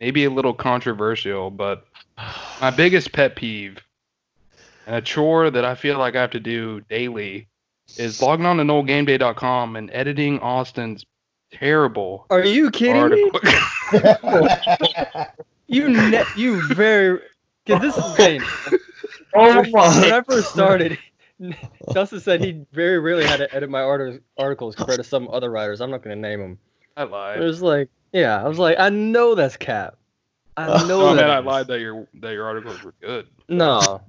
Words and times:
maybe 0.00 0.24
a 0.24 0.30
little 0.30 0.54
controversial, 0.54 1.50
but 1.50 1.86
my 2.60 2.70
biggest 2.70 3.12
pet 3.12 3.36
peeve 3.36 3.78
and 4.86 4.96
a 4.96 5.00
chore 5.00 5.50
that 5.50 5.64
I 5.64 5.74
feel 5.74 5.98
like 5.98 6.16
I 6.16 6.20
have 6.20 6.30
to 6.32 6.40
do 6.40 6.80
daily 6.82 7.48
is 7.96 8.20
logging 8.20 8.46
on 8.46 8.56
to 8.56 8.62
NoleGameDay.com 8.64 9.76
and 9.76 9.90
editing 9.92 10.40
Austin's 10.40 11.04
terrible 11.52 12.26
Are 12.30 12.44
you 12.44 12.70
kidding 12.70 13.08
me? 13.10 13.30
You 15.68 15.88
ne- 15.88 16.24
you 16.36 16.62
very 16.74 17.20
because 17.64 17.82
this 17.82 17.96
is 17.96 18.14
Dane. 18.14 18.42
Oh 19.34 19.62
when! 19.62 20.12
I 20.12 20.22
first 20.22 20.52
started, 20.52 20.96
Dustin 21.92 22.20
said 22.20 22.40
he 22.40 22.64
very 22.72 23.00
rarely 23.00 23.24
had 23.24 23.38
to 23.38 23.52
edit 23.54 23.68
my 23.68 23.82
art- 23.82 24.22
articles 24.38 24.76
compared 24.76 24.98
to 24.98 25.04
some 25.04 25.28
other 25.28 25.50
writers. 25.50 25.80
I'm 25.80 25.90
not 25.90 26.02
going 26.02 26.16
to 26.16 26.20
name 26.20 26.40
them. 26.40 26.58
I 26.96 27.02
lied. 27.02 27.40
It 27.40 27.44
was 27.44 27.62
like, 27.62 27.88
yeah, 28.16 28.42
I 28.42 28.48
was 28.48 28.58
like, 28.58 28.76
I 28.78 28.88
know 28.88 29.34
that's 29.34 29.56
cap. 29.58 29.96
I 30.56 30.66
oh, 30.68 30.86
know 30.86 31.00
Oh 31.02 31.14
that. 31.14 31.20
man, 31.20 31.30
I 31.30 31.40
is. 31.40 31.44
lied 31.44 31.66
that 31.68 31.80
your 31.80 32.08
that 32.20 32.32
your 32.32 32.46
articles 32.46 32.82
were 32.82 32.94
good. 33.00 33.26
No. 33.48 34.00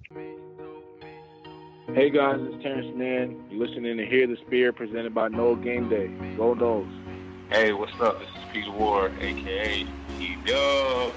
Hey 1.93 2.09
guys, 2.09 2.37
it's 2.41 2.61
Terance 2.63 2.95
Mann. 2.95 3.43
You're 3.49 3.65
listening 3.67 3.97
to 3.97 4.05
Hear 4.05 4.27
the 4.27 4.37
Spear 4.45 4.71
presented 4.73 5.13
by 5.13 5.27
Nole 5.29 5.55
Game 5.55 5.89
Day. 5.89 6.07
Go 6.37 6.53
Noles. 6.55 6.87
Hey, 7.49 7.71
what's 7.73 7.93
up? 8.01 8.19
This 8.19 8.29
is 8.29 8.43
Peter 8.51 8.71
Ward, 8.71 9.11
aka 9.21 9.85
T 10.17 10.37
Dub, 10.45 11.13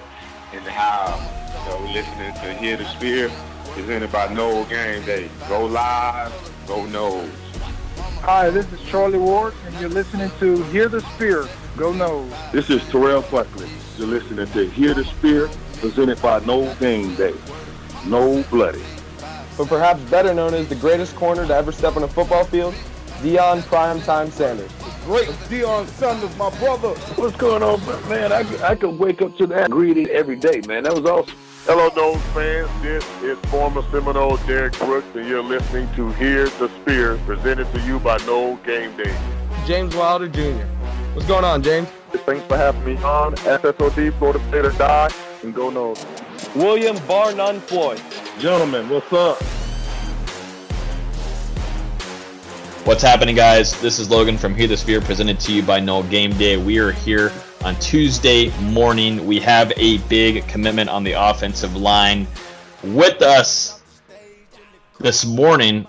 in 0.53 0.65
the 0.65 0.71
house. 0.71 1.21
So 1.67 1.79
we're 1.81 1.93
listening 1.93 2.33
to 2.35 2.55
Hear 2.55 2.77
the 2.77 2.85
Spear, 2.97 3.31
presented 3.73 4.11
by 4.13 4.33
Nole 4.33 4.65
Game 4.65 5.05
Day. 5.05 5.29
Go 5.49 5.65
live, 5.67 6.33
go 6.67 6.85
Noles. 6.87 7.31
Hi, 8.23 8.51
this 8.51 8.71
is 8.73 8.81
Charlie 8.83 9.19
Ward, 9.19 9.55
and 9.67 9.75
you're 9.81 9.89
listening 9.91 10.31
to 10.41 10.63
Hear 10.65 10.89
the 10.89 11.01
Spear. 11.15 11.47
Go 11.77 11.93
Noles. 11.93 12.53
This 12.53 12.69
is 12.71 12.83
Terrell 12.89 13.23
Buckley. 13.23 13.69
You're 13.97 14.09
listening 14.09 14.47
to 14.49 14.69
Hear 14.71 14.93
the 14.95 15.05
Spear, 15.05 15.49
presented 15.79 16.21
by 16.21 16.41
Nole 16.41 16.75
Game 16.77 17.15
Day. 17.15 17.35
No 18.07 18.43
Bloody. 18.51 18.83
but 19.57 19.69
perhaps 19.69 20.01
better 20.11 20.33
known 20.35 20.55
as 20.55 20.69
the 20.69 20.75
greatest 20.75 21.15
corner 21.17 21.47
to 21.47 21.55
ever 21.55 21.73
step 21.73 21.97
on 21.97 22.03
a 22.03 22.09
football 22.09 22.45
field, 22.45 22.75
Deion 23.23 23.61
Primetime 23.63 24.31
Sanders. 24.31 24.71
Great 25.05 25.29
Deion 25.49 25.87
Sanders, 25.87 26.35
my 26.37 26.51
brother. 26.59 26.91
What's 27.17 27.37
going 27.37 27.63
on, 27.63 27.85
man? 28.09 28.33
I, 28.33 28.41
I 28.67 28.75
could 28.75 28.99
wake 28.99 29.23
up 29.23 29.37
to 29.39 29.47
that 29.49 29.71
greeting 29.71 30.09
every 30.09 30.37
day, 30.37 30.63
man. 30.67 30.85
That 30.85 30.95
was 30.95 31.05
awesome. 31.05 31.37
Hello, 31.65 31.91
Noles 31.91 32.21
fans. 32.33 32.71
This 32.83 33.05
is 33.23 33.39
former 33.51 33.83
Seminole 33.91 34.39
Derrick 34.39 34.77
Brooks, 34.79 35.07
and 35.15 35.29
you're 35.29 35.43
listening 35.43 35.89
to 35.95 36.11
Hear 36.13 36.49
the 36.49 36.71
Spear, 36.81 37.19
presented 37.27 37.71
to 37.75 37.81
you 37.83 37.99
by 38.01 38.17
Nole 38.27 38.57
Game 38.65 38.97
Day. 38.97 39.15
James 39.67 39.95
Wilder 39.95 40.29
Jr. 40.29 40.65
What's 41.15 41.27
going 41.27 41.45
on, 41.45 41.63
James? 41.63 41.89
Thanks 42.27 42.45
for 42.47 42.57
having 42.57 42.85
me 42.85 42.97
on. 43.03 43.35
FSOD, 43.37 44.17
Florida 44.19 44.41
State 44.49 44.65
or 44.65 44.73
Die, 44.73 45.11
and 45.43 45.55
go 45.55 45.71
Noles. 45.71 46.05
William 46.57 46.97
Bar 47.07 47.33
None 47.35 47.61
Floyd. 47.61 48.01
Gentlemen, 48.39 48.89
what's 48.89 49.13
up? 49.13 49.41
What's 52.87 53.03
happening, 53.03 53.37
guys? 53.37 53.79
This 53.81 53.99
is 53.99 54.11
Logan 54.11 54.39
from 54.39 54.55
Hear 54.55 54.67
the 54.67 54.77
Spear, 54.77 55.01
presented 55.01 55.39
to 55.41 55.53
you 55.53 55.63
by 55.63 55.81
Nole 55.81 56.03
Game 56.05 56.33
Day. 56.33 56.57
We 56.57 56.79
are 56.79 56.93
here 56.93 57.31
on 57.63 57.77
Tuesday 57.77 58.51
morning. 58.61 59.27
We 59.27 59.39
have 59.41 59.73
a 59.77 59.99
big 60.09 60.49
commitment 60.49 60.89
on 60.89 61.05
the 61.05 61.13
offensive 61.13 61.77
line. 61.77 62.27
With 62.83 63.23
us 63.23 63.83
this 64.99 65.25
morning, 65.25 65.87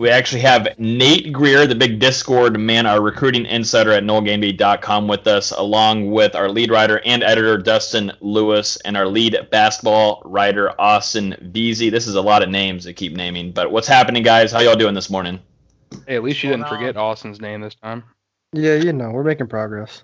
we 0.00 0.08
actually 0.08 0.40
have 0.40 0.66
Nate 0.78 1.30
Greer, 1.30 1.66
the 1.66 1.74
big 1.74 1.98
Discord 1.98 2.58
man, 2.58 2.86
our 2.86 3.02
recruiting 3.02 3.44
insider 3.44 3.92
at 3.92 4.02
NoleGameDay.com, 4.02 5.06
with 5.06 5.26
us, 5.26 5.50
along 5.50 6.10
with 6.10 6.34
our 6.34 6.48
lead 6.48 6.70
writer 6.70 7.02
and 7.04 7.22
editor, 7.22 7.58
Dustin 7.58 8.10
Lewis, 8.20 8.78
and 8.78 8.96
our 8.96 9.06
lead 9.06 9.36
basketball 9.50 10.22
writer, 10.24 10.72
Austin 10.80 11.36
Veazey. 11.52 11.90
This 11.90 12.06
is 12.06 12.14
a 12.14 12.22
lot 12.22 12.42
of 12.42 12.48
names 12.48 12.84
to 12.84 12.94
keep 12.94 13.12
naming, 13.12 13.52
but 13.52 13.70
what's 13.70 13.86
happening, 13.86 14.22
guys? 14.22 14.50
How 14.50 14.60
y'all 14.60 14.74
doing 14.74 14.94
this 14.94 15.10
morning? 15.10 15.38
Hey, 16.06 16.16
at 16.16 16.22
least 16.22 16.42
you 16.42 16.48
didn't 16.48 16.68
forget 16.68 16.96
Austin's 16.96 17.42
name 17.42 17.60
this 17.60 17.74
time. 17.74 18.02
Yeah, 18.54 18.76
you 18.76 18.94
know, 18.94 19.10
we're 19.10 19.22
making 19.22 19.48
progress. 19.48 20.02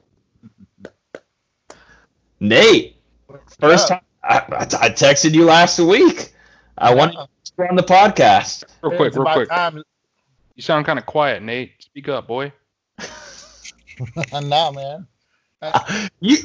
Nate, 2.39 2.97
first 3.59 3.89
time 3.89 4.03
I, 4.23 4.45
I 4.51 4.61
I 4.61 4.91
texted 4.91 5.33
you 5.33 5.47
last 5.47 5.79
week. 5.79 6.35
I 6.77 6.95
wanted 6.95 7.15
you 7.15 7.36
on 7.65 7.77
the 7.77 7.83
podcast. 7.83 8.65
Real 8.83 8.97
quick, 8.97 9.15
real 9.15 9.25
quick. 9.25 9.49
time. 9.49 9.83
You 10.55 10.63
sound 10.63 10.87
kind 10.87 10.99
of 10.99 11.07
quiet, 11.07 11.43
Nate. 11.43 11.73
Speak 11.81 12.09
up, 12.09 12.27
boy. 12.27 12.53
nah, 14.33 14.71
man. 14.71 15.07
You, 16.21 16.37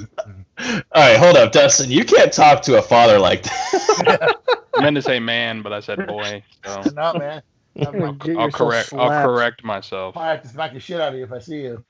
all 0.58 0.82
right, 0.96 1.18
hold 1.18 1.36
up, 1.36 1.52
Dustin. 1.52 1.92
You 1.92 2.06
can't 2.06 2.32
talk 2.32 2.62
to 2.64 2.78
a 2.78 2.82
father 2.82 3.20
like 3.20 3.44
that. 3.44 4.38
I 4.76 4.82
meant 4.82 4.96
to 4.96 5.02
say 5.02 5.20
man, 5.20 5.62
but 5.62 5.74
I 5.74 5.80
said 5.82 6.08
boy. 6.08 6.44
So 6.66 6.82
Nah, 6.94 7.18
man. 7.18 7.42
I'm, 7.76 8.04
I'm, 8.04 8.18
Get 8.18 8.38
I'll 8.38 8.46
yourself 8.46 8.54
correct. 8.54 8.94
I'll 8.94 9.26
correct 9.26 9.64
myself. 9.64 10.18
I 10.18 10.32
have 10.32 10.42
to 10.42 10.48
smack 10.48 10.74
the 10.74 10.80
shit 10.80 11.00
out 11.00 11.14
of 11.14 11.20
you 11.20 11.24
if 11.24 11.32
I 11.32 11.40
see 11.40 11.62
you. 11.62 11.86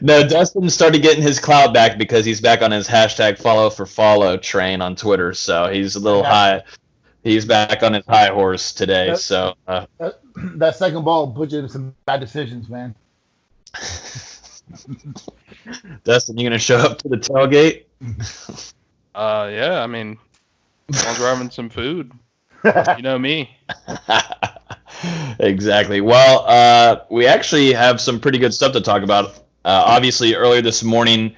No, 0.00 0.26
Dustin 0.26 0.70
started 0.70 1.02
getting 1.02 1.22
his 1.22 1.40
clout 1.40 1.74
back 1.74 1.98
because 1.98 2.24
he's 2.24 2.40
back 2.40 2.62
on 2.62 2.70
his 2.70 2.86
hashtag 2.86 3.38
follow 3.38 3.68
for 3.68 3.84
follow 3.84 4.36
train 4.36 4.80
on 4.80 4.94
Twitter. 4.94 5.34
So 5.34 5.66
he's 5.68 5.96
a 5.96 6.00
little 6.00 6.22
high. 6.22 6.62
He's 7.24 7.44
back 7.44 7.82
on 7.82 7.94
his 7.94 8.04
high 8.06 8.28
horse 8.28 8.72
today. 8.72 9.14
So 9.16 9.54
uh, 9.66 9.86
That, 9.98 10.20
that 10.36 10.76
second 10.76 11.04
ball 11.04 11.32
put 11.32 11.50
you 11.50 11.58
in 11.60 11.68
some 11.68 11.94
bad 12.06 12.20
decisions, 12.20 12.68
man. 12.68 12.94
Dustin, 16.04 16.38
you 16.38 16.44
gonna 16.44 16.58
show 16.58 16.78
up 16.78 16.98
to 16.98 17.08
the 17.08 17.16
tailgate? 17.16 17.84
Uh, 19.14 19.50
yeah. 19.52 19.82
I 19.82 19.86
mean, 19.86 20.16
as 20.94 21.20
long 21.20 21.46
as 21.46 21.54
some 21.54 21.68
food, 21.68 22.12
you 22.96 23.02
know 23.02 23.18
me. 23.18 23.50
exactly. 25.38 26.00
Well, 26.00 26.44
uh, 26.46 27.00
we 27.10 27.26
actually 27.26 27.72
have 27.72 28.00
some 28.00 28.20
pretty 28.20 28.38
good 28.38 28.54
stuff 28.54 28.72
to 28.72 28.80
talk 28.80 29.02
about. 29.02 29.36
Uh, 29.64 29.84
obviously, 29.86 30.34
earlier 30.34 30.62
this 30.62 30.82
morning, 30.82 31.34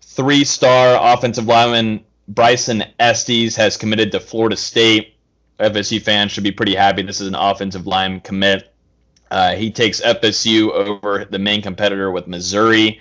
three-star 0.00 1.14
offensive 1.14 1.46
lineman 1.46 2.04
Bryson 2.28 2.84
Estes 2.98 3.56
has 3.56 3.76
committed 3.76 4.12
to 4.12 4.20
Florida 4.20 4.56
State. 4.56 5.14
FSU 5.58 6.00
fans 6.00 6.32
should 6.32 6.44
be 6.44 6.52
pretty 6.52 6.74
happy. 6.74 7.02
This 7.02 7.20
is 7.20 7.28
an 7.28 7.34
offensive 7.34 7.86
line 7.86 8.20
commit. 8.20 8.72
Uh, 9.30 9.54
he 9.54 9.70
takes 9.70 10.00
FSU 10.00 10.70
over 10.70 11.24
the 11.24 11.38
main 11.38 11.62
competitor 11.62 12.10
with 12.10 12.26
Missouri. 12.26 13.00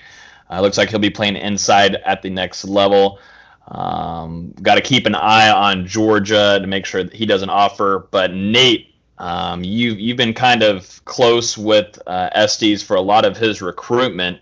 Uh, 0.49 0.61
looks 0.61 0.77
like 0.77 0.89
he'll 0.89 0.99
be 0.99 1.09
playing 1.09 1.35
inside 1.35 1.95
at 1.95 2.21
the 2.21 2.29
next 2.29 2.65
level. 2.65 3.19
Um, 3.67 4.53
Got 4.61 4.75
to 4.75 4.81
keep 4.81 5.05
an 5.05 5.15
eye 5.15 5.49
on 5.49 5.87
Georgia 5.87 6.59
to 6.61 6.67
make 6.67 6.85
sure 6.85 7.03
that 7.03 7.13
he 7.13 7.25
doesn't 7.25 7.49
offer. 7.49 8.07
But 8.11 8.33
Nate, 8.33 8.90
um, 9.21 9.63
you 9.63 9.93
you've 9.93 10.17
been 10.17 10.33
kind 10.33 10.63
of 10.63 11.05
close 11.05 11.55
with 11.55 12.01
uh, 12.07 12.29
Estes 12.33 12.81
for 12.81 12.95
a 12.95 13.01
lot 13.01 13.23
of 13.23 13.37
his 13.37 13.61
recruitment. 13.61 14.39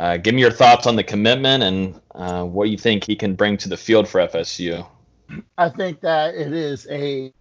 Uh, 0.00 0.16
give 0.16 0.34
me 0.34 0.40
your 0.40 0.50
thoughts 0.50 0.84
on 0.86 0.96
the 0.96 1.04
commitment 1.04 1.62
and 1.62 2.00
uh, 2.12 2.44
what 2.44 2.68
you 2.68 2.76
think 2.76 3.04
he 3.04 3.14
can 3.14 3.36
bring 3.36 3.56
to 3.56 3.68
the 3.68 3.76
field 3.76 4.08
for 4.08 4.20
FSU. 4.20 4.84
I 5.56 5.68
think 5.68 6.00
that 6.00 6.34
it 6.34 6.52
is 6.52 6.88
a 6.90 7.32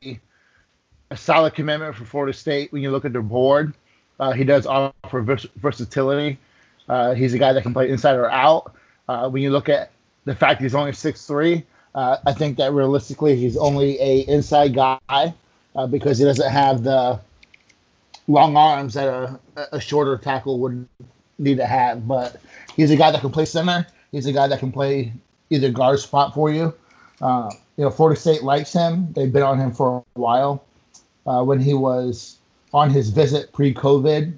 a 1.10 1.18
solid 1.18 1.56
commitment 1.56 1.96
for 1.96 2.06
Florida 2.06 2.34
State 2.34 2.72
when 2.72 2.84
you 2.84 2.92
look 2.92 3.04
at 3.04 3.14
their 3.14 3.24
board. 3.24 3.74
Uh, 4.20 4.34
he 4.34 4.44
does 4.44 4.68
offer 4.68 5.22
vers- 5.22 5.48
versatility. 5.56 6.38
Uh, 6.88 7.16
he's 7.16 7.34
a 7.34 7.40
guy 7.40 7.52
that 7.52 7.64
can 7.64 7.74
play 7.74 7.90
inside 7.90 8.16
or 8.16 8.30
out. 8.30 8.76
Uh, 9.10 9.28
when 9.28 9.42
you 9.42 9.50
look 9.50 9.70
at 9.70 9.92
the 10.26 10.36
fact 10.36 10.62
he's 10.62 10.76
only 10.76 10.92
6'3", 10.92 11.64
uh, 11.96 12.18
I 12.26 12.34
think 12.34 12.58
that 12.58 12.74
realistically 12.74 13.36
he's 13.36 13.58
only 13.58 14.00
a 14.00 14.20
inside 14.22 14.76
guy 14.76 15.34
uh, 15.76 15.88
because 15.88 16.18
he 16.18 16.26
doesn't 16.26 16.52
have 16.52 16.84
the 16.84 17.20
long 18.28 18.58
arms 18.58 18.94
that 18.94 19.08
a, 19.08 19.40
a 19.74 19.80
shorter 19.80 20.18
tackle 20.18 20.60
would 20.60 20.88
need 21.38 21.58
to 21.58 21.66
have. 21.66 22.08
But 22.08 22.42
he's 22.76 22.92
a 22.92 22.96
guy 22.96 23.12
that 23.12 23.22
can 23.22 23.32
play 23.32 23.46
center. 23.46 23.86
He's 24.12 24.26
a 24.26 24.34
guy 24.34 24.48
that 24.48 24.60
can 24.60 24.72
play 24.72 25.14
either 25.50 25.72
guard 25.72 26.00
spot 26.00 26.34
for 26.34 26.52
you. 26.52 26.74
Uh, 27.22 27.50
you 27.78 27.84
know, 27.84 27.92
Florida 27.92 28.20
State 28.20 28.44
likes 28.44 28.74
him. 28.74 29.12
They've 29.14 29.32
been 29.32 29.44
on 29.44 29.60
him 29.60 29.72
for 29.74 30.04
a 30.16 30.20
while. 30.20 30.64
Uh, 31.26 31.44
when 31.44 31.60
he 31.60 31.74
was 31.74 32.38
on 32.74 32.90
his 32.90 33.10
visit 33.10 33.52
pre-COVID, 33.54 34.38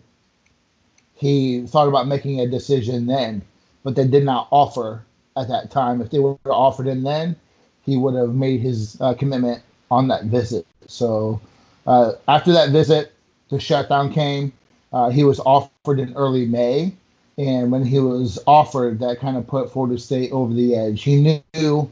he 1.15 1.65
thought 1.67 1.87
about 1.87 2.07
making 2.07 2.39
a 2.39 2.47
decision 2.47 3.07
then, 3.07 3.41
but 3.83 3.95
they 3.95 4.07
did 4.07 4.23
not 4.23 4.47
offer 4.51 5.03
at 5.35 5.47
that 5.47 5.71
time. 5.71 6.01
If 6.01 6.11
they 6.11 6.19
would 6.19 6.37
have 6.45 6.53
offered 6.53 6.87
him 6.87 7.03
then, 7.03 7.35
he 7.83 7.97
would 7.97 8.15
have 8.15 8.33
made 8.33 8.61
his 8.61 8.99
uh, 9.01 9.13
commitment 9.15 9.63
on 9.89 10.07
that 10.09 10.25
visit. 10.25 10.65
So 10.87 11.39
uh, 11.85 12.13
after 12.27 12.51
that 12.53 12.69
visit, 12.69 13.13
the 13.49 13.59
shutdown 13.59 14.11
came. 14.11 14.51
Uh, 14.91 15.09
he 15.09 15.23
was 15.23 15.39
offered 15.41 15.99
in 15.99 16.13
early 16.15 16.45
May, 16.45 16.93
and 17.37 17.71
when 17.71 17.85
he 17.85 17.99
was 17.99 18.39
offered, 18.47 18.99
that 18.99 19.19
kind 19.19 19.37
of 19.37 19.45
put 19.47 19.71
Florida 19.71 19.99
State 19.99 20.31
over 20.31 20.53
the 20.53 20.75
edge. 20.75 21.03
He 21.03 21.41
knew 21.53 21.91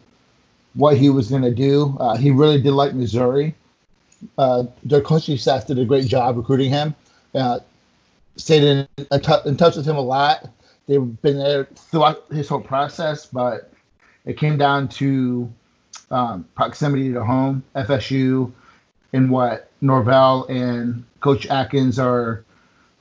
what 0.74 0.98
he 0.98 1.10
was 1.10 1.30
going 1.30 1.44
to 1.44 1.54
do. 1.54 1.96
Uh, 2.00 2.16
he 2.18 2.32
really 2.32 2.62
did 2.62 2.72
like 2.72 2.94
Missouri. 2.94 3.54
Uh, 4.38 4.64
their 4.84 5.02
coaching 5.02 5.38
staff 5.38 5.68
did 5.68 5.78
a 5.78 5.86
great 5.86 6.08
job 6.08 6.38
recruiting 6.38 6.70
him. 6.70 6.96
Uh, 7.34 7.60
stayed 8.38 8.64
in, 8.64 8.88
in 8.98 9.20
tou- 9.20 9.42
in 9.46 9.56
touch 9.56 9.76
with 9.76 9.86
him 9.86 9.98
a 9.98 10.02
lot. 10.02 10.50
they've 10.88 11.22
been 11.22 11.38
there 11.38 11.66
throughout 11.66 12.26
his 12.32 12.48
whole 12.48 12.62
process, 12.62 13.26
but 13.26 13.72
it 14.26 14.38
came 14.38 14.58
down 14.58 14.88
to 14.88 15.52
um, 16.12 16.46
proximity 16.56 17.12
to 17.14 17.24
home, 17.24 17.64
FSU, 17.76 18.52
and 19.16 19.32
what 19.32 19.72
Norvell 19.82 20.46
and 20.50 21.04
Coach 21.22 21.48
Atkins 21.48 21.98
are 21.98 22.44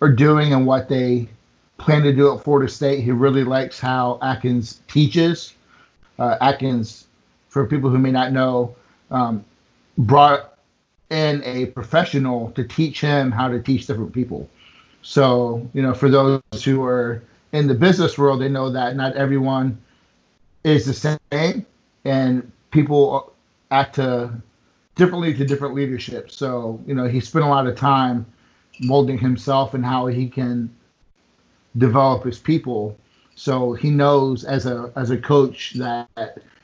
are 0.01 0.13
doing 0.13 0.53
and 0.53 0.67
what 0.67 0.89
they 0.89 1.29
plan 1.79 2.03
to 2.03 2.13
do 2.13 2.33
at 2.35 2.43
Florida 2.43 2.71
State. 2.71 3.03
He 3.03 3.11
really 3.11 3.45
likes 3.45 3.81
how 3.81 4.19
Atkins 4.23 4.81
teaches. 4.87 5.55
Uh, 6.19 6.37
Atkins, 6.41 7.07
for 7.49 7.67
people 7.67 7.91
who 7.91 7.99
may 7.99 8.13
not 8.13 8.33
know, 8.33 8.75
um, 9.11 9.45
brought 9.99 10.57
in 11.11 11.43
a 11.45 11.67
professional 11.67 12.51
to 12.53 12.65
teach 12.65 13.01
him 13.01 13.33
how 13.33 13.49
to 13.49 13.61
teach 13.61 13.87
different 13.87 14.13
people. 14.13 14.49
So, 15.03 15.69
you 15.75 15.83
know, 15.83 15.95
for 15.95 16.09
those 16.09 16.41
who 16.65 16.83
are 16.85 17.23
in 17.53 17.67
the 17.67 17.75
business 17.75 18.17
world, 18.17 18.41
they 18.41 18.49
know 18.49 18.71
that 18.71 18.97
not 18.97 19.17
everyone 19.17 19.79
is 20.63 20.87
the 20.87 21.17
same, 21.31 21.67
and 22.05 22.51
people 22.71 23.33
act 23.71 23.97
to 23.97 24.33
differently 24.95 25.35
to 25.35 25.45
different 25.45 25.75
leadership. 25.75 26.31
So, 26.31 26.81
you 26.87 26.95
know, 26.95 27.07
he 27.07 27.21
spent 27.21 27.45
a 27.45 27.49
lot 27.49 27.67
of 27.67 27.77
time 27.77 28.27
molding 28.81 29.19
himself 29.19 29.75
and 29.75 29.85
how 29.85 30.07
he 30.07 30.29
can 30.29 30.75
develop 31.77 32.25
his 32.25 32.39
people. 32.39 32.97
So 33.35 33.73
he 33.73 33.91
knows 33.91 34.45
as 34.45 34.67
a 34.67 34.93
as 34.97 35.11
a 35.11 35.19
coach 35.19 35.73
that 35.75 36.09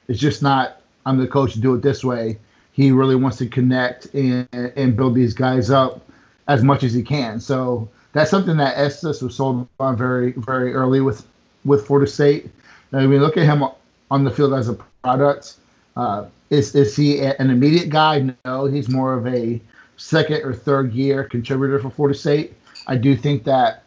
it's 0.09 0.21
just 0.21 0.43
not 0.43 0.81
I'm 1.07 1.19
the 1.19 1.27
coach 1.27 1.55
do 1.55 1.75
it 1.75 1.83
this 1.83 2.05
way. 2.05 2.39
He 2.73 2.93
really 2.93 3.17
wants 3.17 3.39
to 3.39 3.47
connect 3.47 4.07
and 4.15 4.49
and 4.53 4.97
build 4.97 5.15
these 5.15 5.35
guys 5.35 5.71
up 5.71 6.07
as 6.49 6.63
much 6.63 6.85
as 6.85 6.93
he 6.93 7.03
can. 7.03 7.41
So 7.41 7.89
that's 8.13 8.31
something 8.31 8.57
that 8.57 8.77
Estes 8.77 9.23
was 9.23 9.35
sold 9.35 9.69
on 9.79 9.97
very 9.97 10.33
very 10.33 10.75
early 10.75 11.01
with 11.01 11.27
with 11.65 11.87
Florida 11.87 12.11
State. 12.11 12.51
Now, 12.93 13.01
when 13.01 13.13
you 13.13 13.21
look 13.21 13.37
at 13.37 13.45
him 13.45 13.65
on 14.11 14.25
the 14.25 14.31
field 14.31 14.55
as 14.55 14.69
a 14.69 14.75
product, 15.03 15.57
uh, 15.97 16.27
is 16.51 16.75
is 16.75 16.97
he 16.97 17.21
an 17.21 17.51
immediate 17.51 17.89
guy? 17.89 18.35
No, 18.45 18.67
he's 18.67 18.89
more 18.89 19.15
of 19.15 19.27
a 19.27 19.61
second 19.97 20.43
or 20.43 20.53
third 20.53 20.93
year 20.93 21.25
contributor 21.25 21.79
for 21.79 21.91
Florida 21.91 22.19
State. 22.19 22.55
I 22.87 22.97
do 22.97 23.17
think 23.17 23.45
that 23.45 23.85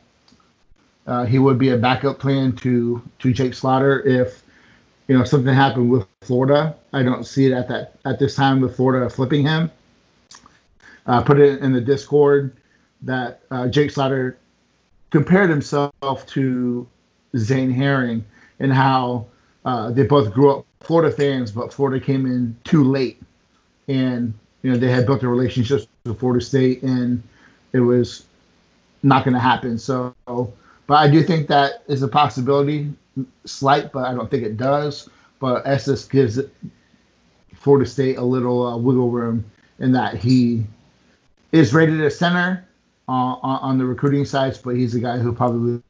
uh, 1.05 1.25
he 1.25 1.39
would 1.39 1.57
be 1.57 1.69
a 1.69 1.77
backup 1.77 2.19
plan 2.19 2.53
to 2.57 3.01
to 3.19 3.33
Jake 3.33 3.53
Slaughter 3.53 4.01
if 4.01 4.43
you 5.07 5.17
know 5.17 5.25
something 5.25 5.53
happened 5.53 5.91
with 5.91 6.07
Florida. 6.21 6.75
I 6.93 7.03
don't 7.03 7.25
see 7.25 7.45
it 7.45 7.51
at 7.51 7.67
that 7.67 7.95
at 8.05 8.19
this 8.19 8.35
time 8.35 8.61
with 8.61 8.75
Florida 8.75 9.09
flipping 9.09 9.45
him. 9.45 9.69
Uh, 11.05 11.21
put 11.21 11.37
it 11.37 11.59
in 11.59 11.73
the 11.73 11.81
Discord 11.81 12.55
that 13.01 13.41
uh, 13.51 13.67
Jake 13.67 13.91
Slaughter 13.91 14.37
compared 15.09 15.49
himself 15.49 15.91
to 16.27 16.87
Zane 17.35 17.71
Herring 17.71 18.23
and 18.59 18.71
how 18.71 19.25
uh, 19.65 19.91
they 19.91 20.03
both 20.03 20.31
grew 20.33 20.51
up 20.51 20.65
Florida 20.83 21.15
fans, 21.15 21.51
but 21.51 21.73
Florida 21.73 22.03
came 22.03 22.25
in 22.25 22.55
too 22.63 22.83
late, 22.83 23.21
and 23.87 24.33
you 24.61 24.71
know 24.71 24.77
they 24.77 24.89
had 24.89 25.05
built 25.05 25.21
their 25.21 25.29
relationships 25.29 25.87
with 26.05 26.19
Florida 26.19 26.43
State, 26.43 26.83
and 26.83 27.23
it 27.71 27.79
was 27.79 28.25
not 29.01 29.23
going 29.25 29.33
to 29.33 29.39
happen. 29.39 29.77
So 29.77 30.15
but 30.87 30.95
I 30.95 31.09
do 31.09 31.23
think 31.23 31.47
that 31.47 31.83
is 31.87 32.03
a 32.03 32.07
possibility, 32.07 32.91
slight, 33.45 33.91
but 33.91 34.05
I 34.05 34.13
don't 34.13 34.29
think 34.29 34.43
it 34.43 34.57
does. 34.57 35.09
But 35.39 35.65
Estes 35.65 36.05
gives 36.05 36.39
Florida 37.55 37.89
State 37.89 38.17
a 38.17 38.23
little 38.23 38.65
uh, 38.65 38.77
wiggle 38.77 39.09
room 39.09 39.45
in 39.79 39.91
that 39.93 40.15
he 40.15 40.63
is 41.51 41.73
rated 41.73 42.01
a 42.01 42.11
center 42.11 42.65
uh, 43.07 43.11
on, 43.11 43.77
the 43.77 43.85
recruiting 43.85 44.25
sides, 44.25 44.57
but 44.57 44.75
he's 44.75 44.95
a 44.95 44.99
guy 44.99 45.17
who 45.17 45.33
probably 45.33 45.81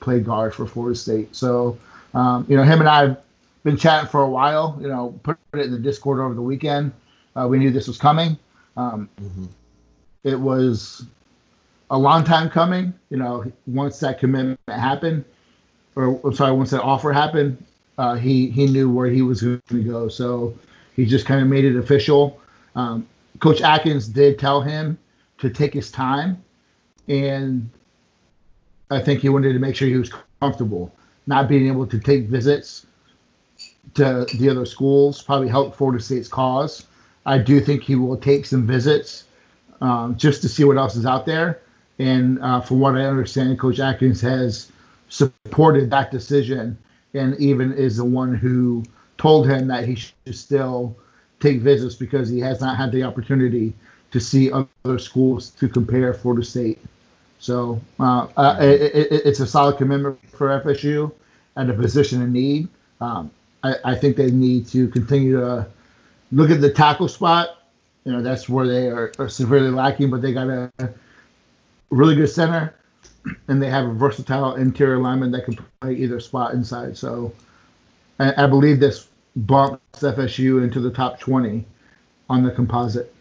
played 0.00 0.24
guard 0.24 0.54
for 0.54 0.66
Florida 0.66 0.96
State. 0.96 1.34
So, 1.34 1.78
um, 2.14 2.46
you 2.48 2.56
know, 2.56 2.62
him 2.62 2.80
and 2.80 2.88
I 2.88 3.16
been 3.64 3.76
chatting 3.76 4.08
for 4.08 4.22
a 4.22 4.28
while. 4.28 4.78
You 4.80 4.88
know, 4.88 5.18
put 5.22 5.38
it 5.54 5.60
in 5.60 5.72
the 5.72 5.78
Discord 5.78 6.20
over 6.20 6.34
the 6.34 6.42
weekend. 6.42 6.92
Uh, 7.36 7.46
we 7.48 7.58
knew 7.58 7.70
this 7.70 7.88
was 7.88 7.98
coming. 7.98 8.38
Um, 8.76 9.08
mm-hmm. 9.20 9.46
It 10.24 10.38
was 10.38 11.06
a 11.90 11.98
long 11.98 12.24
time 12.24 12.50
coming. 12.50 12.94
You 13.10 13.18
know, 13.18 13.50
once 13.66 14.00
that 14.00 14.18
commitment 14.18 14.60
happened, 14.68 15.24
or 15.96 16.20
I'm 16.24 16.34
sorry, 16.34 16.52
once 16.52 16.70
that 16.70 16.82
offer 16.82 17.12
happened, 17.12 17.62
uh, 17.98 18.14
he 18.14 18.50
he 18.50 18.66
knew 18.66 18.90
where 18.90 19.08
he 19.08 19.22
was 19.22 19.42
going 19.42 19.62
to 19.68 19.82
go. 19.82 20.08
So 20.08 20.54
he 20.96 21.04
just 21.04 21.26
kind 21.26 21.40
of 21.40 21.48
made 21.48 21.64
it 21.64 21.76
official. 21.76 22.40
Um, 22.74 23.06
Coach 23.40 23.60
Atkins 23.60 24.08
did 24.08 24.38
tell 24.38 24.60
him 24.60 24.98
to 25.38 25.50
take 25.50 25.74
his 25.74 25.90
time, 25.90 26.42
and 27.08 27.68
I 28.90 29.00
think 29.00 29.20
he 29.20 29.28
wanted 29.28 29.52
to 29.52 29.58
make 29.58 29.74
sure 29.74 29.88
he 29.88 29.96
was 29.96 30.12
comfortable. 30.40 30.92
Not 31.26 31.48
being 31.48 31.68
able 31.68 31.86
to 31.86 31.98
take 31.98 32.26
visits 32.26 32.86
to 33.94 34.26
the 34.38 34.48
other 34.48 34.66
schools 34.66 35.22
probably 35.22 35.48
help 35.48 35.76
Florida 35.76 36.02
State's 36.02 36.28
cause. 36.28 36.86
I 37.26 37.38
do 37.38 37.60
think 37.60 37.82
he 37.82 37.94
will 37.94 38.16
take 38.16 38.46
some 38.46 38.66
visits 38.66 39.24
um, 39.80 40.16
just 40.16 40.42
to 40.42 40.48
see 40.48 40.64
what 40.64 40.76
else 40.76 40.96
is 40.96 41.06
out 41.06 41.26
there. 41.26 41.60
And 41.98 42.40
uh, 42.40 42.60
from 42.60 42.80
what 42.80 42.96
I 42.96 43.04
understand, 43.04 43.58
Coach 43.58 43.78
Atkins 43.78 44.20
has 44.22 44.72
supported 45.08 45.90
that 45.90 46.10
decision 46.10 46.78
and 47.14 47.38
even 47.38 47.72
is 47.72 47.98
the 47.98 48.04
one 48.04 48.34
who 48.34 48.82
told 49.18 49.48
him 49.48 49.68
that 49.68 49.84
he 49.84 49.94
should 49.94 50.14
still 50.34 50.96
take 51.40 51.60
visits 51.60 51.94
because 51.94 52.28
he 52.28 52.40
has 52.40 52.60
not 52.60 52.76
had 52.76 52.90
the 52.92 53.02
opportunity 53.02 53.74
to 54.10 54.20
see 54.20 54.50
other 54.50 54.98
schools 54.98 55.50
to 55.50 55.68
compare 55.68 56.14
Florida 56.14 56.44
State. 56.44 56.78
So 57.38 57.80
uh, 57.98 58.28
uh, 58.36 58.56
it, 58.60 58.94
it, 58.94 59.12
it's 59.26 59.40
a 59.40 59.46
solid 59.46 59.76
commitment 59.76 60.18
for 60.30 60.48
FSU 60.60 61.12
and 61.56 61.70
a 61.70 61.74
position 61.74 62.22
in 62.22 62.32
need. 62.32 62.68
Um, 63.00 63.30
I, 63.62 63.74
I, 63.84 63.94
think 63.94 64.16
they 64.16 64.30
need 64.30 64.66
to 64.68 64.88
continue 64.88 65.38
to 65.38 65.66
look 66.32 66.50
at 66.50 66.60
the 66.60 66.70
tackle 66.72 67.08
spot. 67.08 67.58
You 68.04 68.12
know, 68.12 68.22
that's 68.22 68.48
where 68.48 68.66
they 68.66 68.88
are, 68.88 69.12
are 69.18 69.28
severely 69.28 69.70
lacking, 69.70 70.10
but 70.10 70.22
they 70.22 70.32
got 70.32 70.48
a 70.48 70.72
really 71.90 72.16
good 72.16 72.28
center, 72.28 72.74
and 73.48 73.62
they 73.62 73.70
have 73.70 73.86
a 73.86 73.92
versatile 73.92 74.56
interior 74.56 74.98
lineman 74.98 75.30
that 75.32 75.44
can 75.44 75.58
play 75.80 75.94
either 75.94 76.18
spot 76.18 76.54
inside. 76.54 76.96
So 76.96 77.32
I, 78.18 78.44
I 78.44 78.46
believe 78.46 78.80
this 78.80 79.08
bumps 79.36 80.00
FSU 80.00 80.62
into 80.62 80.80
the 80.80 80.90
top 80.90 81.20
20 81.20 81.64
on 82.28 82.42
the 82.42 82.50
composite. 82.50 83.14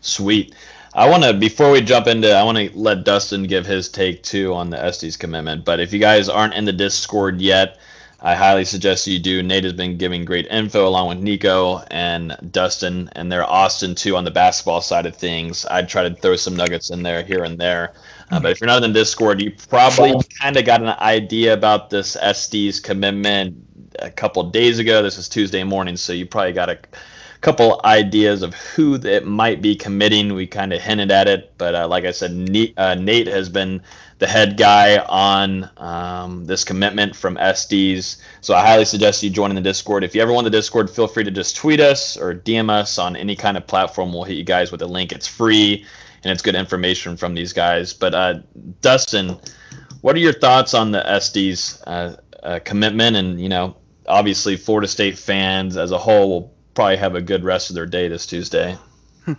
Sweet. 0.00 0.54
I 0.94 1.08
want 1.08 1.24
to 1.24 1.32
before 1.32 1.72
we 1.72 1.80
jump 1.80 2.06
into 2.06 2.32
I 2.32 2.44
want 2.44 2.56
to 2.56 2.70
let 2.78 3.04
Dustin 3.04 3.44
give 3.44 3.66
his 3.66 3.88
take 3.88 4.22
too 4.22 4.54
on 4.54 4.70
the 4.70 4.82
Estes 4.82 5.16
commitment. 5.16 5.64
But 5.64 5.80
if 5.80 5.92
you 5.92 5.98
guys 5.98 6.28
aren't 6.28 6.54
in 6.54 6.66
the 6.66 6.72
Discord 6.72 7.40
yet, 7.40 7.78
I 8.24 8.34
highly 8.34 8.64
suggest 8.64 9.06
you 9.06 9.18
do. 9.18 9.42
Nate 9.42 9.64
has 9.64 9.74
been 9.74 9.98
giving 9.98 10.24
great 10.24 10.46
info 10.46 10.88
along 10.88 11.08
with 11.08 11.18
Nico 11.18 11.80
and 11.90 12.34
Dustin, 12.50 13.10
and 13.12 13.30
they're 13.30 13.44
Austin 13.44 13.94
too 13.94 14.16
on 14.16 14.24
the 14.24 14.30
basketball 14.30 14.80
side 14.80 15.04
of 15.04 15.14
things. 15.14 15.66
I'd 15.70 15.90
try 15.90 16.08
to 16.08 16.14
throw 16.14 16.34
some 16.34 16.56
nuggets 16.56 16.88
in 16.88 17.02
there 17.02 17.22
here 17.22 17.44
and 17.44 17.58
there. 17.58 17.92
Uh, 18.30 18.40
but 18.40 18.50
if 18.50 18.62
you're 18.62 18.66
not 18.66 18.82
in 18.82 18.94
Discord, 18.94 19.42
you 19.42 19.52
probably 19.68 20.14
kind 20.40 20.56
of 20.56 20.64
got 20.64 20.80
an 20.80 20.96
idea 21.00 21.52
about 21.52 21.90
this 21.90 22.16
Estes's 22.16 22.80
commitment 22.80 23.58
a 23.98 24.10
couple 24.10 24.42
days 24.44 24.78
ago. 24.78 25.02
This 25.02 25.18
is 25.18 25.28
Tuesday 25.28 25.62
morning, 25.62 25.94
so 25.94 26.14
you 26.14 26.24
probably 26.24 26.54
got 26.54 26.70
a 26.70 26.78
couple 27.44 27.78
ideas 27.84 28.42
of 28.42 28.54
who 28.54 28.94
it 28.94 29.26
might 29.26 29.60
be 29.60 29.76
committing. 29.76 30.32
We 30.32 30.46
kind 30.46 30.72
of 30.72 30.80
hinted 30.80 31.10
at 31.10 31.28
it, 31.28 31.52
but 31.58 31.74
uh, 31.74 31.86
like 31.86 32.04
I 32.04 32.10
said, 32.10 32.32
Nate, 32.32 32.72
uh, 32.78 32.94
Nate 32.94 33.26
has 33.26 33.50
been 33.50 33.82
the 34.18 34.26
head 34.26 34.56
guy 34.56 34.96
on 34.98 35.68
um, 35.76 36.46
this 36.46 36.64
commitment 36.64 37.14
from 37.14 37.36
Estes. 37.36 38.16
So 38.40 38.54
I 38.54 38.62
highly 38.62 38.86
suggest 38.86 39.22
you 39.22 39.28
join 39.28 39.50
in 39.50 39.56
the 39.56 39.60
Discord. 39.60 40.04
If 40.04 40.14
you 40.14 40.22
ever 40.22 40.32
want 40.32 40.44
the 40.44 40.50
Discord, 40.50 40.88
feel 40.88 41.06
free 41.06 41.22
to 41.22 41.30
just 41.30 41.54
tweet 41.54 41.80
us 41.80 42.16
or 42.16 42.34
DM 42.34 42.70
us 42.70 42.98
on 42.98 43.14
any 43.14 43.36
kind 43.36 43.58
of 43.58 43.66
platform. 43.66 44.14
We'll 44.14 44.24
hit 44.24 44.38
you 44.38 44.44
guys 44.44 44.72
with 44.72 44.80
a 44.80 44.86
link. 44.86 45.12
It's 45.12 45.28
free 45.28 45.84
and 46.22 46.32
it's 46.32 46.40
good 46.40 46.54
information 46.54 47.14
from 47.14 47.34
these 47.34 47.52
guys. 47.52 47.92
But 47.92 48.14
uh, 48.14 48.34
Dustin, 48.80 49.38
what 50.00 50.16
are 50.16 50.20
your 50.20 50.32
thoughts 50.32 50.72
on 50.72 50.92
the 50.92 51.06
Estes 51.06 51.82
uh, 51.82 52.16
uh, 52.42 52.60
commitment? 52.64 53.16
And 53.16 53.38
you 53.38 53.50
know, 53.50 53.76
obviously, 54.06 54.56
Florida 54.56 54.88
State 54.88 55.18
fans 55.18 55.76
as 55.76 55.90
a 55.90 55.98
whole 55.98 56.30
will 56.30 56.53
probably 56.74 56.96
have 56.96 57.14
a 57.14 57.22
good 57.22 57.44
rest 57.44 57.70
of 57.70 57.74
their 57.74 57.86
day 57.86 58.08
this 58.08 58.26
Tuesday. 58.26 58.76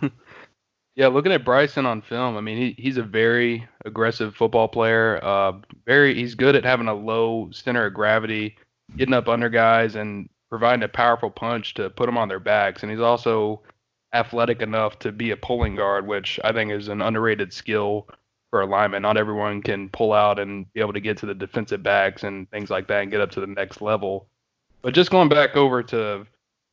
Yeah, 0.96 1.08
looking 1.08 1.34
at 1.34 1.44
Bryson 1.44 1.86
on 1.86 2.02
film, 2.02 2.38
I 2.38 2.42
mean, 2.42 2.58
he, 2.58 2.82
he's 2.82 2.96
a 2.96 3.04
very 3.04 3.68
aggressive 3.84 4.34
football 4.34 4.70
player. 4.70 5.20
Uh, 5.22 5.54
very, 5.86 6.16
he's 6.16 6.36
good 6.36 6.56
at 6.56 6.64
having 6.64 6.88
a 6.88 6.94
low 6.94 7.50
center 7.52 7.86
of 7.86 7.94
gravity, 7.94 8.56
getting 8.96 9.14
up 9.14 9.28
under 9.28 9.50
guys, 9.50 9.96
and 9.96 10.30
providing 10.50 10.84
a 10.84 10.88
powerful 10.88 11.30
punch 11.30 11.74
to 11.74 11.90
put 11.90 12.06
them 12.06 12.18
on 12.18 12.30
their 12.30 12.40
backs. 12.40 12.82
And 12.82 12.90
he's 12.90 13.02
also 13.02 13.62
athletic 14.14 14.62
enough 14.62 14.98
to 15.00 15.12
be 15.12 15.32
a 15.32 15.38
pulling 15.38 15.76
guard, 15.76 16.08
which 16.08 16.40
I 16.46 16.54
think 16.54 16.72
is 16.72 16.88
an 16.88 17.02
underrated 17.02 17.52
skill 17.52 18.08
for 18.50 18.62
a 18.62 18.66
lineman. 18.66 19.02
Not 19.02 19.18
everyone 19.18 19.62
can 19.62 19.90
pull 19.90 20.14
out 20.14 20.40
and 20.40 20.72
be 20.72 20.80
able 20.80 20.94
to 20.94 21.02
get 21.02 21.18
to 21.18 21.26
the 21.26 21.36
defensive 21.36 21.84
backs 21.84 22.24
and 22.24 22.50
things 22.52 22.70
like 22.70 22.88
that 22.88 23.02
and 23.02 23.12
get 23.12 23.20
up 23.20 23.32
to 23.32 23.42
the 23.42 23.48
next 23.48 23.82
level. 23.82 24.30
But 24.82 24.94
just 24.94 25.12
going 25.12 25.28
back 25.28 25.58
over 25.58 25.84
to 25.84 26.26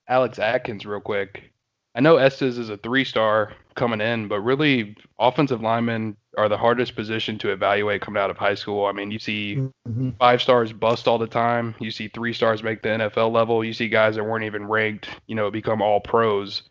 Alex 0.09 0.39
Atkins 0.39 0.85
real 0.87 1.01
quick, 1.01 1.51
I 1.95 2.01
know 2.01 2.17
Estes 2.17 2.59
is 2.59 2.71
a 2.71 2.77
three 2.79 3.05
star 3.05 3.53
coming 3.75 4.01
in, 4.01 4.29
but 4.29 4.41
really, 4.41 4.97
offensive 5.19 5.61
linemen 5.61 6.17
are 6.39 6.49
the 6.49 6.57
hardest 6.57 6.97
position 6.97 7.39
to 7.39 7.51
evaluate 7.51 8.01
coming 8.01 8.23
out 8.23 8.31
of 8.31 8.39
high 8.39 8.55
school. 8.55 8.87
I 8.87 8.93
mean, 8.93 9.11
you 9.11 9.19
see 9.19 9.57
Mm-hmm. 9.89 10.11
five 10.19 10.41
stars 10.41 10.73
bust 10.73 11.09
all 11.09 11.19
the 11.19 11.27
time. 11.27 11.75
You 11.81 11.91
see 11.91 12.07
three 12.09 12.33
stars 12.33 12.63
make 12.63 12.83
the 12.83 12.89
NFL 12.91 13.33
level. 13.33 13.65
You 13.65 13.73
see 13.73 13.89
guys 13.89 14.15
that 14.15 14.25
weren't 14.25 14.45
even 14.45 14.67
ranked, 14.69 15.09
you 15.27 15.35
know, 15.35 15.51
become 15.51 15.83
all 15.83 16.01
pros. 16.01 16.63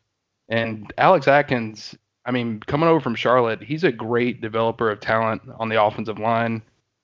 And 0.50 0.92
Alex 0.98 1.28
Atkins, 1.28 1.94
I 2.26 2.32
mean, 2.32 2.62
coming 2.62 2.88
over 2.90 3.02
from 3.02 3.16
Charlotte, 3.16 3.62
he's 3.62 3.84
a 3.84 3.92
great 3.92 4.42
developer 4.42 4.90
of 4.90 5.02
talent 5.02 5.42
on 5.60 5.68
the 5.70 5.84
offensive 5.84 6.20
line. 6.20 6.62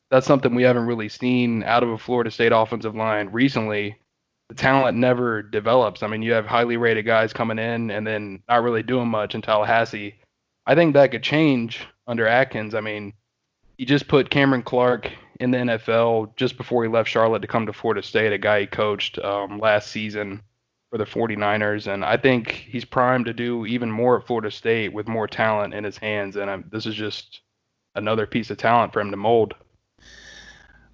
That's 0.09 0.25
something 0.25 0.55
we 0.55 0.63
haven't 0.63 0.85
really 0.85 1.09
seen 1.09 1.63
out 1.63 1.83
of 1.83 1.89
a 1.89 1.97
Florida 1.97 2.31
State 2.31 2.53
offensive 2.53 2.95
line 2.95 3.27
recently. 3.29 3.97
The 4.49 4.55
talent 4.55 4.97
never 4.97 5.41
develops. 5.41 6.03
I 6.03 6.07
mean, 6.07 6.21
you 6.21 6.31
have 6.31 6.45
highly 6.45 6.77
rated 6.77 7.05
guys 7.05 7.33
coming 7.33 7.59
in 7.59 7.91
and 7.91 8.07
then 8.07 8.41
not 8.47 8.63
really 8.63 8.83
doing 8.83 9.09
much 9.09 9.35
in 9.35 9.41
Tallahassee. 9.41 10.15
I 10.65 10.75
think 10.75 10.93
that 10.93 11.11
could 11.11 11.23
change 11.23 11.85
under 12.07 12.25
Atkins. 12.25 12.73
I 12.73 12.81
mean, 12.81 13.13
he 13.77 13.85
just 13.85 14.07
put 14.07 14.29
Cameron 14.29 14.63
Clark 14.63 15.11
in 15.39 15.51
the 15.51 15.57
NFL 15.57 16.35
just 16.35 16.57
before 16.57 16.83
he 16.83 16.89
left 16.89 17.09
Charlotte 17.09 17.41
to 17.41 17.47
come 17.47 17.65
to 17.65 17.73
Florida 17.73 18.01
State, 18.01 18.33
a 18.33 18.37
guy 18.37 18.61
he 18.61 18.67
coached 18.67 19.19
um, 19.19 19.59
last 19.59 19.91
season 19.91 20.41
for 20.89 20.97
the 20.97 21.05
49ers. 21.05 21.91
And 21.91 22.03
I 22.03 22.17
think 22.17 22.51
he's 22.51 22.85
primed 22.85 23.25
to 23.25 23.33
do 23.33 23.65
even 23.65 23.91
more 23.91 24.17
at 24.17 24.25
Florida 24.25 24.49
State 24.49 24.93
with 24.93 25.07
more 25.07 25.27
talent 25.27 25.73
in 25.73 25.83
his 25.83 25.97
hands. 25.97 26.37
And 26.37 26.49
um, 26.49 26.63
this 26.71 26.85
is 26.85 26.95
just 26.95 27.41
another 27.95 28.25
piece 28.25 28.49
of 28.49 28.57
talent 28.57 28.93
for 28.93 29.01
him 29.01 29.11
to 29.11 29.17
mold. 29.17 29.53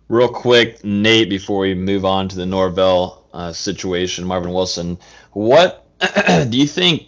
Real 0.10 0.28
quick, 0.28 0.84
Nate, 0.84 1.30
before 1.30 1.60
we 1.60 1.74
move 1.74 2.04
on 2.04 2.28
to 2.30 2.36
the 2.36 2.46
Norvell 2.46 3.23
uh, 3.34 3.52
situation, 3.52 4.26
Marvin 4.26 4.54
Wilson, 4.54 4.98
what 5.32 5.86
do 6.50 6.58
you 6.58 6.68
think? 6.68 7.08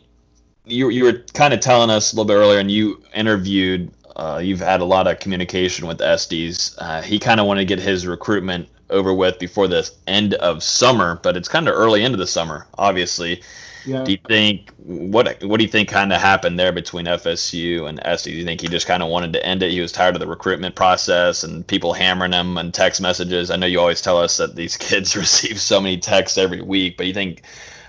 You, 0.65 0.89
you 0.89 1.03
were 1.03 1.23
kind 1.33 1.53
of 1.53 1.59
telling 1.59 1.91
us 1.91 2.11
a 2.11 2.15
little 2.15 2.27
bit 2.27 2.33
earlier, 2.33 2.59
and 2.59 2.71
you 2.71 3.03
interviewed, 3.13 3.91
uh, 4.15 4.41
you've 4.43 4.59
had 4.59 4.81
a 4.81 4.85
lot 4.85 5.07
of 5.07 5.19
communication 5.19 5.87
with 5.87 6.01
Estes. 6.01 6.75
Uh, 6.79 7.03
he 7.03 7.19
kind 7.19 7.39
of 7.39 7.45
wanted 7.45 7.61
to 7.61 7.65
get 7.65 7.79
his 7.79 8.07
recruitment 8.07 8.67
over 8.89 9.13
with 9.13 9.37
before 9.37 9.67
the 9.67 9.89
end 10.07 10.33
of 10.35 10.63
summer, 10.63 11.19
but 11.21 11.37
it's 11.37 11.47
kind 11.47 11.67
of 11.67 11.75
early 11.75 12.03
into 12.03 12.17
the 12.17 12.25
summer, 12.25 12.65
obviously. 12.77 13.43
Yeah. 13.85 14.03
Do 14.03 14.11
you 14.11 14.17
think 14.27 14.71
what 14.77 15.43
what 15.43 15.57
do 15.57 15.63
you 15.63 15.69
think 15.69 15.89
kind 15.89 16.11
of 16.11 16.19
happened 16.19 16.57
there 16.57 16.71
between 16.71 17.05
FSU 17.05 17.87
and 17.87 17.99
Estes? 18.03 18.33
Do 18.33 18.37
you 18.37 18.45
think 18.45 18.61
he 18.61 18.67
just 18.67 18.87
kind 18.87 19.03
of 19.03 19.09
wanted 19.09 19.33
to 19.33 19.45
end 19.45 19.61
it? 19.63 19.71
He 19.71 19.81
was 19.81 19.91
tired 19.91 20.15
of 20.15 20.19
the 20.19 20.27
recruitment 20.27 20.75
process 20.75 21.43
and 21.43 21.65
people 21.65 21.93
hammering 21.93 22.33
him 22.33 22.57
and 22.57 22.73
text 22.73 23.01
messages. 23.01 23.51
I 23.51 23.57
know 23.57 23.67
you 23.67 23.79
always 23.79 24.01
tell 24.01 24.17
us 24.17 24.37
that 24.37 24.55
these 24.55 24.77
kids 24.77 25.15
receive 25.15 25.59
so 25.59 25.79
many 25.79 25.97
texts 25.97 26.37
every 26.37 26.61
week, 26.61 26.97
but 26.97 27.05
you 27.05 27.13
think 27.13 27.43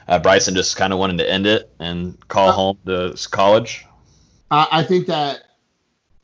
uh, 0.09 0.19
Bryson 0.19 0.55
just 0.55 0.77
kind 0.77 0.93
of 0.93 0.99
wanted 0.99 1.19
to 1.19 1.31
end 1.31 1.47
it 1.47 1.71
and 1.79 2.17
call 2.29 2.53
home 2.53 2.79
to 2.87 3.17
college? 3.31 3.87
I 4.51 4.69
I 4.71 4.83
think 4.83 5.07
that 5.07 5.43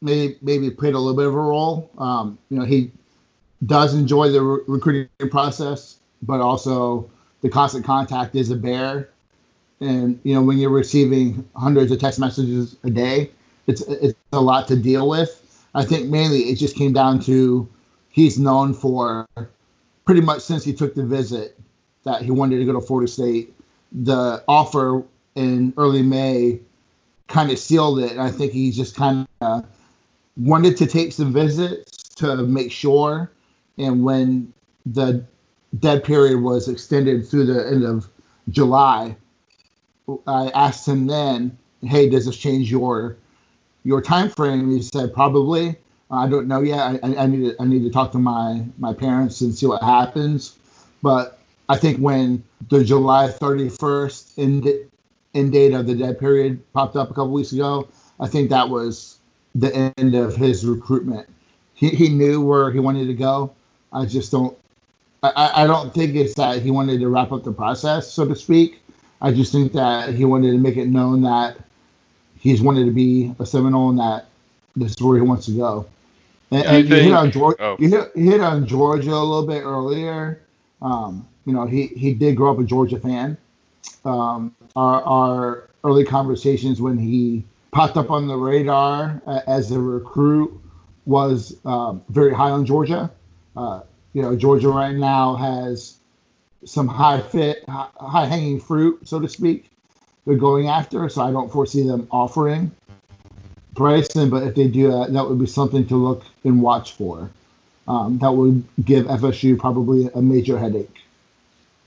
maybe 0.02 0.36
maybe 0.42 0.70
played 0.70 0.94
a 0.94 0.98
little 0.98 1.16
bit 1.16 1.26
of 1.26 1.34
a 1.34 1.40
role. 1.40 1.90
Um, 1.96 2.38
you 2.50 2.58
know, 2.58 2.64
he 2.64 2.92
does 3.64 3.94
enjoy 3.94 4.28
the 4.30 4.42
re- 4.42 4.60
recruiting 4.66 5.08
process, 5.30 5.98
but 6.20 6.40
also 6.40 7.10
the 7.40 7.48
constant 7.48 7.84
contact 7.84 8.34
is 8.34 8.50
a 8.50 8.56
bear. 8.56 9.11
And 9.82 10.20
you 10.22 10.34
know, 10.34 10.42
when 10.42 10.58
you're 10.58 10.70
receiving 10.70 11.48
hundreds 11.56 11.90
of 11.90 11.98
text 11.98 12.20
messages 12.20 12.76
a 12.84 12.90
day, 12.90 13.32
it's 13.66 13.82
it's 13.82 14.18
a 14.32 14.40
lot 14.40 14.68
to 14.68 14.76
deal 14.76 15.08
with. 15.08 15.38
I 15.74 15.84
think 15.84 16.08
mainly 16.08 16.50
it 16.50 16.56
just 16.56 16.76
came 16.76 16.92
down 16.92 17.18
to 17.20 17.68
he's 18.10 18.38
known 18.38 18.74
for 18.74 19.26
pretty 20.04 20.20
much 20.20 20.42
since 20.42 20.64
he 20.64 20.72
took 20.72 20.94
the 20.94 21.04
visit 21.04 21.58
that 22.04 22.22
he 22.22 22.30
wanted 22.30 22.58
to 22.58 22.64
go 22.64 22.72
to 22.72 22.80
Florida 22.80 23.10
State. 23.10 23.52
The 23.90 24.44
offer 24.46 25.02
in 25.34 25.74
early 25.76 26.02
May 26.02 26.60
kind 27.26 27.50
of 27.50 27.58
sealed 27.58 27.98
it. 27.98 28.12
And 28.12 28.20
I 28.20 28.30
think 28.30 28.52
he 28.52 28.70
just 28.70 28.94
kind 28.94 29.26
of 29.40 29.64
wanted 30.36 30.76
to 30.76 30.86
take 30.86 31.12
some 31.12 31.32
visits 31.32 32.08
to 32.16 32.36
make 32.36 32.70
sure. 32.70 33.32
And 33.78 34.04
when 34.04 34.52
the 34.86 35.24
dead 35.78 36.04
period 36.04 36.40
was 36.40 36.68
extended 36.68 37.26
through 37.26 37.46
the 37.46 37.66
end 37.66 37.84
of 37.84 38.08
July, 38.50 39.16
I 40.26 40.48
asked 40.48 40.86
him 40.86 41.06
then, 41.06 41.56
"Hey, 41.82 42.08
does 42.08 42.26
this 42.26 42.36
change 42.36 42.70
your 42.70 43.16
your 43.84 44.00
time 44.00 44.28
frame?" 44.30 44.70
He 44.70 44.82
said, 44.82 45.14
"Probably. 45.14 45.76
I 46.10 46.28
don't 46.28 46.46
know 46.46 46.60
yet. 46.60 47.00
I, 47.02 47.16
I, 47.16 47.26
need 47.26 47.50
to 47.50 47.56
I 47.58 47.64
need 47.64 47.84
to 47.84 47.90
talk 47.90 48.12
to 48.12 48.18
my 48.18 48.62
my 48.78 48.92
parents 48.92 49.40
and 49.40 49.54
see 49.54 49.66
what 49.66 49.82
happens." 49.82 50.56
But 51.02 51.38
I 51.68 51.76
think 51.76 51.98
when 51.98 52.44
the 52.68 52.84
July 52.84 53.28
31st 53.28 54.38
end 54.38 54.68
end 55.34 55.52
date 55.52 55.72
of 55.72 55.86
the 55.86 55.94
dead 55.94 56.18
period 56.18 56.60
popped 56.72 56.96
up 56.96 57.10
a 57.10 57.14
couple 57.14 57.32
weeks 57.32 57.52
ago, 57.52 57.88
I 58.20 58.28
think 58.28 58.50
that 58.50 58.68
was 58.68 59.18
the 59.54 59.74
end 59.98 60.14
of 60.14 60.36
his 60.36 60.66
recruitment. 60.66 61.28
He, 61.74 61.88
he 61.88 62.08
knew 62.08 62.40
where 62.40 62.70
he 62.70 62.78
wanted 62.78 63.06
to 63.06 63.14
go. 63.14 63.52
I 63.92 64.06
just 64.06 64.30
don't. 64.30 64.56
I, 65.22 65.62
I 65.62 65.66
don't 65.66 65.94
think 65.94 66.16
it's 66.16 66.34
that 66.34 66.62
he 66.62 66.70
wanted 66.70 66.98
to 67.00 67.08
wrap 67.08 67.30
up 67.30 67.44
the 67.44 67.52
process, 67.52 68.12
so 68.12 68.26
to 68.26 68.34
speak. 68.34 68.81
I 69.22 69.32
just 69.32 69.52
think 69.52 69.72
that 69.72 70.12
he 70.14 70.24
wanted 70.24 70.50
to 70.50 70.58
make 70.58 70.76
it 70.76 70.88
known 70.88 71.22
that 71.22 71.56
he's 72.38 72.60
wanted 72.60 72.86
to 72.86 72.90
be 72.90 73.32
a 73.38 73.46
Seminole 73.46 73.90
and 73.90 73.98
that 74.00 74.26
this 74.74 74.90
is 74.92 75.00
where 75.00 75.16
he 75.16 75.22
wants 75.22 75.46
to 75.46 75.52
go. 75.52 75.86
And, 76.50 76.66
and 76.66 76.88
you, 76.88 76.96
hit 76.96 77.12
on 77.12 77.30
Georgia, 77.30 77.62
oh. 77.62 77.76
you, 77.78 77.88
hit, 77.88 78.10
you 78.16 78.30
hit 78.32 78.40
on 78.40 78.66
Georgia 78.66 79.10
a 79.10 79.24
little 79.24 79.46
bit 79.46 79.62
earlier. 79.62 80.42
Um, 80.82 81.26
you 81.46 81.52
know, 81.52 81.66
he, 81.66 81.86
he 81.86 82.12
did 82.12 82.36
grow 82.36 82.52
up 82.52 82.58
a 82.58 82.64
Georgia 82.64 82.98
fan. 82.98 83.38
Um, 84.04 84.54
our, 84.74 85.02
our 85.02 85.70
early 85.84 86.04
conversations 86.04 86.80
when 86.80 86.98
he 86.98 87.44
popped 87.70 87.96
up 87.96 88.10
on 88.10 88.26
the 88.26 88.36
radar 88.36 89.22
uh, 89.26 89.40
as 89.46 89.70
a 89.70 89.78
recruit 89.78 90.52
was 91.06 91.56
um, 91.64 92.02
very 92.08 92.34
high 92.34 92.50
on 92.50 92.66
Georgia. 92.66 93.10
Uh, 93.56 93.82
you 94.14 94.22
know, 94.22 94.34
Georgia 94.34 94.68
right 94.68 94.94
now 94.94 95.36
has 95.36 95.98
some 96.64 96.88
high 96.88 97.20
fit, 97.20 97.64
high 97.68 98.26
hanging 98.26 98.60
fruit, 98.60 99.06
so 99.06 99.20
to 99.20 99.28
speak. 99.28 99.70
They're 100.26 100.36
going 100.36 100.68
after, 100.68 101.08
so 101.08 101.22
I 101.22 101.32
don't 101.32 101.50
foresee 101.50 101.82
them 101.82 102.06
offering 102.10 102.70
Bryson. 103.74 104.30
But 104.30 104.44
if 104.44 104.54
they 104.54 104.68
do 104.68 104.90
that, 104.92 105.12
that 105.12 105.28
would 105.28 105.38
be 105.38 105.46
something 105.46 105.86
to 105.88 105.96
look 105.96 106.24
and 106.44 106.62
watch 106.62 106.92
for. 106.92 107.30
Um, 107.88 108.18
that 108.18 108.32
would 108.32 108.62
give 108.84 109.06
FSU 109.06 109.58
probably 109.58 110.08
a 110.14 110.22
major 110.22 110.58
headache. 110.58 111.02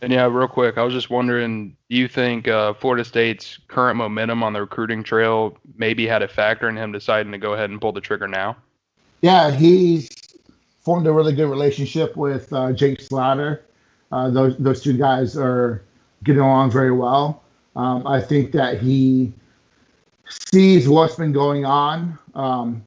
And 0.01 0.11
yeah, 0.11 0.25
real 0.25 0.47
quick, 0.47 0.77
I 0.77 0.83
was 0.83 0.93
just 0.93 1.09
wondering, 1.09 1.75
do 1.89 1.95
you 1.95 2.07
think 2.07 2.47
uh, 2.47 2.73
Florida 2.73 3.05
State's 3.05 3.57
current 3.69 3.95
momentum 3.95 4.43
on 4.43 4.53
the 4.53 4.59
recruiting 4.59 5.03
trail 5.03 5.57
maybe 5.77 6.05
had 6.05 6.21
a 6.21 6.27
factor 6.27 6.67
in 6.67 6.75
him 6.75 6.91
deciding 6.91 7.31
to 7.31 7.37
go 7.37 7.53
ahead 7.53 7.69
and 7.69 7.79
pull 7.79 7.93
the 7.93 8.01
trigger 8.01 8.27
now? 8.27 8.57
Yeah, 9.21 9.51
he's 9.51 10.09
formed 10.81 11.07
a 11.07 11.11
really 11.11 11.33
good 11.33 11.49
relationship 11.49 12.15
with 12.15 12.51
uh, 12.51 12.73
Jake 12.73 13.01
Slaughter. 13.01 13.63
Uh, 14.15 14.29
those 14.29 14.55
those 14.59 14.81
two 14.81 14.93
guys 14.93 15.35
are 15.35 15.83
getting 16.23 16.41
along 16.41 16.71
very 16.71 16.93
well. 16.93 17.43
Um, 17.75 18.07
I 18.07 18.21
think 18.21 18.53
that 18.53 18.79
he 18.79 19.33
sees 20.29 20.87
what's 20.87 21.15
been 21.15 21.33
going 21.33 21.65
on 21.65 22.17
um, 22.33 22.85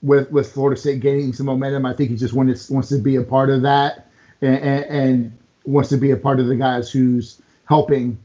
with 0.00 0.30
with 0.30 0.50
Florida 0.50 0.80
State 0.80 1.00
gaining 1.00 1.34
some 1.34 1.44
momentum. 1.44 1.84
I 1.84 1.92
think 1.92 2.08
he 2.08 2.16
just 2.16 2.32
wants 2.32 2.70
wants 2.70 2.88
to 2.88 2.98
be 2.98 3.16
a 3.16 3.22
part 3.22 3.50
of 3.50 3.60
that 3.60 4.10
and, 4.40 4.56
and, 4.86 5.38
wants 5.66 5.90
to 5.90 5.98
be 5.98 6.12
a 6.12 6.16
part 6.16 6.40
of 6.40 6.46
the 6.46 6.56
guys 6.56 6.90
who's 6.90 7.42
helping 7.66 8.18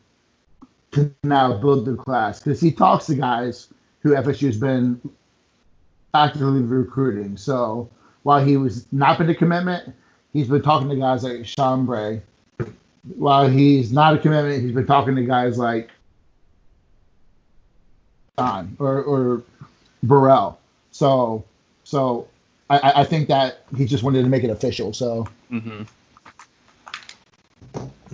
to 0.91 1.13
now 1.23 1.57
build 1.57 1.83
the 1.83 1.95
class 1.97 2.39
because 2.39 2.61
he 2.61 2.71
talks 2.71 3.07
to 3.07 3.15
guys 3.15 3.67
who 3.99 4.11
FSU 4.11 4.45
has 4.45 4.57
been 4.57 5.01
actively 6.13 6.61
recruiting. 6.61 7.35
So 7.35 7.89
while 8.23 8.41
he 8.41 8.55
was 8.55 8.85
not 8.93 9.17
been 9.17 9.29
a 9.29 9.35
commitment, 9.35 9.93
he's 10.31 10.47
been 10.47 10.61
talking 10.61 10.87
to 10.87 10.95
guys 10.95 11.25
like 11.25 11.45
Bray. 11.85 12.21
While 13.15 13.47
he's 13.47 13.91
not 13.91 14.15
a 14.15 14.17
commitment, 14.17 14.61
he's 14.61 14.71
been 14.73 14.85
talking 14.85 15.15
to 15.15 15.23
guys 15.23 15.57
like 15.57 15.89
John 18.37 18.75
or, 18.79 19.01
or 19.03 19.43
Burrell. 20.03 20.59
So 20.91 21.43
so 21.83 22.27
I, 22.69 22.93
I 22.97 23.03
think 23.03 23.27
that 23.29 23.63
he 23.75 23.85
just 23.85 24.03
wanted 24.03 24.23
to 24.23 24.29
make 24.29 24.43
it 24.43 24.49
official. 24.49 24.93
So 24.93 25.27
Mm-hmm. 25.51 25.83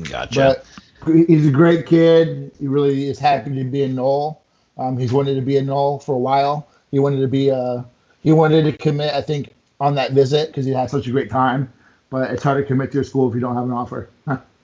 Gotcha. 0.03 0.61
but 1.03 1.13
he's 1.27 1.47
a 1.47 1.51
great 1.51 1.85
kid. 1.85 2.51
He 2.59 2.67
really 2.67 3.07
is 3.07 3.19
happy 3.19 3.53
to 3.55 3.63
be 3.63 3.83
a 3.83 3.87
Nole. 3.87 4.41
Um, 4.77 4.97
he's 4.97 5.13
wanted 5.13 5.35
to 5.35 5.41
be 5.41 5.57
a 5.57 5.61
Nole 5.61 5.99
for 5.99 6.15
a 6.15 6.17
while. 6.17 6.67
He 6.91 6.99
wanted 6.99 7.21
to 7.21 7.27
be 7.27 7.49
a 7.49 7.85
he 8.21 8.31
wanted 8.31 8.63
to 8.63 8.71
commit. 8.77 9.13
I 9.13 9.21
think 9.21 9.53
on 9.79 9.95
that 9.95 10.11
visit 10.11 10.47
because 10.47 10.65
he 10.65 10.71
had 10.71 10.89
such 10.89 11.07
a 11.07 11.11
great 11.11 11.29
time. 11.29 11.71
But 12.09 12.31
it's 12.31 12.43
hard 12.43 12.63
to 12.63 12.67
commit 12.67 12.91
to 12.91 12.95
your 12.95 13.03
school 13.03 13.27
if 13.29 13.35
you 13.35 13.41
don't 13.41 13.55
have 13.55 13.65
an 13.65 13.71
offer. 13.71 14.09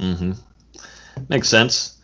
Mm-hmm. 0.00 0.32
Makes 1.28 1.48
sense. 1.48 1.98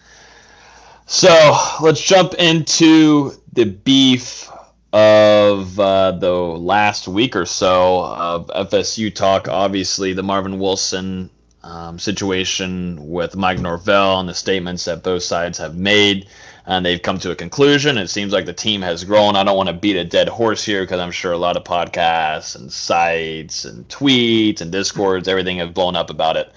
So 1.07 1.57
let's 1.81 2.01
jump 2.01 2.35
into 2.35 3.33
the 3.53 3.65
beef 3.65 4.51
of 4.93 5.79
uh, 5.79 6.13
the 6.13 6.33
last 6.33 7.09
week 7.09 7.37
or 7.37 7.47
so 7.47 8.05
of 8.05 8.49
FSU 8.49 9.15
talk. 9.15 9.49
Obviously, 9.49 10.13
the 10.13 10.23
Marvin 10.23 10.59
Wilson 10.59 11.31
um, 11.63 11.99
situation 11.99 13.09
with 13.09 13.37
Mike 13.37 13.59
Norvell 13.59 14.21
and 14.21 14.29
the 14.29 14.35
statements 14.35 14.85
that 14.85 15.03
both 15.03 15.23
sides 15.23 15.59
have 15.59 15.77
made. 15.77 16.29
And 16.69 16.85
they've 16.85 17.01
come 17.01 17.19
to 17.21 17.31
a 17.31 17.37
conclusion. 17.37 17.97
It 17.97 18.09
seems 18.09 18.33
like 18.33 18.45
the 18.45 18.53
team 18.53 18.83
has 18.83 19.05
grown. 19.05 19.37
I 19.37 19.45
don't 19.45 19.57
want 19.57 19.69
to 19.69 19.73
beat 19.73 19.97
a 19.97 20.05
dead 20.05 20.29
horse 20.29 20.65
here 20.65 20.83
because 20.83 20.99
I'm 20.99 21.13
sure 21.13 21.31
a 21.31 21.39
lot 21.39 21.57
of 21.57 21.63
podcasts 21.63 22.57
and 22.57 22.73
sites 22.73 23.65
and 23.65 23.89
tweets 23.89 24.61
and 24.61 24.73
discords, 24.73 25.29
everything 25.29 25.59
have 25.59 25.75
blown 25.75 25.95
up 25.95 26.11
about 26.11 26.37
it. 26.37 26.53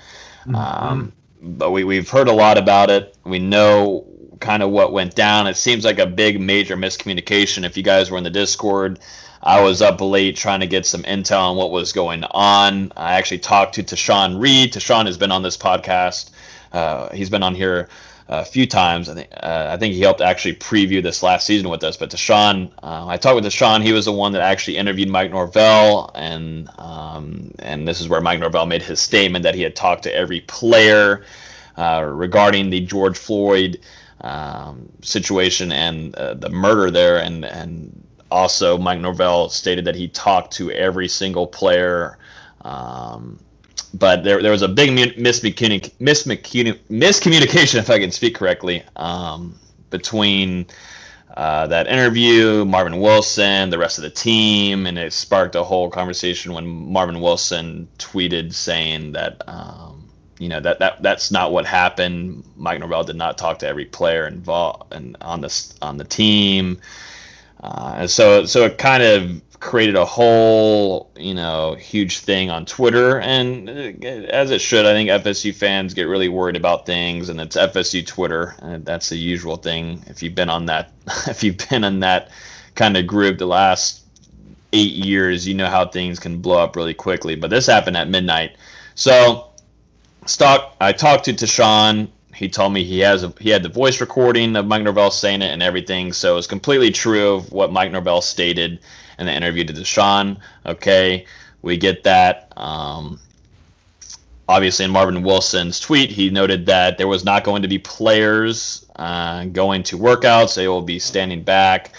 Mm-hmm. 0.45 0.55
Um, 0.55 1.13
but 1.41 1.71
we, 1.71 1.83
we've 1.83 2.09
heard 2.09 2.27
a 2.27 2.33
lot 2.33 2.57
about 2.57 2.89
it. 2.89 3.15
We 3.23 3.39
know 3.39 4.05
kind 4.39 4.63
of 4.63 4.69
what 4.71 4.93
went 4.93 5.15
down. 5.15 5.47
It 5.47 5.57
seems 5.57 5.83
like 5.83 5.99
a 5.99 6.05
big 6.05 6.39
major 6.39 6.77
miscommunication. 6.77 7.65
If 7.65 7.77
you 7.77 7.83
guys 7.83 8.09
were 8.09 8.17
in 8.17 8.23
the 8.23 8.29
Discord, 8.29 8.99
I 9.41 9.61
was 9.61 9.81
up 9.81 10.01
late 10.01 10.35
trying 10.35 10.59
to 10.61 10.67
get 10.67 10.85
some 10.85 11.03
intel 11.03 11.51
on 11.51 11.57
what 11.57 11.71
was 11.71 11.93
going 11.93 12.23
on. 12.25 12.91
I 12.95 13.13
actually 13.15 13.39
talked 13.39 13.75
to 13.75 13.83
Tashan 13.83 14.39
Reed. 14.39 14.73
Tashan 14.73 15.05
has 15.05 15.17
been 15.17 15.31
on 15.31 15.43
this 15.43 15.57
podcast. 15.57 16.31
Uh, 16.71 17.09
he's 17.13 17.29
been 17.29 17.43
on 17.43 17.55
here 17.55 17.89
a 18.29 18.45
few 18.45 18.65
times. 18.67 19.09
I 19.09 19.15
think 19.15 19.29
uh, 19.33 19.67
I 19.71 19.77
think 19.77 19.95
he 19.95 20.01
helped 20.01 20.21
actually 20.21 20.55
preview 20.55 21.03
this 21.03 21.21
last 21.23 21.45
season 21.45 21.69
with 21.69 21.83
us. 21.83 21.97
But 21.97 22.11
Tashan, 22.11 22.71
uh, 22.81 23.07
I 23.07 23.17
talked 23.17 23.35
with 23.35 23.45
Tashan. 23.45 23.83
He 23.83 23.91
was 23.91 24.05
the 24.05 24.13
one 24.13 24.31
that 24.33 24.41
actually 24.41 24.77
interviewed 24.77 25.09
Mike 25.09 25.31
Norvell, 25.31 26.11
and 26.15 26.69
um, 26.77 27.51
and 27.59 27.87
this 27.87 27.99
is 27.99 28.07
where 28.07 28.21
Mike 28.21 28.39
Norvell 28.39 28.65
made 28.65 28.83
his 28.83 29.01
statement 29.01 29.43
that 29.43 29.55
he 29.55 29.61
had 29.63 29.75
talked 29.75 30.03
to 30.03 30.15
every 30.15 30.41
player 30.41 31.25
uh, 31.75 32.03
regarding 32.05 32.69
the 32.69 32.79
George 32.79 33.17
Floyd 33.17 33.79
um, 34.21 34.89
situation 35.01 35.71
and 35.71 36.15
uh, 36.15 36.35
the 36.35 36.49
murder 36.49 36.91
there, 36.91 37.17
and 37.17 37.43
and 37.43 38.05
also, 38.31 38.77
Mike 38.77 38.99
Norvell 38.99 39.49
stated 39.49 39.85
that 39.85 39.95
he 39.95 40.07
talked 40.07 40.53
to 40.53 40.71
every 40.71 41.07
single 41.07 41.47
player. 41.47 42.17
Um, 42.61 43.39
but 43.93 44.23
there, 44.23 44.41
there 44.41 44.51
was 44.51 44.61
a 44.61 44.67
big 44.67 44.89
miscommunication, 44.89 45.91
miscommunication, 45.99 47.75
if 47.79 47.89
I 47.89 47.99
can 47.99 48.11
speak 48.11 48.35
correctly, 48.35 48.83
um, 48.95 49.57
between 49.89 50.67
uh, 51.35 51.67
that 51.67 51.87
interview, 51.87 52.65
Marvin 52.65 52.99
Wilson, 52.99 53.69
the 53.69 53.77
rest 53.77 53.97
of 53.97 54.03
the 54.03 54.09
team, 54.09 54.85
and 54.85 54.97
it 54.97 55.13
sparked 55.13 55.55
a 55.55 55.63
whole 55.63 55.89
conversation 55.89 56.53
when 56.53 56.65
Marvin 56.67 57.21
Wilson 57.21 57.87
tweeted 57.97 58.53
saying 58.53 59.13
that, 59.13 59.41
um, 59.47 60.09
you 60.37 60.49
know, 60.49 60.59
that, 60.59 60.79
that 60.79 61.01
that's 61.01 61.31
not 61.31 61.51
what 61.51 61.65
happened. 61.65 62.43
Mike 62.55 62.79
Norvell 62.79 63.03
did 63.03 63.15
not 63.15 63.37
talk 63.37 63.59
to 63.59 63.67
every 63.67 63.85
player 63.85 64.27
involved 64.27 64.93
and 64.93 65.17
on 65.21 65.41
the 65.41 65.73
on 65.81 65.97
the 65.97 66.03
team. 66.03 66.79
Uh, 67.61 67.95
and 67.97 68.09
so, 68.09 68.45
so 68.45 68.65
it 68.65 68.77
kind 68.77 69.03
of 69.03 69.41
created 69.59 69.95
a 69.95 70.05
whole, 70.05 71.11
you 71.17 71.33
know, 71.33 71.75
huge 71.75 72.19
thing 72.19 72.49
on 72.49 72.65
Twitter, 72.65 73.19
and 73.19 73.69
uh, 73.69 74.07
as 74.29 74.51
it 74.51 74.61
should. 74.61 74.85
I 74.85 74.93
think 74.93 75.09
FSU 75.09 75.53
fans 75.53 75.93
get 75.93 76.03
really 76.03 76.29
worried 76.29 76.55
about 76.55 76.85
things, 76.85 77.29
and 77.29 77.39
it's 77.41 77.57
FSU 77.57 78.05
Twitter, 78.05 78.55
and 78.59 78.85
that's 78.85 79.09
the 79.09 79.17
usual 79.17 79.57
thing. 79.57 80.03
If 80.07 80.23
you've 80.23 80.35
been 80.35 80.49
on 80.49 80.67
that, 80.67 80.91
if 81.27 81.43
you've 81.43 81.57
been 81.69 81.83
in 81.83 81.99
that 82.01 82.29
kind 82.75 82.95
of 82.95 83.07
group 83.07 83.37
the 83.37 83.45
last 83.45 84.03
eight 84.71 84.93
years, 84.93 85.47
you 85.47 85.55
know 85.55 85.67
how 85.67 85.85
things 85.85 86.19
can 86.19 86.39
blow 86.39 86.59
up 86.59 86.75
really 86.75 86.93
quickly. 86.93 87.35
But 87.35 87.49
this 87.49 87.65
happened 87.65 87.97
at 87.97 88.07
midnight, 88.07 88.55
so 88.95 89.49
stock. 90.25 90.75
I 90.79 90.93
talked 90.93 91.25
to 91.25 91.33
Tashan 91.33 92.09
he 92.39 92.47
told 92.47 92.71
me 92.71 92.85
he 92.85 92.99
has 92.99 93.23
a, 93.23 93.33
he 93.41 93.49
had 93.49 93.63
the 93.63 93.69
voice 93.69 93.99
recording 93.99 94.55
of 94.55 94.65
Mike 94.65 94.83
Norvell 94.83 95.11
saying 95.11 95.41
it 95.41 95.51
and 95.51 95.61
everything, 95.61 96.13
so 96.13 96.37
it's 96.37 96.47
completely 96.47 96.89
true 96.89 97.33
of 97.33 97.51
what 97.51 97.73
Mike 97.73 97.91
Norvell 97.91 98.21
stated 98.21 98.79
in 99.19 99.25
the 99.25 99.33
interview 99.33 99.63
to 99.65 99.73
Deshaun. 99.73 100.37
Okay, 100.65 101.25
we 101.61 101.77
get 101.77 102.03
that. 102.03 102.51
Um, 102.57 103.19
obviously, 104.47 104.85
in 104.85 104.91
Marvin 104.91 105.21
Wilson's 105.21 105.79
tweet, 105.79 106.09
he 106.09 106.29
noted 106.29 106.65
that 106.65 106.97
there 106.97 107.07
was 107.07 107.23
not 107.23 107.43
going 107.43 107.61
to 107.61 107.67
be 107.67 107.77
players 107.77 108.85
uh, 108.95 109.45
going 109.45 109.83
to 109.83 109.97
workouts; 109.97 110.55
they 110.55 110.67
will 110.67 110.81
be 110.81 110.99
standing 110.99 111.43
back, 111.43 111.91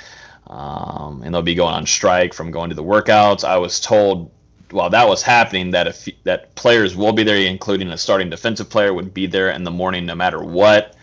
um, 0.48 1.22
and 1.22 1.34
they'll 1.34 1.42
be 1.42 1.54
going 1.54 1.74
on 1.74 1.86
strike 1.86 2.34
from 2.34 2.50
going 2.50 2.70
to 2.70 2.76
the 2.76 2.84
workouts. 2.84 3.44
I 3.44 3.58
was 3.58 3.78
told 3.78 4.30
while 4.72 4.90
that 4.90 5.08
was 5.08 5.22
happening, 5.22 5.70
that 5.72 5.86
if 5.86 6.08
that 6.24 6.54
players 6.54 6.96
will 6.96 7.12
be 7.12 7.22
there, 7.22 7.36
including 7.36 7.90
a 7.90 7.98
starting 7.98 8.30
defensive 8.30 8.70
player, 8.70 8.92
would 8.94 9.12
be 9.12 9.26
there 9.26 9.50
in 9.50 9.64
the 9.64 9.70
morning 9.70 10.06
no 10.06 10.14
matter 10.14 10.42
what 10.42 10.96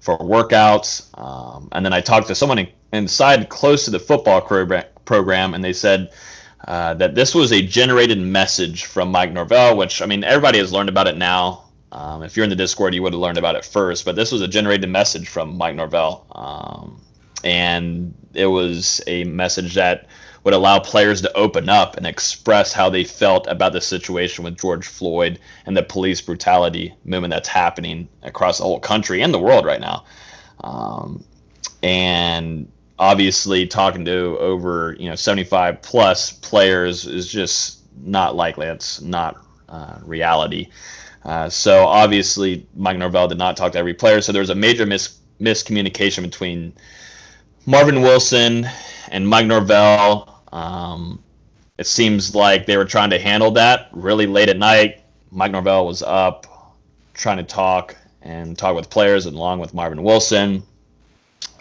for 0.00 0.18
workouts. 0.18 1.06
Um, 1.18 1.68
and 1.72 1.84
then 1.84 1.92
I 1.92 2.00
talked 2.00 2.28
to 2.28 2.34
someone 2.34 2.66
inside 2.92 3.48
close 3.48 3.84
to 3.86 3.90
the 3.90 3.98
football 3.98 4.40
program, 4.40 4.84
and 5.10 5.64
they 5.64 5.72
said 5.72 6.10
uh, 6.66 6.94
that 6.94 7.14
this 7.14 7.34
was 7.34 7.52
a 7.52 7.62
generated 7.62 8.18
message 8.18 8.84
from 8.84 9.10
Mike 9.10 9.32
Norvell, 9.32 9.76
which 9.76 10.00
I 10.02 10.06
mean 10.06 10.24
everybody 10.24 10.58
has 10.58 10.72
learned 10.72 10.88
about 10.88 11.06
it 11.06 11.16
now. 11.16 11.64
Um, 11.92 12.22
if 12.22 12.36
you're 12.36 12.44
in 12.44 12.50
the 12.50 12.56
Discord, 12.56 12.94
you 12.94 13.02
would 13.02 13.12
have 13.12 13.20
learned 13.20 13.38
about 13.38 13.54
it 13.54 13.64
first, 13.64 14.04
but 14.04 14.16
this 14.16 14.32
was 14.32 14.40
a 14.40 14.48
generated 14.48 14.88
message 14.88 15.28
from 15.28 15.56
Mike 15.56 15.76
Norvell, 15.76 16.26
um, 16.32 17.00
and 17.44 18.14
it 18.32 18.46
was 18.46 19.00
a 19.06 19.24
message 19.24 19.74
that 19.74 20.08
would 20.44 20.54
allow 20.54 20.78
players 20.78 21.22
to 21.22 21.32
open 21.36 21.68
up 21.68 21.96
and 21.96 22.06
express 22.06 22.72
how 22.72 22.90
they 22.90 23.04
felt 23.04 23.46
about 23.46 23.72
the 23.72 23.80
situation 23.80 24.44
with 24.44 24.58
George 24.58 24.86
Floyd 24.86 25.38
and 25.64 25.76
the 25.76 25.82
police 25.82 26.20
brutality 26.20 26.94
movement 27.04 27.32
that's 27.32 27.48
happening 27.48 28.08
across 28.22 28.58
the 28.58 28.64
whole 28.64 28.78
country 28.78 29.22
and 29.22 29.32
the 29.32 29.38
world 29.38 29.64
right 29.64 29.80
now. 29.80 30.04
Um, 30.62 31.24
and 31.82 32.70
obviously, 32.98 33.66
talking 33.66 34.04
to 34.04 34.38
over 34.38 34.96
you 34.98 35.08
know 35.08 35.14
75 35.14 35.82
plus 35.82 36.32
players 36.32 37.06
is 37.06 37.30
just 37.30 37.80
not 37.96 38.36
likely. 38.36 38.66
That's 38.66 39.00
not 39.00 39.36
uh, 39.68 39.98
reality. 40.02 40.68
Uh, 41.24 41.48
so 41.48 41.86
obviously, 41.86 42.66
Mike 42.74 42.98
Norvell 42.98 43.28
did 43.28 43.38
not 43.38 43.56
talk 43.56 43.72
to 43.72 43.78
every 43.78 43.94
player. 43.94 44.20
So 44.20 44.32
there 44.32 44.40
was 44.40 44.50
a 44.50 44.54
major 44.54 44.84
mis- 44.84 45.18
miscommunication 45.40 46.22
between 46.22 46.74
Marvin 47.66 48.02
Wilson 48.02 48.68
and 49.08 49.26
Mike 49.26 49.46
Norvell 49.46 50.34
um, 50.54 51.22
it 51.76 51.86
seems 51.86 52.34
like 52.34 52.64
they 52.64 52.76
were 52.76 52.84
trying 52.84 53.10
to 53.10 53.18
handle 53.18 53.50
that 53.52 53.88
really 53.92 54.26
late 54.26 54.48
at 54.48 54.56
night. 54.56 55.02
Mike 55.32 55.50
Norvell 55.50 55.86
was 55.86 56.02
up 56.02 56.46
trying 57.12 57.38
to 57.38 57.42
talk 57.42 57.96
and 58.22 58.56
talk 58.56 58.76
with 58.76 58.88
players 58.88 59.26
along 59.26 59.58
with 59.58 59.74
Marvin 59.74 60.02
Wilson. 60.04 60.62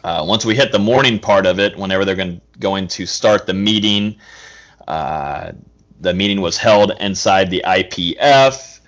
Uh, 0.04 0.24
once 0.28 0.44
we 0.46 0.56
hit 0.56 0.72
the 0.72 0.80
morning 0.80 1.18
part 1.18 1.46
of 1.46 1.60
it, 1.60 1.78
whenever 1.78 2.04
they're 2.04 2.16
going, 2.16 2.42
going 2.60 2.88
to 2.88 3.06
start 3.06 3.46
the 3.46 3.54
meeting, 3.54 4.18
uh, 4.88 5.52
the 6.02 6.14
meeting 6.14 6.42
was 6.42 6.58
held 6.58 6.92
inside 7.00 7.50
the 7.50 7.64
IPF. 7.66 8.80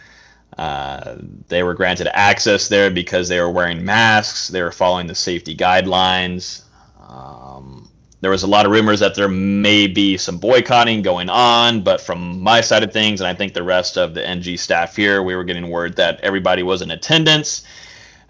Uh, 0.57 1.15
they 1.47 1.63
were 1.63 1.73
granted 1.73 2.07
access 2.17 2.67
there 2.67 2.89
because 2.89 3.27
they 3.27 3.39
were 3.39 3.49
wearing 3.49 3.83
masks. 3.83 4.47
They 4.49 4.61
were 4.61 4.71
following 4.71 5.07
the 5.07 5.15
safety 5.15 5.55
guidelines. 5.55 6.63
Um, 6.99 7.89
there 8.21 8.31
was 8.31 8.43
a 8.43 8.47
lot 8.47 8.65
of 8.65 8.71
rumors 8.71 8.99
that 9.01 9.15
there 9.15 9.27
may 9.27 9.87
be 9.87 10.17
some 10.17 10.37
boycotting 10.37 11.01
going 11.01 11.29
on, 11.29 11.81
but 11.81 12.01
from 12.01 12.41
my 12.41 12.61
side 12.61 12.83
of 12.83 12.91
things, 12.91 13.21
and 13.21 13.27
I 13.27 13.33
think 13.33 13.53
the 13.53 13.63
rest 13.63 13.97
of 13.97 14.13
the 14.13 14.27
NG 14.27 14.57
staff 14.57 14.95
here, 14.95 15.21
we 15.21 15.35
were 15.35 15.43
getting 15.43 15.69
word 15.69 15.95
that 15.97 16.19
everybody 16.21 16.63
was 16.63 16.81
in 16.81 16.91
attendance. 16.91 17.63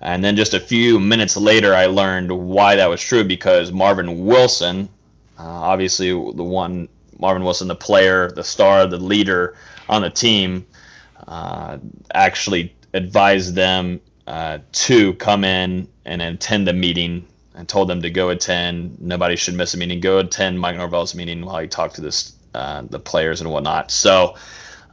And 0.06 0.24
then 0.24 0.36
just 0.36 0.54
a 0.54 0.60
few 0.60 1.00
minutes 1.00 1.36
later, 1.36 1.74
I 1.74 1.88
learned 1.88 2.32
why 2.32 2.76
that 2.76 2.88
was 2.88 3.02
true 3.02 3.24
because 3.24 3.72
Marvin 3.72 4.24
Wilson, 4.24 4.88
uh, 5.40 5.42
obviously 5.42 6.10
the 6.10 6.44
one, 6.44 6.88
Marvin 7.18 7.44
Wilson, 7.44 7.68
the 7.68 7.76
player, 7.76 8.30
the 8.30 8.44
star, 8.44 8.86
the 8.86 9.00
leader 9.00 9.58
on 9.90 10.04
the 10.04 10.12
team, 10.12 10.68
uh, 11.28 11.80
actually 12.14 12.76
advised 12.94 13.56
them 13.56 14.00
uh, 14.28 14.60
to 14.74 15.16
come 15.16 15.44
in 15.44 15.88
and 16.06 16.22
attend 16.22 16.68
the 16.68 16.74
meeting 16.74 17.26
and 17.56 17.68
told 17.68 17.90
them 17.90 18.04
to 18.04 18.12
go 18.12 18.30
attend. 18.30 19.02
Nobody 19.02 19.36
should 19.36 19.56
miss 19.56 19.74
a 19.74 19.78
meeting. 19.78 20.02
Go 20.02 20.20
attend 20.20 20.60
Mike 20.60 20.78
Norvell's 20.78 21.16
meeting 21.16 21.44
while 21.44 21.58
he 21.58 21.68
talked 21.68 21.96
to 21.96 22.02
this 22.02 22.34
uh, 22.54 22.84
the 22.84 23.00
players 23.00 23.42
and 23.42 23.50
whatnot. 23.50 23.90
So 23.90 24.36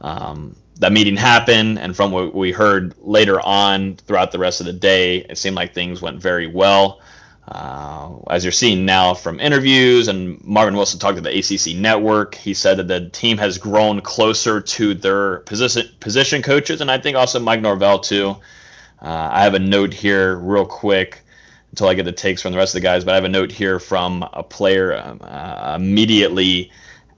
um, 0.01 0.55
that 0.77 0.91
meeting 0.91 1.15
happened, 1.15 1.79
and 1.79 1.95
from 1.95 2.11
what 2.11 2.33
we 2.33 2.51
heard 2.51 2.95
later 2.99 3.39
on 3.41 3.95
throughout 3.95 4.31
the 4.31 4.39
rest 4.39 4.59
of 4.59 4.65
the 4.65 4.73
day, 4.73 5.17
it 5.17 5.37
seemed 5.37 5.55
like 5.55 5.73
things 5.73 6.01
went 6.01 6.21
very 6.21 6.47
well. 6.47 7.01
Uh, 7.47 8.15
as 8.29 8.45
you're 8.45 8.51
seeing 8.51 8.85
now 8.85 9.13
from 9.13 9.39
interviews, 9.39 10.07
and 10.07 10.41
Marvin 10.43 10.75
Wilson 10.75 10.99
talked 10.99 11.17
to 11.17 11.21
the 11.21 11.37
ACC 11.37 11.77
network, 11.77 12.35
he 12.35 12.53
said 12.53 12.77
that 12.77 12.87
the 12.87 13.09
team 13.09 13.37
has 13.37 13.57
grown 13.57 13.99
closer 14.01 14.61
to 14.61 14.93
their 14.93 15.39
position 15.39 15.87
position 15.99 16.41
coaches, 16.41 16.81
and 16.81 16.89
I 16.89 16.97
think 16.97 17.17
also 17.17 17.39
Mike 17.39 17.61
Norvell 17.61 17.99
too. 17.99 18.37
Uh, 19.01 19.29
I 19.31 19.43
have 19.43 19.53
a 19.53 19.59
note 19.59 19.93
here, 19.93 20.37
real 20.37 20.65
quick 20.65 21.23
until 21.73 21.87
I 21.87 21.95
get 21.95 22.05
the 22.05 22.11
takes 22.11 22.41
from 22.41 22.51
the 22.51 22.59
rest 22.59 22.75
of 22.75 22.81
the 22.81 22.87
guys. 22.87 23.03
But 23.03 23.13
I 23.13 23.15
have 23.15 23.23
a 23.23 23.29
note 23.29 23.51
here 23.51 23.79
from 23.79 24.23
a 24.31 24.43
player 24.43 24.95
um, 24.95 25.19
uh, 25.21 25.73
immediately 25.75 26.71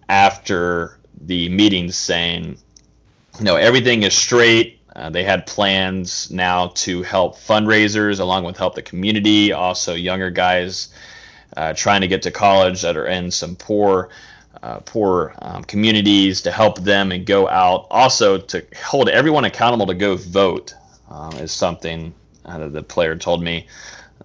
after 0.07 0.97
the 1.19 1.49
meeting 1.49 1.91
saying, 1.91 2.57
know, 3.43 3.55
everything 3.55 4.03
is 4.03 4.13
straight. 4.13 4.79
Uh, 4.95 5.09
they 5.09 5.23
had 5.23 5.45
plans 5.45 6.31
now 6.31 6.67
to 6.69 7.03
help 7.03 7.35
fundraisers 7.35 8.19
along 8.19 8.45
with 8.45 8.57
help 8.57 8.75
the 8.75 8.81
community, 8.81 9.51
also 9.51 9.93
younger 9.93 10.29
guys 10.29 10.93
uh, 11.57 11.73
trying 11.73 12.01
to 12.01 12.07
get 12.07 12.21
to 12.21 12.31
college 12.31 12.81
that 12.81 12.95
are 12.95 13.07
in 13.07 13.29
some 13.31 13.55
poor 13.55 14.09
uh, 14.63 14.79
poor 14.79 15.35
um, 15.41 15.63
communities 15.65 16.41
to 16.41 16.51
help 16.51 16.79
them 16.79 17.11
and 17.11 17.25
go 17.25 17.47
out. 17.47 17.85
Also, 17.91 18.37
to 18.37 18.65
hold 18.83 19.09
everyone 19.09 19.45
accountable 19.45 19.85
to 19.85 19.93
go 19.93 20.15
vote 20.15 20.73
um, 21.09 21.33
is 21.33 21.51
something 21.51 22.13
uh, 22.45 22.57
that 22.57 22.73
the 22.73 22.81
player 22.81 23.15
told 23.15 23.43
me 23.43 23.67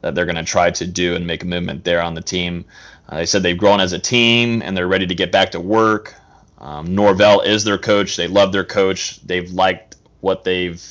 that 0.01 0.15
they're 0.15 0.25
going 0.25 0.37
to 0.37 0.45
try 0.45 0.71
to 0.71 0.87
do 0.87 1.15
and 1.15 1.27
make 1.27 1.43
a 1.43 1.47
movement 1.47 1.85
there 1.85 2.01
on 2.01 2.15
the 2.15 2.23
team. 2.23 2.65
Uh, 3.09 3.17
they 3.17 3.27
said 3.27 3.43
they've 3.43 3.59
grown 3.59 3.81
as 3.81 3.93
a 3.93 3.99
team 3.99 4.63
and 4.63 4.77
they're 4.77 4.89
ready 4.89 5.07
to 5.07 5.15
get 5.15 5.31
back 5.31 5.51
to 5.51 5.61
work. 5.61 6.15
Um, 6.61 6.95
Norvell 6.95 7.41
is 7.41 7.65
their 7.65 7.79
coach. 7.79 8.17
They 8.17 8.29
love 8.29 8.53
their 8.53 8.65
coach. 8.65 9.21
They've 9.25 9.51
liked 9.51 9.97
what 10.21 10.45
they've 10.45 10.83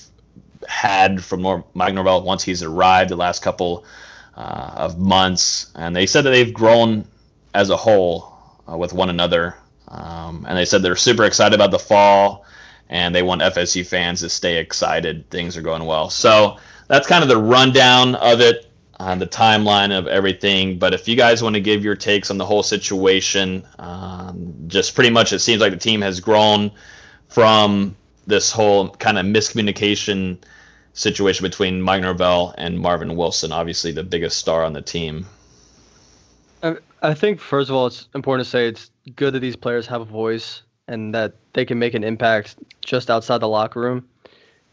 had 0.67 1.23
from 1.23 1.63
Mike 1.73 1.93
Norvell 1.93 2.23
once 2.23 2.43
he's 2.43 2.63
arrived 2.63 3.09
the 3.09 3.15
last 3.15 3.41
couple 3.41 3.85
uh, 4.35 4.71
of 4.75 4.99
months, 4.99 5.71
and 5.75 5.95
they 5.95 6.05
said 6.05 6.23
that 6.23 6.31
they've 6.31 6.53
grown 6.53 7.05
as 7.53 7.69
a 7.69 7.77
whole 7.77 8.37
uh, 8.71 8.77
with 8.77 8.93
one 8.93 9.09
another. 9.09 9.55
Um, 9.87 10.45
and 10.47 10.57
they 10.57 10.65
said 10.65 10.81
they're 10.81 10.95
super 10.95 11.25
excited 11.25 11.55
about 11.55 11.71
the 11.71 11.79
fall, 11.79 12.45
and 12.89 13.13
they 13.13 13.23
want 13.23 13.41
FSU 13.41 13.85
fans 13.85 14.21
to 14.21 14.29
stay 14.29 14.57
excited. 14.57 15.29
Things 15.29 15.57
are 15.57 15.61
going 15.61 15.85
well. 15.85 16.09
So 16.09 16.57
that's 16.87 17.07
kind 17.07 17.23
of 17.23 17.29
the 17.29 17.37
rundown 17.37 18.15
of 18.15 18.41
it 18.41 18.68
on 18.99 19.19
the 19.19 19.27
timeline 19.27 19.97
of 19.97 20.07
everything. 20.07 20.77
But 20.77 20.93
if 20.93 21.07
you 21.07 21.15
guys 21.15 21.41
want 21.41 21.55
to 21.55 21.61
give 21.61 21.83
your 21.83 21.95
takes 21.95 22.29
on 22.29 22.37
the 22.37 22.45
whole 22.45 22.63
situation, 22.63 23.65
um, 23.79 24.53
just 24.67 24.93
pretty 24.93 25.09
much 25.09 25.31
it 25.31 25.39
seems 25.39 25.61
like 25.61 25.71
the 25.71 25.77
team 25.77 26.01
has 26.01 26.19
grown 26.19 26.71
from 27.29 27.95
this 28.27 28.51
whole 28.51 28.89
kind 28.89 29.17
of 29.17 29.25
miscommunication 29.25 30.37
situation 30.93 31.43
between 31.43 31.81
Mike 31.81 32.01
Norvell 32.01 32.53
and 32.57 32.79
Marvin 32.79 33.15
Wilson, 33.15 33.51
obviously 33.51 33.91
the 33.91 34.03
biggest 34.03 34.37
star 34.37 34.63
on 34.63 34.73
the 34.73 34.81
team. 34.81 35.25
I, 37.01 37.13
think 37.13 37.39
first 37.39 37.69
of 37.69 37.75
all, 37.75 37.87
it's 37.87 38.09
important 38.13 38.45
to 38.45 38.49
say 38.49 38.67
it's 38.67 38.91
good 39.15 39.33
that 39.33 39.39
these 39.39 39.55
players 39.55 39.87
have 39.87 40.01
a 40.01 40.05
voice 40.05 40.63
and 40.89 41.15
that 41.15 41.35
they 41.53 41.63
can 41.63 41.79
make 41.79 41.93
an 41.93 42.03
impact 42.03 42.57
just 42.81 43.09
outside 43.09 43.37
the 43.37 43.47
locker 43.47 43.79
room. 43.79 44.05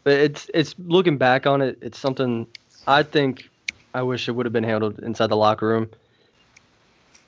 But 0.03 0.13
it's 0.13 0.51
it's 0.53 0.75
looking 0.79 1.17
back 1.17 1.47
on 1.47 1.61
it, 1.61 1.77
it's 1.81 1.97
something 1.97 2.47
I 2.87 3.03
think 3.03 3.49
I 3.97 4.03
wish 4.03 4.29
it 4.29 4.33
would 4.33 4.45
have 4.45 4.53
been 4.53 4.63
handled 4.63 4.99
inside 4.99 5.31
the 5.31 5.35
locker 5.35 5.67
room. 5.67 5.89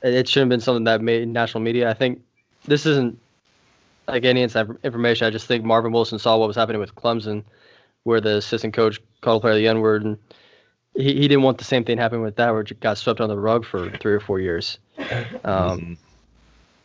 It 0.03 0.29
shouldn't 0.29 0.51
have 0.51 0.57
been 0.57 0.63
something 0.63 0.83
that 0.83 1.01
made 1.01 1.27
national 1.27 1.63
media. 1.63 1.89
I 1.89 1.95
think 1.95 2.21
this 2.65 2.85
isn't 2.85 3.19
like 4.07 4.23
any 4.23 4.43
inside 4.43 4.67
information. 4.83 5.25
I 5.25 5.31
just 5.31 5.47
think 5.47 5.65
Marvin 5.65 5.91
Wilson 5.91 6.19
saw 6.19 6.37
what 6.37 6.45
was 6.45 6.55
happening 6.55 6.79
with 6.79 6.93
Clemson, 6.93 7.43
where 8.03 8.21
the 8.21 8.37
assistant 8.37 8.75
coach 8.75 9.01
called 9.21 9.41
a 9.41 9.41
player 9.41 9.55
the 9.55 9.67
N 9.67 9.79
word, 9.79 10.05
and 10.05 10.19
he, 10.95 11.15
he 11.15 11.27
didn't 11.27 11.41
want 11.41 11.57
the 11.57 11.63
same 11.63 11.83
thing 11.83 11.97
happening 11.97 12.21
with 12.21 12.35
that, 12.35 12.51
where 12.51 12.61
it 12.61 12.79
got 12.81 12.99
swept 12.99 13.19
under 13.19 13.33
the 13.33 13.41
rug 13.41 13.65
for 13.65 13.89
three 13.97 14.13
or 14.13 14.19
four 14.19 14.39
years. 14.39 14.77
Um, 15.43 15.97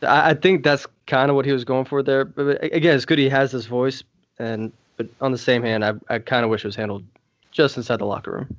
I, 0.01 0.31
I 0.31 0.33
think 0.33 0.63
that's 0.63 0.87
kind 1.05 1.29
of 1.29 1.35
what 1.35 1.45
he 1.45 1.51
was 1.51 1.63
going 1.63 1.85
for 1.85 2.01
there. 2.01 2.25
But 2.25 2.63
again, 2.63 2.95
it's 2.95 3.05
good 3.05 3.19
he 3.19 3.29
has 3.29 3.51
this 3.51 3.67
voice, 3.67 4.03
and 4.39 4.73
but 4.97 5.07
on 5.21 5.31
the 5.31 5.37
same 5.37 5.61
hand, 5.61 5.85
I 5.85 5.93
I 6.09 6.17
kind 6.17 6.43
of 6.43 6.49
wish 6.49 6.65
it 6.65 6.69
was 6.69 6.75
handled 6.75 7.05
just 7.51 7.77
inside 7.77 7.99
the 7.99 8.05
locker 8.05 8.31
room. 8.31 8.57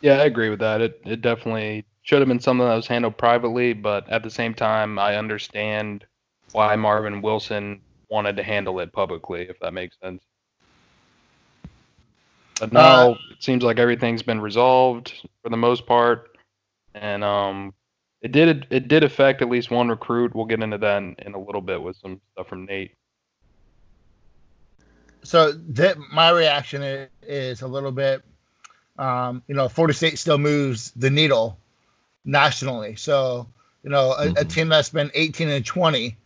Yeah, 0.00 0.14
I 0.14 0.24
agree 0.24 0.50
with 0.50 0.60
that. 0.60 0.80
It 0.80 1.00
it 1.04 1.22
definitely 1.22 1.84
should 2.02 2.20
have 2.20 2.28
been 2.28 2.40
something 2.40 2.66
that 2.66 2.74
was 2.74 2.86
handled 2.86 3.18
privately, 3.18 3.72
but 3.72 4.08
at 4.08 4.22
the 4.22 4.30
same 4.30 4.54
time, 4.54 4.98
I 4.98 5.16
understand 5.16 6.04
why 6.52 6.76
Marvin 6.76 7.20
Wilson 7.20 7.80
wanted 8.08 8.36
to 8.36 8.42
handle 8.42 8.78
it 8.80 8.92
publicly, 8.92 9.42
if 9.42 9.58
that 9.60 9.74
makes 9.74 9.96
sense. 10.00 10.22
But 12.60 12.72
now 12.72 13.10
uh, 13.10 13.14
it 13.32 13.42
seems 13.42 13.64
like 13.64 13.78
everything's 13.78 14.22
been 14.22 14.40
resolved 14.40 15.28
for 15.42 15.50
the 15.50 15.56
most 15.56 15.86
part, 15.86 16.38
and 16.94 17.22
um, 17.24 17.74
it 18.22 18.32
did 18.32 18.66
it 18.70 18.88
did 18.88 19.02
affect 19.04 19.42
at 19.42 19.48
least 19.48 19.70
one 19.70 19.88
recruit. 19.88 20.34
We'll 20.34 20.46
get 20.46 20.62
into 20.62 20.78
that 20.78 20.98
in, 20.98 21.16
in 21.18 21.34
a 21.34 21.40
little 21.40 21.60
bit 21.60 21.82
with 21.82 21.96
some 21.96 22.20
stuff 22.32 22.48
from 22.48 22.64
Nate. 22.66 22.94
So 25.22 25.52
that 25.52 25.98
my 26.12 26.30
reaction 26.30 26.82
is, 26.82 27.08
is 27.22 27.62
a 27.62 27.66
little 27.66 27.92
bit 27.92 28.22
um, 28.98 29.42
you 29.46 29.54
know, 29.54 29.68
Florida 29.68 29.94
State 29.94 30.18
still 30.18 30.38
moves 30.38 30.92
the 30.92 31.10
needle 31.10 31.58
nationally. 32.24 32.96
So, 32.96 33.46
you 33.82 33.90
know, 33.90 34.12
a, 34.12 34.26
mm-hmm. 34.26 34.36
a, 34.38 34.44
team 34.44 34.68
that's 34.68 34.90
been 34.90 35.10
18 35.14 35.48
and 35.48 35.64
20 35.64 36.16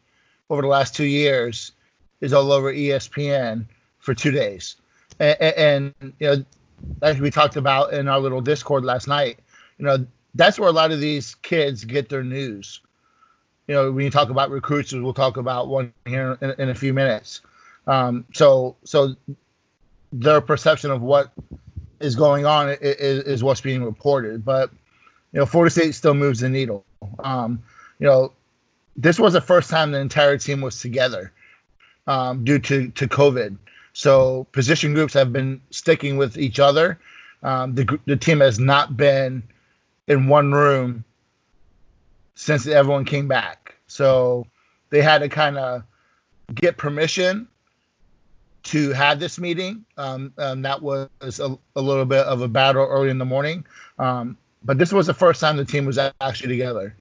over 0.48 0.62
the 0.62 0.68
last 0.68 0.94
two 0.94 1.04
years 1.04 1.72
is 2.20 2.32
all 2.32 2.52
over 2.52 2.72
ESPN 2.72 3.66
for 3.98 4.14
two 4.14 4.30
days. 4.30 4.76
And, 5.18 5.40
and, 5.40 5.94
you 6.18 6.26
know, 6.26 6.44
like 7.00 7.20
we 7.20 7.30
talked 7.30 7.56
about 7.56 7.92
in 7.92 8.08
our 8.08 8.20
little 8.20 8.40
Discord 8.40 8.84
last 8.84 9.06
night, 9.08 9.38
you 9.78 9.84
know, 9.84 10.06
that's 10.34 10.58
where 10.58 10.68
a 10.68 10.72
lot 10.72 10.92
of 10.92 11.00
these 11.00 11.34
kids 11.36 11.84
get 11.84 12.08
their 12.08 12.24
news. 12.24 12.80
You 13.66 13.74
know, 13.74 13.92
when 13.92 14.04
you 14.04 14.10
talk 14.10 14.30
about 14.30 14.50
recruits, 14.50 14.92
we'll 14.92 15.12
talk 15.12 15.36
about 15.36 15.68
one 15.68 15.92
here 16.06 16.38
in, 16.40 16.54
in 16.58 16.68
a 16.70 16.74
few 16.74 16.92
minutes. 16.92 17.42
Um, 17.86 18.24
so, 18.32 18.76
so 18.84 19.16
their 20.12 20.40
perception 20.40 20.90
of 20.90 21.02
what 21.02 21.32
is 22.00 22.16
going 22.16 22.46
on 22.46 22.70
is, 22.70 23.24
is 23.24 23.44
what's 23.44 23.60
being 23.60 23.84
reported. 23.84 24.44
But 24.44 24.70
you 25.32 25.40
know, 25.40 25.46
Florida 25.46 25.70
State 25.70 25.94
still 25.94 26.14
moves 26.14 26.40
the 26.40 26.48
needle. 26.48 26.84
Um, 27.20 27.62
you 27.98 28.06
know, 28.06 28.32
this 28.96 29.18
was 29.18 29.32
the 29.32 29.40
first 29.40 29.70
time 29.70 29.92
the 29.92 30.00
entire 30.00 30.38
team 30.38 30.60
was 30.60 30.80
together 30.80 31.32
um, 32.06 32.44
due 32.44 32.58
to 32.58 32.88
to 32.88 33.08
COVID. 33.08 33.56
So 33.92 34.46
position 34.52 34.94
groups 34.94 35.14
have 35.14 35.32
been 35.32 35.60
sticking 35.70 36.16
with 36.16 36.38
each 36.38 36.58
other. 36.58 36.98
Um, 37.42 37.74
the 37.74 37.98
the 38.06 38.16
team 38.16 38.40
has 38.40 38.58
not 38.58 38.96
been 38.96 39.42
in 40.08 40.26
one 40.26 40.52
room 40.52 41.04
since 42.34 42.66
everyone 42.66 43.04
came 43.04 43.28
back. 43.28 43.76
So 43.86 44.46
they 44.90 45.02
had 45.02 45.18
to 45.18 45.28
kind 45.28 45.58
of 45.58 45.82
get 46.54 46.76
permission 46.76 47.48
to 48.62 48.92
have 48.92 49.20
this 49.20 49.38
meeting. 49.38 49.84
Um, 49.96 50.32
um, 50.38 50.62
that 50.62 50.82
was 50.82 51.08
a, 51.22 51.58
a, 51.76 51.80
little 51.80 52.04
bit 52.04 52.26
of 52.26 52.42
a 52.42 52.48
battle 52.48 52.84
early 52.84 53.10
in 53.10 53.18
the 53.18 53.24
morning. 53.24 53.66
Um, 53.98 54.36
but 54.62 54.78
this 54.78 54.92
was 54.92 55.06
the 55.06 55.14
first 55.14 55.40
time 55.40 55.56
the 55.56 55.64
team 55.64 55.86
was 55.86 55.98
actually 55.98 56.48
together 56.48 56.96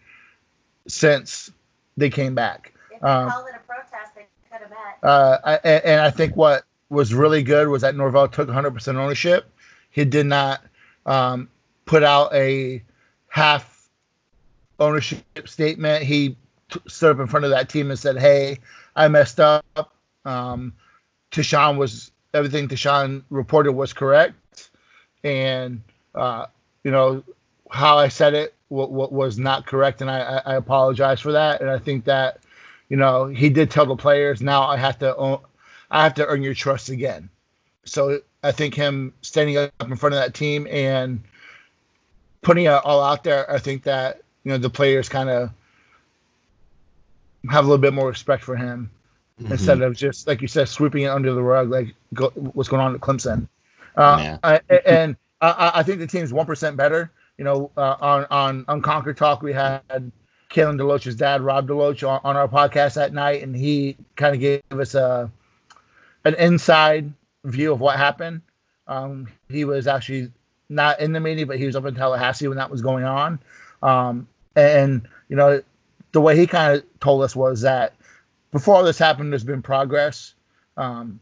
since 0.88 1.52
they 1.98 2.10
came 2.10 2.36
back. 2.36 2.74
If 2.91 3.02
they 3.02 3.08
um, 3.08 3.30
called 3.30 3.48
it 3.50 3.56
a 3.56 3.67
protest, 3.67 4.15
they 4.15 4.26
could 4.50 4.62
have 4.62 4.69
met. 4.69 5.04
Uh, 5.04 5.38
I, 5.43 5.54
and 5.67 6.02
I 6.02 6.10
think 6.10 6.36
what 6.36 6.63
was 6.89 7.13
really 7.13 7.43
good 7.43 7.67
was 7.67 7.82
that 7.82 7.95
Norvell 7.95 8.28
took 8.28 8.50
100% 8.50 8.95
ownership. 8.95 9.52
He 9.91 10.06
did 10.06 10.26
not 10.26 10.63
um, 11.06 11.50
put 11.86 12.04
out 12.04 12.34
a 12.34 12.84
half 13.28 13.89
ownership 14.80 15.24
statement. 15.48 16.04
He 16.04 16.38
t- 16.69 16.80
stood 16.88 17.12
up 17.12 17.19
in 17.19 17.28
front 17.28 17.45
of 17.45 17.52
that 17.52 17.69
team 17.69 17.89
and 17.89 18.00
said, 18.00 18.17
"Hey, 18.17 18.60
I 18.95 19.08
messed 19.08 19.39
up. 19.39 19.65
Um, 20.26 20.74
Tashan 21.31 21.77
was 21.77 22.11
everything 22.33 22.67
Tashan 22.67 23.23
reported 23.29 23.73
was 23.73 23.93
correct, 23.93 24.69
and 25.23 25.81
uh, 26.15 26.45
you 26.83 26.91
know 26.91 27.23
how 27.69 27.97
I 27.97 28.07
said 28.07 28.33
it 28.33 28.55
what, 28.69 28.91
what 28.91 29.11
was 29.11 29.37
not 29.37 29.65
correct, 29.65 30.01
and 30.01 30.09
I, 30.09 30.41
I 30.45 30.55
apologize 30.55 31.19
for 31.19 31.33
that. 31.33 31.61
And 31.61 31.69
I 31.69 31.77
think 31.77 32.05
that 32.05 32.39
you 32.87 32.97
know 32.97 33.25
he 33.25 33.49
did 33.49 33.69
tell 33.69 33.85
the 33.85 33.95
players 33.95 34.41
now 34.41 34.63
I 34.63 34.77
have 34.77 34.99
to 34.99 35.15
own, 35.15 35.39
I 35.91 36.03
have 36.03 36.15
to 36.15 36.25
earn 36.25 36.41
your 36.41 36.53
trust 36.53 36.89
again. 36.89 37.29
So 37.85 38.21
I 38.43 38.51
think 38.51 38.73
him 38.73 39.13
standing 39.21 39.57
up 39.57 39.71
in 39.81 39.95
front 39.95 40.15
of 40.15 40.21
that 40.21 40.33
team 40.33 40.67
and 40.69 41.21
putting 42.41 42.65
it 42.65 42.69
all 42.69 43.03
out 43.03 43.23
there, 43.23 43.49
I 43.51 43.59
think 43.59 43.83
that 43.83 44.21
you 44.43 44.51
know 44.51 44.57
the 44.57 44.69
players 44.69 45.09
kind 45.09 45.29
of 45.29 45.49
have 47.49 47.65
a 47.65 47.67
little 47.67 47.81
bit 47.81 47.93
more 47.93 48.07
respect 48.07 48.43
for 48.43 48.55
him 48.55 48.89
mm-hmm. 49.39 49.52
instead 49.52 49.82
of 49.82 49.95
just 49.95 50.28
like 50.28 50.41
you 50.41 50.47
said 50.47 50.67
sweeping 50.67 51.04
it 51.04 51.08
under 51.08 51.34
the 51.34 51.41
rug 51.41 51.69
like 51.69 51.95
go, 52.13 52.30
what's 52.30 52.69
going 52.69 52.82
on 52.82 52.95
at 52.95 53.02
Clemson. 53.02 53.47
Uh, 53.95 54.38
I, 54.43 54.62
and 54.86 55.15
I, 55.41 55.71
I, 55.75 55.84
think 55.84 55.99
the 55.99 56.08
team's 56.08 56.34
one 56.34 56.45
percent 56.45 56.78
better. 56.78 57.12
You 57.38 57.45
know, 57.45 57.71
uh, 57.78 57.95
on 57.99 58.25
on 58.30 58.65
Unconquered 58.67 59.17
Talk 59.17 59.41
we 59.41 59.54
had 59.54 59.82
Kalen 60.49 60.80
DeLoach's 60.80 61.15
dad, 61.15 61.41
Rob 61.41 61.67
DeLoach, 61.67 62.08
on, 62.08 62.21
on 62.23 62.36
our 62.36 62.47
podcast 62.47 62.95
that 62.95 63.13
night, 63.13 63.43
and 63.43 63.56
he 63.56 63.95
kind 64.15 64.34
of 64.34 64.41
gave 64.41 64.62
us 64.71 64.95
a 64.95 65.32
an 66.25 66.36
inside 66.36 67.13
view 67.45 67.71
of 67.71 67.80
what 67.80 67.97
happened. 67.97 68.41
Um, 68.88 69.28
he 69.49 69.65
was 69.65 69.88
actually 69.88 70.32
not 70.67 70.99
in 70.99 71.13
the 71.13 71.19
meeting, 71.19 71.47
but 71.47 71.58
he 71.58 71.65
was 71.65 71.75
up 71.75 71.86
in 71.86 71.95
Tallahassee 71.95 72.47
when 72.47 72.58
that 72.58 72.69
was 72.69 72.82
going 72.82 73.04
on. 73.04 73.39
Um, 73.82 74.28
and 74.56 75.08
you 75.30 75.36
know, 75.36 75.62
the 76.12 76.21
way 76.21 76.38
he 76.38 76.47
kind 76.47 76.78
of 76.78 76.99
told 76.99 77.23
us 77.23 77.36
was 77.36 77.62
that 77.62 77.93
before 78.51 78.75
all 78.75 78.83
this 78.83 78.97
happened, 78.97 79.31
there's 79.31 79.43
been 79.43 79.62
progress. 79.62 80.33
Um, 80.77 81.19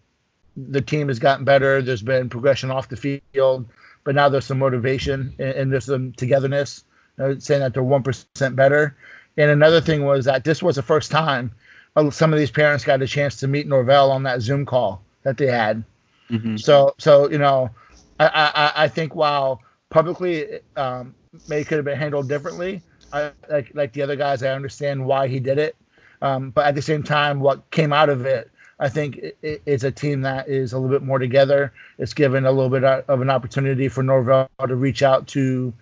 the 0.56 0.82
team 0.82 1.08
has 1.08 1.20
gotten 1.20 1.46
better. 1.46 1.82
There's 1.82 2.02
been 2.02 2.30
progression 2.30 2.72
off 2.72 2.90
the 2.90 2.96
field, 2.98 3.68
but 4.04 4.16
now 4.16 4.30
there's 4.30 4.46
some 4.46 4.60
motivation 4.60 5.34
and, 5.38 5.50
and 5.50 5.72
there's 5.72 5.86
some 5.86 6.14
togetherness, 6.14 6.84
uh, 7.20 7.36
saying 7.40 7.62
that 7.62 7.74
they're 7.74 7.84
one 7.84 8.04
percent 8.04 8.56
better. 8.56 8.96
And 9.38 9.52
another 9.52 9.82
thing 9.82 10.04
was 10.04 10.26
that 10.26 10.44
this 10.44 10.64
was 10.64 10.76
the 10.76 10.82
first 10.82 11.12
time 11.12 11.52
uh, 11.96 12.10
some 12.12 12.32
of 12.32 12.40
these 12.40 12.52
parents 12.52 12.86
got 12.86 13.02
a 13.02 13.08
chance 13.08 13.38
to 13.38 13.48
meet 13.48 13.68
Norvell 13.68 14.12
on 14.12 14.24
that 14.24 14.42
Zoom 14.42 14.66
call 14.66 15.02
that 15.24 15.38
they 15.38 15.48
had. 15.48 15.84
Mm-hmm. 16.30 16.58
So, 16.58 16.94
so 16.98 17.30
you 17.30 17.38
know, 17.38 17.72
I, 18.20 18.28
I, 18.28 18.84
I 18.84 18.88
think 18.88 19.16
while 19.16 19.62
publicly 19.90 20.60
um, 20.76 21.16
may 21.48 21.64
could 21.64 21.78
have 21.78 21.86
been 21.86 21.98
handled 21.98 22.30
differently, 22.30 22.82
I, 23.12 23.32
like 23.50 23.72
like 23.74 23.94
the 23.94 24.02
other 24.02 24.16
guys, 24.16 24.44
I 24.44 24.50
understand 24.50 25.06
why 25.06 25.28
he 25.28 25.40
did 25.40 25.58
it. 25.58 25.76
Um, 26.22 26.50
but 26.50 26.66
at 26.66 26.76
the 26.76 26.82
same 26.82 27.04
time, 27.04 27.40
what 27.40 27.70
came 27.72 27.94
out 27.94 28.10
of 28.10 28.26
it, 28.26 28.50
I 28.80 28.90
think 28.90 29.18
it, 29.18 29.62
it's 29.66 29.84
a 29.84 29.92
team 29.92 30.22
that 30.22 30.48
is 30.50 30.74
a 30.74 30.80
little 30.80 30.96
bit 30.96 31.06
more 31.06 31.20
together. 31.20 31.74
It's 31.98 32.14
given 32.14 32.46
a 32.46 32.52
little 32.52 32.70
bit 32.70 32.84
of 32.84 33.22
an 33.22 33.30
opportunity 33.30 33.88
for 33.88 34.04
Norvell 34.04 34.50
to 34.66 34.76
reach 34.76 35.04
out 35.04 35.28
to 35.30 35.74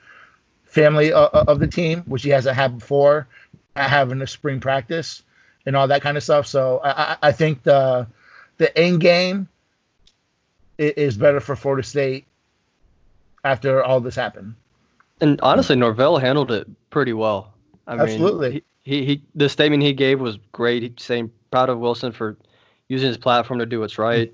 family 0.66 1.12
of, 1.12 1.30
of 1.34 1.60
the 1.60 1.68
team, 1.68 2.02
which 2.02 2.24
he 2.24 2.30
hasn't 2.30 2.56
had 2.56 2.80
before, 2.80 3.28
having 3.76 4.22
a 4.22 4.28
spring 4.28 4.60
practice 4.60 5.24
and 5.66 5.76
all 5.76 5.88
that 5.88 6.02
kind 6.02 6.18
of 6.18 6.24
stuff. 6.24 6.48
So 6.48 6.82
I, 6.84 7.18
I 7.22 7.32
think 7.32 7.64
the 7.64 8.08
the 8.58 8.78
end 8.78 9.02
game 9.02 9.48
is 10.78 11.18
better 11.18 11.40
for 11.40 11.56
Florida 11.56 11.84
State 11.84 12.26
after 13.44 13.84
all 13.84 14.00
this 14.00 14.16
happened. 14.16 14.56
And 15.22 15.40
honestly, 15.42 15.76
Norvell 15.76 16.18
handled 16.18 16.52
it 16.52 16.68
pretty 16.90 17.14
well. 17.14 17.54
I 17.88 17.96
Absolutely. 17.98 18.50
Mean, 18.50 18.62
he, 18.86 19.00
he, 19.00 19.06
he 19.06 19.24
the 19.36 19.50
statement 19.50 19.84
he 19.84 19.92
gave 19.94 20.22
was 20.22 20.38
great. 20.52 20.84
He 20.84 20.94
saying 20.98 21.32
proud 21.52 21.70
of 21.70 21.80
Wilson 21.80 22.12
for 22.12 22.38
using 22.88 23.08
his 23.08 23.18
platform 23.18 23.60
to 23.60 23.66
do 23.66 23.80
what's 23.80 23.98
right. 23.98 24.34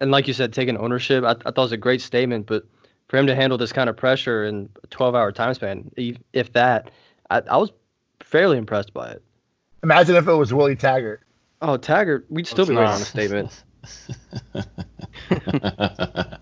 And 0.00 0.10
like 0.10 0.26
you 0.26 0.34
said, 0.34 0.52
taking 0.52 0.76
ownership. 0.76 1.24
I, 1.24 1.30
I 1.30 1.34
thought 1.34 1.58
it 1.58 1.58
was 1.58 1.72
a 1.72 1.76
great 1.76 2.02
statement, 2.02 2.46
but 2.46 2.64
for 3.08 3.16
him 3.18 3.26
to 3.28 3.34
handle 3.34 3.56
this 3.56 3.72
kind 3.72 3.88
of 3.88 3.96
pressure 3.96 4.44
in 4.44 4.68
a 4.82 4.86
12 4.88 5.14
hour 5.14 5.30
time 5.32 5.54
span, 5.54 5.90
if 6.32 6.52
that, 6.54 6.90
I, 7.30 7.42
I 7.50 7.56
was 7.56 7.70
fairly 8.20 8.58
impressed 8.58 8.92
by 8.92 9.10
it. 9.10 9.22
Imagine 9.82 10.16
if 10.16 10.26
it 10.26 10.34
was 10.34 10.52
Willie 10.52 10.76
Taggart. 10.76 11.22
Oh, 11.60 11.76
Taggart, 11.76 12.26
we'd 12.30 12.46
still 12.46 12.66
be 12.66 12.74
waiting 12.74 12.90
on 12.90 13.00
a 13.00 13.04
statement. 13.04 13.62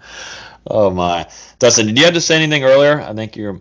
oh 0.67 0.91
my, 0.91 1.27
Dustin, 1.59 1.87
did 1.87 1.99
you 1.99 2.05
have 2.05 2.15
to 2.15 2.21
say 2.21 2.37
anything 2.37 2.65
earlier? 2.65 3.01
I 3.01 3.13
think 3.13 3.37
you're. 3.37 3.61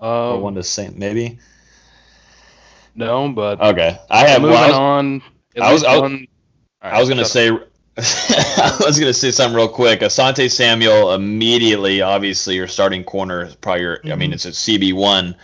Uh, 0.00 0.38
one 0.38 0.54
to 0.54 0.62
say 0.62 0.90
maybe. 0.94 1.38
No, 2.94 3.28
but 3.28 3.60
okay. 3.60 3.98
I 4.10 4.26
have 4.28 4.42
moving 4.42 4.54
well, 4.54 4.64
I 4.64 4.68
was, 4.68 4.76
on. 4.76 5.22
I 5.60 5.72
was, 5.72 5.84
I 5.84 5.92
was, 5.92 6.02
one, 6.02 6.26
I 6.82 7.00
was 7.00 7.08
gonna 7.08 7.24
say. 7.24 7.50
I 7.96 8.76
was 8.84 8.98
gonna 8.98 9.12
say 9.12 9.30
something 9.30 9.56
real 9.56 9.68
quick. 9.68 10.00
Asante 10.00 10.50
Samuel 10.50 11.12
immediately, 11.12 12.00
obviously, 12.00 12.54
your 12.54 12.68
starting 12.68 13.04
corner, 13.04 13.50
probably 13.60 13.82
your. 13.82 13.96
Mm-hmm. 13.98 14.12
I 14.12 14.16
mean, 14.16 14.32
it's 14.32 14.44
a 14.44 14.50
CB 14.50 14.94
one 14.94 15.34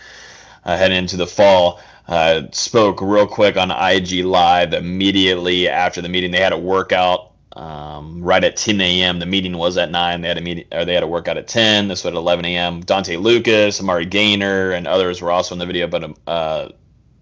uh, 0.65 0.77
heading 0.77 0.97
into 0.97 1.17
the 1.17 1.27
fall. 1.27 1.81
Uh, 2.07 2.43
spoke 2.51 3.01
real 3.01 3.27
quick 3.27 3.57
on 3.57 3.69
IG 3.69 4.23
Live 4.23 4.73
immediately 4.73 5.67
after 5.67 6.01
the 6.01 6.09
meeting. 6.09 6.31
They 6.31 6.39
had 6.39 6.53
a 6.53 6.57
workout 6.57 7.33
um, 7.57 8.21
right 8.21 8.43
at 8.43 8.55
10 8.55 8.79
a.m. 8.79 9.19
The 9.19 9.25
meeting 9.25 9.57
was 9.57 9.77
at 9.77 9.91
9. 9.91 10.21
They 10.21 10.27
had 10.27 10.37
a 10.37 10.41
meeting, 10.41 10.65
or 10.71 10.85
they 10.85 10.93
had 10.93 11.03
a 11.03 11.07
workout 11.07 11.37
at 11.37 11.47
10. 11.47 11.87
This 11.87 12.03
was 12.03 12.13
at 12.13 12.17
11 12.17 12.45
a.m. 12.45 12.81
Dante 12.81 13.17
Lucas, 13.17 13.81
Amari 13.81 14.05
Gainer, 14.05 14.71
and 14.71 14.87
others 14.87 15.21
were 15.21 15.31
also 15.31 15.55
in 15.55 15.59
the 15.59 15.65
video. 15.65 15.87
But 15.87 16.17
uh, 16.27 16.69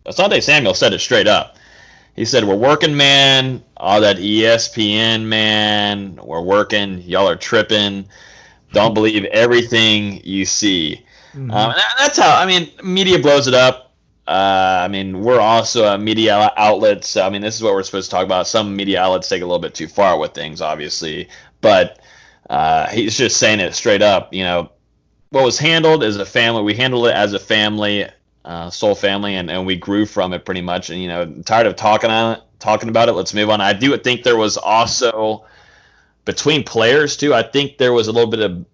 Asante 0.06 0.42
Samuel 0.42 0.74
said 0.74 0.94
it 0.94 1.00
straight 1.00 1.28
up. 1.28 1.58
He 2.16 2.26
said, 2.26 2.46
"We're 2.46 2.56
working, 2.56 2.96
man. 2.96 3.64
All 3.78 4.02
that 4.02 4.18
ESPN, 4.18 5.24
man. 5.24 6.20
We're 6.24 6.42
working. 6.42 7.02
Y'all 7.02 7.28
are 7.28 7.36
tripping. 7.36 8.08
Don't 8.72 8.94
believe 8.94 9.26
everything 9.26 10.22
you 10.24 10.46
see." 10.46 11.06
Mm-hmm. 11.34 11.52
Um, 11.52 11.74
that's 12.00 12.18
how 12.18 12.38
I 12.38 12.46
mean, 12.46 12.70
media 12.84 13.20
blows 13.20 13.48
it 13.48 13.54
up. 13.54 13.94
Uh, 14.28 14.82
I 14.84 14.88
mean, 14.88 15.22
we're 15.22 15.40
also 15.40 15.86
a 15.86 15.98
media 15.98 16.52
outlet. 16.58 17.06
So, 17.06 17.26
I 17.26 17.30
mean, 17.30 17.42
this 17.42 17.56
is 17.56 17.62
what 17.62 17.74
we're 17.74 17.84
supposed 17.84 18.10
to 18.10 18.16
talk 18.16 18.26
about. 18.26 18.48
Some 18.48 18.76
media 18.76 19.02
outlets 19.02 19.30
take 19.30 19.44
a 19.44 19.46
little 19.46 19.60
bit 19.60 19.76
too 19.76 19.88
far 19.88 20.18
with 20.18 20.34
things, 20.34 20.62
obviously. 20.62 21.30
But 21.62 22.00
uh, 22.50 22.88
he's 22.88 23.18
just 23.18 23.38
saying 23.38 23.60
it 23.60 23.76
straight 23.76 24.02
up. 24.02 24.34
You 24.34 24.44
know, 24.44 24.72
what 25.30 25.44
was 25.44 25.60
handled 25.60 26.04
as 26.04 26.18
a 26.18 26.26
family, 26.26 26.64
we 26.64 26.74
handled 26.74 27.08
it 27.08 27.14
as 27.14 27.34
a 27.34 27.40
family, 27.40 28.08
uh, 28.46 28.70
soul 28.70 28.96
family, 28.96 29.36
and, 29.36 29.50
and 29.50 29.66
we 29.66 29.76
grew 29.76 30.06
from 30.06 30.32
it 30.32 30.46
pretty 30.46 30.62
much. 30.62 30.90
And, 30.90 31.02
you 31.02 31.08
know, 31.08 31.26
tired 31.44 31.68
of 31.68 31.76
talking 31.76 32.10
on 32.10 32.38
it, 32.38 32.44
talking 32.60 32.90
about 32.90 33.10
it. 33.10 33.14
Let's 33.14 33.34
move 33.34 33.50
on. 33.50 33.60
I 33.60 33.74
do 33.74 33.98
think 33.98 34.24
there 34.24 34.38
was 34.38 34.56
also 34.56 35.46
between 36.24 36.64
players, 36.64 37.18
too, 37.18 37.34
I 37.34 37.44
think 37.44 37.78
there 37.78 37.94
was 37.94 38.08
a 38.08 38.12
little 38.12 38.30
bit 38.30 38.40
of 38.40 38.66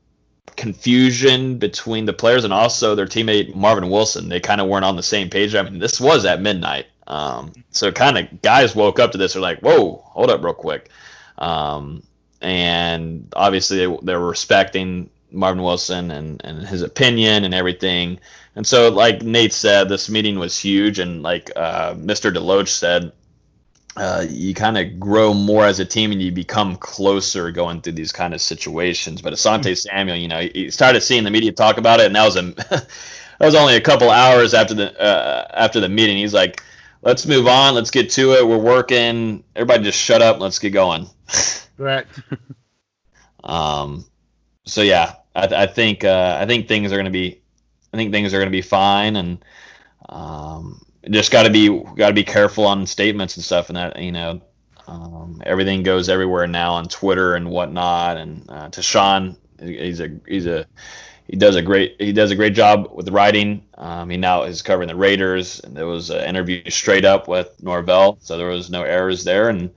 confusion 0.58 1.58
between 1.58 2.06
the 2.06 2.14
players 2.14 2.44
and 2.44 2.54
also 2.54 2.96
their 2.96 3.06
teammate 3.06 3.56
Marvin 3.56 3.90
Wilson. 3.90 4.30
They 4.30 4.40
kind 4.40 4.62
of 4.62 4.68
weren't 4.68 4.86
on 4.86 4.96
the 4.96 5.04
same 5.04 5.30
page. 5.30 5.56
I 5.56 5.62
mean, 5.64 5.80
this 5.80 6.00
was 6.00 6.26
at 6.26 6.42
midnight. 6.42 6.88
Um, 7.08 7.54
so 7.72 7.92
kind 7.92 8.18
of 8.18 8.42
guys 8.42 8.76
woke 8.76 9.00
up 9.00 9.12
to 9.14 9.18
this. 9.18 9.34
They're 9.34 9.42
like, 9.42 9.60
whoa, 9.60 10.04
hold 10.06 10.30
up 10.30 10.44
real 10.44 10.54
quick. 10.54 10.90
Um, 11.38 12.04
and 12.42 13.32
obviously 13.36 13.78
they, 13.78 13.98
they 14.04 14.16
were 14.16 14.30
respecting 14.30 15.10
Marvin 15.32 15.64
Wilson 15.64 16.12
and, 16.12 16.42
and 16.44 16.66
his 16.68 16.82
opinion 16.82 17.44
and 17.44 17.54
everything. 17.54 18.20
And 18.56 18.68
so, 18.68 18.90
like 18.90 19.22
Nate 19.22 19.54
said, 19.54 19.90
this 19.90 20.10
meeting 20.10 20.38
was 20.38 20.58
huge. 20.58 21.00
And 21.00 21.24
like 21.24 21.52
uh, 21.56 21.94
Mr. 21.96 22.34
Deloach 22.34 22.68
said, 22.68 23.12
uh, 23.98 24.26
you 24.30 24.54
kind 24.54 24.78
of 24.78 25.00
grow 25.00 25.34
more 25.34 25.66
as 25.66 25.80
a 25.80 25.86
team 25.86 26.12
and 26.12 26.22
you 26.22 26.32
become 26.32 26.78
closer 26.78 27.52
going 27.52 27.82
through 27.82 27.94
these 27.94 28.12
kind 28.12 28.34
of 28.34 28.42
situations. 28.42 29.22
But 29.22 29.34
Asante 29.34 29.64
mm-hmm. 29.64 29.74
Samuel, 29.74 30.18
you 30.18 30.28
know, 30.28 30.40
he 30.40 30.72
started 30.72 31.02
seeing 31.02 31.24
the 31.24 31.30
media 31.32 31.52
talk 31.52 31.78
about 31.78 32.00
it, 32.00 32.06
and 32.06 32.16
that 32.16 32.26
was 32.26 32.38
a 32.38 32.42
that 32.72 32.88
was 33.40 33.56
only 33.56 33.76
a 33.76 33.82
couple 33.82 34.10
hours 34.10 34.54
after 34.54 34.74
the 34.74 35.00
uh, 35.02 35.48
after 35.54 35.80
the 35.80 35.90
meeting. 35.90 36.18
He's 36.18 36.34
like, 36.34 36.64
"Let's 37.02 37.26
move 37.26 37.48
on. 37.48 37.76
Let's 37.76 37.92
get 37.92 38.10
to 38.12 38.34
it. 38.34 38.48
We're 38.48 38.58
working. 38.58 39.44
Everybody, 39.56 39.84
just 39.84 40.00
shut 40.00 40.22
up. 40.22 40.40
Let's 40.40 40.60
get 40.60 40.72
going." 40.72 41.08
Correct. 41.78 42.22
um. 43.44 44.06
So 44.64 44.84
yeah, 44.84 45.16
I, 45.36 45.64
I 45.64 45.68
think 45.68 46.04
uh, 46.04 46.38
I 46.40 46.46
think 46.46 46.68
things 46.68 46.92
are 46.92 46.98
gonna 46.98 47.10
be 47.10 47.42
I 47.94 47.98
think 47.98 48.12
things 48.12 48.34
are 48.34 48.40
gonna 48.40 48.52
be 48.52 48.62
fine, 48.62 49.16
and 49.16 49.44
um, 50.10 50.82
just 51.10 51.32
got 51.32 51.44
to 51.44 51.50
be 51.50 51.68
got 51.96 52.10
to 52.10 52.14
be 52.14 52.24
careful 52.24 52.66
on 52.68 52.86
statements 52.86 53.36
and 53.38 53.44
stuff, 53.44 53.70
and 53.70 53.78
that 53.78 54.02
you 54.02 54.12
know, 54.12 54.42
um, 54.88 55.42
everything 55.46 55.84
goes 55.84 56.10
everywhere 56.10 56.48
now 56.48 56.74
on 56.74 56.88
Twitter 56.88 57.36
and 57.36 57.50
whatnot. 57.50 58.18
And 58.18 58.50
uh, 58.50 58.70
Tashan, 58.70 59.38
he's 59.60 60.00
a 60.00 60.10
he's 60.28 60.46
a 60.46 60.66
he 61.28 61.38
does 61.38 61.56
a 61.56 61.62
great 61.62 61.96
he 62.00 62.12
does 62.14 62.32
a 62.32 62.36
great 62.36 62.54
job 62.54 62.90
with 62.94 63.10
writing. 63.10 63.64
Um, 63.78 64.10
he 64.10 64.18
now 64.18 64.44
is 64.44 64.62
covering 64.62 64.88
the 64.90 64.96
Raiders, 64.96 65.60
and 65.62 65.76
there 65.76 65.88
was 65.88 66.10
an 66.10 66.24
interview 66.24 66.70
straight 66.70 67.06
up 67.06 67.28
with 67.28 67.62
Norvell, 67.62 68.18
so 68.22 68.38
there 68.38 68.48
was 68.48 68.70
no 68.70 68.84
errors 68.84 69.24
there, 69.24 69.50
and 69.50 69.72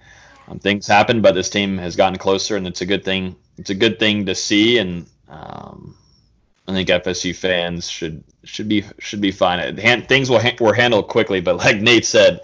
um, 0.48 0.58
things 0.58 0.86
happen. 0.86 1.22
But 1.22 1.34
this 1.34 1.50
team 1.50 1.78
has 1.78 1.96
gotten 1.96 2.18
closer, 2.18 2.56
and 2.56 2.66
it's 2.66 2.80
a 2.82 2.86
good 2.86 3.04
thing. 3.04 3.36
It's 3.56 3.70
a 3.70 3.74
good 3.74 3.98
thing 3.98 4.26
to 4.26 4.34
see, 4.34 4.78
and 4.78 5.06
um, 5.34 5.96
I 6.66 6.72
think 6.72 6.88
FSU 6.88 7.34
fans 7.34 7.88
should 7.88 8.24
should 8.44 8.68
be 8.68 8.84
should 8.98 9.20
be 9.20 9.32
fine. 9.32 9.76
things 10.06 10.30
will 10.30 10.40
ha- 10.40 10.56
were 10.60 10.74
handled 10.74 11.08
quickly, 11.08 11.40
but 11.40 11.56
like 11.56 11.80
Nate 11.80 12.06
said, 12.06 12.40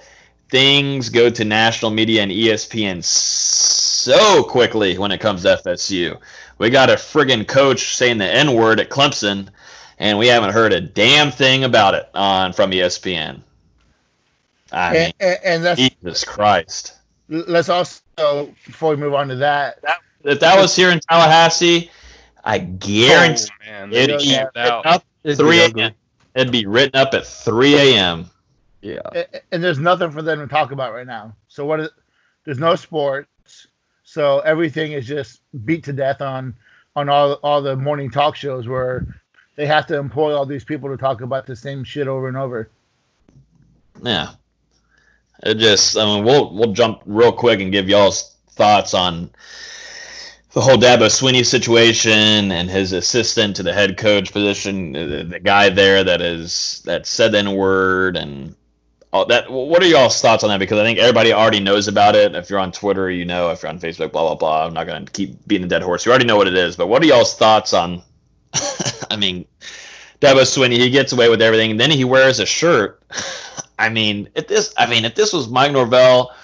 things 0.51 1.09
go 1.09 1.31
to 1.31 1.45
national 1.45 1.91
media 1.91 2.23
and 2.23 2.31
ESPN 2.31 3.03
so 3.03 4.43
quickly 4.45 4.99
when 4.99 5.13
it 5.13 5.21
comes 5.21 5.43
to 5.43 5.61
FSU. 5.65 6.19
We 6.59 6.69
got 6.69 6.91
a 6.91 6.95
friggin' 6.95 7.49
coach 7.49 7.97
saying 7.97 8.19
the 8.19 8.27
N 8.27 8.55
word 8.55 8.81
at 8.81 8.91
Clemson, 8.91 9.49
and 9.99 10.19
we 10.19 10.27
haven't 10.27 10.53
heard 10.53 10.73
a 10.73 10.81
damn 10.81 11.31
thing 11.31 11.65
about 11.65 11.95
it 11.95 12.09
on 12.15 12.53
from 12.53 12.73
ESPN. 12.73 13.41
I 14.73 14.93
mean, 14.93 15.13
and, 15.19 15.39
and 15.45 15.65
that's 15.65 15.81
Jesus 15.81 16.25
Christ. 16.25 16.95
Let's 17.29 17.69
also 17.69 18.03
before 18.67 18.91
we 18.91 18.97
move 18.97 19.15
on 19.15 19.29
to 19.29 19.37
that, 19.37 19.81
that 19.83 19.99
if 20.25 20.41
that 20.41 20.61
was 20.61 20.77
here 20.77 20.91
in 20.91 21.01
Tallahassee 21.01 21.91
I 22.51 22.59
guarantee 22.59 23.47
oh, 23.71 23.89
it'd, 23.93 24.19
be 24.19 24.37
up 24.37 25.05
it'd 25.23 25.39
3 25.39 25.61
a.m. 25.61 25.93
It'd 26.35 26.51
be 26.51 26.67
written 26.67 27.01
up 27.01 27.15
at 27.15 27.25
3 27.25 27.75
a.m. 27.77 28.29
Yeah. 28.83 28.99
And 29.53 29.63
there's 29.63 29.79
nothing 29.79 30.11
for 30.11 30.21
them 30.21 30.41
to 30.41 30.49
talk 30.49 30.73
about 30.73 30.93
right 30.93 31.07
now. 31.07 31.37
So 31.47 31.65
what? 31.65 31.79
Is, 31.79 31.91
there's 32.45 32.59
no 32.59 32.75
sports. 32.75 33.69
So 34.03 34.41
everything 34.41 34.91
is 34.91 35.07
just 35.07 35.43
beat 35.65 35.85
to 35.85 35.93
death 35.93 36.21
on 36.21 36.57
on 36.97 37.09
all 37.09 37.35
all 37.45 37.63
the 37.63 37.77
morning 37.77 38.11
talk 38.11 38.35
shows 38.35 38.67
where 38.67 39.07
they 39.55 39.67
have 39.67 39.87
to 39.87 39.97
employ 39.97 40.35
all 40.35 40.45
these 40.45 40.65
people 40.65 40.89
to 40.89 40.97
talk 40.97 41.21
about 41.21 41.47
the 41.47 41.55
same 41.55 41.85
shit 41.85 42.09
over 42.09 42.27
and 42.27 42.37
over. 42.37 42.69
Yeah. 44.03 44.31
It 45.45 45.59
just 45.59 45.97
I 45.97 46.05
mean 46.05 46.25
we'll 46.25 46.53
we'll 46.53 46.73
jump 46.73 47.03
real 47.07 47.31
quick 47.31 47.61
and 47.61 47.71
give 47.71 47.89
y'all's 47.89 48.35
thoughts 48.49 48.93
on 48.93 49.31
the 50.53 50.61
whole 50.61 50.77
Dabo 50.77 51.07
Swinney 51.07 51.47
situation 51.47 52.51
and 52.51 52.69
his 52.69 52.93
assistant 52.93 53.55
to 53.57 53.63
the 53.63 53.73
head 53.73 53.97
coach 53.97 54.33
position, 54.33 54.93
the, 54.93 55.25
the 55.25 55.41
guy 55.41 55.69
there 55.69 56.03
that 56.03 56.21
is 56.21 56.83
that 56.87 57.07
said 57.07 57.33
the 57.33 57.39
N 57.39 57.53
word 57.55 58.17
and 58.17 58.57
all 59.13 59.27
that. 59.27 59.51
What 59.51 59.83
are 59.83 59.87
y'all's 59.87 60.21
thoughts 60.21 60.43
on 60.43 60.51
that? 60.51 60.59
Because 60.59 60.79
I 60.79 60.85
think 60.85 60.99
everybody 60.99 61.33
already 61.33 61.61
knows 61.61 61.87
about 61.87 62.17
it. 62.17 62.35
If 62.35 62.51
you're 62.51 62.59
on 62.59 62.73
Twitter, 62.73 63.11
you 63.11 63.25
know. 63.25 63.51
If 63.51 63.63
you're 63.63 63.71
on 63.71 63.79
Facebook, 63.79 64.11
blah 64.11 64.23
blah 64.23 64.35
blah. 64.35 64.67
I'm 64.67 64.75
not 64.75 64.87
going 64.87 65.05
to 65.05 65.13
keep 65.13 65.47
beating 65.47 65.67
a 65.67 65.69
dead 65.69 65.83
horse. 65.83 66.05
You 66.05 66.11
already 66.11 66.27
know 66.27 66.37
what 66.37 66.49
it 66.49 66.57
is. 66.57 66.77
But 66.77 66.89
what 66.89 67.03
are 67.03 67.07
y'all's 67.07 67.35
thoughts 67.35 67.73
on? 67.73 68.03
I 69.11 69.17
mean, 69.17 69.45
Dabo 70.21 70.43
Swinney, 70.43 70.79
he 70.79 70.91
gets 70.91 71.13
away 71.13 71.29
with 71.29 71.43
everything, 71.43 71.71
and 71.71 71.79
then 71.79 71.91
he 71.93 72.05
wears 72.05 72.41
a 72.41 72.47
shirt. 72.47 73.01
I 73.79 73.89
mean, 73.89 74.29
if 74.35 74.49
this, 74.49 74.75
I 74.77 74.87
mean, 74.91 75.05
if 75.05 75.15
this 75.15 75.33
was 75.33 75.49
Mike 75.49 75.73
Norvell, 75.73 76.35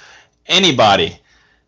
anybody 0.47 1.19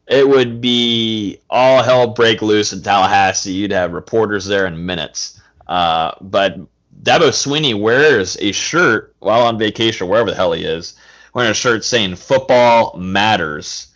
it 0.09 0.27
would 0.27 0.61
be 0.61 1.39
all 1.51 1.83
hell 1.83 2.09
break 2.09 2.41
loose 2.41 2.73
in 2.73 2.83
Tallahassee. 2.83 3.53
You'd 3.53 3.73
have 3.73 3.93
reporters 3.93 4.47
there 4.47 4.67
in 4.67 4.87
minutes. 4.87 5.41
Uh, 5.67 6.13
but 6.23 6.59
Dabo 7.03 7.29
Swinney 7.29 7.79
wears 7.79 8.37
a 8.41 8.53
shirt 8.53 9.15
while 9.19 9.43
on 9.43 9.59
vacation, 9.59 10.07
or 10.07 10.11
wherever 10.11 10.31
the 10.31 10.37
hell 10.37 10.53
he 10.53 10.65
is, 10.65 10.95
wearing 11.35 11.51
a 11.51 11.55
shirt 11.55 11.85
saying 11.85 12.17
"Football 12.17 12.97
matters." 12.97 13.89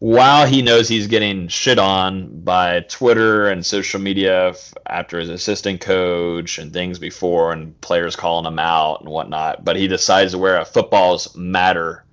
While 0.00 0.48
he 0.48 0.62
knows 0.62 0.88
he's 0.88 1.06
getting 1.06 1.46
shit 1.46 1.78
on 1.78 2.40
by 2.40 2.80
Twitter 2.80 3.48
and 3.48 3.64
social 3.64 4.00
media 4.00 4.52
after 4.84 5.20
his 5.20 5.28
assistant 5.28 5.80
coach 5.80 6.58
and 6.58 6.72
things 6.72 6.98
before, 6.98 7.52
and 7.52 7.80
players 7.80 8.16
calling 8.16 8.44
him 8.44 8.58
out 8.58 9.00
and 9.00 9.08
whatnot, 9.08 9.64
but 9.64 9.76
he 9.76 9.86
decides 9.86 10.32
to 10.32 10.38
wear 10.38 10.58
a 10.58 10.64
"Footballs 10.64 11.36
Matter" 11.36 12.04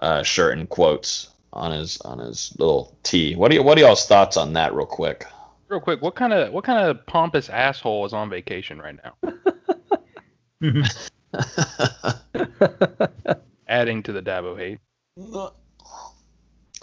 uh, 0.00 0.24
shirt 0.24 0.58
in 0.58 0.66
quotes 0.66 1.28
on 1.52 1.72
his 1.72 2.00
on 2.02 2.18
his 2.18 2.54
little 2.58 2.96
tee. 3.02 3.34
What 3.34 3.50
do 3.50 3.56
you, 3.56 3.62
what 3.62 3.78
are 3.78 3.80
y'all's 3.80 4.06
thoughts 4.06 4.36
on 4.36 4.52
that, 4.54 4.74
real 4.74 4.86
quick? 4.86 5.26
Real 5.68 5.80
quick, 5.80 6.00
what 6.02 6.14
kind 6.14 6.32
of 6.32 6.52
what 6.52 6.64
kind 6.64 6.86
of 6.88 7.04
pompous 7.06 7.48
asshole 7.48 8.06
is 8.06 8.12
on 8.12 8.30
vacation 8.30 8.78
right 8.80 8.96
now? 9.02 9.14
Adding 13.68 14.02
to 14.04 14.12
the 14.12 14.22
Dabo 14.22 14.56
hate. 14.56 14.78
Well, 15.16 15.54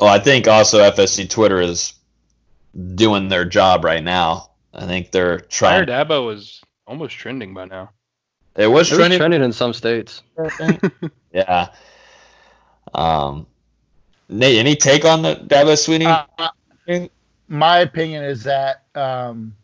I 0.01 0.19
think 0.19 0.47
also 0.47 0.79
FSC 0.79 1.29
Twitter 1.29 1.61
is 1.61 1.93
doing 2.95 3.29
their 3.29 3.45
job 3.45 3.83
right 3.83 4.03
now. 4.03 4.51
I 4.73 4.85
think 4.85 5.11
they're 5.11 5.39
Fire 5.39 5.85
trying. 5.85 5.87
Dabo 5.87 6.33
is 6.33 6.61
almost 6.85 7.15
trending 7.15 7.53
by 7.53 7.65
now. 7.65 7.91
It 8.55 8.67
was 8.67 8.91
It 8.91 8.93
was 8.93 8.99
trending. 8.99 9.19
trending 9.19 9.41
in 9.43 9.51
some 9.53 9.73
states. 9.73 10.21
Yeah. 11.33 11.67
Um, 12.93 13.45
Nate, 14.29 14.57
any 14.57 14.75
take 14.75 15.05
on 15.05 15.21
the 15.21 15.35
Dabo 15.35 15.73
Swinney? 15.73 16.25
Uh, 16.37 16.49
in 16.87 17.09
my 17.47 17.79
opinion 17.79 18.23
is 18.23 18.43
that 18.43 18.83
um, 18.95 19.55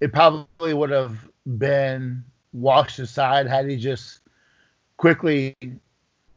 it 0.00 0.12
probably 0.12 0.74
would 0.74 0.90
have 0.90 1.16
been 1.58 2.22
washed 2.52 2.98
aside 2.98 3.46
had 3.46 3.68
he 3.68 3.76
just 3.76 4.20
quickly 4.96 5.56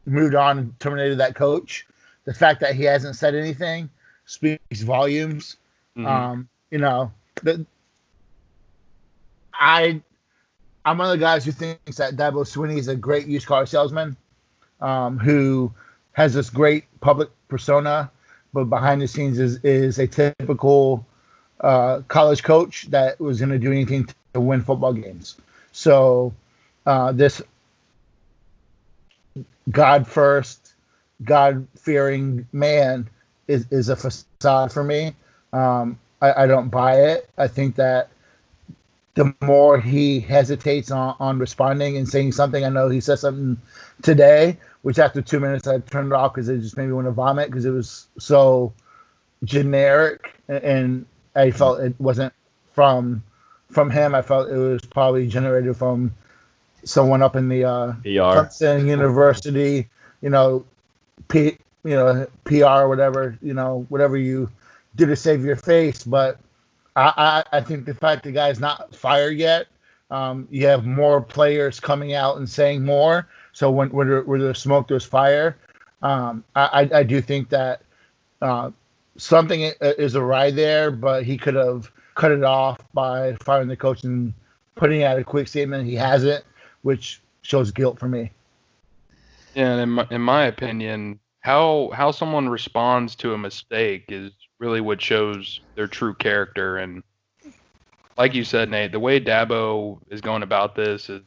moved 0.05 0.35
on 0.35 0.57
and 0.57 0.79
terminated 0.79 1.17
that 1.19 1.35
coach. 1.35 1.85
The 2.25 2.33
fact 2.33 2.59
that 2.61 2.75
he 2.75 2.83
hasn't 2.83 3.15
said 3.15 3.35
anything 3.35 3.89
speaks 4.25 4.81
volumes. 4.81 5.57
Mhm. 5.95 6.05
Um, 6.05 6.49
you 6.71 6.77
know, 6.77 7.11
the, 7.43 7.65
I 9.53 10.01
I'm 10.85 10.97
one 10.97 11.07
of 11.07 11.11
the 11.11 11.23
guys 11.23 11.43
who 11.43 11.51
thinks 11.51 11.97
that 11.97 12.15
Dabo 12.15 12.45
Swinney 12.45 12.77
is 12.77 12.87
a 12.87 12.95
great 12.95 13.27
used 13.27 13.45
car 13.47 13.65
salesman, 13.65 14.15
um, 14.79 15.17
who 15.17 15.73
has 16.17 16.33
this 16.33 16.49
great 16.49 16.85
public 16.99 17.29
persona, 17.47 18.09
but 18.51 18.65
behind 18.65 18.99
the 18.99 19.07
scenes 19.07 19.37
is 19.37 19.63
is 19.63 19.99
a 19.99 20.07
typical 20.07 21.05
uh, 21.61 22.01
college 22.07 22.41
coach 22.41 22.87
that 22.89 23.19
was 23.19 23.39
going 23.39 23.51
to 23.51 23.59
do 23.59 23.71
anything 23.71 24.09
to 24.33 24.41
win 24.41 24.63
football 24.63 24.93
games. 24.93 25.37
So 25.73 26.33
uh, 26.87 27.11
this 27.11 27.39
God 29.69 30.07
first, 30.07 30.73
God 31.23 31.67
fearing 31.77 32.47
man 32.51 33.07
is, 33.47 33.67
is 33.69 33.89
a 33.89 33.95
facade 33.95 34.71
for 34.71 34.83
me. 34.83 35.13
Um, 35.53 35.99
I, 36.19 36.43
I 36.43 36.47
don't 36.47 36.69
buy 36.69 36.95
it. 37.11 37.29
I 37.37 37.47
think 37.47 37.75
that 37.75 38.09
the 39.13 39.35
more 39.41 39.79
he 39.79 40.19
hesitates 40.19 40.89
on, 40.89 41.15
on 41.19 41.37
responding 41.37 41.95
and 41.97 42.09
saying 42.09 42.31
something, 42.31 42.63
I 42.63 42.69
know 42.69 42.89
he 42.89 43.01
said 43.01 43.19
something 43.19 43.61
today, 44.01 44.57
which 44.87 44.99
after 44.99 45.21
two 45.21 45.41
minutes 45.41 45.67
I 45.67 45.79
turned 45.79 46.13
it 46.13 46.15
off 46.15 46.33
because 46.33 46.47
it 46.47 46.61
just 46.61 46.77
made 46.77 46.87
me 46.87 46.93
want 46.93 47.07
to 47.07 47.11
vomit 47.11 47.49
because 47.49 47.65
it 47.65 47.71
was 47.71 48.07
so 48.17 48.71
generic 49.43 50.33
and, 50.47 51.05
I 51.35 51.51
felt 51.51 51.81
it 51.81 51.93
wasn't 51.99 52.31
from 52.71 53.21
from 53.69 53.91
him. 53.91 54.15
I 54.15 54.21
felt 54.21 54.49
it 54.49 54.55
was 54.55 54.81
probably 54.85 55.27
generated 55.27 55.75
from 55.75 56.15
someone 56.85 57.21
up 57.21 57.35
in 57.35 57.49
the 57.49 57.65
uh, 57.65 57.91
PR. 58.01 58.39
Clemson 58.39 58.87
University, 58.87 59.89
you 60.21 60.29
know, 60.29 60.65
P, 61.27 61.57
you 61.83 61.95
know, 61.95 62.25
PR, 62.45 62.65
or 62.65 62.87
whatever, 62.87 63.37
you 63.41 63.53
know, 63.53 63.85
whatever 63.89 64.15
you 64.15 64.49
do 64.95 65.05
to 65.05 65.17
save 65.17 65.43
your 65.43 65.57
face. 65.57 66.05
But 66.05 66.39
I, 66.95 67.43
I, 67.51 67.57
I 67.57 67.61
think 67.61 67.85
the 67.85 67.93
fact 67.93 68.23
the 68.23 68.31
guy's 68.31 68.61
not 68.61 68.95
fired 68.95 69.37
yet, 69.37 69.67
um, 70.09 70.47
you 70.49 70.65
have 70.67 70.85
more 70.85 71.21
players 71.21 71.79
coming 71.79 72.13
out 72.13 72.37
and 72.37 72.49
saying 72.49 72.85
more. 72.85 73.27
So 73.57 73.71
when 73.71 73.89
where, 73.89 74.21
where 74.21 74.37
there's 74.37 74.59
smoke, 74.59 74.87
there's 74.87 75.03
fire. 75.03 75.57
Um, 76.03 76.43
I, 76.55 76.83
I, 76.93 76.99
I 76.99 77.03
do 77.03 77.21
think 77.21 77.49
that 77.49 77.81
uh, 78.39 78.69
something 79.15 79.71
is 79.81 80.15
awry 80.15 80.51
there, 80.51 80.91
but 80.91 81.23
he 81.23 81.39
could 81.39 81.55
have 81.55 81.91
cut 82.13 82.31
it 82.31 82.43
off 82.43 82.77
by 82.93 83.35
firing 83.37 83.67
the 83.67 83.75
coach 83.75 84.03
and 84.03 84.31
putting 84.75 85.01
out 85.01 85.17
a 85.17 85.23
quick 85.23 85.47
statement. 85.47 85.87
He 85.87 85.95
hasn't, 85.95 86.45
which 86.83 87.19
shows 87.41 87.71
guilt 87.71 87.97
for 87.97 88.07
me. 88.07 88.29
Yeah, 89.55 89.71
and 89.71 89.81
in 89.81 89.89
my, 89.89 90.07
in 90.11 90.21
my 90.21 90.45
opinion, 90.45 91.19
how 91.39 91.89
how 91.95 92.11
someone 92.11 92.49
responds 92.49 93.15
to 93.15 93.33
a 93.33 93.39
mistake 93.39 94.05
is 94.09 94.33
really 94.59 94.81
what 94.81 95.01
shows 95.01 95.61
their 95.73 95.87
true 95.87 96.13
character. 96.13 96.77
And 96.77 97.01
like 98.19 98.35
you 98.35 98.43
said, 98.43 98.69
Nate, 98.69 98.91
the 98.91 98.99
way 98.99 99.19
Dabo 99.19 99.97
is 100.11 100.21
going 100.21 100.43
about 100.43 100.75
this 100.75 101.09
is 101.09 101.23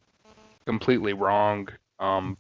completely 0.65 1.13
wrong. 1.13 1.69
Um, 2.01 2.37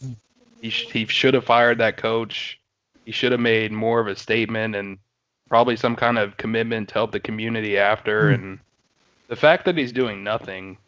he 0.60 0.70
sh- 0.70 0.90
he 0.90 1.06
should 1.06 1.34
have 1.34 1.44
fired 1.44 1.78
that 1.78 1.96
coach. 1.96 2.58
He 3.04 3.12
should 3.12 3.32
have 3.32 3.40
made 3.40 3.72
more 3.72 4.00
of 4.00 4.06
a 4.08 4.16
statement 4.16 4.74
and 4.74 4.98
probably 5.48 5.76
some 5.76 5.96
kind 5.96 6.18
of 6.18 6.36
commitment 6.36 6.88
to 6.88 6.94
help 6.94 7.12
the 7.12 7.20
community 7.20 7.76
after. 7.78 8.30
And 8.30 8.58
the 9.28 9.36
fact 9.36 9.64
that 9.66 9.76
he's 9.76 9.92
doing 9.92 10.22
nothing 10.24 10.78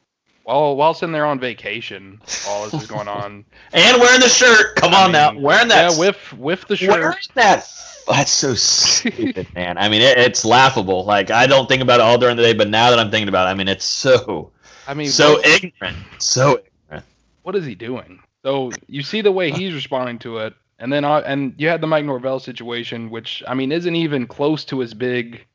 while 0.45 0.75
while 0.77 0.95
sitting 0.95 1.13
there 1.13 1.27
on 1.27 1.39
vacation, 1.39 2.21
while 2.47 2.65
this 2.69 2.83
is 2.83 2.89
going 2.89 3.09
on, 3.09 3.45
And 3.73 4.01
wearing 4.01 4.21
the 4.21 4.29
shirt. 4.29 4.77
Come 4.77 4.95
on 4.95 5.13
now, 5.13 5.39
wearing 5.39 5.69
that. 5.69 5.93
yeah, 5.93 5.99
with 5.99 6.33
with 6.35 6.67
the 6.69 6.77
shirt. 6.77 6.91
Wearing 6.91 7.17
that. 7.35 7.69
That's 8.09 8.33
so 8.33 8.55
stupid, 8.55 9.47
man. 9.55 9.79
I 9.79 9.89
mean, 9.89 10.03
it, 10.03 10.19
it's 10.19 10.45
laughable. 10.45 11.05
Like 11.05 11.31
I 11.31 11.47
don't 11.47 11.69
think 11.69 11.83
about 11.83 12.01
it 12.01 12.03
all 12.03 12.19
during 12.19 12.37
the 12.37 12.43
day, 12.43 12.53
but 12.53 12.69
now 12.69 12.91
that 12.91 12.99
I'm 12.99 13.11
thinking 13.11 13.29
about 13.29 13.47
it, 13.47 13.51
I 13.51 13.55
mean, 13.55 13.69
it's 13.69 13.85
so 13.85 14.51
I 14.89 14.95
mean, 14.95 15.09
so 15.09 15.35
what- 15.35 15.47
ignorant. 15.47 15.97
So 16.19 16.61
ignorant. 16.89 17.05
what 17.43 17.55
is 17.55 17.65
he 17.65 17.75
doing? 17.77 18.21
So 18.45 18.73
you 18.89 19.03
see 19.03 19.21
the 19.21 19.33
way 19.33 19.51
he's 19.51 19.75
responding 19.75 20.19
to 20.21 20.39
it, 20.39 20.55
and 20.79 20.93
then 20.93 21.05
I, 21.05 21.21
and 21.21 21.55
you 21.59 21.69
had 21.69 21.81
the 21.81 21.87
Mike 21.87 22.05
Norvell 22.05 22.41
situation, 22.41 23.11
which 23.11 23.43
I 23.47 23.55
mean 23.55 23.71
isn't 23.71 23.95
even 23.97 24.27
close 24.27 24.65
to 24.67 24.83
as 24.83 24.95
big, 24.95 25.47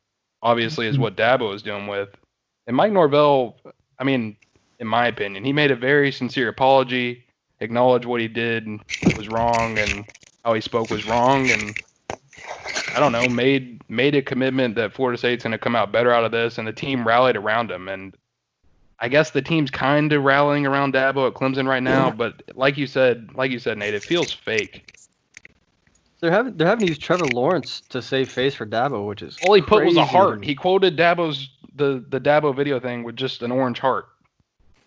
obviously, 0.42 0.88
as 0.88 0.98
what 0.98 1.16
Dabo 1.16 1.54
is 1.54 1.62
doing 1.62 1.86
with. 1.86 2.08
And 2.66 2.76
Mike 2.76 2.92
Norvell, 2.92 3.56
I 3.98 4.04
mean, 4.04 4.36
in 4.78 4.86
my 4.86 5.06
opinion, 5.06 5.44
he 5.44 5.52
made 5.52 5.70
a 5.70 5.76
very 5.76 6.10
sincere 6.12 6.48
apology, 6.48 7.24
acknowledged 7.60 8.06
what 8.06 8.20
he 8.20 8.28
did 8.28 8.66
was 9.16 9.28
wrong, 9.28 9.78
and 9.78 10.06
how 10.44 10.54
he 10.54 10.60
spoke 10.62 10.90
was 10.90 11.04
wrong, 11.04 11.50
and 11.50 11.74
I 12.94 13.00
don't 13.00 13.12
know, 13.12 13.28
made 13.28 13.82
made 13.90 14.14
a 14.14 14.22
commitment 14.22 14.76
that 14.76 14.94
Florida 14.94 15.18
State's 15.18 15.44
going 15.44 15.52
to 15.52 15.58
come 15.58 15.76
out 15.76 15.92
better 15.92 16.12
out 16.12 16.24
of 16.24 16.32
this, 16.32 16.56
and 16.56 16.66
the 16.66 16.72
team 16.72 17.06
rallied 17.06 17.36
around 17.36 17.70
him. 17.70 17.88
And 17.88 18.16
I 19.00 19.08
guess 19.08 19.30
the 19.30 19.42
team's 19.42 19.70
kind 19.70 20.12
of 20.12 20.24
rallying 20.24 20.66
around 20.66 20.94
Dabo 20.94 21.28
at 21.28 21.34
Clemson 21.34 21.68
right 21.68 21.82
now, 21.82 22.10
but 22.10 22.42
like 22.54 22.76
you 22.76 22.86
said, 22.86 23.30
like 23.34 23.50
you 23.50 23.58
said, 23.58 23.78
Nate, 23.78 23.94
it 23.94 24.02
feels 24.02 24.32
fake. 24.32 24.98
They're 26.20 26.32
having 26.32 26.56
they're 26.56 26.66
having 26.66 26.82
to 26.82 26.88
use 26.88 26.98
Trevor 26.98 27.26
Lawrence 27.26 27.82
to 27.90 28.02
save 28.02 28.28
face 28.28 28.54
for 28.54 28.66
Dabo, 28.66 29.06
which 29.06 29.22
is 29.22 29.38
All 29.40 29.54
he 29.54 29.62
put 29.62 29.84
was 29.84 29.96
a 29.96 30.04
heart. 30.04 30.44
He 30.44 30.54
quoted 30.54 30.96
Dabo's 30.96 31.48
the 31.76 32.04
the 32.08 32.20
Dabo 32.20 32.54
video 32.54 32.80
thing 32.80 33.04
with 33.04 33.16
just 33.16 33.42
an 33.42 33.52
orange 33.52 33.78
heart. 33.78 34.08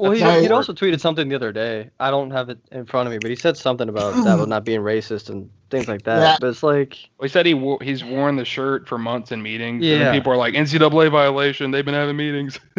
Well, 0.02 0.12
he, 0.14 0.42
he'd 0.42 0.52
also 0.52 0.74
tweeted 0.74 1.00
something 1.00 1.30
the 1.30 1.36
other 1.36 1.52
day. 1.52 1.92
I 2.00 2.10
don't 2.10 2.32
have 2.32 2.50
it 2.50 2.58
in 2.72 2.86
front 2.88 3.06
of 3.08 3.12
me, 3.14 3.20
but 3.22 3.30
he 3.30 3.36
said 3.36 3.56
something 3.56 3.88
about 3.88 4.16
Dabo 4.16 4.48
not 4.48 4.66
being 4.66 4.82
racist 4.94 5.30
and 5.30 5.48
things 5.70 5.88
like 5.88 6.02
that. 6.04 6.20
Yeah. 6.20 6.38
But 6.42 6.48
it's 6.48 6.64
like, 6.64 6.98
Well, 7.20 7.28
he 7.28 7.32
said 7.32 7.46
he 7.46 7.54
wo- 7.54 7.78
he's 7.82 8.04
worn 8.04 8.36
the 8.36 8.44
shirt 8.46 8.88
for 8.88 8.98
months 8.98 9.32
in 9.32 9.44
meetings. 9.44 9.76
And 9.86 10.00
Yeah. 10.02 10.12
people 10.12 10.34
are 10.34 10.38
like 10.38 10.56
NCAA 10.56 11.12
violation. 11.12 11.70
They've 11.70 11.86
been 11.86 11.94
having 11.94 12.18
meetings. 12.18 12.60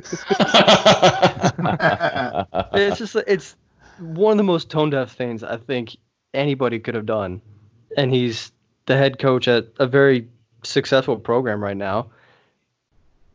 it's 2.74 2.98
just 2.98 3.16
it's 3.26 3.56
one 3.98 4.32
of 4.32 4.36
the 4.38 4.42
most 4.44 4.70
tone 4.70 4.90
deaf 4.90 5.12
things 5.12 5.42
I 5.44 5.56
think 5.58 5.96
anybody 6.34 6.78
could 6.78 6.94
have 6.94 7.06
done. 7.06 7.40
And 7.96 8.12
he's 8.12 8.50
the 8.86 8.96
head 8.96 9.18
coach 9.18 9.46
at 9.48 9.66
a 9.78 9.86
very 9.86 10.26
successful 10.64 11.16
program 11.16 11.62
right 11.62 11.76
now. 11.76 12.10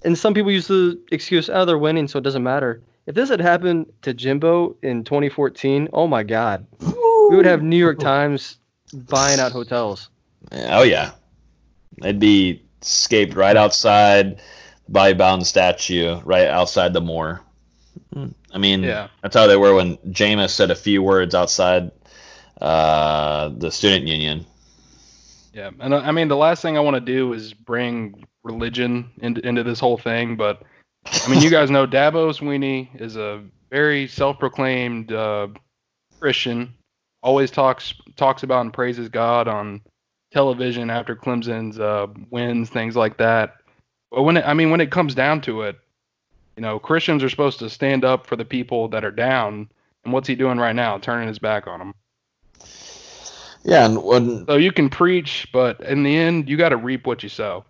And 0.03 0.17
some 0.17 0.33
people 0.33 0.51
use 0.51 0.67
the 0.67 0.99
excuse, 1.11 1.49
oh, 1.49 1.65
they're 1.65 1.77
winning, 1.77 2.07
so 2.07 2.19
it 2.19 2.23
doesn't 2.23 2.43
matter. 2.43 2.81
If 3.07 3.15
this 3.15 3.29
had 3.29 3.39
happened 3.39 3.91
to 4.01 4.13
Jimbo 4.13 4.75
in 4.81 5.05
2014, 5.05 5.89
oh 5.93 6.07
my 6.07 6.23
God, 6.23 6.67
we 6.81 7.35
would 7.37 7.45
have 7.45 7.63
New 7.63 7.77
York 7.77 7.99
Times 7.99 8.57
buying 8.93 9.39
out 9.39 9.53
hotels. 9.53 10.09
Oh 10.51 10.83
yeah, 10.83 11.11
they'd 12.01 12.19
be 12.19 12.63
scaped 12.81 13.33
right 13.33 13.55
outside 13.55 14.37
the 14.85 14.91
Bobby 14.91 15.13
Bowden 15.13 15.45
statue, 15.45 16.19
right 16.25 16.47
outside 16.47 16.91
the 16.93 17.01
Moore. 17.01 17.41
I 18.53 18.57
mean, 18.57 18.83
Yeah. 18.83 19.07
that's 19.21 19.35
how 19.35 19.47
they 19.47 19.57
were 19.57 19.73
when 19.75 19.97
Jameis 20.09 20.49
said 20.49 20.69
a 20.71 20.75
few 20.75 21.01
words 21.01 21.33
outside 21.33 21.91
uh, 22.59 23.49
the 23.55 23.71
student 23.71 24.07
union. 24.07 24.45
Yeah, 25.53 25.71
and 25.79 25.95
I 25.95 26.11
mean 26.11 26.27
the 26.27 26.37
last 26.37 26.61
thing 26.61 26.75
I 26.77 26.81
want 26.81 26.95
to 26.95 27.01
do 27.01 27.33
is 27.33 27.53
bring 27.53 28.27
religion 28.43 29.11
into 29.19 29.45
into 29.47 29.63
this 29.63 29.79
whole 29.79 29.97
thing, 29.97 30.35
but 30.35 30.61
I 31.11 31.29
mean, 31.29 31.41
you 31.41 31.49
guys 31.49 31.69
know 31.69 31.87
Dabo 31.87 32.31
Swinney 32.37 32.89
is 32.99 33.15
a 33.15 33.43
very 33.69 34.07
self-proclaimed 34.07 35.11
uh, 35.11 35.47
Christian. 36.19 36.73
Always 37.23 37.51
talks 37.51 37.93
talks 38.15 38.43
about 38.43 38.61
and 38.61 38.73
praises 38.73 39.09
God 39.09 39.47
on 39.47 39.81
television 40.31 40.89
after 40.89 41.15
Clemson's 41.15 41.79
uh, 41.79 42.07
wins, 42.29 42.69
things 42.69 42.95
like 42.95 43.17
that. 43.17 43.55
But 44.11 44.23
when 44.23 44.37
it, 44.37 44.45
I 44.45 44.53
mean, 44.53 44.69
when 44.69 44.81
it 44.81 44.91
comes 44.91 45.15
down 45.15 45.41
to 45.41 45.63
it, 45.63 45.77
you 46.55 46.61
know, 46.61 46.79
Christians 46.79 47.23
are 47.23 47.29
supposed 47.29 47.59
to 47.59 47.69
stand 47.69 48.05
up 48.05 48.25
for 48.25 48.35
the 48.35 48.45
people 48.45 48.87
that 48.89 49.03
are 49.03 49.11
down. 49.11 49.69
And 50.03 50.13
what's 50.13 50.27
he 50.27 50.35
doing 50.35 50.57
right 50.57 50.75
now? 50.75 50.97
Turning 50.97 51.27
his 51.27 51.39
back 51.39 51.67
on 51.67 51.79
them. 51.79 51.93
Yeah, 53.63 53.85
and 53.85 54.01
when 54.01 54.45
So 54.45 54.55
you 54.55 54.71
can 54.71 54.89
preach, 54.89 55.47
but 55.51 55.81
in 55.81 56.03
the 56.03 56.15
end, 56.15 56.47
you 56.47 56.55
got 56.55 56.69
to 56.69 56.77
reap 56.77 57.05
what 57.05 57.23
you 57.23 57.29
sow. 57.29 57.65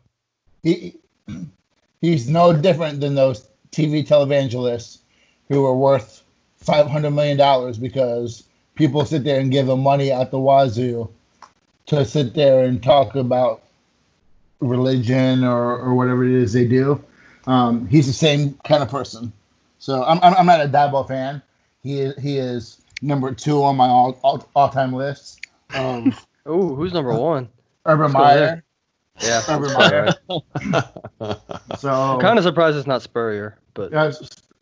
He 0.61 0.95
he's 2.01 2.29
no 2.29 2.53
different 2.53 2.99
than 3.01 3.15
those 3.15 3.47
TV 3.71 4.07
televangelists 4.07 4.99
who 5.49 5.65
are 5.65 5.75
worth 5.75 6.23
five 6.57 6.87
hundred 6.87 7.11
million 7.11 7.37
dollars 7.37 7.77
because 7.77 8.43
people 8.75 9.05
sit 9.05 9.23
there 9.23 9.39
and 9.39 9.51
give 9.51 9.67
them 9.67 9.81
money 9.81 10.11
at 10.11 10.31
the 10.31 10.39
wazoo 10.39 11.09
to 11.87 12.05
sit 12.05 12.33
there 12.33 12.65
and 12.65 12.83
talk 12.83 13.15
about 13.15 13.63
religion 14.59 15.43
or, 15.43 15.77
or 15.77 15.95
whatever 15.95 16.23
it 16.25 16.31
is 16.31 16.53
they 16.53 16.67
do. 16.67 17.03
Um, 17.45 17.87
he's 17.87 18.07
the 18.07 18.13
same 18.13 18.55
kind 18.65 18.83
of 18.83 18.89
person. 18.89 19.31
So 19.79 20.03
I'm, 20.03 20.19
I'm, 20.21 20.33
I'm 20.33 20.45
not 20.45 20.61
a 20.61 20.67
Dabo 20.67 21.07
fan. 21.07 21.41
He 21.83 21.99
is, 21.99 22.21
he 22.21 22.37
is 22.37 22.81
number 23.01 23.31
two 23.33 23.63
on 23.63 23.77
my 23.77 23.87
all, 23.87 24.19
all, 24.23 24.49
all 24.55 24.69
time 24.69 24.91
list. 24.91 25.45
Um, 25.73 26.13
Oh, 26.47 26.73
who's 26.73 26.93
number 26.93 27.13
one? 27.13 27.49
Urban 27.85 28.13
Meyer. 28.13 28.63
There. 29.19 29.41
Yeah. 29.47 29.55
Urban 29.55 29.73
Meyer. 29.73 30.13
So 31.77 31.91
I'm 31.91 32.19
kind 32.19 32.37
of 32.37 32.43
surprised 32.43 32.77
it's 32.77 32.87
not 32.87 33.01
Spurrier, 33.01 33.57
but 33.73 33.93
Uh, 33.93 34.11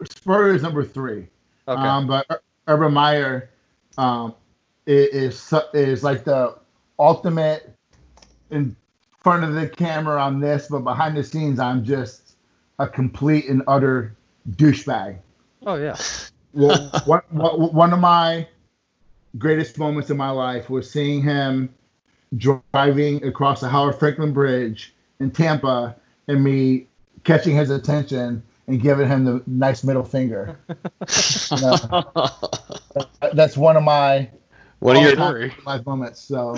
Spurrier 0.03 0.55
is 0.55 0.63
number 0.63 0.83
three. 0.83 1.27
okay. 1.67 1.81
Um, 1.81 2.07
but 2.07 2.25
Ur- 2.29 2.41
Urban 2.67 2.93
Meyer 2.93 3.49
um, 3.97 4.33
is, 4.85 5.53
is 5.73 6.03
like 6.03 6.23
the 6.23 6.55
ultimate 6.99 7.73
in 8.51 8.75
front 9.23 9.43
of 9.43 9.53
the 9.55 9.67
camera 9.67 10.21
on 10.21 10.39
this, 10.39 10.67
but 10.69 10.79
behind 10.79 11.17
the 11.17 11.23
scenes, 11.23 11.59
I'm 11.59 11.83
just 11.83 12.35
a 12.79 12.87
complete 12.87 13.47
and 13.49 13.63
utter 13.67 14.15
douchebag. 14.51 15.17
oh 15.65 15.75
yeah. 15.75 15.95
Well, 16.53 16.89
one, 17.05 17.21
one 17.31 17.73
one 17.73 17.91
of 17.91 17.99
my 17.99 18.47
greatest 19.37 19.77
moments 19.77 20.09
in 20.09 20.15
my 20.15 20.29
life 20.29 20.69
was 20.69 20.89
seeing 20.89 21.21
him 21.21 21.73
driving 22.37 23.23
across 23.23 23.61
the 23.61 23.69
Howard 23.69 23.95
Franklin 23.95 24.33
Bridge 24.33 24.93
in 25.19 25.31
Tampa 25.31 25.95
and 26.27 26.43
me 26.43 26.87
catching 27.23 27.55
his 27.55 27.69
attention 27.69 28.43
and 28.67 28.81
giving 28.81 29.07
him 29.07 29.25
the 29.25 29.43
nice 29.47 29.83
middle 29.83 30.03
finger. 30.03 30.57
No, 31.61 31.77
uh, 32.15 32.29
that's 33.33 33.55
one 33.57 33.77
of 33.77 33.83
my 33.83 34.29
One 34.79 34.95
of 34.97 35.03
your 35.03 35.19
all-time 35.19 35.51
life 35.65 35.85
moments. 35.85 36.21
So 36.21 36.55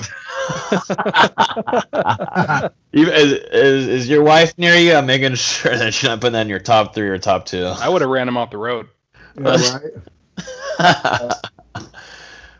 is, 2.94 3.32
is 3.34 3.88
is 3.88 4.10
your 4.10 4.24
wife 4.24 4.58
near 4.58 4.76
you? 4.76 4.94
I'm 4.94 5.06
making 5.06 5.36
sure 5.36 5.78
that 5.78 5.94
she's 5.94 6.08
not 6.08 6.22
putting 6.22 6.34
that 6.34 6.42
in 6.42 6.50
your 6.50 6.60
top 6.60 6.96
three 6.96 7.10
or 7.10 7.18
top 7.18 7.46
two. 7.46 7.66
I 7.66 7.90
would 7.90 8.02
have 8.02 8.10
ran 8.10 8.28
him 8.28 8.38
off 8.38 8.52
the 8.52 8.58
road. 8.58 8.88
yeah, 9.40 9.80
right? 10.80 11.34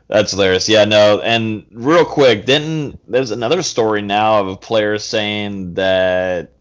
That's 0.08 0.32
hilarious. 0.32 0.70
Yeah, 0.70 0.86
no, 0.86 1.20
and 1.22 1.66
real 1.72 2.06
quick, 2.06 2.46
didn't 2.46 3.00
there's 3.12 3.32
another 3.32 3.62
story 3.62 4.02
now 4.02 4.40
of 4.40 4.48
a 4.48 4.56
player 4.56 4.98
saying 4.98 5.74
that 5.76 6.54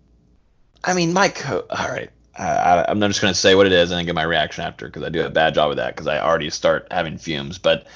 I 0.84 0.94
mean, 0.94 1.12
my 1.12 1.28
co- 1.28 1.66
all 1.70 1.88
right. 1.88 2.10
I, 2.38 2.44
I- 2.44 2.90
I'm 2.90 2.98
not 2.98 3.08
just 3.08 3.20
going 3.20 3.32
to 3.32 3.38
say 3.38 3.54
what 3.54 3.66
it 3.66 3.72
is 3.72 3.90
and 3.90 3.98
then 3.98 4.06
get 4.06 4.14
my 4.14 4.22
reaction 4.24 4.64
after 4.64 4.86
because 4.86 5.02
I 5.04 5.08
do 5.10 5.24
a 5.24 5.30
bad 5.30 5.54
job 5.54 5.70
of 5.70 5.76
that 5.76 5.94
because 5.94 6.06
I 6.06 6.20
already 6.20 6.50
start 6.50 6.88
having 6.90 7.18
fumes. 7.18 7.58
But 7.58 7.86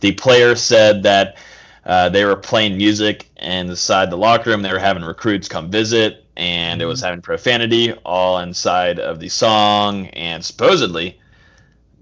the 0.00 0.12
player 0.12 0.54
said 0.56 1.02
that 1.04 1.36
uh, 1.84 2.08
they 2.08 2.24
were 2.24 2.36
playing 2.36 2.76
music 2.76 3.30
inside 3.36 4.10
the 4.10 4.16
locker 4.16 4.50
room. 4.50 4.62
They 4.62 4.72
were 4.72 4.78
having 4.78 5.02
recruits 5.04 5.48
come 5.48 5.70
visit, 5.70 6.24
and 6.36 6.80
it 6.82 6.86
was 6.86 7.00
having 7.00 7.20
profanity 7.22 7.92
all 8.04 8.38
inside 8.38 8.98
of 9.00 9.18
the 9.20 9.28
song. 9.28 10.06
And 10.08 10.44
supposedly, 10.44 11.18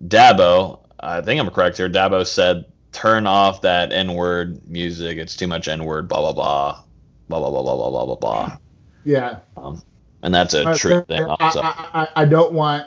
Dabo, 0.07 0.81
I 1.01 1.21
think 1.21 1.41
I'm 1.41 1.51
correct 1.51 1.77
here. 1.77 1.89
Dabo 1.89 2.27
said, 2.27 2.65
"Turn 2.93 3.26
off 3.26 3.62
that 3.62 3.93
N-word 3.93 4.66
music. 4.68 5.18
It's 5.18 5.36
too 5.36 5.47
much 5.47 5.68
N-word." 5.68 6.09
Blah 6.09 6.20
blah 6.20 6.32
blah, 6.32 6.82
blah 7.28 7.39
blah 7.41 7.51
blah 7.51 7.62
blah 7.62 7.76
blah 7.76 7.91
blah 7.91 8.07
blah 8.07 8.16
blah. 8.16 8.57
yeah. 9.05 9.41
Um, 9.57 9.82
and 10.22 10.34
that's 10.34 10.55
a 10.55 10.74
true 10.74 11.05
thing. 11.09 11.22
I, 11.22 11.34
Also, 11.41 11.61
I, 11.61 11.89
I, 12.16 12.22
I 12.22 12.24
don't 12.24 12.53
want 12.53 12.86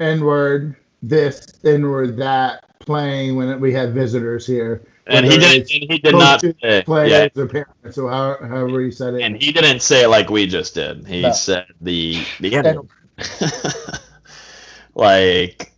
N 0.00 0.20
word 0.24 0.76
this, 1.02 1.46
N 1.64 1.88
word 1.88 2.16
that 2.18 2.64
playing 2.80 3.36
when 3.36 3.60
we 3.60 3.72
have 3.74 3.92
visitors 3.92 4.46
here. 4.46 4.82
and 5.06 5.24
he 5.26 5.38
didn't. 5.38 5.70
And 5.70 5.90
he 5.92 5.98
did 5.98 6.14
not 6.14 6.40
say. 6.40 6.82
players 6.84 7.30
Yeah, 7.36 7.42
or 7.42 7.46
parents, 7.46 7.98
or 7.98 8.10
how, 8.10 8.36
however 8.40 8.80
he 8.80 8.90
said 8.90 9.14
it. 9.14 9.22
and 9.22 9.40
he 9.40 9.52
didn't 9.52 9.80
say 9.82 10.04
it 10.04 10.08
like 10.08 10.30
we 10.30 10.46
just 10.46 10.74
did. 10.74 11.06
He 11.06 11.22
No. 11.22 11.32
said 11.32 11.66
the 11.80 12.24
the 12.40 12.54
N-word. 12.54 12.88
like 14.94 15.72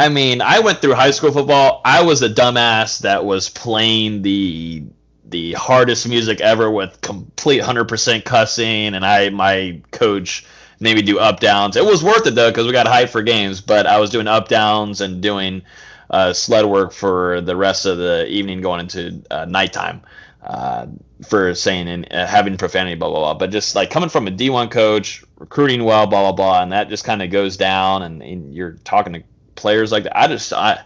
I 0.00 0.08
mean, 0.08 0.40
I 0.40 0.60
went 0.60 0.80
through 0.80 0.94
high 0.94 1.10
school 1.10 1.30
football. 1.30 1.82
I 1.84 2.02
was 2.02 2.22
a 2.22 2.30
dumbass 2.30 3.00
that 3.00 3.26
was 3.26 3.50
playing 3.50 4.22
the 4.22 4.84
the 5.26 5.52
hardest 5.52 6.08
music 6.08 6.40
ever 6.40 6.70
with 6.70 7.02
complete 7.02 7.62
100% 7.62 8.24
cussing 8.24 8.94
and 8.94 9.04
I 9.04 9.28
my 9.28 9.82
coach 9.92 10.46
made 10.80 10.96
me 10.96 11.02
do 11.02 11.18
up 11.18 11.40
downs. 11.40 11.76
It 11.76 11.84
was 11.84 12.02
worth 12.02 12.26
it 12.26 12.34
though 12.34 12.50
cuz 12.50 12.66
we 12.66 12.72
got 12.72 12.86
hyped 12.86 13.10
for 13.10 13.20
games, 13.20 13.60
but 13.60 13.86
I 13.86 13.98
was 14.00 14.08
doing 14.08 14.26
up 14.26 14.48
downs 14.48 15.02
and 15.02 15.20
doing 15.20 15.60
uh, 16.08 16.32
sled 16.32 16.64
work 16.64 16.92
for 16.92 17.42
the 17.42 17.54
rest 17.54 17.84
of 17.84 17.98
the 17.98 18.26
evening 18.26 18.62
going 18.62 18.80
into 18.80 19.22
uh, 19.30 19.44
nighttime 19.44 20.00
uh, 20.42 20.86
for 21.28 21.54
saying 21.54 21.88
and 21.88 22.10
uh, 22.10 22.26
having 22.26 22.56
profanity, 22.56 22.96
blah 22.96 23.10
blah 23.10 23.20
blah. 23.20 23.34
But 23.34 23.50
just 23.50 23.74
like 23.74 23.90
coming 23.90 24.08
from 24.08 24.26
a 24.26 24.30
D1 24.30 24.70
coach, 24.70 25.22
recruiting 25.36 25.84
well, 25.84 26.06
blah 26.06 26.22
blah 26.22 26.32
blah, 26.32 26.62
and 26.62 26.72
that 26.72 26.88
just 26.88 27.04
kind 27.04 27.22
of 27.22 27.30
goes 27.30 27.58
down, 27.58 28.02
and, 28.02 28.22
and 28.22 28.54
you're 28.54 28.78
talking 28.84 29.12
to 29.12 29.22
players 29.60 29.92
like 29.92 30.04
that. 30.04 30.18
I 30.18 30.26
just 30.26 30.52
I 30.52 30.82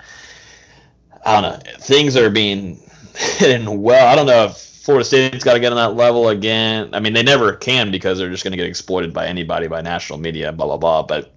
I 1.25 1.41
don't 1.41 1.65
know. 1.65 1.73
Things 1.79 2.17
are 2.17 2.31
being 2.31 2.81
hidden 3.15 3.81
well. 3.81 4.07
I 4.07 4.15
don't 4.15 4.27
know 4.27 4.45
if 4.45 4.57
Florida 4.57 5.05
State's 5.05 5.45
got 5.45 5.55
to 5.55 5.61
get 5.61 5.73
on 5.73 5.77
that 5.77 5.97
level 5.97 6.29
again. 6.29 6.91
I 6.93 7.01
mean, 7.01 7.15
they 7.15 7.23
never 7.23 7.55
can 7.55 7.91
because 7.91 8.19
they're 8.19 8.31
just 8.31 8.45
going 8.45 8.53
to 8.53 8.59
get 8.59 8.67
exploited 8.67 9.15
by 9.15 9.27
anybody, 9.27 9.67
by 9.67 9.81
national 9.81 10.19
media, 10.19 10.53
blah 10.53 10.67
blah 10.67 10.77
blah. 10.77 11.03
But 11.03 11.33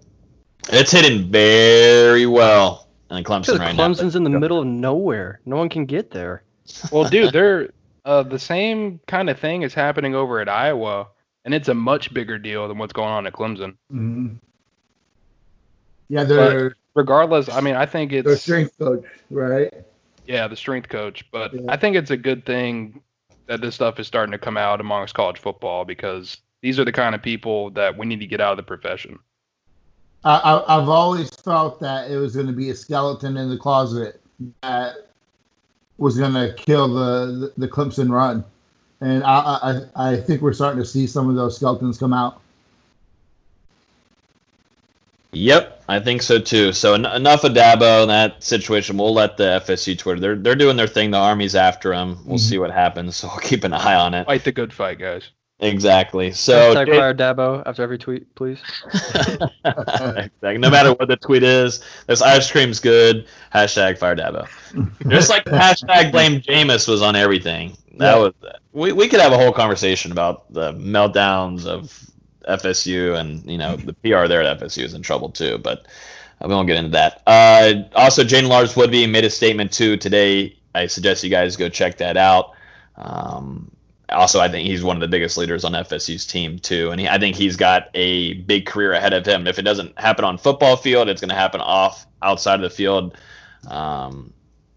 it's 0.69 0.91
hidden 0.91 1.31
very 1.31 2.25
well 2.25 2.87
in 3.09 3.23
Clemson 3.23 3.45
Because 3.45 3.59
right 3.59 3.75
now. 3.75 3.87
Clemson's 3.87 4.15
in 4.15 4.23
the 4.23 4.29
middle 4.29 4.59
of 4.59 4.67
nowhere. 4.67 5.39
No 5.45 5.55
one 5.55 5.69
can 5.69 5.85
get 5.85 6.11
there. 6.11 6.43
Well, 6.91 7.09
dude, 7.09 7.31
they're 7.33 7.69
uh, 8.03 8.23
the 8.23 8.39
same 8.39 8.99
kind 9.07 9.29
of 9.29 9.39
thing 9.39 9.61
is 9.61 9.73
happening 9.73 10.15
over 10.15 10.39
at 10.39 10.49
Iowa, 10.49 11.07
and 11.45 11.53
it's 11.53 11.69
a 11.69 11.73
much 11.73 12.13
bigger 12.13 12.37
deal 12.37 12.67
than 12.67 12.77
what's 12.77 12.93
going 12.93 13.09
on 13.09 13.27
at 13.27 13.33
Clemson. 13.33 13.75
Mhm. 13.93 14.37
Yeah, 16.09 16.23
they're 16.23 16.75
Regardless, 16.97 17.47
I 17.47 17.61
mean, 17.61 17.75
I 17.75 17.85
think 17.85 18.11
it's 18.11 18.41
strength 18.41 18.75
coach, 18.79 19.05
right? 19.29 19.71
yeah, 20.25 20.47
the 20.47 20.55
strength 20.55 20.89
coach, 20.89 21.23
but 21.31 21.53
Yeah. 21.53 21.61
I 21.69 21.77
think 21.77 21.95
it's 21.95 22.09
a 22.09 22.17
good 22.17 22.43
thing 22.43 23.01
that 23.45 23.61
this 23.61 23.75
stuff 23.75 23.99
is 23.99 24.07
starting 24.07 24.31
to 24.31 24.39
come 24.39 24.57
out 24.57 24.81
amongst 24.81 25.13
college 25.13 25.37
football 25.37 25.85
because 25.85 26.37
these 26.63 26.79
are 26.79 26.85
the 26.85 26.91
kind 26.91 27.13
of 27.13 27.21
people 27.21 27.69
that 27.71 27.95
we 27.95 28.07
need 28.07 28.19
to 28.19 28.25
get 28.25 28.41
out 28.41 28.49
of 28.49 28.57
the 28.57 28.63
profession. 28.63 29.19
I, 30.23 30.63
I've 30.67 30.89
always 30.89 31.29
felt 31.29 31.79
that 31.81 32.09
it 32.09 32.17
was 32.17 32.35
going 32.35 32.47
to 32.47 32.53
be 32.53 32.71
a 32.71 32.75
skeleton 32.75 33.37
in 33.37 33.47
the 33.47 33.57
closet 33.57 34.19
that 34.63 34.95
was 35.99 36.17
going 36.17 36.33
to 36.33 36.55
kill 36.57 36.91
the, 36.91 37.51
the 37.55 37.67
the 37.67 37.67
Clemson 37.67 38.09
run, 38.11 38.43
and 39.01 39.23
I, 39.23 39.83
I 39.95 40.09
I 40.13 40.17
think 40.17 40.41
we're 40.41 40.53
starting 40.53 40.81
to 40.81 40.85
see 40.85 41.05
some 41.05 41.29
of 41.29 41.35
those 41.35 41.57
skeletons 41.57 41.99
come 41.99 42.11
out. 42.11 42.41
Yep, 45.33 45.83
I 45.89 45.99
think 45.99 46.21
so 46.21 46.39
too. 46.39 46.71
So 46.73 46.93
en- 46.93 47.05
enough 47.05 47.43
of 47.43 47.53
Dabo 47.53 48.01
and 48.01 48.09
that 48.09 48.43
situation. 48.43 48.97
We'll 48.97 49.13
let 49.13 49.37
the 49.37 49.61
FSU 49.65 49.97
Twitter. 49.97 50.19
They're 50.19 50.35
they're 50.35 50.55
doing 50.55 50.77
their 50.77 50.87
thing. 50.87 51.11
The 51.11 51.17
Army's 51.17 51.55
after 51.55 51.91
them. 51.91 52.19
We'll 52.25 52.37
mm-hmm. 52.37 52.49
see 52.49 52.57
what 52.57 52.71
happens. 52.71 53.17
So 53.17 53.27
we'll 53.27 53.37
keep 53.37 53.63
an 53.63 53.73
eye 53.73 53.95
on 53.95 54.13
it. 54.13 54.25
Fight 54.25 54.43
the 54.43 54.51
good 54.51 54.73
fight, 54.73 54.99
guys. 54.99 55.29
Exactly. 55.59 56.31
So 56.31 56.75
Hashtag 56.75 56.85
Jay- 56.85 56.97
fire 56.97 57.13
Dabo 57.13 57.63
after 57.65 57.81
every 57.81 57.97
tweet, 57.97 58.33
please. 58.35 58.61
exactly. 59.65 60.57
No 60.59 60.69
matter 60.69 60.93
what 60.93 61.07
the 61.07 61.17
tweet 61.17 61.41
is, 61.41 61.83
this 62.05 62.21
ice 62.21 62.49
cream's 62.51 62.79
good. 62.79 63.27
Hashtag 63.53 63.97
fire 63.97 64.15
Dabo. 64.15 64.47
Just 65.09 65.29
like 65.29 65.45
the 65.45 65.51
hashtag 65.51 66.11
blame 66.11 66.41
Jameis 66.41 66.87
was 66.87 67.01
on 67.01 67.15
everything. 67.15 67.75
That 67.97 68.15
Yeah. 68.15 68.17
was 68.17 68.33
we, 68.71 68.91
we 68.91 69.07
could 69.07 69.19
have 69.19 69.31
a 69.31 69.37
whole 69.37 69.51
conversation 69.51 70.11
about 70.11 70.53
the 70.53 70.73
meltdowns 70.73 71.65
of 71.65 72.07
FSU 72.47 73.17
and 73.19 73.49
you 73.49 73.57
know 73.57 73.75
the 73.75 73.93
PR 73.93 74.27
there 74.27 74.41
at 74.41 74.59
FSU 74.59 74.83
is 74.83 74.93
in 74.93 75.01
trouble 75.01 75.29
too, 75.29 75.57
but 75.57 75.87
we 76.41 76.49
won't 76.49 76.67
get 76.67 76.77
into 76.77 76.91
that. 76.91 77.21
Uh, 77.25 77.83
also, 77.95 78.23
Jaiden 78.23 78.47
Lars-Woodbey 78.47 79.09
made 79.09 79.25
a 79.25 79.29
statement 79.29 79.71
too 79.71 79.97
today. 79.97 80.55
I 80.75 80.87
suggest 80.87 81.23
you 81.23 81.29
guys 81.29 81.55
go 81.55 81.67
check 81.69 81.97
that 81.97 82.15
out. 82.15 82.53
Um, 82.95 83.71
also, 84.09 84.39
I 84.39 84.47
think 84.47 84.67
he's 84.67 84.83
one 84.83 84.95
of 84.95 85.01
the 85.01 85.07
biggest 85.07 85.37
leaders 85.37 85.65
on 85.65 85.73
FSU's 85.73 86.25
team 86.25 86.59
too, 86.59 86.91
and 86.91 87.01
he, 87.01 87.07
I 87.07 87.17
think 87.17 87.35
he's 87.35 87.55
got 87.55 87.89
a 87.93 88.33
big 88.33 88.65
career 88.65 88.93
ahead 88.93 89.13
of 89.13 89.25
him. 89.25 89.47
If 89.47 89.59
it 89.59 89.63
doesn't 89.63 89.99
happen 89.99 90.23
on 90.23 90.37
football 90.37 90.77
field, 90.77 91.09
it's 91.09 91.21
going 91.21 91.29
to 91.29 91.35
happen 91.35 91.59
off 91.59 92.05
outside 92.21 92.55
of 92.55 92.61
the 92.61 92.69
field. 92.69 93.17
Um, 93.67 94.33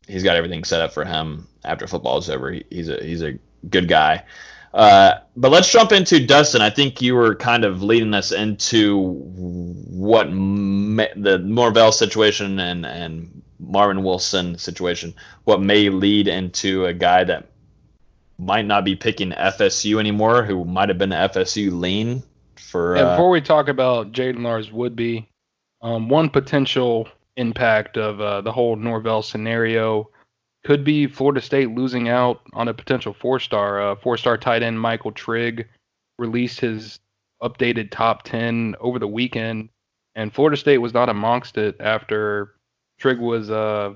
he's 0.08 0.22
got 0.22 0.36
everything 0.36 0.64
set 0.64 0.80
up 0.80 0.92
for 0.92 1.04
him 1.04 1.46
after 1.64 1.86
football 1.86 2.18
is 2.18 2.28
over. 2.28 2.52
He, 2.52 2.64
he's 2.70 2.88
a 2.88 3.02
he's 3.02 3.22
a 3.22 3.38
good 3.68 3.88
guy. 3.88 4.24
Uh, 4.72 5.18
but 5.36 5.50
let's 5.50 5.70
jump 5.70 5.90
into 5.92 6.24
Dustin. 6.24 6.60
I 6.60 6.70
think 6.70 7.02
you 7.02 7.14
were 7.14 7.34
kind 7.34 7.64
of 7.64 7.82
leading 7.82 8.14
us 8.14 8.30
into 8.30 9.02
what 9.02 10.30
may, 10.30 11.08
the 11.16 11.38
Norvell 11.38 11.92
situation 11.92 12.60
and 12.60 12.86
and 12.86 13.42
Marvin 13.58 14.02
Wilson 14.02 14.58
situation, 14.58 15.14
what 15.44 15.60
may 15.60 15.88
lead 15.88 16.28
into 16.28 16.86
a 16.86 16.92
guy 16.92 17.24
that 17.24 17.48
might 18.38 18.64
not 18.64 18.84
be 18.84 18.96
picking 18.96 19.32
FSU 19.32 20.00
anymore, 20.00 20.42
who 20.42 20.64
might 20.64 20.88
have 20.88 20.98
been 20.98 21.10
FSU 21.10 21.78
lean 21.78 22.22
for. 22.56 22.96
Yeah, 22.96 23.02
uh, 23.02 23.16
before 23.16 23.30
we 23.30 23.40
talk 23.40 23.68
about 23.68 24.12
Jaiden 24.12 24.42
Lars-Woodbey, 24.42 25.26
um, 25.82 26.08
one 26.08 26.30
potential 26.30 27.08
impact 27.36 27.96
of 27.96 28.20
uh, 28.20 28.40
the 28.40 28.52
whole 28.52 28.76
Norvell 28.76 29.22
scenario 29.22 30.10
could 30.64 30.84
be 30.84 31.06
Florida 31.06 31.40
State 31.40 31.70
losing 31.70 32.08
out 32.08 32.40
on 32.52 32.68
a 32.68 32.74
potential 32.74 33.14
four-star. 33.14 33.80
Uh, 33.80 33.96
four-star 33.96 34.36
tight 34.36 34.62
end 34.62 34.80
Michael 34.80 35.12
Trigg 35.12 35.68
released 36.18 36.60
his 36.60 37.00
updated 37.42 37.90
top 37.90 38.22
10 38.24 38.76
over 38.80 38.98
the 38.98 39.08
weekend, 39.08 39.70
and 40.14 40.32
Florida 40.32 40.56
State 40.56 40.78
was 40.78 40.92
not 40.92 41.08
amongst 41.08 41.56
it 41.56 41.76
after 41.80 42.54
Trigg 42.98 43.18
was 43.18 43.50
uh, 43.50 43.94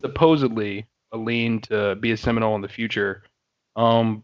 supposedly 0.00 0.86
a 1.12 1.16
lean 1.16 1.60
to 1.62 1.94
be 1.96 2.12
a 2.12 2.16
Seminole 2.16 2.56
in 2.56 2.60
the 2.60 2.68
future. 2.68 3.22
Um, 3.76 4.22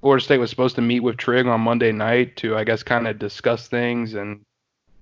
Florida 0.00 0.24
State 0.24 0.38
was 0.38 0.50
supposed 0.50 0.76
to 0.76 0.82
meet 0.82 1.00
with 1.00 1.16
Trigg 1.16 1.46
on 1.46 1.60
Monday 1.60 1.92
night 1.92 2.36
to, 2.38 2.56
I 2.56 2.64
guess, 2.64 2.82
kind 2.82 3.06
of 3.06 3.18
discuss 3.18 3.68
things 3.68 4.14
and 4.14 4.40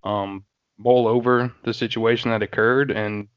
um, 0.04 0.44
over 0.84 1.52
the 1.64 1.74
situation 1.74 2.30
that 2.30 2.42
occurred. 2.42 2.90
And 2.90 3.28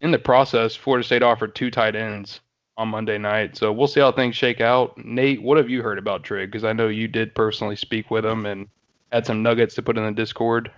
in 0.00 0.10
the 0.10 0.18
process, 0.18 0.74
Florida 0.74 1.04
State 1.04 1.22
offered 1.22 1.54
two 1.54 1.70
tight 1.70 1.94
ends 1.94 2.40
on 2.76 2.88
Monday 2.88 3.18
night. 3.18 3.56
So 3.56 3.72
we'll 3.72 3.88
see 3.88 4.00
how 4.00 4.12
things 4.12 4.34
shake 4.34 4.60
out. 4.60 4.96
Nate, 5.04 5.42
what 5.42 5.58
have 5.58 5.68
you 5.68 5.82
heard 5.82 5.98
about 5.98 6.24
Trigg? 6.24 6.50
Because 6.50 6.64
I 6.64 6.72
know 6.72 6.88
you 6.88 7.08
did 7.08 7.34
personally 7.34 7.76
speak 7.76 8.10
with 8.10 8.24
him 8.24 8.46
and 8.46 8.68
had 9.12 9.26
some 9.26 9.42
nuggets 9.42 9.74
to 9.74 9.82
put 9.82 9.98
in 9.98 10.04
the 10.04 10.12
Discord. 10.12 10.70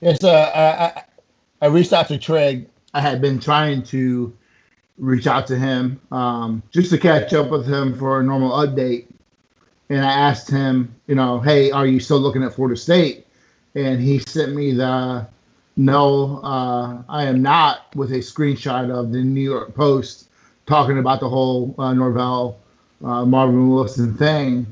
Yes, 0.00 0.22
uh, 0.22 0.50
I, 0.54 1.02
I, 1.64 1.68
reached 1.68 1.92
out 1.92 2.08
to 2.08 2.18
Trigg. 2.18 2.68
I 2.92 3.00
had 3.00 3.22
been 3.22 3.38
trying 3.38 3.84
to 3.84 4.36
reach 4.98 5.26
out 5.26 5.46
to 5.46 5.56
him 5.56 6.00
um, 6.10 6.62
just 6.70 6.90
to 6.90 6.98
catch 6.98 7.32
up 7.32 7.50
with 7.50 7.66
him 7.66 7.96
for 7.96 8.20
a 8.20 8.22
normal 8.22 8.50
update. 8.50 9.06
And 9.88 10.04
I 10.04 10.12
asked 10.12 10.50
him, 10.50 10.94
you 11.06 11.14
know, 11.14 11.38
hey, 11.38 11.70
are 11.70 11.86
you 11.86 12.00
still 12.00 12.18
looking 12.18 12.42
at 12.42 12.54
Florida 12.54 12.76
State? 12.76 13.26
And 13.74 14.00
he 14.00 14.18
sent 14.18 14.54
me 14.54 14.72
the 14.72 15.26
no, 15.76 16.40
uh, 16.42 17.02
I 17.08 17.24
am 17.24 17.42
not 17.42 17.94
with 17.96 18.12
a 18.12 18.18
screenshot 18.18 18.90
of 18.90 19.12
the 19.12 19.22
New 19.22 19.40
York 19.40 19.74
Post 19.74 20.28
talking 20.66 20.98
about 20.98 21.20
the 21.20 21.28
whole 21.28 21.74
uh, 21.78 21.92
Norvell 21.92 22.58
uh, 23.04 23.24
Marvin 23.24 23.70
Wilson 23.70 24.16
thing 24.16 24.66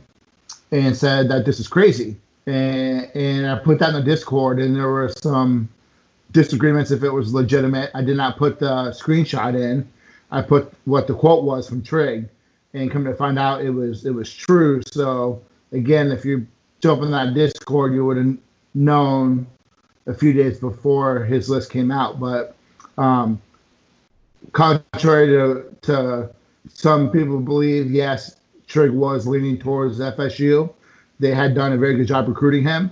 and 0.71 0.97
said 0.97 1.29
that 1.31 1.45
this 1.45 1.59
is 1.59 1.69
crazy. 1.69 2.17
And, 2.47 3.11
and 3.15 3.47
I 3.47 3.59
put 3.59 3.79
that 3.81 3.91
in 3.91 3.95
the 3.97 4.03
Discord, 4.03 4.61
and 4.61 4.75
there 4.77 4.89
were 4.89 5.11
some 5.23 5.69
disagreements 6.33 6.91
if 6.91 7.03
it 7.03 7.11
was 7.11 7.35
legitimate. 7.35 7.91
I 7.95 8.03
did 8.03 8.17
not 8.17 8.37
put 8.37 8.59
the 8.59 8.91
screenshot 8.91 9.55
in. 9.55 9.89
I 10.31 10.43
put 10.43 10.73
what 10.85 11.07
the 11.07 11.15
quote 11.15 11.45
was 11.45 11.69
from 11.69 11.83
Trigg, 11.83 12.29
and 12.73 12.91
come 12.91 13.05
to 13.05 13.15
find 13.15 13.39
out 13.39 13.63
it 13.63 13.71
was 13.71 14.07
it 14.07 14.13
was 14.13 14.33
true. 14.33 14.81
So 14.93 15.43
again, 15.73 16.13
if 16.13 16.25
you 16.25 16.47
jump 16.81 17.03
in 17.03 17.11
that 17.11 17.35
Discord, 17.35 17.93
you 17.95 18.05
would 18.07 18.17
have 18.17 18.37
known 18.75 19.47
a 20.11 20.15
few 20.15 20.33
days 20.33 20.59
before 20.59 21.25
his 21.25 21.49
list 21.49 21.71
came 21.71 21.91
out. 21.91 22.19
But 22.19 22.57
um, 22.99 23.41
contrary 24.53 25.29
to, 25.29 25.65
to 25.83 26.31
some 26.69 27.11
people 27.11 27.41
believe, 27.41 27.91
yes, 27.91 28.37
Trigg 28.67 28.91
was 28.91 29.27
leaning 29.27 29.59
towards 29.59 30.01
FSU. 30.01 30.73
They 31.21 31.33
had 31.33 31.55
done 31.55 31.73
a 31.73 31.77
very 31.77 31.97
good 31.97 32.09
job 32.09 32.29
recruiting 32.29 32.65
him. 32.65 32.91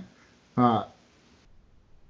Uh, 0.55 0.85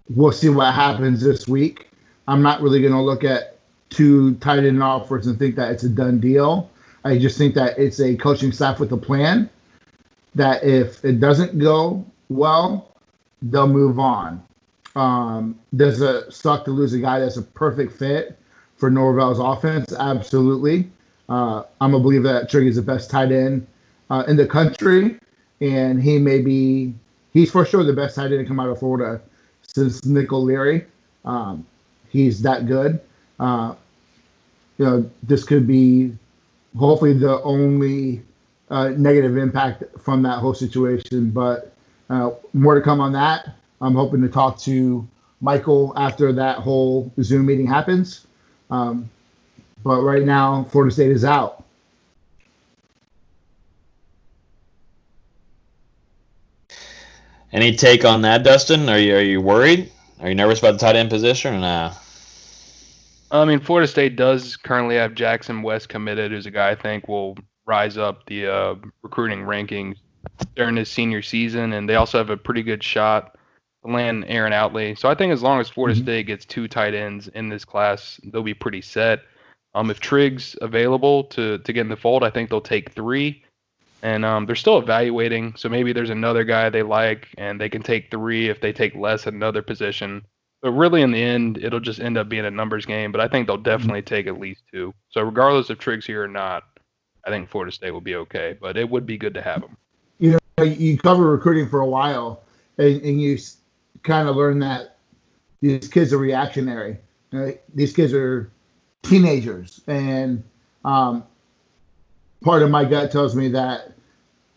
we'll 0.10 0.32
see 0.32 0.50
what 0.50 0.74
happens 0.74 1.22
this 1.22 1.48
week. 1.48 1.90
I'm 2.28 2.42
not 2.42 2.62
really 2.62 2.82
going 2.82 2.94
to 2.94 3.02
look 3.02 3.24
at 3.24 3.58
two 3.90 4.36
tight 4.36 4.64
end 4.64 4.84
offers 4.84 5.26
and 5.26 5.40
think 5.40 5.56
that 5.56 5.72
it's 5.72 5.84
a 5.84 5.90
done 5.90 6.20
deal. 6.20 6.70
I 7.04 7.18
just 7.18 7.38
think 7.38 7.56
that 7.56 7.80
it's 7.80 8.00
a 8.00 8.16
coaching 8.16 8.52
staff 8.52 8.80
with 8.80 8.92
a 8.92 8.98
plan. 8.98 9.50
That 10.36 10.64
if 10.64 11.04
it 11.04 11.20
doesn't 11.20 11.58
go 11.58 12.06
well, 12.30 12.94
they'll 13.42 13.68
move 13.68 13.98
on. 13.98 14.44
Um, 14.96 15.60
does 15.76 16.02
it 16.02 16.34
suck 16.34 16.66
to 16.66 16.72
lose 16.72 16.94
a 16.94 17.00
guy 17.00 17.20
that's 17.20 17.38
a 17.38 17.42
perfect 17.42 17.94
fit 17.94 18.38
for 18.76 18.90
Norvell's 18.90 19.40
offense? 19.40 19.94
Absolutely. 19.94 20.90
Uh, 21.28 21.64
I'm 21.80 21.94
a 21.94 22.00
believe 22.00 22.24
that 22.24 22.50
Trigg 22.50 22.68
is 22.68 22.76
the 22.76 22.82
best 22.82 23.10
tight 23.10 23.32
end 23.32 23.68
uh, 24.10 24.24
in 24.28 24.36
the 24.36 24.48
country, 24.48 25.20
and 25.62 26.02
he 26.02 26.18
may 26.18 26.42
be 26.42 26.94
he's 27.34 27.52
for 27.52 27.66
sure 27.66 27.84
the 27.84 27.94
best 27.94 28.16
tight 28.16 28.32
end 28.32 28.40
to 28.40 28.46
come 28.46 28.60
out 28.60 28.70
of 28.70 28.80
Florida 28.80 29.22
since 29.62 30.04
Nick 30.06 30.34
O'Leary. 30.34 30.86
Um, 31.26 31.66
he's 32.10 32.42
that 32.42 32.66
good. 32.66 33.00
Uh, 33.40 33.76
you 34.78 34.86
know, 34.86 35.10
this 35.24 35.44
could 35.44 35.68
be 35.68 36.16
hopefully 36.78 37.14
the 37.14 37.42
only 37.44 38.24
uh, 38.70 38.90
negative 38.90 39.38
impact 39.38 39.84
from 40.00 40.24
that 40.24 40.40
whole 40.40 40.54
situation, 40.54 41.30
but 41.30 41.74
uh, 42.10 42.32
more 42.54 42.76
to 42.76 42.82
come 42.82 43.00
on 43.02 43.12
that. 43.14 43.56
I'm 43.82 43.96
hoping 43.96 44.22
to 44.22 44.30
talk 44.30 44.60
to 44.60 45.08
Michael 45.42 45.94
after 45.96 46.34
that 46.34 46.58
whole 46.58 47.12
Zoom 47.22 47.46
meeting 47.46 47.68
happens. 47.68 48.28
Um, 48.70 49.10
but 49.84 50.02
right 50.02 50.24
now, 50.24 50.66
Florida 50.66 50.94
State 50.94 51.12
is 51.12 51.24
out. 51.24 51.64
Any 57.52 57.76
take 57.76 58.06
on 58.06 58.22
that, 58.22 58.44
Dustin? 58.44 58.90
Are 58.90 59.00
you 59.00 59.16
are 59.16 59.22
you 59.22 59.42
worried? 59.42 59.92
Are 60.20 60.30
you 60.30 60.36
nervous 60.36 60.60
about 60.60 60.74
the 60.74 60.78
tight 60.78 60.96
end 60.96 61.10
position 61.10 61.56
or 61.56 61.60
nah? 61.60 61.94
I 63.32 63.46
mean, 63.46 63.60
Florida 63.60 63.88
State 63.88 64.16
does 64.16 64.56
currently 64.56 64.96
have 64.96 65.16
Jackson 65.16 65.62
West 65.62 65.90
committed, 65.90 66.32
who's 66.32 66.46
a 66.46 66.52
guy 66.52 66.72
I 66.72 66.76
think 66.76 67.08
will 67.08 67.38
rise 67.66 67.98
up 67.98 68.26
the 68.26 68.48
uh, 68.48 68.76
recruiting 69.02 69.42
rankings 69.42 69.98
during 70.56 70.76
his 70.76 70.90
senior 70.90 71.22
season, 71.22 71.74
and 71.74 71.88
they 71.88 71.96
also 71.96 72.18
have 72.18 72.30
a 72.30 72.38
pretty 72.38 72.64
good 72.64 72.84
shot 72.84 73.34
to 73.34 73.39
land 73.84 74.26
Aaron 74.28 74.54
Outley. 74.54 74.96
So 74.98 75.10
I 75.10 75.16
think 75.16 75.32
as 75.32 75.42
long 75.42 75.60
as 75.60 75.70
Florida 75.70 75.96
mm-hmm. 75.96 76.06
State 76.06 76.28
gets 76.28 76.46
two 76.46 76.68
tight 76.68 76.94
ends 76.94 77.28
in 77.30 77.50
this 77.50 77.66
class, 77.66 78.20
they'll 78.24 78.44
be 78.44 78.54
pretty 78.54 78.82
set. 78.82 79.22
Um, 79.76 79.90
if 79.92 80.00
Trigg's 80.00 80.56
available 80.62 81.26
to 81.26 81.60
to 81.60 81.74
get 81.74 81.82
in 81.82 81.90
the 81.90 81.96
fold, 81.96 82.24
I 82.24 82.30
think 82.30 82.50
they'll 82.50 82.62
take 82.62 82.92
three 82.92 83.44
and 84.02 84.24
um, 84.24 84.46
they're 84.46 84.56
still 84.56 84.78
evaluating. 84.78 85.56
So 85.56 85.70
maybe 85.70 85.94
there's 85.94 86.10
another 86.10 86.44
guy 86.44 86.70
they 86.70 86.84
like, 86.84 87.28
and 87.38 87.60
they 87.60 87.70
can 87.70 87.84
take 87.84 88.10
three 88.10 88.50
if 88.50 88.62
they 88.62 88.72
take 88.72 88.96
less 88.96 89.28
at 89.28 89.34
another 89.34 89.62
position. 89.62 90.26
But 90.62 90.72
really, 90.72 91.02
in 91.02 91.12
the 91.12 91.22
end, 91.22 91.58
it'll 91.58 91.80
just 91.80 92.00
end 92.00 92.18
up 92.18 92.30
being 92.30 92.46
a 92.46 92.52
numbers 92.52 92.86
game. 92.86 93.12
But 93.12 93.22
I 93.22 93.28
think 93.28 93.48
they'll 93.48 93.58
definitely 93.58 94.02
take 94.02 94.28
at 94.28 94.40
least 94.40 94.62
two. 94.72 94.94
So 95.10 95.22
regardless 95.22 95.70
if 95.70 95.80
Trigg's 95.80 96.06
here 96.06 96.24
or 96.24 96.28
not, 96.28 96.64
I 97.26 97.30
think 97.30 97.50
Florida 97.50 97.72
State 97.72 97.92
will 97.92 98.02
be 98.02 98.16
okay. 98.16 98.58
But 98.60 98.78
it 98.78 98.90
would 98.90 99.06
be 99.06 99.18
good 99.18 99.34
to 99.36 99.42
have 99.42 99.62
them. 99.62 99.78
You 100.20 100.38
know, 100.58 100.64
you 100.64 100.98
cover 100.98 101.32
recruiting 101.32 101.70
for 101.70 101.80
a 101.80 101.88
while, 101.88 102.44
and, 102.78 103.02
and 103.02 103.22
you 103.22 103.38
kind 104.04 104.28
of 104.28 104.36
learn 104.36 104.60
that 104.60 104.98
these 105.62 105.88
kids 105.88 106.14
are 106.14 106.18
reactionary. 106.18 106.98
Right? 107.32 107.62
These 107.76 107.94
kids 107.94 108.14
are 108.14 108.52
teenagers, 109.04 109.82
and 109.88 110.44
um, 110.84 111.24
part 112.44 112.62
of 112.62 112.72
my 112.72 112.86
gut 112.86 113.12
tells 113.12 113.36
me 113.36 113.50
that 113.50 113.94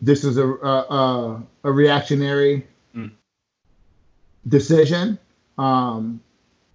this 0.01 0.23
is 0.23 0.37
a 0.37 0.47
a, 0.47 1.43
a 1.63 1.71
reactionary 1.71 2.67
mm. 2.95 3.11
decision. 4.47 5.19
Um, 5.57 6.21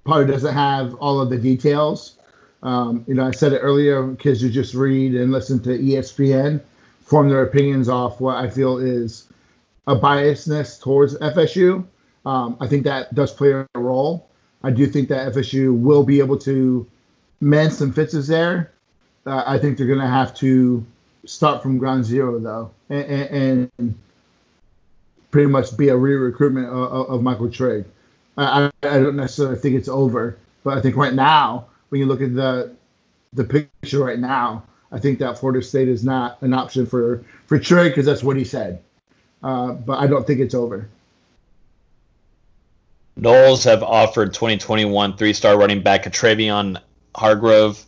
probably 0.04 0.32
doesn't 0.32 0.54
have 0.54 0.94
all 0.94 1.20
of 1.20 1.30
the 1.30 1.36
details. 1.36 2.16
Um, 2.62 3.04
you 3.06 3.14
know, 3.14 3.26
I 3.26 3.30
said 3.30 3.52
it 3.52 3.58
earlier. 3.58 4.14
Kids 4.16 4.40
who 4.40 4.48
just 4.50 4.74
read 4.74 5.14
and 5.14 5.30
listen 5.30 5.62
to 5.64 5.70
ESPN 5.70 6.60
form 7.00 7.28
their 7.28 7.42
opinions 7.42 7.88
off 7.88 8.20
what 8.20 8.36
I 8.36 8.50
feel 8.50 8.78
is 8.78 9.28
a 9.86 9.96
biasness 9.96 10.80
towards 10.80 11.16
FSU. 11.18 11.84
Um, 12.28 12.58
I 12.60 12.66
think 12.66 12.84
that 12.84 13.14
does 13.14 13.32
play 13.32 13.52
a 13.52 13.66
role. 13.74 14.28
I 14.62 14.70
do 14.70 14.86
think 14.86 15.08
that 15.08 15.32
FSU 15.32 15.74
will 15.80 16.04
be 16.04 16.18
able 16.18 16.36
to 16.40 16.86
mend 17.40 17.72
some 17.72 17.90
fixes 17.90 18.28
there. 18.28 18.70
Uh, 19.24 19.44
I 19.46 19.58
think 19.58 19.78
they're 19.78 19.86
going 19.86 19.98
to 20.00 20.06
have 20.06 20.34
to 20.36 20.84
start 21.24 21.62
from 21.62 21.78
ground 21.78 22.04
zero 22.04 22.38
though, 22.38 22.70
and, 22.90 23.04
and, 23.04 23.70
and 23.78 23.98
pretty 25.30 25.48
much 25.48 25.74
be 25.78 25.88
a 25.88 25.96
re-recruitment 25.96 26.66
of, 26.66 27.08
of 27.08 27.22
Michael 27.22 27.50
Trigg. 27.50 27.86
I, 28.36 28.70
I 28.82 28.98
don't 28.98 29.16
necessarily 29.16 29.58
think 29.58 29.76
it's 29.76 29.88
over, 29.88 30.36
but 30.64 30.76
I 30.76 30.82
think 30.82 30.96
right 30.96 31.14
now, 31.14 31.68
when 31.88 31.98
you 31.98 32.06
look 32.06 32.20
at 32.20 32.34
the 32.34 32.74
the 33.32 33.44
picture 33.44 34.04
right 34.04 34.18
now, 34.18 34.64
I 34.92 34.98
think 34.98 35.18
that 35.20 35.38
Florida 35.38 35.62
State 35.62 35.88
is 35.88 36.04
not 36.04 36.42
an 36.42 36.52
option 36.52 36.84
for 36.84 37.24
for 37.46 37.58
Trey 37.58 37.88
because 37.88 38.04
that's 38.04 38.22
what 38.22 38.36
he 38.36 38.44
said. 38.44 38.82
Uh, 39.42 39.72
but 39.72 39.98
I 39.98 40.06
don't 40.06 40.26
think 40.26 40.40
it's 40.40 40.54
over. 40.54 40.88
Noles 43.18 43.64
have 43.64 43.82
offered 43.82 44.32
2021 44.32 45.16
three-star 45.16 45.58
running 45.58 45.82
back 45.82 46.04
Travion 46.04 46.80
Hargrove. 47.14 47.84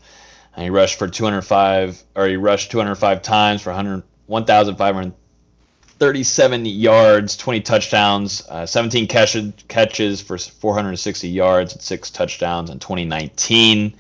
And 0.55 0.65
he 0.65 0.71
rushed 0.71 0.99
for 0.99 1.07
205, 1.07 2.03
or 2.17 2.27
he 2.27 2.35
rushed 2.37 2.73
205 2.73 3.23
times 3.23 3.63
for 3.63 3.71
100, 3.71 4.03
1,537 4.27 6.67
yards, 6.67 7.37
20 7.37 7.61
touchdowns, 7.61 8.43
uh, 8.49 8.67
17 8.67 9.07
catch, 9.07 9.37
catches 9.69 10.21
for 10.21 10.37
460 10.37 11.29
yards, 11.29 11.75
and 11.75 11.81
six 11.81 12.11
touchdowns 12.11 12.71
in 12.71 12.81
2019. 12.81 13.95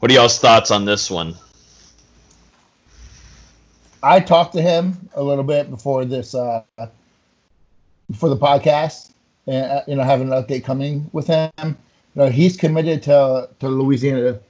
What 0.00 0.10
are 0.10 0.14
y'all's 0.14 0.38
thoughts 0.38 0.70
on 0.70 0.84
this 0.84 1.10
one? 1.10 1.34
I 4.02 4.20
talked 4.20 4.52
to 4.52 4.60
him 4.60 5.08
a 5.14 5.22
little 5.22 5.44
bit 5.44 5.70
before 5.70 6.04
this, 6.04 6.34
uh, 6.34 6.64
before 8.10 8.28
the 8.28 8.36
podcast, 8.36 9.12
and 9.46 9.72
uh, 9.72 9.82
you 9.86 9.94
know, 9.94 10.02
having 10.02 10.32
an 10.32 10.42
update 10.42 10.64
coming 10.64 11.08
with 11.12 11.26
him. 11.26 11.50
You 11.58 11.74
know, 12.14 12.28
he's 12.28 12.56
committed 12.56 13.02
to 13.04 13.48
to 13.60 13.68
Louisiana 13.68 14.40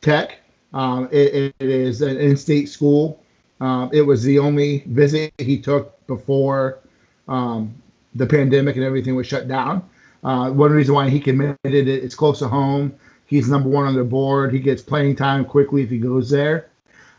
Tech. 0.00 0.38
Um, 0.72 1.08
it, 1.10 1.54
it 1.58 1.68
is 1.68 2.02
an 2.02 2.18
in-state 2.18 2.68
school. 2.68 3.22
Um, 3.60 3.90
it 3.92 4.02
was 4.02 4.22
the 4.22 4.38
only 4.38 4.84
visit 4.86 5.32
he 5.38 5.58
took 5.58 6.06
before 6.06 6.78
um, 7.26 7.74
the 8.14 8.26
pandemic 8.26 8.76
and 8.76 8.84
everything 8.84 9.16
was 9.16 9.26
shut 9.26 9.48
down. 9.48 9.88
Uh, 10.22 10.50
one 10.50 10.72
reason 10.72 10.94
why 10.94 11.08
he 11.08 11.20
committed 11.20 11.58
it, 11.64 11.88
it's 11.88 12.14
close 12.14 12.38
to 12.40 12.48
home. 12.48 12.94
He's 13.26 13.48
number 13.48 13.68
one 13.68 13.86
on 13.86 13.94
the 13.94 14.04
board. 14.04 14.52
He 14.52 14.58
gets 14.58 14.82
playing 14.82 15.16
time 15.16 15.44
quickly 15.44 15.82
if 15.82 15.90
he 15.90 15.98
goes 15.98 16.30
there. 16.30 16.68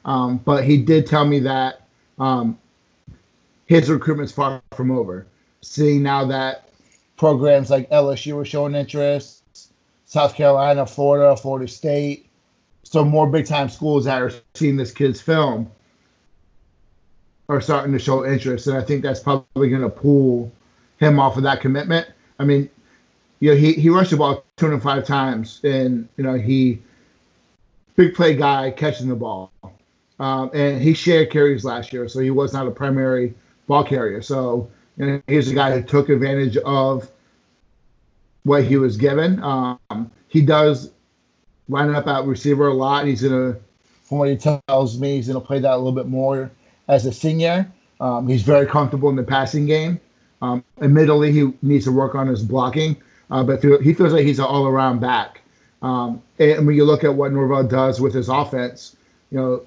Um, 0.06 0.38
but 0.38 0.64
he 0.64 0.78
did 0.78 1.06
tell 1.06 1.26
me 1.26 1.40
that 1.40 1.88
um, 2.20 2.58
his 3.66 3.90
recruitment's 3.90 4.32
far 4.32 4.62
from 4.72 4.92
over. 4.92 5.28
Seeing 5.62 6.02
now 6.02 6.26
that 6.26 6.69
programs 7.20 7.70
like 7.70 7.90
LSU 7.90 8.42
are 8.42 8.46
showing 8.46 8.74
interest, 8.74 9.74
South 10.06 10.34
Carolina, 10.36 10.88
Florida, 10.88 11.36
Florida 11.36 11.68
State, 11.68 12.30
so 12.84 13.04
more 13.04 13.28
big 13.28 13.46
time 13.46 13.68
schools 13.68 14.06
that 14.06 14.22
are 14.22 14.32
seeing 14.56 14.78
this 14.78 14.92
kid's 14.92 15.20
film 15.20 15.70
are 17.50 17.60
starting 17.60 17.92
to 17.92 18.00
show 18.00 18.26
interest, 18.26 18.68
and 18.68 18.78
I 18.78 18.82
think 18.82 19.04
that's 19.04 19.20
probably 19.20 19.70
going 19.70 19.82
to 19.82 19.90
pull 19.90 20.50
him 20.98 21.20
off 21.20 21.36
of 21.36 21.44
that 21.44 21.60
commitment. 21.60 22.08
I 22.40 22.46
mean, 22.46 22.70
you 23.42 23.52
know, 23.52 23.58
he 23.58 23.74
he 23.74 23.90
rushed 23.90 24.12
the 24.12 24.18
ball 24.18 24.46
205 24.56 25.06
times, 25.06 25.60
and 25.66 26.08
you 26.16 26.24
know 26.24 26.36
he 26.36 26.82
big 27.98 28.16
play 28.16 28.34
guy 28.34 28.72
catching 28.72 29.10
the 29.10 29.16
ball, 29.16 29.52
um, 30.20 30.52
and 30.54 30.82
he 30.82 30.94
shared 30.94 31.32
carries 31.32 31.66
last 31.66 31.92
year, 31.92 32.08
so 32.08 32.20
he 32.20 32.32
was 32.32 32.54
not 32.54 32.66
a 32.66 32.72
primary 32.72 33.34
ball 33.68 33.84
carrier. 33.84 34.22
So 34.22 34.70
know, 35.06 35.22
he's 35.28 35.50
a 35.50 35.56
guy 35.56 35.80
who 35.80 35.84
took 35.84 36.10
advantage 36.10 36.58
of 36.58 37.10
what 38.44 38.64
he 38.64 38.78
was 38.78 38.98
given. 38.98 39.42
Um, 39.42 40.12
he 40.28 40.42
does 40.42 40.92
line 41.68 41.94
up 41.94 42.08
at 42.08 42.26
receiver 42.26 42.68
a 42.68 42.74
lot. 42.74 43.06
He's 43.06 43.22
gonna, 43.22 43.58
from 44.04 44.20
what 44.20 44.30
he 44.30 44.38
tells 44.38 45.00
me, 45.00 45.16
he's 45.16 45.28
gonna 45.28 45.40
play 45.40 45.60
that 45.60 45.74
a 45.74 45.78
little 45.78 45.92
bit 45.92 46.08
more 46.08 46.52
as 46.88 47.06
a 47.06 47.14
senior. 47.14 47.72
Um, 48.00 48.28
he's 48.28 48.44
very 48.44 48.66
comfortable 48.66 49.10
in 49.10 49.16
the 49.16 49.24
passing 49.24 49.66
game. 49.66 50.00
Um, 50.42 50.64
admittedly, 50.82 51.32
he 51.32 51.54
needs 51.62 51.86
to 51.86 51.92
work 51.92 52.16
on 52.16 52.28
his 52.28 52.42
blocking, 52.42 52.96
uh, 53.30 53.44
but 53.44 53.62
he 53.62 53.94
feels 53.94 54.14
like 54.14 54.26
he's 54.26 54.40
an 54.40 54.46
all-around 54.46 55.00
back. 55.00 55.42
Um, 55.82 56.22
and 56.40 56.66
when 56.66 56.76
you 56.76 56.86
look 56.86 57.04
at 57.04 57.14
what 57.14 57.32
Norvell 57.32 57.64
does 57.64 58.00
with 58.00 58.14
his 58.14 58.30
offense, 58.30 58.96
you 59.32 59.38
know, 59.38 59.62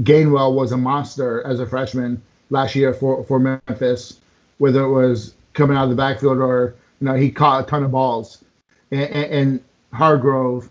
Gainwell 0.00 0.54
was 0.54 0.72
a 0.72 0.76
monster 0.76 1.42
as 1.46 1.60
a 1.60 1.66
freshman 1.66 2.22
last 2.52 2.76
year 2.76 2.92
for, 2.94 3.24
for 3.24 3.38
Memphis, 3.38 4.20
whether 4.58 4.82
it 4.82 4.90
was 4.90 5.34
coming 5.54 5.76
out 5.76 5.84
of 5.84 5.90
the 5.90 5.96
backfield 5.96 6.38
or 6.38 6.74
you 7.00 7.06
know 7.06 7.14
he 7.14 7.30
caught 7.30 7.64
a 7.64 7.66
ton 7.66 7.82
of 7.82 7.90
balls, 7.90 8.44
and, 8.90 9.10
and, 9.10 9.64
Hargrove 9.92 10.70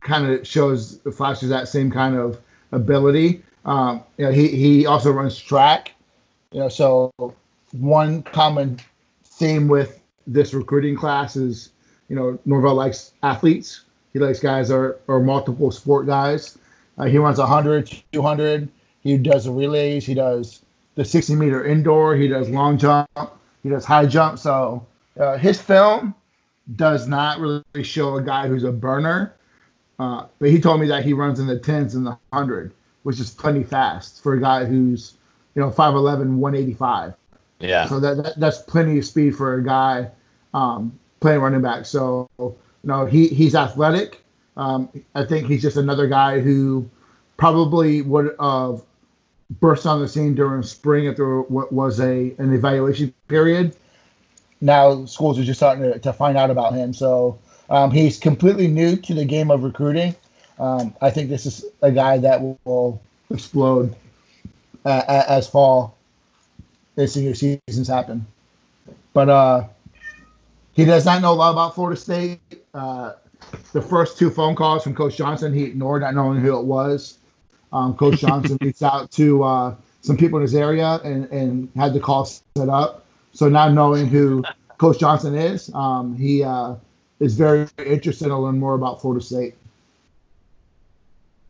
kind 0.00 0.26
of 0.26 0.46
shows 0.46 0.98
flashes 1.14 1.50
that 1.50 1.68
same 1.68 1.90
kind 1.90 2.16
of 2.16 2.40
ability. 2.72 3.42
Um, 3.66 4.02
you 4.16 4.24
know, 4.24 4.32
he 4.32 4.48
he 4.48 4.86
also 4.86 5.10
runs 5.10 5.38
track. 5.38 5.92
You 6.52 6.60
know, 6.60 6.68
so 6.70 7.12
one 7.72 8.22
common 8.22 8.80
theme 9.24 9.68
with 9.68 10.00
this 10.26 10.54
recruiting 10.54 10.96
class 10.96 11.36
is, 11.36 11.70
you 12.08 12.16
know, 12.16 12.38
Norvell 12.46 12.74
likes 12.74 13.12
athletes. 13.22 13.82
He 14.14 14.18
likes 14.18 14.40
guys 14.40 14.70
are, 14.70 14.98
are 15.06 15.20
multiple 15.20 15.70
sport 15.70 16.06
guys. 16.06 16.56
Uh, 16.96 17.04
he 17.04 17.18
runs 17.18 17.38
100, 17.38 18.02
200. 18.12 18.68
He 19.02 19.18
does 19.18 19.48
relays. 19.48 20.06
He 20.06 20.14
does 20.14 20.62
the 21.00 21.06
60 21.06 21.34
meter 21.34 21.64
indoor. 21.64 22.14
He 22.14 22.28
does 22.28 22.50
long 22.50 22.76
jump. 22.76 23.08
He 23.62 23.70
does 23.70 23.86
high 23.86 24.04
jump. 24.04 24.38
So 24.38 24.86
uh, 25.18 25.38
his 25.38 25.58
film 25.58 26.14
does 26.76 27.08
not 27.08 27.38
really 27.40 27.64
show 27.82 28.16
a 28.16 28.22
guy 28.22 28.48
who's 28.48 28.64
a 28.64 28.70
burner. 28.70 29.34
Uh, 29.98 30.26
but 30.38 30.50
he 30.50 30.60
told 30.60 30.78
me 30.78 30.86
that 30.88 31.02
he 31.02 31.14
runs 31.14 31.40
in 31.40 31.46
the 31.46 31.58
tens 31.58 31.94
and 31.94 32.06
the 32.06 32.18
hundred, 32.34 32.74
which 33.02 33.18
is 33.18 33.30
plenty 33.30 33.64
fast 33.64 34.22
for 34.22 34.34
a 34.34 34.40
guy 34.42 34.66
who's, 34.66 35.14
you 35.54 35.62
know, 35.62 35.70
5'11", 35.70 36.36
185. 36.36 37.14
Yeah. 37.60 37.86
So 37.86 37.98
that, 37.98 38.22
that 38.22 38.38
that's 38.38 38.58
plenty 38.58 38.98
of 38.98 39.06
speed 39.06 39.34
for 39.34 39.54
a 39.54 39.64
guy 39.64 40.10
um, 40.52 40.98
playing 41.20 41.40
running 41.40 41.62
back. 41.62 41.86
So 41.86 42.28
you 42.38 42.54
know 42.84 43.06
he 43.06 43.28
he's 43.28 43.54
athletic. 43.54 44.22
Um, 44.54 44.90
I 45.14 45.24
think 45.24 45.46
he's 45.46 45.62
just 45.62 45.78
another 45.78 46.08
guy 46.08 46.40
who 46.40 46.90
probably 47.38 48.02
would 48.02 48.36
have 48.38 48.82
burst 49.58 49.86
on 49.86 50.00
the 50.00 50.08
scene 50.08 50.34
during 50.34 50.62
spring 50.62 51.06
if 51.06 51.18
what 51.18 51.72
was 51.72 51.98
a 52.00 52.34
an 52.38 52.52
evaluation 52.52 53.12
period 53.26 53.74
now 54.60 55.04
schools 55.06 55.38
are 55.38 55.44
just 55.44 55.58
starting 55.58 55.84
to, 55.84 55.98
to 55.98 56.12
find 56.12 56.36
out 56.36 56.50
about 56.50 56.74
him. 56.74 56.92
So 56.92 57.38
um, 57.68 57.90
he's 57.90 58.18
completely 58.18 58.68
new 58.68 58.96
to 58.96 59.14
the 59.14 59.24
game 59.24 59.50
of 59.50 59.62
recruiting. 59.62 60.14
Um, 60.58 60.94
I 61.00 61.10
think 61.10 61.30
this 61.30 61.46
is 61.46 61.64
a 61.82 61.90
guy 61.90 62.18
that 62.18 62.42
will 62.64 63.00
explode 63.30 63.94
uh, 64.84 65.24
as 65.28 65.48
fall 65.48 65.96
as 66.96 67.14
senior 67.14 67.34
seasons 67.34 67.88
happen. 67.88 68.26
But 69.12 69.28
uh, 69.28 69.64
he 70.72 70.84
does 70.84 71.06
not 71.06 71.22
know 71.22 71.32
a 71.32 71.34
lot 71.34 71.52
about 71.52 71.74
Florida 71.74 71.98
State. 71.98 72.40
Uh, 72.74 73.14
the 73.72 73.80
first 73.80 74.18
two 74.18 74.30
phone 74.30 74.54
calls 74.54 74.82
from 74.82 74.94
Coach 74.94 75.16
Johnson, 75.16 75.54
he 75.54 75.64
ignored, 75.64 76.02
not 76.02 76.14
knowing 76.14 76.40
who 76.40 76.58
it 76.58 76.64
was. 76.64 77.16
Um, 77.72 77.94
Coach 77.96 78.20
Johnson 78.20 78.58
reached 78.60 78.82
out 78.82 79.10
to 79.12 79.42
uh, 79.42 79.74
some 80.00 80.16
people 80.16 80.38
in 80.38 80.42
his 80.42 80.54
area 80.54 81.00
and, 81.04 81.26
and 81.30 81.68
had 81.76 81.94
the 81.94 82.00
call 82.00 82.24
set 82.24 82.68
up. 82.68 83.04
So 83.32 83.48
now 83.48 83.68
knowing 83.68 84.06
who 84.06 84.42
Coach 84.78 84.98
Johnson 84.98 85.34
is, 85.34 85.72
um, 85.74 86.16
he 86.16 86.42
uh, 86.42 86.74
is 87.20 87.36
very 87.36 87.68
interested 87.78 88.28
to 88.28 88.36
learn 88.36 88.58
more 88.58 88.74
about 88.74 89.00
Florida 89.00 89.24
State. 89.24 89.54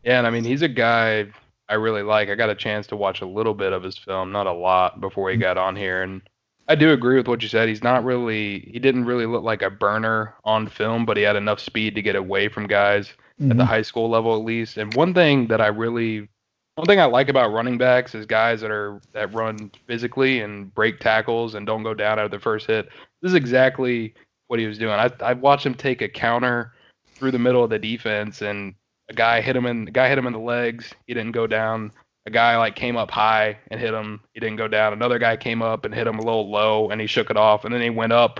Yeah, 0.03 0.17
and 0.17 0.27
I 0.27 0.29
mean 0.29 0.43
he's 0.43 0.61
a 0.61 0.67
guy 0.67 1.27
I 1.69 1.75
really 1.75 2.01
like. 2.01 2.29
I 2.29 2.35
got 2.35 2.49
a 2.49 2.55
chance 2.55 2.87
to 2.87 2.95
watch 2.95 3.21
a 3.21 3.25
little 3.25 3.53
bit 3.53 3.71
of 3.71 3.83
his 3.83 3.97
film, 3.97 4.31
not 4.31 4.47
a 4.47 4.51
lot, 4.51 4.99
before 4.99 5.29
he 5.29 5.37
got 5.37 5.57
on 5.57 5.75
here, 5.75 6.01
and 6.03 6.21
I 6.67 6.75
do 6.75 6.91
agree 6.91 7.17
with 7.17 7.27
what 7.27 7.41
you 7.41 7.49
said. 7.49 7.67
He's 7.67 7.83
not 7.83 8.03
really, 8.03 8.59
he 8.71 8.79
didn't 8.79 9.05
really 9.05 9.25
look 9.25 9.43
like 9.43 9.61
a 9.61 9.69
burner 9.69 10.35
on 10.45 10.67
film, 10.67 11.05
but 11.05 11.17
he 11.17 11.23
had 11.23 11.35
enough 11.35 11.59
speed 11.59 11.95
to 11.95 12.01
get 12.01 12.15
away 12.15 12.47
from 12.47 12.67
guys 12.67 13.13
mm-hmm. 13.41 13.51
at 13.51 13.57
the 13.57 13.63
mm-hmm. 13.63 13.71
high 13.71 13.81
school 13.81 14.09
level 14.09 14.35
at 14.35 14.43
least. 14.43 14.77
And 14.77 14.93
one 14.93 15.13
thing 15.13 15.47
that 15.47 15.61
I 15.61 15.67
really 15.67 16.27
one 16.75 16.87
thing 16.87 16.99
I 16.99 17.05
like 17.05 17.29
about 17.29 17.51
running 17.51 17.77
backs 17.77 18.15
is 18.15 18.25
guys 18.25 18.61
that 18.61 18.71
are 18.71 19.01
that 19.13 19.33
run 19.33 19.71
physically 19.87 20.41
and 20.41 20.73
break 20.73 20.99
tackles 20.99 21.55
and 21.55 21.65
don't 21.65 21.83
go 21.83 21.93
down 21.93 22.19
out 22.19 22.25
of 22.25 22.31
the 22.31 22.39
first 22.39 22.67
hit. 22.67 22.87
This 23.21 23.31
is 23.31 23.35
exactly 23.35 24.13
what 24.47 24.59
he 24.59 24.67
was 24.67 24.77
doing. 24.77 24.93
I 24.93 25.11
I 25.19 25.33
watched 25.33 25.65
him 25.65 25.75
take 25.75 26.01
a 26.01 26.07
counter 26.07 26.73
through 27.15 27.31
the 27.31 27.39
middle 27.39 27.63
of 27.63 27.69
the 27.69 27.79
defense 27.79 28.41
and 28.41 28.73
a 29.09 29.13
guy 29.13 29.41
hit 29.41 29.55
him 29.55 29.65
in 29.65 29.85
the 29.85 29.91
guy 29.91 30.07
hit 30.07 30.17
him 30.17 30.27
in 30.27 30.33
the 30.33 30.39
legs. 30.39 30.93
He 31.07 31.13
didn't 31.13 31.33
go 31.33 31.45
down. 31.45 31.91
A 32.27 32.31
guy 32.31 32.55
like 32.57 32.75
came 32.75 32.97
up 32.97 33.11
high 33.11 33.57
and 33.69 33.79
hit 33.79 33.93
him. 33.93 34.21
He 34.33 34.39
didn't 34.39 34.57
go 34.57 34.67
down. 34.67 34.93
Another 34.93 35.19
guy 35.19 35.35
came 35.35 35.61
up 35.61 35.85
and 35.85 35.93
hit 35.93 36.07
him 36.07 36.19
a 36.19 36.23
little 36.23 36.49
low 36.49 36.89
and 36.89 37.01
he 37.01 37.07
shook 37.07 37.29
it 37.29 37.37
off. 37.37 37.65
And 37.65 37.73
then 37.73 37.81
he 37.81 37.89
went 37.89 38.13
up, 38.13 38.39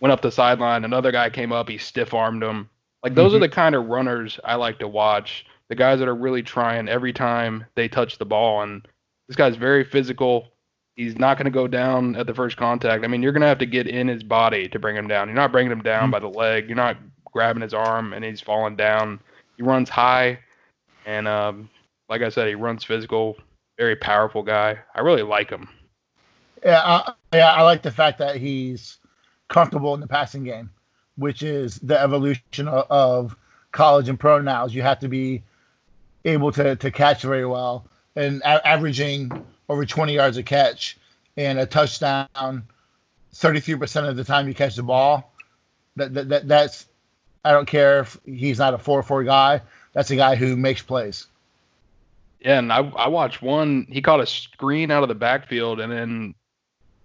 went 0.00 0.12
up 0.12 0.22
the 0.22 0.30
sideline. 0.30 0.84
Another 0.84 1.10
guy 1.10 1.28
came 1.28 1.52
up. 1.52 1.68
He 1.68 1.78
stiff 1.78 2.14
armed 2.14 2.42
him. 2.42 2.70
Like 3.02 3.14
those 3.14 3.32
mm-hmm. 3.32 3.36
are 3.36 3.46
the 3.46 3.48
kind 3.48 3.74
of 3.74 3.86
runners 3.86 4.40
I 4.44 4.56
like 4.56 4.78
to 4.80 4.88
watch 4.88 5.46
the 5.68 5.74
guys 5.74 5.98
that 5.98 6.08
are 6.08 6.14
really 6.14 6.42
trying 6.42 6.88
every 6.88 7.12
time 7.12 7.64
they 7.74 7.88
touch 7.88 8.18
the 8.18 8.26
ball. 8.26 8.62
And 8.62 8.86
this 9.28 9.36
guy's 9.36 9.56
very 9.56 9.84
physical. 9.84 10.48
He's 10.96 11.18
not 11.18 11.36
going 11.36 11.44
to 11.44 11.50
go 11.50 11.68
down 11.68 12.16
at 12.16 12.26
the 12.26 12.34
first 12.34 12.56
contact. 12.56 13.04
I 13.04 13.06
mean, 13.06 13.22
you're 13.22 13.32
going 13.32 13.42
to 13.42 13.48
have 13.48 13.58
to 13.58 13.66
get 13.66 13.86
in 13.86 14.08
his 14.08 14.22
body 14.22 14.68
to 14.68 14.78
bring 14.78 14.96
him 14.96 15.06
down. 15.06 15.28
You're 15.28 15.36
not 15.36 15.52
bringing 15.52 15.70
him 15.70 15.82
down 15.82 16.04
mm-hmm. 16.04 16.10
by 16.12 16.18
the 16.18 16.28
leg. 16.28 16.66
You're 16.66 16.76
not 16.76 16.96
grabbing 17.32 17.62
his 17.62 17.74
arm 17.74 18.12
and 18.12 18.24
he's 18.24 18.40
falling 18.40 18.74
down. 18.74 19.20
He 19.56 19.62
runs 19.62 19.88
high, 19.88 20.38
and 21.04 21.26
um, 21.26 21.68
like 22.08 22.22
I 22.22 22.28
said, 22.28 22.46
he 22.46 22.54
runs 22.54 22.84
physical. 22.84 23.36
Very 23.76 23.96
powerful 23.96 24.42
guy. 24.42 24.78
I 24.94 25.00
really 25.00 25.22
like 25.22 25.50
him. 25.50 25.68
Yeah, 26.64 26.80
I, 26.84 27.12
yeah, 27.32 27.52
I 27.52 27.62
like 27.62 27.82
the 27.82 27.90
fact 27.90 28.18
that 28.18 28.36
he's 28.36 28.98
comfortable 29.48 29.94
in 29.94 30.00
the 30.00 30.06
passing 30.06 30.44
game, 30.44 30.70
which 31.18 31.42
is 31.42 31.78
the 31.80 32.00
evolution 32.00 32.68
of, 32.68 32.86
of 32.90 33.36
college 33.72 34.08
and 34.08 34.18
pro 34.18 34.40
now. 34.40 34.66
You 34.66 34.82
have 34.82 35.00
to 35.00 35.08
be 35.08 35.42
able 36.24 36.52
to, 36.52 36.76
to 36.76 36.90
catch 36.90 37.22
very 37.22 37.44
well 37.44 37.84
and 38.16 38.40
a- 38.42 38.66
averaging 38.66 39.30
over 39.68 39.84
20 39.84 40.14
yards 40.14 40.36
a 40.36 40.42
catch 40.42 40.96
and 41.36 41.58
a 41.58 41.66
touchdown 41.66 42.62
33% 43.34 44.08
of 44.08 44.16
the 44.16 44.24
time 44.24 44.48
you 44.48 44.54
catch 44.54 44.76
the 44.76 44.82
ball. 44.82 45.32
That, 45.96 46.14
that, 46.14 46.28
that 46.28 46.48
That's, 46.48 46.86
I 47.44 47.52
don't 47.52 47.66
care 47.66 48.00
if 48.00 48.18
he's 48.24 48.58
not 48.58 48.74
a 48.74 48.78
4 48.78 49.02
4 49.02 49.24
guy. 49.24 49.60
That's 49.92 50.10
a 50.10 50.16
guy 50.16 50.36
who 50.36 50.56
makes 50.56 50.82
plays. 50.82 51.26
Yeah, 52.40 52.58
and 52.58 52.72
I 52.72 52.78
I 52.78 53.08
watched 53.08 53.42
one. 53.42 53.86
He 53.90 54.00
caught 54.00 54.20
a 54.20 54.26
screen 54.26 54.90
out 54.92 55.02
of 55.02 55.08
the 55.08 55.14
backfield, 55.16 55.80
and 55.80 55.90
then 55.90 56.34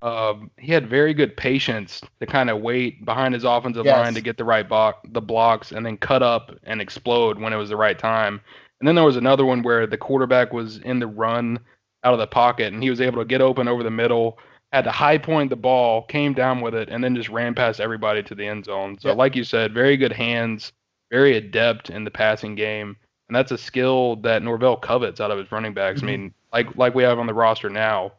um, 0.03 0.51
he 0.57 0.71
had 0.71 0.89
very 0.89 1.13
good 1.13 1.35
patience 1.37 2.01
to 2.19 2.25
kind 2.25 2.49
of 2.49 2.61
wait 2.61 3.05
behind 3.05 3.33
his 3.33 3.43
offensive 3.45 3.85
Yes. 3.85 3.97
line 3.97 4.13
to 4.13 4.21
get 4.21 4.37
the 4.37 4.43
right 4.43 4.67
block, 4.67 4.99
the 5.11 5.21
blocks, 5.21 5.71
and 5.71 5.85
then 5.85 5.97
cut 5.97 6.21
up 6.21 6.51
and 6.63 6.81
explode 6.81 7.39
when 7.39 7.53
it 7.53 7.57
was 7.57 7.69
the 7.69 7.77
right 7.77 7.97
time. 7.97 8.41
And 8.79 8.87
then 8.87 8.95
there 8.95 9.05
was 9.05 9.15
another 9.15 9.45
one 9.45 9.63
where 9.63 9.87
the 9.87 9.97
quarterback 9.97 10.51
was 10.53 10.77
in 10.79 10.99
the 10.99 11.07
run 11.07 11.57
out 12.03 12.13
of 12.13 12.19
the 12.19 12.27
pocket, 12.27 12.73
and 12.73 12.83
he 12.83 12.89
was 12.89 12.99
able 13.01 13.19
to 13.21 13.25
get 13.25 13.41
open 13.41 13.67
over 13.67 13.81
the 13.81 13.89
middle, 13.89 14.37
had 14.73 14.83
to 14.83 14.91
high 14.91 15.17
point 15.17 15.49
the 15.49 15.55
ball, 15.55 16.03
came 16.03 16.33
down 16.33 16.59
with 16.61 16.75
it, 16.75 16.89
and 16.89 17.01
then 17.03 17.15
just 17.15 17.29
ran 17.29 17.55
past 17.55 17.79
everybody 17.79 18.21
to 18.23 18.35
the 18.35 18.45
end 18.45 18.65
zone. 18.65 18.97
So, 18.99 19.07
Yeah. 19.09 19.15
like 19.15 19.35
you 19.37 19.45
said, 19.45 19.73
very 19.73 19.95
good 19.95 20.11
hands, 20.11 20.73
very 21.11 21.37
adept 21.37 21.89
in 21.89 22.03
the 22.03 22.11
passing 22.11 22.55
game 22.55 22.97
and 23.29 23.35
that's 23.35 23.51
a 23.51 23.57
skill 23.57 24.17
that 24.17 24.43
Norvell 24.43 24.75
covets 24.75 25.21
out 25.21 25.31
of 25.31 25.37
his 25.39 25.51
running 25.51 25.73
backs. 25.73 26.01
Mhm. 26.01 26.03
I 26.03 26.07
mean, 26.07 26.33
like 26.51 26.75
like 26.75 26.93
we 26.93 27.03
have 27.03 27.19
on 27.19 27.25
the 27.25 27.33
roster 27.33 27.69
now, 27.69 28.11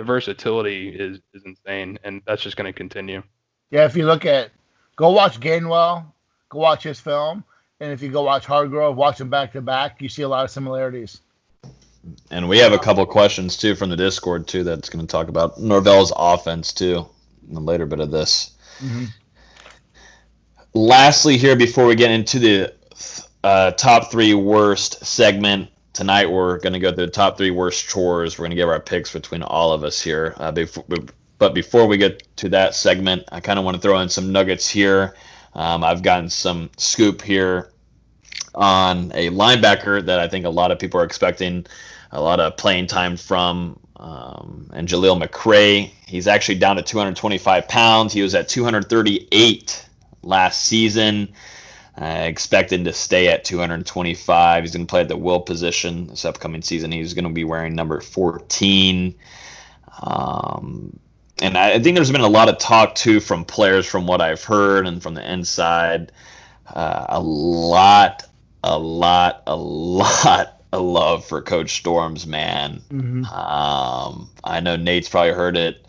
the 0.00 0.04
versatility 0.04 0.88
is 0.88 1.20
is 1.34 1.42
insane, 1.44 1.98
and 2.04 2.22
that's 2.26 2.40
just 2.40 2.56
going 2.56 2.64
to 2.64 2.72
continue. 2.72 3.22
Yeah, 3.70 3.84
if 3.84 3.94
you 3.94 4.06
look 4.06 4.24
at, 4.24 4.50
go 4.96 5.10
watch 5.10 5.38
Gainwell, 5.38 6.06
go 6.48 6.58
watch 6.58 6.84
his 6.84 6.98
film, 6.98 7.44
and 7.80 7.92
if 7.92 8.00
you 8.00 8.08
go 8.08 8.22
watch 8.22 8.46
Hargrove, 8.46 8.96
watch 8.96 9.18
them 9.18 9.28
back 9.28 9.52
to 9.52 9.60
back, 9.60 10.00
you 10.00 10.08
see 10.08 10.22
a 10.22 10.28
lot 10.28 10.42
of 10.42 10.50
similarities. 10.50 11.20
And 12.30 12.48
we 12.48 12.56
have 12.56 12.72
a 12.72 12.78
couple 12.78 13.04
questions 13.04 13.58
too 13.58 13.74
from 13.74 13.90
the 13.90 13.96
Discord 13.96 14.48
too 14.48 14.64
that's 14.64 14.88
going 14.88 15.06
to 15.06 15.10
talk 15.10 15.28
about 15.28 15.60
Norvell's 15.60 16.14
offense 16.16 16.72
too 16.72 17.06
in 17.46 17.52
the 17.52 17.60
later 17.60 17.84
bit 17.84 18.00
of 18.00 18.10
this. 18.10 18.52
Lastly, 20.72 21.36
here 21.36 21.56
before 21.56 21.84
we 21.84 21.94
get 21.94 22.10
into 22.10 22.38
the 22.38 22.74
uh, 23.44 23.72
top 23.72 24.10
three 24.10 24.32
worst 24.32 25.04
segment 25.04 25.68
tonight, 25.92 26.30
we're 26.30 26.58
going 26.58 26.72
to 26.72 26.78
go 26.78 26.92
through 26.92 27.06
the 27.06 27.12
top 27.12 27.36
three 27.36 27.50
worst 27.50 27.88
chores. 27.88 28.38
We're 28.38 28.44
going 28.44 28.50
to 28.50 28.56
give 28.56 28.68
our 28.68 28.80
picks 28.80 29.12
between 29.12 29.42
all 29.42 29.72
of 29.72 29.84
us 29.84 30.00
here. 30.00 30.34
Uh, 30.36 30.52
before, 30.52 30.84
but 31.38 31.54
before 31.54 31.86
we 31.86 31.96
get 31.96 32.24
to 32.36 32.48
that 32.50 32.74
segment, 32.74 33.24
I 33.32 33.40
kind 33.40 33.58
of 33.58 33.64
want 33.64 33.76
to 33.76 33.80
throw 33.80 33.98
in 34.00 34.08
some 34.08 34.30
nuggets 34.30 34.68
here. 34.68 35.14
Um, 35.54 35.82
I've 35.82 36.02
gotten 36.02 36.28
some 36.28 36.70
scoop 36.76 37.22
here 37.22 37.72
on 38.54 39.10
a 39.14 39.30
linebacker 39.30 40.04
that 40.04 40.20
I 40.20 40.28
think 40.28 40.44
a 40.44 40.50
lot 40.50 40.70
of 40.70 40.78
people 40.78 41.00
are 41.00 41.04
expecting 41.04 41.66
a 42.12 42.20
lot 42.20 42.40
of 42.40 42.56
playing 42.56 42.86
time 42.86 43.16
from. 43.16 43.78
Um, 43.96 44.70
and 44.72 44.88
Jaleel 44.88 45.22
McRae, 45.22 45.90
he's 46.06 46.26
actually 46.26 46.58
down 46.58 46.76
to 46.76 46.82
225 46.82 47.68
pounds. 47.68 48.12
He 48.12 48.22
was 48.22 48.34
at 48.34 48.48
238 48.48 49.86
last 50.22 50.64
season. 50.64 51.32
Uh, 52.00 52.24
expected 52.24 52.82
to 52.84 52.94
stay 52.94 53.28
at 53.28 53.44
225. 53.44 54.64
He's 54.64 54.72
going 54.72 54.86
to 54.86 54.90
play 54.90 55.02
at 55.02 55.08
the 55.08 55.18
will 55.18 55.40
position 55.40 56.06
this 56.06 56.24
upcoming 56.24 56.62
season. 56.62 56.90
He's 56.90 57.12
going 57.12 57.26
to 57.26 57.30
be 57.30 57.44
wearing 57.44 57.74
number 57.74 58.00
14. 58.00 59.14
Um, 60.00 60.98
and 61.42 61.58
I, 61.58 61.72
I 61.72 61.78
think 61.78 61.96
there's 61.96 62.10
been 62.10 62.22
a 62.22 62.28
lot 62.28 62.48
of 62.48 62.56
talk 62.56 62.94
too 62.94 63.20
from 63.20 63.44
players, 63.44 63.84
from 63.84 64.06
what 64.06 64.22
I've 64.22 64.42
heard 64.42 64.86
and 64.86 65.02
from 65.02 65.12
the 65.12 65.30
inside. 65.30 66.10
Uh, 66.66 67.04
a 67.10 67.20
lot, 67.20 68.22
a 68.64 68.78
lot, 68.78 69.42
a 69.46 69.56
lot 69.56 70.62
of 70.72 70.80
love 70.80 71.26
for 71.26 71.42
Coach 71.42 71.76
Storms, 71.76 72.26
man. 72.26 72.80
Mm-hmm. 72.90 73.26
Um, 73.26 74.30
I 74.42 74.60
know 74.60 74.76
Nate's 74.76 75.10
probably 75.10 75.32
heard 75.32 75.58
it. 75.58 75.84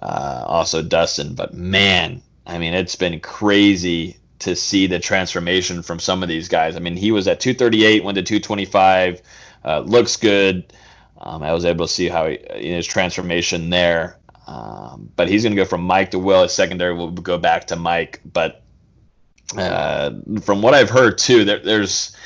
Uh, 0.00 0.42
also 0.48 0.82
Dustin, 0.82 1.36
but 1.36 1.54
man, 1.54 2.22
I 2.44 2.58
mean, 2.58 2.74
it's 2.74 2.96
been 2.96 3.20
crazy 3.20 4.16
to 4.42 4.56
see 4.56 4.86
the 4.86 4.98
transformation 4.98 5.82
from 5.82 5.98
some 5.98 6.22
of 6.22 6.28
these 6.28 6.48
guys. 6.48 6.76
I 6.76 6.78
mean, 6.78 6.96
he 6.96 7.12
was 7.12 7.28
at 7.28 7.40
238, 7.40 8.04
went 8.04 8.16
to 8.16 8.22
225, 8.22 9.22
uh, 9.64 9.80
looks 9.80 10.16
good. 10.16 10.72
Um, 11.18 11.42
I 11.42 11.52
was 11.52 11.64
able 11.64 11.86
to 11.86 11.92
see 11.92 12.08
how 12.08 12.28
he, 12.28 12.38
his 12.54 12.86
transformation 12.86 13.70
there. 13.70 14.18
Um, 14.46 15.10
but 15.14 15.28
he's 15.28 15.44
going 15.44 15.54
to 15.54 15.62
go 15.62 15.64
from 15.64 15.82
Mike 15.82 16.10
to 16.10 16.18
Will. 16.18 16.42
His 16.42 16.52
secondary 16.52 16.94
will 16.94 17.12
go 17.12 17.38
back 17.38 17.68
to 17.68 17.76
Mike. 17.76 18.20
But 18.24 18.62
uh, 19.56 20.10
from 20.42 20.62
what 20.62 20.74
I've 20.74 20.90
heard 20.90 21.18
too, 21.18 21.44
there, 21.44 21.60
there's 21.60 22.16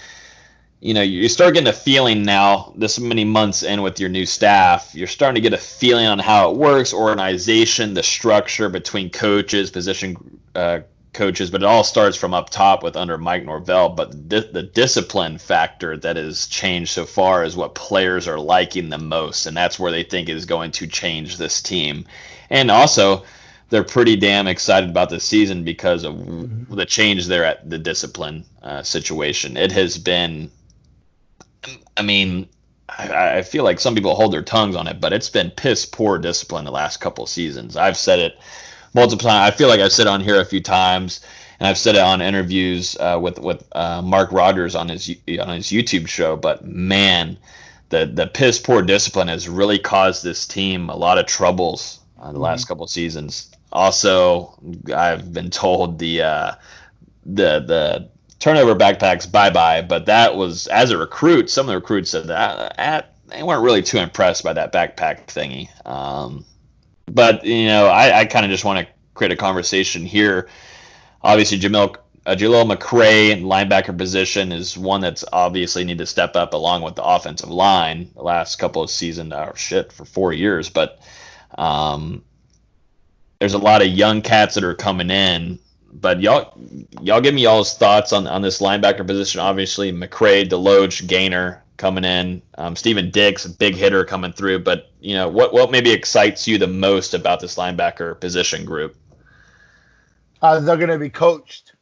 you 0.81 0.95
know, 0.95 1.03
you 1.03 1.29
start 1.29 1.55
getting 1.55 1.69
a 1.69 1.73
feeling 1.73 2.23
now, 2.23 2.73
this 2.77 3.01
many 3.01 3.25
months 3.25 3.63
in 3.63 3.83
with 3.83 3.99
your 3.99 4.09
new 4.11 4.27
staff, 4.27 4.95
you're 4.95 5.07
starting 5.07 5.35
to 5.35 5.41
get 5.41 5.59
a 5.59 5.63
feeling 5.63 6.07
on 6.07 6.19
how 6.19 6.51
it 6.51 6.57
works, 6.57 6.93
organization, 6.93 7.95
the 7.95 8.03
structure 8.03 8.69
between 8.69 9.11
coaches, 9.11 9.71
position 9.71 10.17
uh, 10.55 10.81
coaches, 11.17 11.51
but 11.51 11.63
it 11.63 11.67
all 11.67 11.83
starts 11.83 12.17
from 12.17 12.35
up 12.35 12.51
top 12.51 12.83
with 12.83 12.97
under 12.97 13.19
Mike 13.19 13.45
Norvell. 13.45 13.89
But 13.89 14.29
the, 14.29 14.49
the 14.53 14.63
discipline 14.63 15.39
factor 15.39 15.97
that 15.97 16.17
has 16.17 16.47
changed 16.47 16.93
so 16.93 17.05
far 17.05 17.43
is 17.43 17.57
what 17.57 17.75
players 17.75 18.29
are 18.29 18.39
liking 18.39 18.89
the 18.89 18.99
most, 18.99 19.47
and 19.47 19.57
that's 19.57 19.79
where 19.79 19.91
they 19.91 20.03
think 20.03 20.29
is 20.29 20.45
going 20.45 20.71
to 20.73 20.87
change 20.87 21.37
this 21.37 21.61
team. 21.61 22.07
And 22.51 22.71
also, 22.71 23.25
they're 23.71 23.83
pretty 23.83 24.17
damn 24.17 24.47
excited 24.47 24.91
about 24.91 25.11
this 25.11 25.25
season 25.25 25.65
because 25.65 26.05
of 26.05 26.69
the 26.69 26.87
change 26.87 27.27
there 27.27 27.45
at 27.45 27.69
the 27.69 27.79
discipline 27.79 28.45
uh, 28.63 28.83
situation. 28.83 29.57
It 29.57 29.73
has 29.73 29.99
been 29.99 30.51
I 31.97 32.03
mean, 32.03 32.49
I, 32.89 33.39
I 33.39 33.43
feel 33.43 33.65
like 33.65 33.81
some 33.81 33.95
people 33.95 34.15
hold 34.15 34.33
their 34.33 34.43
tongues 34.43 34.77
on 34.77 34.87
it, 34.87 35.01
but 35.01 35.13
it's 35.13 35.31
been 35.31 35.51
piss 35.51 35.87
poor 35.87 36.19
discipline 36.19 36.65
the 36.65 36.71
last 36.71 36.99
couple 36.99 37.27
seasons. 37.27 37.77
I've 37.77 37.97
said 37.97 38.19
it 38.19 38.39
multiple 38.97 39.29
times. 39.29 39.53
I 39.53 39.57
feel 39.57 39.69
like 39.69 39.79
I've 39.79 39.93
said 39.93 40.07
it 40.07 40.11
on 40.11 40.21
here 40.21 40.41
a 40.41 40.45
few 40.45 40.61
times, 40.61 41.21
and 41.61 41.69
I've 41.69 41.79
said 41.79 41.95
it 41.95 42.01
on 42.01 42.21
interviews 42.21 42.97
uh, 42.99 43.19
with 43.23 43.39
with 43.39 43.65
uh, 43.73 44.03
Mark 44.03 44.33
Rogers 44.33 44.75
on 44.75 44.89
his 44.89 45.09
on 45.41 45.49
his 45.51 45.69
YouTube 45.69 46.09
show. 46.09 46.37
But 46.37 46.65
man, 46.67 47.39
the 47.91 48.07
the 48.07 48.27
piss 48.27 48.59
poor 48.59 48.83
discipline 48.83 49.29
has 49.29 49.49
really 49.49 49.79
caused 49.79 50.25
this 50.25 50.47
team 50.47 50.89
a 50.89 50.97
lot 50.97 51.19
of 51.19 51.27
troubles 51.27 52.01
uh, 52.21 52.33
the 52.33 52.41
last 52.41 52.67
couple 52.67 52.85
of 52.85 52.91
seasons. 52.91 53.51
Also, 53.71 54.59
I've 54.95 55.33
been 55.33 55.51
told 55.51 55.99
the 55.99 56.23
uh, 56.23 56.53
the 57.25 57.61
the 57.61 58.09
turnover 58.39 58.75
backpacks 58.75 59.31
bye 59.31 59.51
bye. 59.51 59.83
But 59.83 60.07
that 60.07 60.37
was 60.37 60.67
as 60.69 60.91
a 60.91 60.99
recruit. 60.99 61.51
Some 61.51 61.67
of 61.67 61.69
the 61.69 61.77
recruits 61.77 62.11
said 62.11 62.29
that 62.29 62.75
at, 62.79 63.15
they 63.27 63.43
weren't 63.43 63.63
really 63.63 63.83
too 63.83 63.99
impressed 63.99 64.43
by 64.43 64.55
that 64.55 64.73
backpack 64.73 65.27
thingy. 65.27 65.69
Um, 65.87 66.45
but 67.11 67.45
you 67.45 67.67
know, 67.67 67.87
I, 67.87 68.21
I 68.21 68.25
kind 68.25 68.45
of 68.45 68.51
just 68.51 68.65
want 68.65 68.87
to 68.87 68.93
create 69.15 69.33
a 69.33 69.37
conversation 69.37 70.05
here. 70.05 70.49
Obviously, 71.23 71.59
Jamil. 71.59 71.97
Uh, 72.25 72.35
Jaleel 72.35 72.69
McRae 72.69 73.31
in 73.31 73.45
linebacker 73.45 73.97
position 73.97 74.51
is 74.51 74.77
one 74.77 75.01
that's 75.01 75.25
obviously 75.33 75.85
need 75.85 75.99
to 75.99 76.07
step 76.07 76.35
up 76.35 76.55
along 76.55 76.83
with 76.83 76.97
the 76.97 77.05
offensive 77.05 77.51
line. 77.51 78.11
The 78.17 78.23
last 78.23 78.57
couple 78.57 78.83
of 78.83 78.91
seasons, 78.91 79.33
or 79.33 79.55
shit, 79.55 79.93
for 79.93 80.05
four 80.05 80.33
years, 80.33 80.69
but 80.69 80.99
um, 81.57 82.25
there's 83.39 83.55
a 83.55 83.59
lot 83.59 83.81
of 83.81 83.87
young 83.87 84.23
cats 84.23 84.57
that 84.57 84.65
are 84.65 84.75
coming 84.75 85.09
in 85.09 85.61
but 86.01 86.21
y'all 86.21 86.53
y'all 87.01 87.21
give 87.21 87.35
me 87.35 87.43
y'all's 87.43 87.77
thoughts 87.77 88.13
on, 88.13 88.27
on 88.27 88.43
this 88.43 88.61
linebacker 88.61 89.07
position. 89.07 89.41
Obviously, 89.41 89.93
McRae, 89.93 90.49
DeLoach, 90.49 91.07
Gainer 91.07 91.63
coming 91.77 92.05
in, 92.05 92.43
um, 92.59 92.77
Stephen 92.77 93.11
Dix, 93.11 93.45
a 93.45 93.51
big 93.51 93.75
hitter 93.75 94.05
coming 94.05 94.33
through. 94.33 94.61
But 94.61 94.91
you 95.01 95.15
know 95.15 95.29
what 95.29 95.53
what 95.53 95.71
maybe 95.71 95.91
excites 95.93 96.47
you 96.49 96.59
the 96.59 96.67
most 96.67 97.15
about 97.15 97.41
this 97.41 97.57
linebacker 97.57 98.19
position 98.21 98.65
group? 98.65 98.97
Uh, 100.43 100.61
they're 100.61 100.77
going 100.77 100.89
to 100.91 100.99
be 100.99 101.11
coached. 101.11 101.73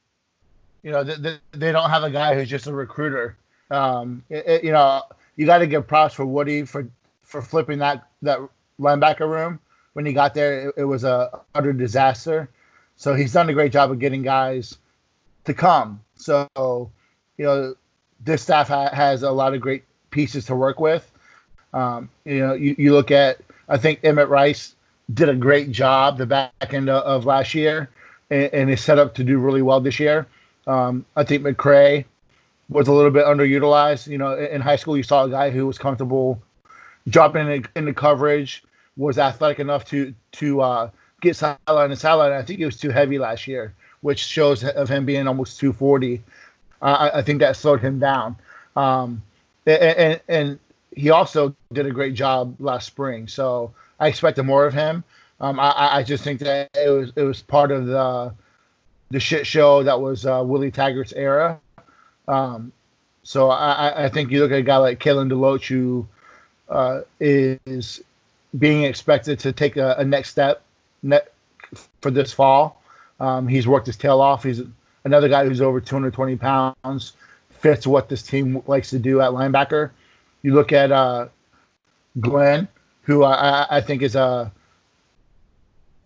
You 0.82 0.90
know, 0.92 1.02
they, 1.02 1.14
they, 1.16 1.36
they 1.52 1.72
don't 1.72 1.90
have 1.90 2.04
a 2.04 2.10
guy 2.10 2.34
who's 2.34 2.48
just 2.48 2.66
a 2.66 2.72
recruiter. 2.72 3.36
Um, 3.70 4.22
it, 4.28 4.46
it- 4.46 4.64
you 4.64 4.72
know, 4.72 5.02
you 5.36 5.46
got 5.46 5.58
to 5.58 5.66
give 5.66 5.86
props 5.86 6.14
for 6.14 6.24
Woody 6.24 6.64
for 6.64 6.88
for 7.22 7.42
flipping 7.42 7.78
that 7.78 8.06
that 8.22 8.38
linebacker 8.78 9.28
room 9.28 9.58
when 9.94 10.06
he 10.06 10.12
got 10.12 10.34
there. 10.34 10.68
It, 10.68 10.74
it 10.78 10.84
was 10.84 11.04
a 11.04 11.40
utter 11.54 11.72
disaster. 11.72 12.48
So 12.96 13.14
he's 13.14 13.32
done 13.32 13.48
a 13.50 13.54
great 13.54 13.72
job 13.72 13.90
of 13.90 13.98
getting 13.98 14.22
guys 14.22 14.76
to 15.46 15.54
come. 15.54 16.00
So, 16.14 16.48
you 16.56 17.44
know, 17.44 17.74
this 18.24 18.42
staff 18.42 18.68
ha- 18.68 18.90
has 18.92 19.22
a 19.22 19.30
lot 19.30 19.54
of 19.54 19.60
great 19.60 19.84
pieces 20.10 20.46
to 20.46 20.54
work 20.54 20.80
with. 20.80 21.10
Um, 21.72 22.08
you 22.24 22.38
know, 22.38 22.54
you, 22.54 22.74
you 22.78 22.92
look 22.92 23.10
at, 23.10 23.38
I 23.68 23.78
think 23.78 24.00
Emmett 24.04 24.28
Rice 24.28 24.74
did 25.12 25.28
a 25.28 25.34
great 25.34 25.70
job 25.70 26.18
the 26.18 26.26
back 26.26 26.52
end 26.72 26.88
of, 26.88 27.02
of 27.02 27.26
last 27.26 27.54
year 27.54 27.90
and, 28.30 28.52
and 28.54 28.70
is 28.70 28.80
set 28.80 28.98
up 28.98 29.14
to 29.16 29.24
do 29.24 29.38
really 29.38 29.62
well 29.62 29.80
this 29.80 29.98
year. 29.98 30.26
Um, 30.66 31.04
I 31.16 31.24
think 31.24 31.42
McRae 31.42 32.04
was 32.68 32.88
a 32.88 32.92
little 32.92 33.10
bit 33.10 33.26
underutilized. 33.26 34.06
You 34.06 34.18
know, 34.18 34.36
in 34.36 34.60
high 34.60 34.76
school, 34.76 34.96
you 34.96 35.02
saw 35.02 35.24
a 35.24 35.30
guy 35.30 35.50
who 35.50 35.66
was 35.66 35.78
comfortable 35.78 36.40
dropping 37.08 37.48
in, 37.48 37.66
into 37.74 37.92
coverage, 37.92 38.64
was 38.96 39.18
athletic 39.18 39.58
enough 39.58 39.84
to 39.86 40.14
to 40.32 40.60
uh, 40.60 40.90
get 41.20 41.36
sideline 41.36 41.90
and 41.90 41.98
sideline. 41.98 42.32
I 42.32 42.42
think 42.42 42.60
he 42.60 42.64
was 42.64 42.78
too 42.78 42.90
heavy 42.90 43.18
last 43.18 43.46
year, 43.46 43.74
which 44.00 44.20
shows 44.20 44.64
of 44.64 44.88
him 44.88 45.04
being 45.04 45.26
almost 45.26 45.60
240. 45.60 46.22
Uh, 46.84 47.10
I, 47.12 47.18
I 47.18 47.22
think 47.22 47.40
that 47.40 47.56
slowed 47.56 47.80
him 47.80 47.98
down. 47.98 48.36
Um, 48.76 49.22
and, 49.66 50.20
and, 50.28 50.58
he 50.96 51.10
also 51.10 51.56
did 51.72 51.86
a 51.86 51.90
great 51.90 52.14
job 52.14 52.54
last 52.60 52.86
spring. 52.86 53.26
So 53.26 53.74
I 53.98 54.06
expected 54.06 54.44
more 54.44 54.64
of 54.64 54.72
him. 54.72 55.02
Um, 55.40 55.58
I, 55.58 55.96
I 55.96 56.02
just 56.04 56.22
think 56.22 56.38
that 56.38 56.70
it 56.72 56.88
was 56.88 57.12
it 57.16 57.22
was 57.22 57.42
part 57.42 57.72
of 57.72 57.86
the 57.86 58.32
the 59.10 59.18
shit 59.18 59.44
show 59.44 59.82
that 59.82 60.00
was 60.00 60.24
uh, 60.24 60.40
Willie 60.46 60.70
Taggart's 60.70 61.12
era. 61.12 61.58
Um, 62.28 62.72
so 63.24 63.50
I, 63.50 64.04
I 64.04 64.08
think 64.08 64.30
you 64.30 64.40
look 64.40 64.52
at 64.52 64.58
a 64.58 64.62
guy 64.62 64.76
like 64.76 65.00
Kalen 65.00 65.32
DeLoach 65.32 65.66
who 65.66 66.06
uh, 66.68 67.00
is 67.18 68.00
being 68.56 68.84
expected 68.84 69.40
to 69.40 69.52
take 69.52 69.76
a, 69.76 69.96
a 69.98 70.04
next 70.04 70.30
step 70.30 70.62
for 72.00 72.12
this 72.12 72.32
fall. 72.32 72.80
Um, 73.18 73.48
he's 73.48 73.66
worked 73.66 73.86
his 73.86 73.96
tail 73.96 74.20
off. 74.20 74.44
He's 74.44 74.62
another 75.04 75.28
guy 75.28 75.44
who's 75.44 75.60
over 75.60 75.80
220 75.80 76.36
pounds, 76.36 77.12
fits 77.50 77.86
what 77.86 78.08
this 78.08 78.22
team 78.22 78.62
likes 78.66 78.90
to 78.90 78.98
do 78.98 79.20
at 79.20 79.30
linebacker. 79.30 79.90
You 80.42 80.54
look 80.54 80.72
at 80.72 80.92
uh, 80.92 81.28
Glenn, 82.20 82.68
who 83.02 83.24
I, 83.24 83.66
I 83.76 83.80
think 83.80 84.02
is 84.02 84.16
a 84.16 84.52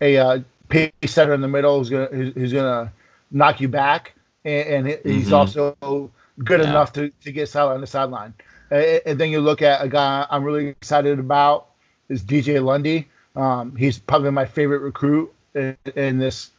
a 0.01 0.16
uh, 0.16 0.38
pace 0.68 0.92
setter 1.07 1.34
in 1.34 1.40
the 1.40 1.49
middle 1.49 1.78
who's 1.78 1.90
gonna 1.90 2.07
who's 2.07 2.53
gonna 2.53 2.92
knock 3.30 3.61
you 3.61 3.68
back, 3.68 4.14
and, 4.44 4.86
and 4.86 5.01
he's 5.05 5.26
mm-hmm. 5.26 5.34
also 5.34 6.11
good 6.44 6.61
yeah. 6.61 6.70
enough 6.70 6.92
to, 6.92 7.11
to 7.24 7.32
get 7.32 7.49
solid 7.49 7.74
on 7.74 7.80
the 7.80 7.86
sideline. 7.86 8.34
And, 8.70 9.01
and 9.07 9.20
then 9.20 9.30
you 9.30 9.40
look 9.40 9.62
at 9.62 9.82
a 9.82 9.88
guy 9.88 10.26
I'm 10.30 10.44
really 10.44 10.68
excited 10.68 11.18
about 11.18 11.68
is 12.09 12.22
DJ 12.22 12.62
Lundy. 12.62 13.09
Um, 13.34 13.76
he's 13.76 13.99
probably 13.99 14.30
my 14.30 14.46
favorite 14.46 14.80
recruit 14.80 15.32
in, 15.55 15.76
in 15.96 16.18
this 16.18 16.51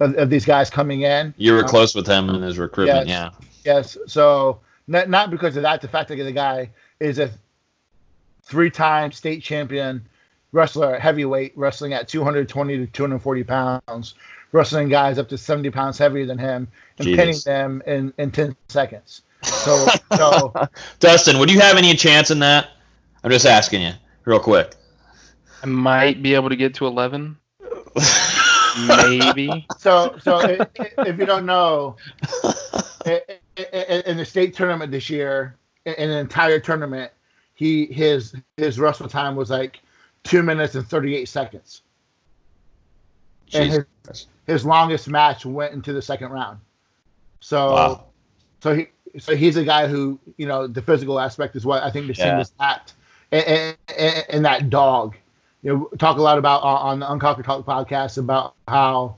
of, 0.00 0.16
of, 0.16 0.30
these 0.30 0.44
guys 0.44 0.70
coming 0.70 1.02
in. 1.02 1.34
You 1.36 1.52
were 1.52 1.60
um, 1.60 1.68
close 1.68 1.94
with 1.94 2.06
him 2.06 2.28
in 2.30 2.42
his 2.42 2.58
recruitment, 2.58 3.08
yes, 3.08 3.32
yeah. 3.64 3.74
Yes. 3.74 3.98
So 4.06 4.60
not 4.86 5.08
not 5.08 5.30
because 5.30 5.56
of 5.56 5.62
that, 5.62 5.80
the 5.80 5.88
fact 5.88 6.08
that 6.08 6.16
the 6.16 6.32
guy 6.32 6.70
is 7.00 7.18
a 7.18 7.30
three-time 8.42 9.12
state 9.12 9.42
champion 9.42 10.06
wrestler, 10.54 10.98
heavyweight, 10.98 11.52
wrestling 11.56 11.92
at 11.92 12.08
220 12.08 12.78
to 12.78 12.86
240 12.86 13.44
pounds, 13.44 14.14
wrestling 14.52 14.88
guys 14.88 15.18
up 15.18 15.28
to 15.28 15.36
70 15.36 15.70
pounds 15.70 15.98
heavier 15.98 16.24
than 16.24 16.38
him, 16.38 16.68
and 16.98 17.06
Jesus. 17.06 17.16
pinning 17.16 17.40
them 17.44 17.82
in, 17.86 18.14
in 18.18 18.30
10 18.30 18.56
seconds. 18.68 19.22
So, 19.42 19.86
so 20.16 20.54
Dustin, 21.00 21.38
would 21.38 21.50
you 21.50 21.60
have 21.60 21.76
any 21.76 21.94
chance 21.94 22.30
in 22.30 22.38
that? 22.38 22.68
I'm 23.22 23.30
just 23.30 23.46
asking 23.46 23.82
you, 23.82 23.92
real 24.24 24.38
quick. 24.38 24.74
I 25.62 25.66
might 25.66 26.22
be 26.22 26.34
able 26.34 26.50
to 26.50 26.56
get 26.56 26.74
to 26.74 26.86
11. 26.86 27.36
Maybe. 28.86 29.66
So, 29.78 30.16
so 30.22 30.40
if, 30.40 30.68
if 30.98 31.18
you 31.18 31.26
don't 31.26 31.46
know, 31.46 31.96
in 33.06 34.16
the 34.16 34.24
state 34.24 34.54
tournament 34.54 34.90
this 34.90 35.10
year, 35.10 35.56
in 35.84 36.10
an 36.10 36.18
entire 36.18 36.58
tournament, 36.58 37.12
he 37.54 37.86
his 37.86 38.34
his 38.56 38.78
wrestle 38.80 39.08
time 39.08 39.36
was 39.36 39.50
like 39.50 39.80
two 40.24 40.42
minutes 40.42 40.74
and 40.74 40.86
38 40.86 41.28
seconds. 41.28 41.82
And 43.52 43.70
his, 44.08 44.26
his 44.46 44.66
longest 44.66 45.08
match 45.08 45.46
went 45.46 45.72
into 45.74 45.92
the 45.92 46.02
second 46.02 46.30
round. 46.30 46.58
So, 47.40 47.72
wow. 47.72 48.04
so 48.60 48.74
he, 48.74 48.88
so 49.18 49.36
he's 49.36 49.56
a 49.56 49.64
guy 49.64 49.86
who, 49.86 50.18
you 50.38 50.46
know, 50.46 50.66
the 50.66 50.82
physical 50.82 51.20
aspect 51.20 51.54
is 51.54 51.64
what 51.64 51.82
I 51.82 51.90
think 51.90 52.08
the 52.08 52.14
yeah. 52.14 52.40
is 52.40 52.50
that, 52.58 52.92
and, 53.30 53.76
and, 53.96 54.24
and, 54.30 54.44
that 54.44 54.70
dog. 54.70 55.16
You 55.64 55.72
know, 55.72 55.90
talk 55.98 56.18
a 56.18 56.22
lot 56.22 56.36
about 56.36 56.62
on 56.62 57.00
the 57.00 57.10
Unconquered 57.10 57.46
Talk 57.46 57.64
podcast 57.64 58.18
about 58.18 58.54
how 58.68 59.16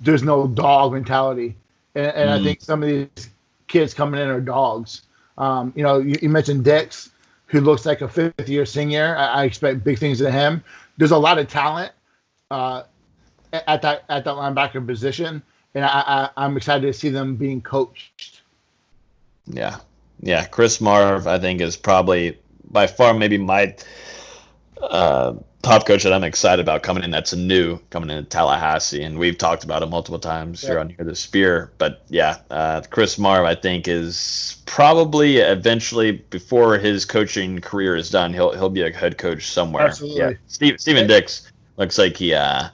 there's 0.00 0.22
no 0.22 0.48
dog 0.48 0.94
mentality, 0.94 1.54
and, 1.94 2.06
and 2.06 2.30
mm. 2.30 2.40
I 2.40 2.42
think 2.42 2.62
some 2.62 2.82
of 2.82 2.88
these 2.88 3.28
kids 3.68 3.92
coming 3.92 4.18
in 4.18 4.28
are 4.28 4.40
dogs. 4.40 5.02
Um, 5.36 5.74
you 5.76 5.82
know, 5.82 5.98
you, 5.98 6.16
you 6.22 6.30
mentioned 6.30 6.64
Dix 6.64 7.10
who 7.52 7.60
looks 7.60 7.84
like 7.84 8.00
a 8.00 8.08
fifth 8.08 8.48
year 8.48 8.64
senior. 8.64 9.14
I, 9.14 9.26
I 9.26 9.44
expect 9.44 9.84
big 9.84 9.98
things 9.98 10.22
of 10.22 10.32
him. 10.32 10.64
There's 10.96 11.10
a 11.10 11.18
lot 11.18 11.38
of 11.38 11.46
talent 11.46 11.92
uh, 12.50 12.84
at 13.52 13.82
that 13.82 14.04
at 14.08 14.24
that 14.24 14.34
linebacker 14.34 14.84
position, 14.86 15.42
and 15.74 15.84
I, 15.84 16.30
I, 16.34 16.46
am 16.46 16.56
excited 16.56 16.86
to 16.86 16.92
see 16.98 17.10
them 17.10 17.36
being 17.36 17.60
coached. 17.60 18.40
Yeah, 19.46 19.76
yeah. 20.20 20.46
Chris 20.46 20.80
Marve, 20.80 21.26
I 21.26 21.38
think, 21.38 21.60
is 21.60 21.76
probably 21.76 22.38
by 22.70 22.86
far 22.86 23.12
maybe 23.12 23.36
my 23.36 23.76
uh, 24.82 25.34
top 25.62 25.86
coach 25.86 26.02
that 26.02 26.12
I'm 26.12 26.24
excited 26.24 26.60
about 26.60 26.82
coming 26.82 27.04
in. 27.04 27.10
That's 27.10 27.32
new 27.34 27.78
coming 27.90 28.10
in 28.10 28.26
Tallahassee, 28.26 29.02
and 29.02 29.18
we've 29.18 29.38
talked 29.38 29.64
about 29.64 29.82
it 29.82 29.86
multiple 29.86 30.18
times 30.18 30.62
yeah. 30.62 30.70
here 30.70 30.78
on 30.80 30.88
here 30.90 31.04
the 31.04 31.14
Spear. 31.14 31.72
But 31.78 32.04
yeah, 32.08 32.38
uh, 32.50 32.82
Chris 32.90 33.18
Marve, 33.18 33.44
I 33.44 33.54
think, 33.54 33.88
is 33.88 34.62
probably 34.66 35.38
eventually 35.38 36.12
before 36.12 36.78
his 36.78 37.04
coaching 37.04 37.60
career 37.60 37.96
is 37.96 38.10
done, 38.10 38.32
he'll 38.32 38.52
he'll 38.52 38.70
be 38.70 38.82
a 38.82 38.92
head 38.92 39.18
coach 39.18 39.50
somewhere. 39.50 39.86
Absolutely. 39.86 40.20
Yeah, 40.20 40.32
Steve, 40.46 40.80
Stephen 40.80 41.06
Dix 41.06 41.50
looks 41.76 41.98
like 41.98 42.16
he. 42.16 42.34
Uh, 42.34 42.68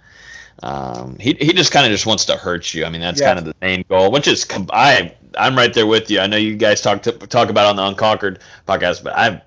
um, 0.61 1.17
he, 1.21 1.35
he 1.35 1.53
just 1.53 1.71
kind 1.71 1.87
of 1.87 1.93
just 1.93 2.05
wants 2.05 2.25
to 2.25 2.37
hurt 2.37 2.75
you. 2.75 2.85
I 2.85 2.91
mean, 2.91 3.01
that's 3.01 3.21
yeah. 3.21 3.29
kind 3.29 3.39
of 3.39 3.45
the 3.45 3.55
main 3.61 3.85
goal, 3.89 4.11
which 4.11 4.27
is 4.27 4.45
I 4.73 5.15
I'm 5.37 5.57
right 5.57 5.73
there 5.73 5.87
with 5.87 6.11
you. 6.11 6.19
I 6.19 6.27
know 6.27 6.37
you 6.37 6.57
guys 6.57 6.81
talk 6.81 7.03
to, 7.03 7.13
talk 7.13 7.49
about 7.49 7.67
on 7.67 7.77
the 7.77 7.85
Unconquered 7.85 8.41
podcast, 8.67 9.05
but 9.05 9.17
I've 9.17 9.41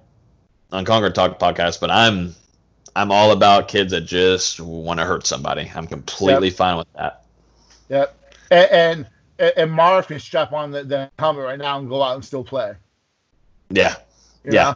Unconquered 0.71 1.13
Talk 1.15 1.37
podcast, 1.37 1.81
but 1.81 1.91
I'm 1.91 2.33
I'm 2.95 3.11
all 3.11 3.31
about 3.31 3.67
kids 3.67 3.91
that 3.91 4.01
just 4.01 4.59
want 4.59 4.99
to 4.99 5.05
hurt 5.05 5.25
somebody. 5.25 5.71
I'm 5.73 5.87
completely 5.87 6.47
yep. 6.47 6.57
fine 6.57 6.77
with 6.77 6.91
that. 6.93 7.25
Yep. 7.89 8.17
And 8.51 9.07
and, 9.39 9.53
and 9.57 9.71
Marve 9.71 10.07
can 10.07 10.19
strap 10.19 10.53
on 10.53 10.71
the, 10.71 10.83
the 10.83 11.11
helmet 11.17 11.43
right 11.43 11.59
now 11.59 11.79
and 11.79 11.89
go 11.89 12.01
out 12.01 12.15
and 12.15 12.23
still 12.25 12.43
play. 12.43 12.73
Yeah. 13.69 13.95
You 14.43 14.51
yeah. 14.53 14.63
Know? 14.63 14.75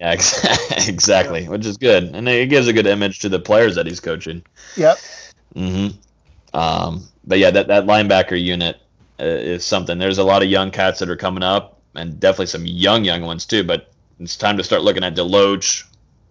Yeah, 0.00 0.12
exactly, 0.88 1.42
yeah. 1.42 1.48
which 1.48 1.64
is 1.64 1.76
good, 1.76 2.04
and 2.04 2.28
it 2.28 2.50
gives 2.50 2.66
a 2.66 2.72
good 2.72 2.88
image 2.88 3.20
to 3.20 3.28
the 3.28 3.38
players 3.38 3.76
that 3.76 3.86
he's 3.86 4.00
coaching. 4.00 4.42
Yep. 4.76 4.98
Mm-hmm. 5.54 6.58
Um, 6.58 7.04
but 7.24 7.38
yeah, 7.38 7.52
that 7.52 7.68
that 7.68 7.84
linebacker 7.84 8.40
unit 8.40 8.80
uh, 9.20 9.24
is 9.24 9.64
something. 9.64 9.98
There's 9.98 10.18
a 10.18 10.24
lot 10.24 10.42
of 10.42 10.48
young 10.48 10.72
cats 10.72 10.98
that 10.98 11.08
are 11.08 11.16
coming 11.16 11.44
up, 11.44 11.80
and 11.94 12.18
definitely 12.18 12.46
some 12.46 12.66
young 12.66 13.04
young 13.04 13.22
ones 13.22 13.46
too. 13.46 13.62
But 13.62 13.92
it's 14.18 14.36
time 14.36 14.56
to 14.56 14.64
start 14.64 14.82
looking 14.82 15.04
at 15.04 15.14
Deloach. 15.14 15.84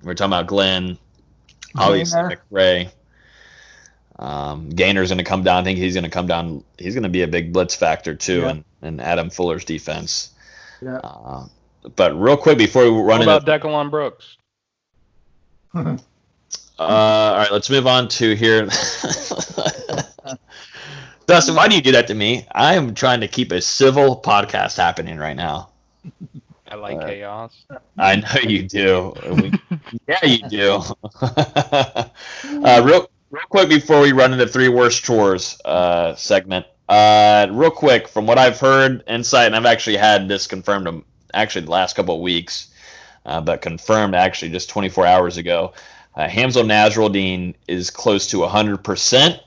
We're 0.04 0.16
talking 0.16 0.34
about 0.34 0.48
Glenn, 0.48 0.98
obviously 1.78 2.22
McRae. 2.52 2.92
Um, 4.18 4.70
Gainer's 4.70 5.10
going 5.10 5.18
to 5.18 5.26
come 5.26 5.44
down. 5.44 5.58
I 5.62 5.64
think 5.64 5.78
he's 5.78 5.94
going 5.94 6.06
to 6.06 6.10
come 6.10 6.28
down. 6.28 6.64
He's 6.78 6.94
going 6.94 7.04
to 7.04 7.10
be 7.10 7.24
a 7.24 7.28
big 7.28 7.52
blitz 7.52 7.76
factor 7.76 8.16
too, 8.16 8.42
yeah. 8.42 8.50
and, 8.50 8.64
and 8.82 9.02
Adam 9.02 9.30
Fuller's 9.30 9.66
defense. 9.66 10.32
Yeah. 10.82 10.98
Uh, 10.98 11.48
but 11.96 12.20
real 12.20 12.38
quick 12.38 12.58
before 12.58 12.84
we 12.84 12.90
run 12.90 13.20
what 13.20 13.24
about 13.24 13.48
into 13.48 13.68
Decalon 13.68 13.92
Brooks. 13.92 14.38
uh, 15.76 15.98
all 16.80 17.38
right, 17.38 17.52
let's 17.52 17.70
move 17.70 17.88
on 17.88 18.08
to 18.08 18.34
here. 18.36 18.66
Dustin, 21.28 21.56
why 21.56 21.68
do 21.68 21.76
you 21.76 21.82
do 21.82 21.92
that 21.92 22.08
to 22.08 22.14
me? 22.14 22.48
I 22.52 22.76
am 22.76 22.94
trying 22.94 23.20
to 23.22 23.28
keep 23.28 23.52
a 23.52 23.62
civil 23.62 24.22
podcast 24.22 24.78
happening 24.78 25.18
right 25.18 25.36
now. 25.36 25.70
I 26.68 26.76
like 26.76 26.98
uh, 26.98 27.06
chaos. 27.06 27.66
I 27.98 28.16
know 28.16 28.50
you 28.50 28.64
do. 28.64 29.14
yeah, 30.08 30.26
you 30.26 30.40
do. 30.50 30.82
uh, 31.22 32.10
real, 32.84 33.10
real 33.30 33.44
quick 33.50 33.70
before 33.70 34.02
we 34.02 34.12
run 34.12 34.34
into 34.34 34.48
three 34.48 34.70
worst 34.70 35.04
chores 35.04 35.60
uh, 35.66 36.16
segment. 36.16 36.66
Uh, 36.90 37.48
real 37.52 37.72
quick, 37.72 38.08
from 38.08 38.26
what 38.26 38.38
I've 38.38 38.60
heard, 38.60 39.04
insight, 39.08 39.48
and 39.48 39.56
I've 39.56 39.66
actually 39.66 39.98
had 39.98 40.28
this 40.28 40.48
confirmed 40.48 41.04
actually 41.34 41.66
the 41.66 41.72
last 41.72 41.96
couple 41.96 42.16
of 42.16 42.22
weeks, 42.22 42.74
uh, 43.26 43.42
but 43.42 43.62
confirmed 43.62 44.16
actually 44.16 44.52
just 44.52 44.70
24 44.70 45.06
hours 45.06 45.38
ago. 45.38 45.74
Uh, 46.16 46.28
Hamsah 46.28 46.66
Nasirildeen 46.66 47.56
is 47.68 47.90
close 47.90 48.28
to 48.28 48.38
100%. 48.38 49.40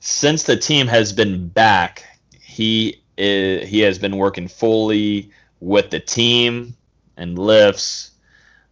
Since 0.00 0.42
the 0.44 0.56
team 0.56 0.86
has 0.86 1.12
been 1.12 1.48
back, 1.48 2.04
he 2.40 3.02
is, 3.16 3.68
he 3.68 3.80
has 3.80 3.98
been 3.98 4.16
working 4.16 4.48
fully 4.48 5.30
with 5.64 5.88
the 5.88 5.98
team 5.98 6.76
and 7.16 7.38
lifts, 7.38 8.10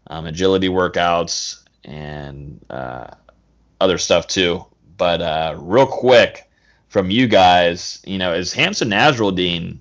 um, 0.08 0.26
agility 0.26 0.68
workouts, 0.68 1.64
and 1.84 2.62
uh, 2.68 3.06
other 3.80 3.96
stuff 3.96 4.26
too. 4.26 4.64
But 4.98 5.22
uh, 5.22 5.56
real 5.58 5.86
quick 5.86 6.50
from 6.88 7.10
you 7.10 7.26
guys, 7.26 8.02
you 8.06 8.18
know, 8.18 8.34
is 8.34 8.52
Hamsah 8.52 8.86
Nasirildeen 8.86 9.78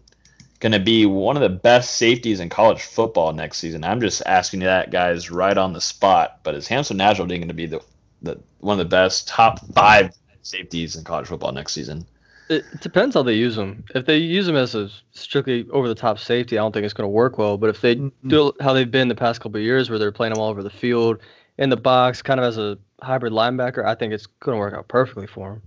going 0.61 0.71
to 0.71 0.79
be 0.79 1.05
one 1.05 1.35
of 1.35 1.41
the 1.41 1.49
best 1.49 1.97
safeties 1.97 2.39
in 2.39 2.47
college 2.47 2.81
football 2.81 3.33
next 3.33 3.57
season? 3.57 3.83
I'm 3.83 3.99
just 3.99 4.21
asking 4.25 4.61
you 4.61 4.67
that, 4.67 4.89
guys, 4.89 5.29
right 5.29 5.57
on 5.57 5.73
the 5.73 5.81
spot. 5.81 6.39
But 6.43 6.55
is 6.55 6.67
Hamsah 6.67 6.95
Nasirildeen 6.95 7.39
going 7.39 7.47
to 7.49 7.53
be 7.53 7.65
the, 7.65 7.81
the 8.21 8.39
one 8.59 8.79
of 8.79 8.85
the 8.85 8.89
best 8.89 9.27
top 9.27 9.59
five 9.73 10.15
safeties 10.43 10.95
in 10.95 11.03
college 11.03 11.27
football 11.27 11.51
next 11.51 11.73
season? 11.73 12.07
It 12.51 12.81
depends 12.81 13.15
how 13.15 13.23
they 13.23 13.33
use 13.33 13.57
him. 13.57 13.85
If 13.95 14.05
they 14.05 14.17
use 14.17 14.47
him 14.47 14.57
as 14.57 14.75
a 14.75 14.89
strictly 15.11 15.65
over 15.71 15.87
the 15.87 15.95
top 15.95 16.19
safety, 16.19 16.57
I 16.57 16.61
don't 16.61 16.73
think 16.73 16.83
it's 16.83 16.93
going 16.93 17.05
to 17.05 17.11
work 17.11 17.37
well. 17.37 17.57
But 17.57 17.69
if 17.69 17.79
they 17.79 17.95
mm-hmm. 17.95 18.27
do 18.27 18.51
how 18.59 18.73
they've 18.73 18.91
been 18.91 19.07
the 19.07 19.15
past 19.15 19.39
couple 19.39 19.57
of 19.57 19.63
years, 19.63 19.89
where 19.89 19.97
they're 19.97 20.11
playing 20.11 20.33
him 20.33 20.39
all 20.39 20.49
over 20.49 20.61
the 20.61 20.69
field, 20.69 21.19
in 21.57 21.69
the 21.69 21.77
box, 21.77 22.21
kind 22.21 22.39
of 22.39 22.45
as 22.45 22.57
a 22.57 22.77
hybrid 23.01 23.31
linebacker, 23.31 23.85
I 23.85 23.95
think 23.95 24.13
it's 24.13 24.25
going 24.25 24.55
to 24.55 24.59
work 24.59 24.73
out 24.73 24.87
perfectly 24.87 25.27
for 25.27 25.53
him. 25.53 25.61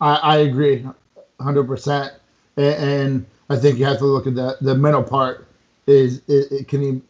I, 0.00 0.14
I 0.14 0.36
agree, 0.38 0.84
hundred 1.40 1.66
percent. 1.66 2.12
And 2.56 3.24
I 3.50 3.56
think 3.56 3.78
you 3.78 3.84
have 3.84 3.98
to 3.98 4.04
look 4.04 4.26
at 4.26 4.34
the 4.34 4.56
the 4.60 4.74
mental 4.74 5.02
part. 5.02 5.46
Is, 5.86 6.22
is 6.26 6.66
can 6.66 6.82
he 6.82 7.00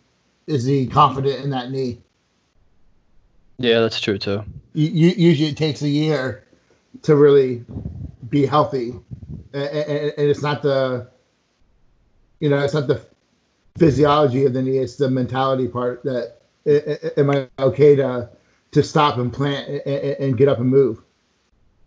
is 0.46 0.64
he 0.64 0.86
confident 0.86 1.42
in 1.42 1.50
that 1.50 1.70
knee? 1.70 1.98
Yeah, 3.58 3.80
that's 3.80 4.00
true 4.00 4.18
too. 4.18 4.44
You, 4.74 4.88
you, 4.88 5.08
usually 5.16 5.50
it 5.50 5.56
takes 5.56 5.82
a 5.82 5.88
year 5.88 6.44
to 7.02 7.16
really 7.16 7.64
be 8.28 8.46
healthy, 8.46 8.94
and, 9.52 9.64
and, 9.64 10.12
it's 10.16 10.42
not 10.42 10.62
the 10.62 11.08
you 12.40 12.48
know 12.48 12.58
it's 12.58 12.74
not 12.74 12.86
the 12.86 13.00
physiology 13.76 14.44
of 14.44 14.52
the 14.52 14.62
knee; 14.62 14.78
it's 14.78 14.96
the 14.96 15.10
mentality 15.10 15.68
part. 15.68 16.02
That 16.04 16.38
am 17.16 17.30
I 17.30 17.48
okay 17.58 17.96
to 17.96 18.30
to 18.72 18.82
stop 18.82 19.18
and 19.18 19.32
plant 19.32 19.68
and, 19.68 20.16
and 20.18 20.36
get 20.36 20.48
up 20.48 20.58
and 20.58 20.68
move? 20.68 21.02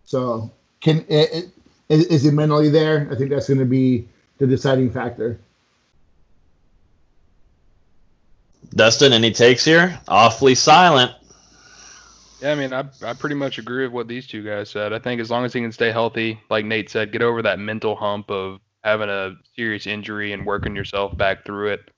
So 0.05 0.51
can 0.80 1.05
is, 1.07 1.51
is 1.89 2.24
he 2.24 2.32
mentally 2.32 2.70
there? 2.70 3.07
I 3.12 3.16
think 3.16 3.30
that's 3.30 3.47
going 3.47 3.59
to 3.59 3.66
be 3.66 4.07
the 4.38 4.47
deciding 4.47 4.91
factor. 4.91 5.39
Dustin, 8.74 9.12
any 9.12 9.32
takes 9.32 9.66
here? 9.66 9.99
Awfully 10.07 10.55
silent. 10.55 11.12
Yeah, 12.42 12.54
I 12.54 12.56
mean, 12.56 12.74
I, 12.74 12.86
I 13.04 13.14
pretty 13.14 13.36
much 13.36 13.60
agree 13.60 13.84
with 13.84 13.94
what 13.94 14.08
these 14.08 14.26
two 14.26 14.44
guys 14.44 14.70
said. 14.70 14.94
I 14.94 15.00
think 15.00 15.22
as 15.22 15.30
long 15.30 15.46
as 15.46 15.54
he 15.54 15.62
can 15.62 15.72
stay 15.72 15.92
healthy, 15.92 16.39
like 16.50 16.66
Nate 16.66 16.89
said, 16.89 17.12
get 17.12 17.22
over 17.22 17.42
that 17.44 17.60
mental 17.60 17.96
hump 17.96 18.32
of 18.32 18.60
having 18.84 19.10
a 19.10 19.36
serious 19.56 19.86
injury 19.86 20.34
and 20.34 20.46
working 20.46 20.76
yourself 20.76 21.16
back 21.16 21.46
through 21.46 21.74
it. 21.74 21.92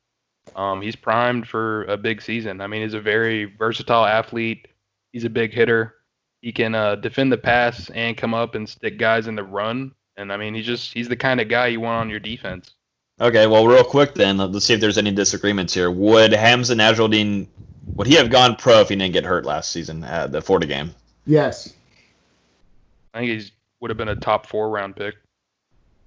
Um, 0.55 0.81
he's 0.81 0.97
primed 0.97 1.47
for 1.47 1.85
a 1.85 1.95
big 1.95 2.21
season. 2.21 2.59
I 2.59 2.67
mean, 2.67 2.81
he's 2.81 2.93
a 2.93 2.99
very 2.99 3.45
versatile 3.45 4.05
athlete. 4.05 4.67
He's 5.13 5.23
a 5.23 5.29
big 5.29 5.53
hitter. 5.53 5.95
He 6.41 6.51
can 6.51 6.75
uh, 6.75 6.95
defend 6.95 7.31
the 7.31 7.37
pass 7.37 7.89
and 7.91 8.17
come 8.17 8.33
up 8.33 8.55
and 8.55 8.67
stick 8.67 8.97
guys 8.97 9.27
in 9.27 9.35
the 9.35 9.43
run. 9.43 9.93
And 10.17 10.31
I 10.31 10.35
mean, 10.35 10.53
he's 10.53 10.65
just 10.65 10.93
he's 10.93 11.07
the 11.07 11.15
kind 11.15 11.39
of 11.39 11.47
guy 11.47 11.67
you 11.67 11.79
want 11.79 12.01
on 12.01 12.09
your 12.09 12.19
defense. 12.19 12.75
Okay, 13.21 13.47
well, 13.47 13.65
real 13.65 13.83
quick 13.83 14.15
then, 14.15 14.37
let's 14.37 14.65
see 14.65 14.73
if 14.73 14.81
there's 14.81 14.97
any 14.97 15.11
disagreements 15.11 15.73
here. 15.73 15.89
Would 15.89 16.31
Hamsah 16.31 16.75
Nasirildeen 16.75 17.47
would 17.95 18.07
he 18.07 18.15
have 18.15 18.29
gone 18.29 18.55
pro 18.55 18.79
if 18.81 18.89
he 18.89 18.95
didn't 18.95 19.13
get 19.13 19.25
hurt 19.25 19.45
last 19.45 19.71
season 19.71 20.03
at 20.03 20.31
the 20.31 20.41
Florida 20.41 20.67
game? 20.67 20.93
Yes. 21.25 21.73
I 23.13 23.19
think 23.19 23.41
he 23.41 23.51
would 23.79 23.89
have 23.89 23.97
been 23.97 24.09
a 24.09 24.15
top 24.15 24.47
four 24.47 24.69
round 24.69 24.95
pick. 24.95 25.15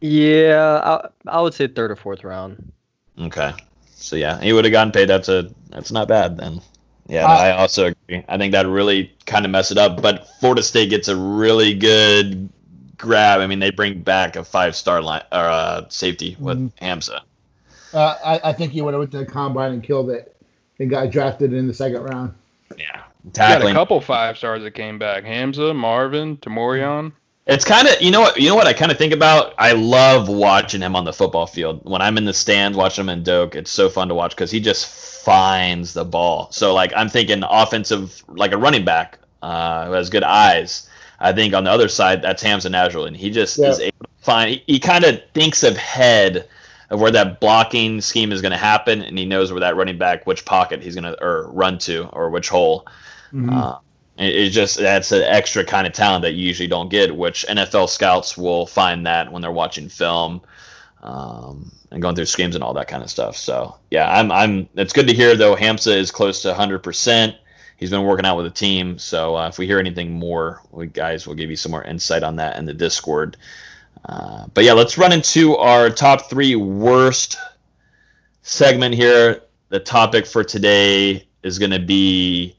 Yeah, 0.00 0.80
I, 0.84 1.08
I 1.26 1.40
would 1.40 1.54
say 1.54 1.68
third 1.68 1.90
or 1.90 1.96
fourth 1.96 2.24
round. 2.24 2.72
Okay, 3.18 3.52
so 3.94 4.16
yeah, 4.16 4.40
he 4.40 4.52
would 4.52 4.64
have 4.64 4.72
gotten 4.72 4.92
paid. 4.92 5.08
That's 5.08 5.28
a 5.28 5.50
that's 5.70 5.90
not 5.90 6.08
bad 6.08 6.36
then. 6.36 6.60
Yeah, 7.06 7.24
uh, 7.24 7.28
I 7.28 7.50
also 7.52 7.86
agree. 7.86 8.24
I 8.28 8.36
think 8.36 8.52
that 8.52 8.66
really 8.66 9.12
kind 9.24 9.44
of 9.44 9.50
messed 9.50 9.70
it 9.70 9.78
up. 9.78 10.02
But 10.02 10.28
Florida 10.40 10.62
State 10.62 10.90
gets 10.90 11.08
a 11.08 11.16
really 11.16 11.72
good 11.72 12.50
grab. 12.98 13.40
I 13.40 13.46
mean, 13.46 13.58
they 13.58 13.70
bring 13.70 14.02
back 14.02 14.36
a 14.36 14.44
five 14.44 14.76
star 14.76 15.00
line 15.00 15.22
or 15.32 15.38
uh, 15.38 15.88
safety 15.88 16.36
with 16.38 16.58
mm-hmm. 16.58 16.84
Hamsah. 16.84 17.20
Uh, 17.94 18.16
I, 18.22 18.50
I 18.50 18.52
think 18.52 18.72
he 18.72 18.82
would 18.82 18.92
have 18.92 18.98
went 18.98 19.12
to 19.12 19.18
the 19.18 19.26
combine 19.26 19.72
and 19.72 19.82
killed 19.82 20.10
it 20.10 20.35
and 20.78 20.90
got 20.90 21.10
drafted 21.10 21.52
in 21.52 21.66
the 21.66 21.74
second 21.74 22.02
round. 22.02 22.34
Yeah, 22.76 23.02
tackling. 23.32 23.74
Got 23.74 23.80
a 23.80 23.84
couple 23.84 24.00
five 24.00 24.36
stars 24.36 24.62
that 24.62 24.72
came 24.72 24.98
back: 24.98 25.24
Hamsah, 25.24 25.74
Marvin, 25.74 26.36
Tamorion. 26.38 27.12
It's 27.46 27.64
kind 27.64 27.86
of 27.86 28.00
you 28.02 28.10
know 28.10 28.20
what 28.20 28.36
you 28.36 28.48
know 28.48 28.56
what 28.56 28.66
I 28.66 28.72
kind 28.72 28.90
of 28.90 28.98
think 28.98 29.12
about. 29.12 29.54
I 29.56 29.72
love 29.72 30.28
watching 30.28 30.80
him 30.80 30.96
on 30.96 31.04
the 31.04 31.12
football 31.12 31.46
field. 31.46 31.80
When 31.84 32.02
I'm 32.02 32.18
in 32.18 32.24
the 32.24 32.34
stands 32.34 32.76
watching 32.76 33.04
him 33.04 33.08
in 33.08 33.22
Doak, 33.22 33.54
it's 33.54 33.70
so 33.70 33.88
fun 33.88 34.08
to 34.08 34.14
watch 34.14 34.32
because 34.32 34.50
he 34.50 34.58
just 34.58 34.86
finds 35.24 35.94
the 35.94 36.04
ball. 36.04 36.48
So 36.50 36.74
like 36.74 36.92
I'm 36.96 37.08
thinking 37.08 37.44
offensive, 37.48 38.22
like 38.28 38.52
a 38.52 38.58
running 38.58 38.84
back 38.84 39.18
uh, 39.42 39.86
who 39.86 39.92
has 39.92 40.10
good 40.10 40.24
eyes. 40.24 40.88
I 41.20 41.32
think 41.32 41.54
on 41.54 41.64
the 41.64 41.70
other 41.70 41.88
side, 41.88 42.20
that's 42.20 42.42
Hamsah 42.42 42.70
Nasirildeen, 42.70 43.08
and 43.08 43.16
he 43.16 43.30
just 43.30 43.58
yeah. 43.58 43.68
is 43.68 43.78
able 43.78 43.96
to 44.02 44.24
find. 44.24 44.50
He, 44.50 44.64
he 44.66 44.78
kind 44.80 45.04
of 45.04 45.22
thinks 45.32 45.62
ahead 45.62 46.48
of 46.90 47.00
where 47.00 47.10
that 47.10 47.40
blocking 47.40 48.00
scheme 48.00 48.32
is 48.32 48.40
going 48.40 48.52
to 48.52 48.58
happen, 48.58 49.02
and 49.02 49.18
he 49.18 49.24
knows 49.24 49.52
where 49.52 49.60
that 49.60 49.76
running 49.76 49.98
back, 49.98 50.26
which 50.26 50.44
pocket 50.44 50.82
he's 50.82 50.94
going 50.94 51.04
to 51.04 51.22
or 51.22 51.50
run 51.50 51.78
to, 51.78 52.08
or 52.12 52.30
which 52.30 52.48
hole. 52.48 52.86
Mm-hmm. 53.32 53.50
Uh, 53.50 53.78
it, 54.18 54.34
it's 54.34 54.54
just 54.54 54.78
that's 54.78 55.12
an 55.12 55.22
extra 55.22 55.64
kind 55.64 55.86
of 55.86 55.92
talent 55.92 56.22
that 56.22 56.32
you 56.32 56.46
usually 56.46 56.68
don't 56.68 56.88
get, 56.88 57.16
which 57.16 57.44
NFL 57.48 57.88
scouts 57.88 58.36
will 58.36 58.66
find 58.66 59.06
that 59.06 59.32
when 59.32 59.42
they're 59.42 59.52
watching 59.52 59.88
film. 59.88 60.42
Um, 61.02 61.70
and 61.92 62.02
going 62.02 62.16
through 62.16 62.26
schemes 62.26 62.56
and 62.56 62.64
all 62.64 62.74
that 62.74 62.88
kind 62.88 63.02
of 63.02 63.10
stuff. 63.10 63.36
So 63.36 63.76
yeah, 63.90 64.10
I'm 64.10 64.32
I'm. 64.32 64.68
It's 64.74 64.92
good 64.92 65.06
to 65.06 65.14
hear 65.14 65.36
though. 65.36 65.54
Hamsah 65.54 65.96
is 65.96 66.10
close 66.10 66.42
to 66.42 66.48
100. 66.48 66.80
percent 66.80 67.36
He's 67.76 67.90
been 67.90 68.04
working 68.04 68.24
out 68.24 68.36
with 68.36 68.46
the 68.46 68.50
team. 68.50 68.98
So 68.98 69.36
uh, 69.36 69.48
if 69.48 69.58
we 69.58 69.66
hear 69.66 69.78
anything 69.78 70.12
more, 70.12 70.62
we 70.70 70.86
guys 70.86 71.26
will 71.26 71.34
give 71.34 71.50
you 71.50 71.56
some 71.56 71.72
more 71.72 71.84
insight 71.84 72.22
on 72.22 72.36
that 72.36 72.56
in 72.56 72.64
the 72.64 72.72
Discord. 72.72 73.36
Uh, 74.06 74.46
but 74.54 74.64
yeah, 74.64 74.72
let's 74.72 74.96
run 74.96 75.12
into 75.12 75.56
our 75.56 75.90
top 75.90 76.30
three 76.30 76.54
worst 76.54 77.36
segment 78.42 78.94
here. 78.94 79.42
The 79.68 79.80
topic 79.80 80.26
for 80.26 80.44
today 80.44 81.26
is 81.42 81.58
going 81.58 81.72
to 81.72 81.80
be 81.80 82.56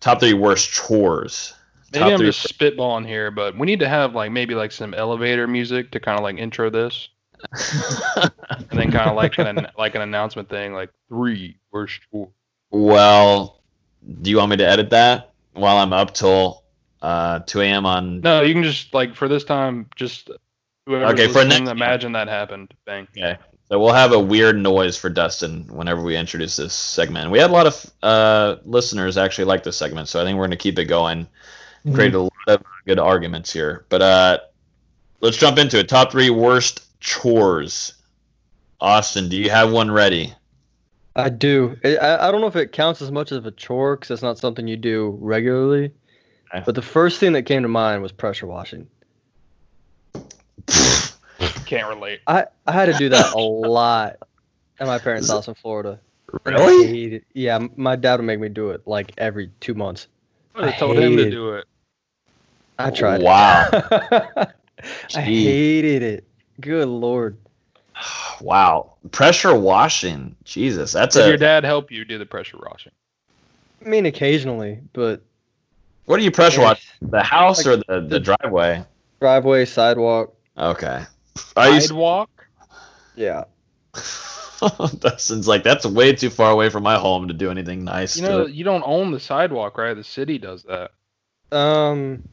top 0.00 0.20
three 0.20 0.34
worst 0.34 0.70
chores. 0.72 1.54
Maybe 1.92 2.12
I'm 2.12 2.20
just 2.20 2.46
spitballing 2.46 3.06
here, 3.06 3.30
but 3.30 3.56
we 3.56 3.66
need 3.66 3.80
to 3.80 3.88
have 3.88 4.14
like 4.14 4.30
maybe 4.30 4.54
like 4.54 4.72
some 4.72 4.94
elevator 4.94 5.46
music 5.46 5.90
to 5.92 6.00
kind 6.00 6.18
of 6.18 6.24
like 6.24 6.36
intro 6.36 6.68
this, 6.68 7.08
and 8.20 8.68
then 8.70 8.90
kind 8.90 9.08
of 9.08 9.16
like 9.16 9.38
an 9.38 9.68
like 9.78 9.94
an 9.94 10.02
announcement 10.02 10.48
thing, 10.48 10.74
like 10.74 10.90
three 11.08 11.56
worst 11.70 12.00
chores. 12.10 12.30
Well, 12.70 13.62
do 14.22 14.30
you 14.30 14.38
want 14.38 14.50
me 14.50 14.56
to 14.56 14.68
edit 14.68 14.90
that 14.90 15.32
while 15.52 15.76
I'm 15.76 15.92
up 15.92 16.12
till 16.12 16.64
uh, 17.00 17.38
2 17.40 17.60
a.m. 17.60 17.86
on? 17.86 18.20
No, 18.20 18.42
you 18.42 18.52
can 18.52 18.64
just 18.64 18.92
like 18.92 19.14
for 19.14 19.28
this 19.28 19.44
time, 19.44 19.86
just 19.94 20.30
okay, 20.88 21.28
for 21.28 21.44
next, 21.44 21.70
imagine 21.70 22.12
that 22.12 22.28
happened. 22.28 22.74
Bang. 22.84 23.08
Okay. 23.16 23.36
So 23.68 23.80
we'll 23.80 23.94
have 23.94 24.12
a 24.12 24.20
weird 24.20 24.58
noise 24.58 24.96
for 24.96 25.08
Dustin 25.08 25.64
whenever 25.68 26.02
we 26.02 26.16
introduce 26.16 26.56
this 26.56 26.74
segment. 26.74 27.30
We 27.30 27.38
had 27.38 27.50
a 27.50 27.52
lot 27.52 27.66
of 27.66 27.92
uh, 28.02 28.56
listeners 28.64 29.16
actually 29.16 29.46
like 29.46 29.62
this 29.62 29.76
segment, 29.76 30.08
so 30.08 30.20
I 30.20 30.24
think 30.24 30.36
we're 30.36 30.42
going 30.42 30.50
to 30.50 30.56
keep 30.56 30.78
it 30.78 30.84
going. 30.84 31.24
Mm-hmm. 31.84 31.94
Create 31.94 32.14
a 32.14 32.20
lot 32.20 32.32
of 32.46 32.62
good 32.86 32.98
arguments 32.98 33.52
here. 33.52 33.86
But 33.88 34.02
uh, 34.02 34.38
let's 35.20 35.38
jump 35.38 35.58
into 35.58 35.78
it. 35.78 35.88
Top 35.88 36.12
three 36.12 36.28
worst 36.28 37.00
chores. 37.00 37.94
Austin, 38.80 39.30
do 39.30 39.36
you 39.36 39.48
have 39.48 39.72
one 39.72 39.90
ready? 39.90 40.34
I 41.16 41.30
do. 41.30 41.76
I, 41.84 42.28
I 42.28 42.30
don't 42.30 42.42
know 42.42 42.48
if 42.48 42.56
it 42.56 42.72
counts 42.72 43.00
as 43.00 43.10
much 43.10 43.32
of 43.32 43.46
a 43.46 43.50
chore 43.50 43.96
because 43.96 44.10
it's 44.10 44.22
not 44.22 44.36
something 44.36 44.68
you 44.68 44.76
do 44.76 45.16
regularly. 45.20 45.92
Okay. 46.54 46.62
But 46.66 46.74
the 46.74 46.82
first 46.82 47.18
thing 47.18 47.32
that 47.32 47.44
came 47.44 47.62
to 47.62 47.68
mind 47.68 48.02
was 48.02 48.12
pressure 48.12 48.46
washing. 48.46 48.88
Can't 51.66 51.88
relate. 51.88 52.20
I, 52.26 52.46
I 52.66 52.72
had 52.72 52.86
to 52.86 52.94
do 52.94 53.08
that 53.10 53.32
a 53.34 53.38
lot 53.38 54.16
at 54.78 54.86
my 54.86 54.98
parents' 54.98 55.30
house 55.30 55.48
in 55.48 55.54
Florida. 55.54 56.00
Really? 56.44 57.22
Yeah, 57.32 57.66
my 57.76 57.96
dad 57.96 58.16
would 58.16 58.26
make 58.26 58.40
me 58.40 58.48
do 58.48 58.70
it 58.70 58.82
like 58.86 59.12
every 59.18 59.50
two 59.60 59.74
months. 59.74 60.08
I, 60.54 60.68
I 60.68 60.72
told 60.72 60.98
him 60.98 61.16
to 61.16 61.30
do 61.30 61.54
it. 61.54 61.66
I 62.78 62.90
tried. 62.90 63.22
Wow. 63.22 63.68
I 65.14 65.20
hated 65.20 66.02
it. 66.02 66.24
Good 66.60 66.88
lord. 66.88 67.38
Wow. 68.40 68.94
Pressure 69.12 69.54
washing. 69.54 70.34
Jesus, 70.42 70.92
that's 70.92 71.14
Did 71.14 71.24
a. 71.24 71.28
your 71.28 71.36
dad 71.36 71.62
help 71.62 71.92
you 71.92 72.04
do 72.04 72.18
the 72.18 72.26
pressure 72.26 72.58
washing? 72.60 72.90
I 73.80 73.88
mean, 73.88 74.06
occasionally, 74.06 74.80
but. 74.92 75.22
What 76.06 76.18
do 76.18 76.24
you 76.24 76.32
pressure 76.32 76.60
wash? 76.60 76.84
Eh. 77.00 77.06
The 77.10 77.22
house 77.22 77.64
like, 77.64 77.78
or 77.78 78.00
the, 78.00 78.06
the 78.06 78.18
driveway? 78.18 78.84
Driveway, 79.20 79.64
sidewalk. 79.66 80.33
Okay. 80.56 81.04
Sidewalk? 81.36 82.30
Yeah. 83.16 83.44
Dustin's 84.98 85.48
like, 85.48 85.62
that's 85.62 85.84
way 85.84 86.12
too 86.14 86.30
far 86.30 86.50
away 86.50 86.68
from 86.68 86.82
my 86.82 86.96
home 86.96 87.28
to 87.28 87.34
do 87.34 87.50
anything 87.50 87.84
nice. 87.84 88.16
You 88.16 88.22
know, 88.22 88.46
you 88.46 88.64
don't 88.64 88.84
own 88.86 89.10
the 89.10 89.20
sidewalk, 89.20 89.76
right? 89.78 89.94
The 89.94 90.04
city 90.04 90.38
does 90.38 90.64
that. 90.64 90.92
Um, 91.52 92.28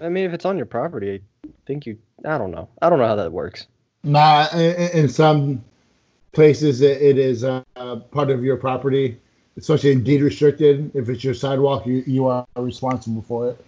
I 0.00 0.08
mean, 0.08 0.24
if 0.24 0.32
it's 0.32 0.44
on 0.44 0.56
your 0.56 0.66
property, 0.66 1.22
I 1.44 1.48
think 1.66 1.86
you. 1.86 1.98
I 2.24 2.38
don't 2.38 2.50
know. 2.50 2.68
I 2.82 2.90
don't 2.90 2.98
know 2.98 3.06
how 3.06 3.16
that 3.16 3.32
works. 3.32 3.66
Nah, 4.02 4.46
in, 4.52 4.90
in 4.90 5.08
some 5.08 5.64
places 6.32 6.80
it, 6.80 7.00
it 7.00 7.18
is 7.18 7.44
uh, 7.44 7.62
part 8.10 8.30
of 8.30 8.44
your 8.44 8.56
property, 8.56 9.18
especially 9.56 9.92
in 9.92 10.04
deed 10.04 10.22
restricted. 10.22 10.94
If 10.94 11.08
it's 11.08 11.24
your 11.24 11.34
sidewalk, 11.34 11.86
you 11.86 12.04
you 12.06 12.26
are 12.26 12.46
responsible 12.56 13.22
for 13.22 13.50
it. 13.50 13.64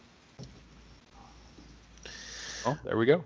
Oh, 2.64 2.78
there 2.84 2.96
we 2.96 3.06
go. 3.06 3.24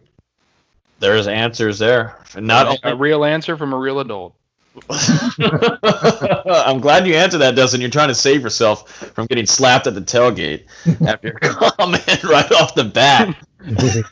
There's 0.98 1.26
answers 1.26 1.78
there. 1.78 2.18
Not 2.36 2.84
a, 2.84 2.92
a 2.92 2.96
real 2.96 3.24
answer 3.24 3.56
from 3.56 3.72
a 3.72 3.78
real 3.78 4.00
adult. 4.00 4.34
I'm 4.90 6.80
glad 6.80 7.06
you 7.06 7.14
answered 7.14 7.38
that, 7.38 7.54
Dustin. 7.54 7.80
You're 7.80 7.90
trying 7.90 8.08
to 8.08 8.14
save 8.14 8.42
yourself 8.42 8.90
from 9.14 9.26
getting 9.26 9.46
slapped 9.46 9.86
at 9.86 9.94
the 9.94 10.02
tailgate 10.02 10.64
after 11.06 11.28
your 11.28 11.38
comment 11.40 12.24
right 12.24 12.52
off 12.52 12.74
the 12.74 12.84
bat. 12.84 13.36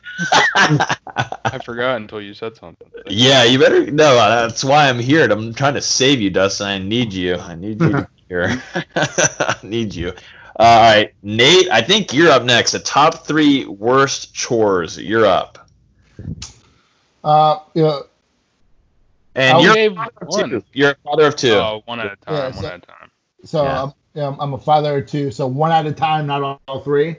I 1.44 1.58
forgot 1.64 1.96
until 1.96 2.20
you 2.20 2.32
said 2.34 2.56
something. 2.56 2.88
Yeah, 3.06 3.44
you 3.44 3.58
better. 3.58 3.90
No, 3.90 4.14
that's 4.14 4.64
why 4.64 4.88
I'm 4.88 4.98
here. 4.98 5.30
I'm 5.30 5.52
trying 5.52 5.74
to 5.74 5.82
save 5.82 6.20
you, 6.20 6.30
Dustin. 6.30 6.66
I 6.66 6.78
need 6.78 7.12
you. 7.12 7.36
I 7.36 7.54
need 7.54 7.80
you 7.80 8.06
here. 8.28 8.62
I 8.96 9.56
need 9.62 9.94
you. 9.94 10.12
All 10.56 10.80
right, 10.80 11.12
Nate. 11.22 11.68
I 11.70 11.82
think 11.82 12.14
you're 12.14 12.30
up 12.30 12.44
next. 12.44 12.72
The 12.72 12.78
top 12.78 13.26
three 13.26 13.66
worst 13.66 14.34
chores. 14.34 14.98
You're 14.98 15.26
up. 15.26 15.58
Uh, 17.24 17.58
you 17.74 17.82
know, 17.82 18.02
And 19.34 19.62
you're, 19.62 19.74
gave 19.74 19.94
father 19.94 20.12
one. 20.26 20.50
two. 20.50 20.64
you're 20.74 20.90
a 20.90 20.96
father 21.04 21.26
of 21.26 21.36
two. 21.36 21.52
Oh, 21.54 21.82
one 21.86 21.98
at 22.00 22.06
a 22.06 22.16
time. 22.16 22.34
Yeah, 22.34 22.44
one 22.44 22.52
so- 22.54 22.66
at 22.68 22.74
a 22.74 22.78
time. 22.86 23.10
So 23.44 23.64
Yeah. 24.14 24.28
I'm, 24.28 24.40
I'm 24.40 24.52
a 24.54 24.58
father 24.58 24.98
of 24.98 25.06
two. 25.06 25.30
So 25.30 25.46
one 25.46 25.72
at 25.72 25.86
a 25.86 25.92
time, 25.92 26.26
not 26.26 26.42
all, 26.42 26.60
all 26.68 26.80
three. 26.80 27.16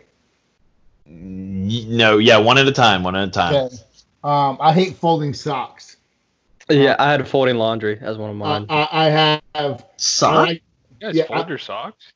No, 1.08 2.18
yeah, 2.18 2.38
one 2.38 2.58
at 2.58 2.68
a 2.68 2.72
time, 2.72 3.04
one 3.04 3.16
at 3.16 3.28
a 3.28 3.32
time. 3.32 3.54
Okay. 3.56 3.76
Um, 4.24 4.58
I 4.60 4.74
hate 4.74 4.96
folding 4.96 5.34
socks. 5.34 5.98
Yeah, 6.70 6.96
I 6.98 7.12
had 7.12 7.28
folding 7.28 7.58
laundry 7.58 8.00
as 8.02 8.18
one 8.18 8.32
of 8.32 8.36
I, 8.42 8.60
mine. 8.60 8.66
I, 8.70 8.88
I 8.92 9.10
have. 9.10 9.86
I 10.24 10.50
You 10.52 10.60
guys 11.00 11.16
Yeah, 11.16 11.26
fold 11.26 11.46
I- 11.46 11.48
your 11.50 11.58
socks? 11.60 12.12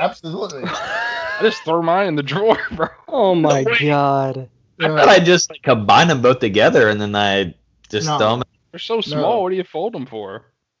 absolutely. 0.00 0.62
I 0.66 1.38
just 1.42 1.62
throw 1.62 1.80
mine 1.80 2.08
in 2.08 2.16
the 2.16 2.22
drawer, 2.22 2.58
bro. 2.72 2.88
oh 3.08 3.34
my 3.34 3.62
wait. 3.62 3.80
god. 3.80 4.48
I 4.80 4.88
thought 4.88 5.08
I 5.08 5.18
just 5.20 5.50
like 5.50 5.62
combine 5.62 6.08
them 6.08 6.20
both 6.22 6.40
together 6.40 6.88
and 6.88 7.00
then 7.00 7.14
I 7.14 7.54
just 7.88 8.06
No. 8.08 8.18
throw 8.18 8.30
them. 8.36 8.42
They're 8.72 8.78
so 8.80 9.00
small. 9.00 9.20
No. 9.20 9.40
What 9.40 9.50
do 9.50 9.56
you 9.56 9.64
fold 9.64 9.92
them 9.92 10.06
for? 10.06 10.46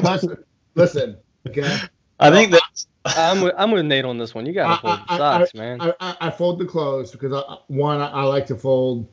listen, 0.00 0.44
listen. 0.74 1.16
Okay. 1.48 1.76
I 2.18 2.30
think 2.30 2.52
that's 2.52 2.86
I'm 3.04 3.40
with, 3.40 3.54
I'm 3.56 3.70
with 3.70 3.86
Nate 3.86 4.04
on 4.04 4.18
this 4.18 4.34
one. 4.34 4.44
You 4.46 4.52
gotta 4.52 4.80
fold 4.80 5.00
I- 5.08 5.14
I- 5.14 5.18
socks, 5.18 5.54
man. 5.54 5.80
I, 5.80 5.94
I, 6.00 6.16
I 6.22 6.30
fold 6.30 6.58
the 6.58 6.66
clothes 6.66 7.12
because 7.12 7.32
I, 7.32 7.56
one, 7.68 8.00
I, 8.00 8.08
I 8.10 8.22
like 8.24 8.46
to 8.46 8.56
fold 8.56 9.08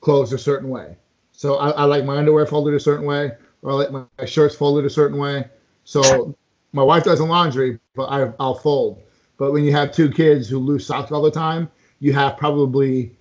clothes 0.00 0.32
a 0.32 0.38
certain 0.38 0.70
way. 0.70 0.96
So 1.32 1.56
I, 1.56 1.70
I 1.70 1.84
like 1.84 2.04
my 2.04 2.16
underwear 2.16 2.46
folded 2.46 2.74
a 2.74 2.80
certain 2.80 3.06
way, 3.06 3.32
or 3.62 3.72
I 3.72 3.74
like 3.74 3.90
my, 3.90 4.04
my 4.18 4.24
shirts 4.24 4.54
folded 4.56 4.84
a 4.84 4.90
certain 4.90 5.18
way. 5.18 5.46
So 5.84 6.34
my 6.72 6.82
wife 6.82 7.04
does 7.04 7.18
the 7.18 7.24
laundry, 7.24 7.78
but 7.94 8.04
I, 8.06 8.32
I'll 8.40 8.54
fold. 8.54 9.02
But 9.36 9.52
when 9.52 9.62
you 9.64 9.72
have 9.72 9.92
two 9.92 10.10
kids 10.10 10.48
who 10.48 10.58
lose 10.58 10.86
socks 10.86 11.12
all 11.12 11.22
the 11.22 11.30
time, 11.30 11.70
you 12.00 12.12
have 12.12 12.36
probably 12.36 13.16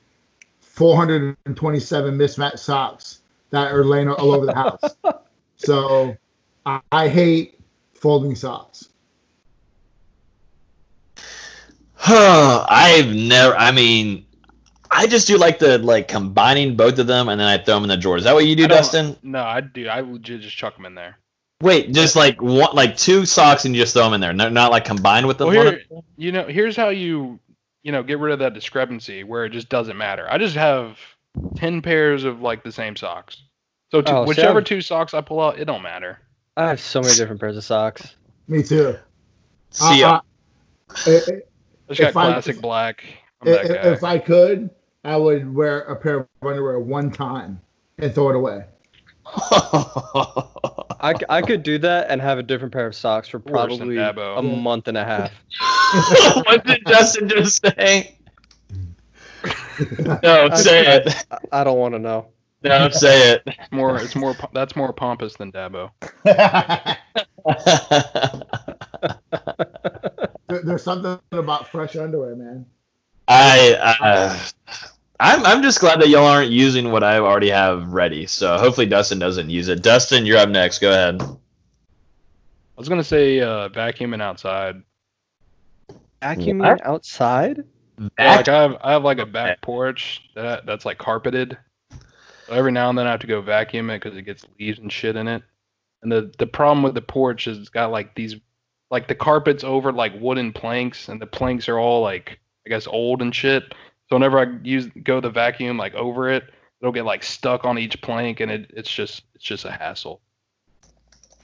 427 0.59 2.17
mismatched 2.17 2.59
socks 2.59 3.21
that 3.49 3.71
are 3.71 3.83
laying 3.83 4.09
all 4.09 4.33
over 4.33 4.45
the 4.45 4.55
house. 4.55 4.81
so 5.57 6.15
I, 6.65 6.81
I 6.91 7.07
hate 7.07 7.59
folding 7.93 8.35
socks. 8.35 8.89
I've 11.99 13.13
never. 13.13 13.55
I 13.55 13.71
mean, 13.71 14.25
I 14.89 15.07
just 15.07 15.27
do 15.27 15.37
like 15.37 15.59
the 15.59 15.77
like 15.79 16.07
combining 16.07 16.75
both 16.75 16.99
of 16.99 17.07
them 17.07 17.27
and 17.27 17.39
then 17.39 17.47
I 17.47 17.57
throw 17.57 17.75
them 17.75 17.83
in 17.83 17.89
the 17.89 17.97
drawer. 17.97 18.17
Is 18.17 18.23
that 18.23 18.33
what 18.33 18.45
you 18.45 18.55
do, 18.55 18.67
Dustin? 18.67 19.17
No, 19.23 19.43
I 19.43 19.61
do. 19.61 19.87
I 19.87 20.01
legit 20.01 20.41
just 20.41 20.55
chuck 20.55 20.75
them 20.75 20.85
in 20.85 20.95
there. 20.95 21.17
Wait, 21.61 21.91
just 21.91 22.15
like 22.15 22.39
one, 22.39 22.75
like 22.75 22.95
two 22.95 23.25
socks 23.25 23.65
and 23.65 23.75
you 23.75 23.81
just 23.81 23.93
throw 23.93 24.03
them 24.03 24.13
in 24.13 24.21
there, 24.21 24.31
not, 24.31 24.53
not 24.53 24.71
like 24.71 24.85
combined 24.85 25.25
with 25.25 25.39
them. 25.39 25.47
Well, 25.47 25.65
one 25.65 25.73
here, 25.73 26.01
you 26.15 26.31
know, 26.31 26.45
here's 26.45 26.75
how 26.75 26.89
you, 26.89 27.39
you 27.87 27.93
know, 27.93 28.03
get 28.03 28.19
rid 28.19 28.33
of 28.33 28.39
that 28.39 28.53
discrepancy 28.53 29.23
where 29.23 29.45
it 29.45 29.51
just 29.51 29.69
doesn't 29.69 29.95
matter. 29.95 30.27
I 30.29 30.37
just 30.37 30.55
have 30.57 30.99
ten 31.55 31.81
pairs 31.81 32.25
of 32.25 32.41
like 32.41 32.61
the 32.61 32.71
same 32.73 32.97
socks. 32.97 33.41
So 33.91 34.01
two, 34.01 34.11
Oh, 34.11 34.25
see, 34.25 34.27
whichever 34.27 34.57
I've- 34.59 34.65
two 34.65 34.81
socks 34.81 35.13
I 35.13 35.21
pull 35.21 35.39
out, 35.39 35.57
it 35.57 35.63
don't 35.63 35.81
matter. 35.81 36.19
I 36.57 36.67
have 36.67 36.81
so 36.81 36.99
many 36.99 37.15
different 37.15 37.39
pairs 37.39 37.55
of 37.55 37.63
socks. 37.63 38.17
Me 38.49 38.61
too. 38.61 38.97
See, 39.69 40.03
Uh, 40.03 40.15
uh, 40.15 40.19
i- 41.05 41.11
i- 41.11 41.13
I 41.13 41.13
just 41.87 42.01
got 42.01 42.09
If 42.09 42.17
I- 42.17 42.31
classic 42.31 42.59
black. 42.59 43.05
I'm 43.41 43.53
that 43.53 43.67
guy. 43.69 43.73
If 43.93 44.03
I 44.03 44.17
could, 44.19 44.69
I 45.05 45.15
would 45.15 45.55
wear 45.55 45.79
a 45.83 45.95
pair 45.95 46.17
of 46.17 46.27
underwear 46.41 46.81
one 46.81 47.09
time 47.09 47.61
and 47.99 48.13
throw 48.13 48.31
it 48.31 48.35
away. 48.35 48.65
I, 51.07 51.13
c- 51.17 51.25
I 51.29 51.41
could 51.41 51.63
do 51.63 51.77
that 51.79 52.09
and 52.09 52.21
have 52.21 52.37
a 52.37 52.43
different 52.43 52.73
pair 52.73 52.85
of 52.87 52.95
socks 52.95 53.27
for 53.29 53.39
probably 53.39 53.97
a 53.97 54.41
month 54.41 54.87
and 54.87 54.97
a 54.97 55.05
half. 55.05 55.31
what 56.45 56.65
did 56.65 56.85
Justin 56.87 57.29
just 57.29 57.61
say? 57.65 58.17
No, 60.23 60.49
say 60.55 60.95
it. 60.97 61.25
I- 61.31 61.37
I 61.61 61.63
don't 61.63 61.77
want 61.79 61.93
to 61.93 61.99
know. 61.99 62.27
No, 62.63 62.89
say 62.89 63.33
it. 63.33 63.43
It's 63.45 63.71
more. 63.71 63.97
It's 64.01 64.15
more. 64.15 64.35
That's 64.53 64.75
more 64.75 64.91
pompous 64.91 65.35
than 65.35 65.51
Dabo. 65.51 65.91
There- 70.47 70.61
There's 70.63 70.83
something 70.83 71.19
about 71.31 71.67
fresh 71.67 71.95
underwear, 71.95 72.35
man. 72.35 72.65
I, 73.27 73.77
uh, 74.01 74.37
I'm, 75.19 75.45
I'm 75.45 75.63
just 75.63 75.79
glad 75.79 75.99
that 76.01 76.09
y'all 76.09 76.25
aren't 76.25 76.51
using 76.51 76.91
what 76.91 77.03
I 77.03 77.17
already 77.17 77.49
have 77.49 77.91
ready. 77.91 78.27
So 78.27 78.57
hopefully 78.57 78.85
Dustin 78.85 79.17
doesn't 79.19 79.49
use 79.49 79.67
it. 79.67 79.81
Dustin, 79.81 80.25
you're 80.25 80.37
up 80.37 80.49
next. 80.49 80.79
Go 80.79 80.91
ahead. 80.91 81.21
I 81.21 82.79
was 82.79 82.87
gonna 82.87 83.03
say 83.03 83.39
uh, 83.41 83.69
vacuuming 83.69 84.21
outside. 84.21 84.83
Vacuuming 86.21 86.59
What? 86.59 86.85
outside? 86.85 87.63
Like 88.19 88.47
I 88.47 88.61
have, 88.61 88.77
I 88.81 88.91
have 88.91 89.03
like 89.03 89.17
a 89.17 89.25
back 89.25 89.61
porch 89.61 90.29
that 90.35 90.67
that's 90.67 90.85
like 90.85 90.99
carpeted. 90.99 91.57
So 92.45 92.53
every 92.53 92.71
now 92.71 92.89
and 92.89 92.97
then 92.97 93.07
I 93.07 93.11
have 93.11 93.19
to 93.21 93.27
go 93.27 93.41
vacuum 93.41 93.89
it 93.89 94.01
because 94.01 94.15
it 94.15 94.21
gets 94.21 94.45
leaves 94.59 94.77
and 94.77 94.91
shit 94.91 95.15
in 95.15 95.27
it. 95.27 95.41
And 96.03 96.11
the 96.11 96.31
the 96.37 96.45
problem 96.45 96.83
with 96.83 96.93
the 96.93 97.01
porch 97.01 97.47
is 97.47 97.57
it's 97.57 97.69
got 97.69 97.89
like 97.89 98.13
these, 98.13 98.35
like 98.91 99.07
the 99.07 99.15
carpet's 99.15 99.63
over 99.63 99.91
like 99.91 100.13
wooden 100.19 100.53
planks, 100.53 101.09
and 101.09 101.19
the 101.19 101.25
planks 101.25 101.67
are 101.67 101.79
all 101.79 102.03
like 102.03 102.39
I 102.67 102.69
guess 102.69 102.85
old 102.85 103.23
and 103.23 103.33
shit. 103.33 103.73
So 104.09 104.15
whenever 104.15 104.39
I 104.39 104.57
use 104.63 104.87
go 105.03 105.19
the 105.19 105.29
vacuum 105.29 105.77
like 105.77 105.93
over 105.95 106.29
it, 106.29 106.43
it'll 106.81 106.93
get 106.93 107.05
like 107.05 107.23
stuck 107.23 107.65
on 107.65 107.77
each 107.77 108.01
plank, 108.01 108.39
and 108.39 108.51
it, 108.51 108.71
it's 108.75 108.89
just 108.91 109.23
it's 109.35 109.43
just 109.43 109.65
a 109.65 109.71
hassle. 109.71 110.21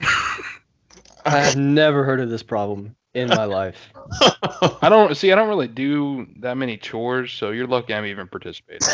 I 1.26 1.38
have 1.40 1.56
never 1.56 2.04
heard 2.04 2.20
of 2.20 2.28
this 2.30 2.42
problem 2.42 2.96
in 3.14 3.28
my 3.28 3.44
life. 3.44 3.90
I 4.82 4.88
don't 4.88 5.16
see. 5.16 5.32
I 5.32 5.34
don't 5.34 5.48
really 5.48 5.68
do 5.68 6.26
that 6.40 6.56
many 6.56 6.76
chores, 6.76 7.32
so 7.32 7.50
you're 7.50 7.66
lucky 7.66 7.94
I'm 7.94 8.04
even 8.06 8.28
participating. 8.28 8.80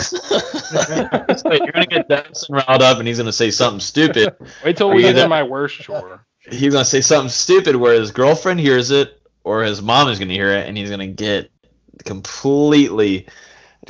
So 1.36 1.52
you're 1.52 1.72
gonna 1.72 1.86
get 1.86 2.08
Dustin 2.08 2.56
riled 2.56 2.82
up, 2.82 2.98
and 2.98 3.08
he's 3.08 3.18
gonna 3.18 3.32
say 3.32 3.50
something 3.50 3.80
stupid. 3.80 4.34
Wait 4.64 4.76
till 4.76 4.90
we 4.90 4.96
you 4.96 5.08
get 5.08 5.16
gonna- 5.16 5.28
my 5.28 5.42
worst 5.42 5.80
chore. 5.80 6.24
He's 6.48 6.72
gonna 6.72 6.84
say 6.84 7.00
something 7.00 7.28
stupid 7.28 7.76
where 7.76 7.98
his 7.98 8.10
girlfriend 8.12 8.60
hears 8.60 8.90
it, 8.90 9.20
or 9.44 9.62
his 9.62 9.82
mom 9.82 10.08
is 10.08 10.18
gonna 10.18 10.32
hear 10.32 10.52
it, 10.52 10.66
and 10.68 10.76
he's 10.76 10.90
gonna 10.90 11.06
get 11.08 11.50
completely 12.04 13.26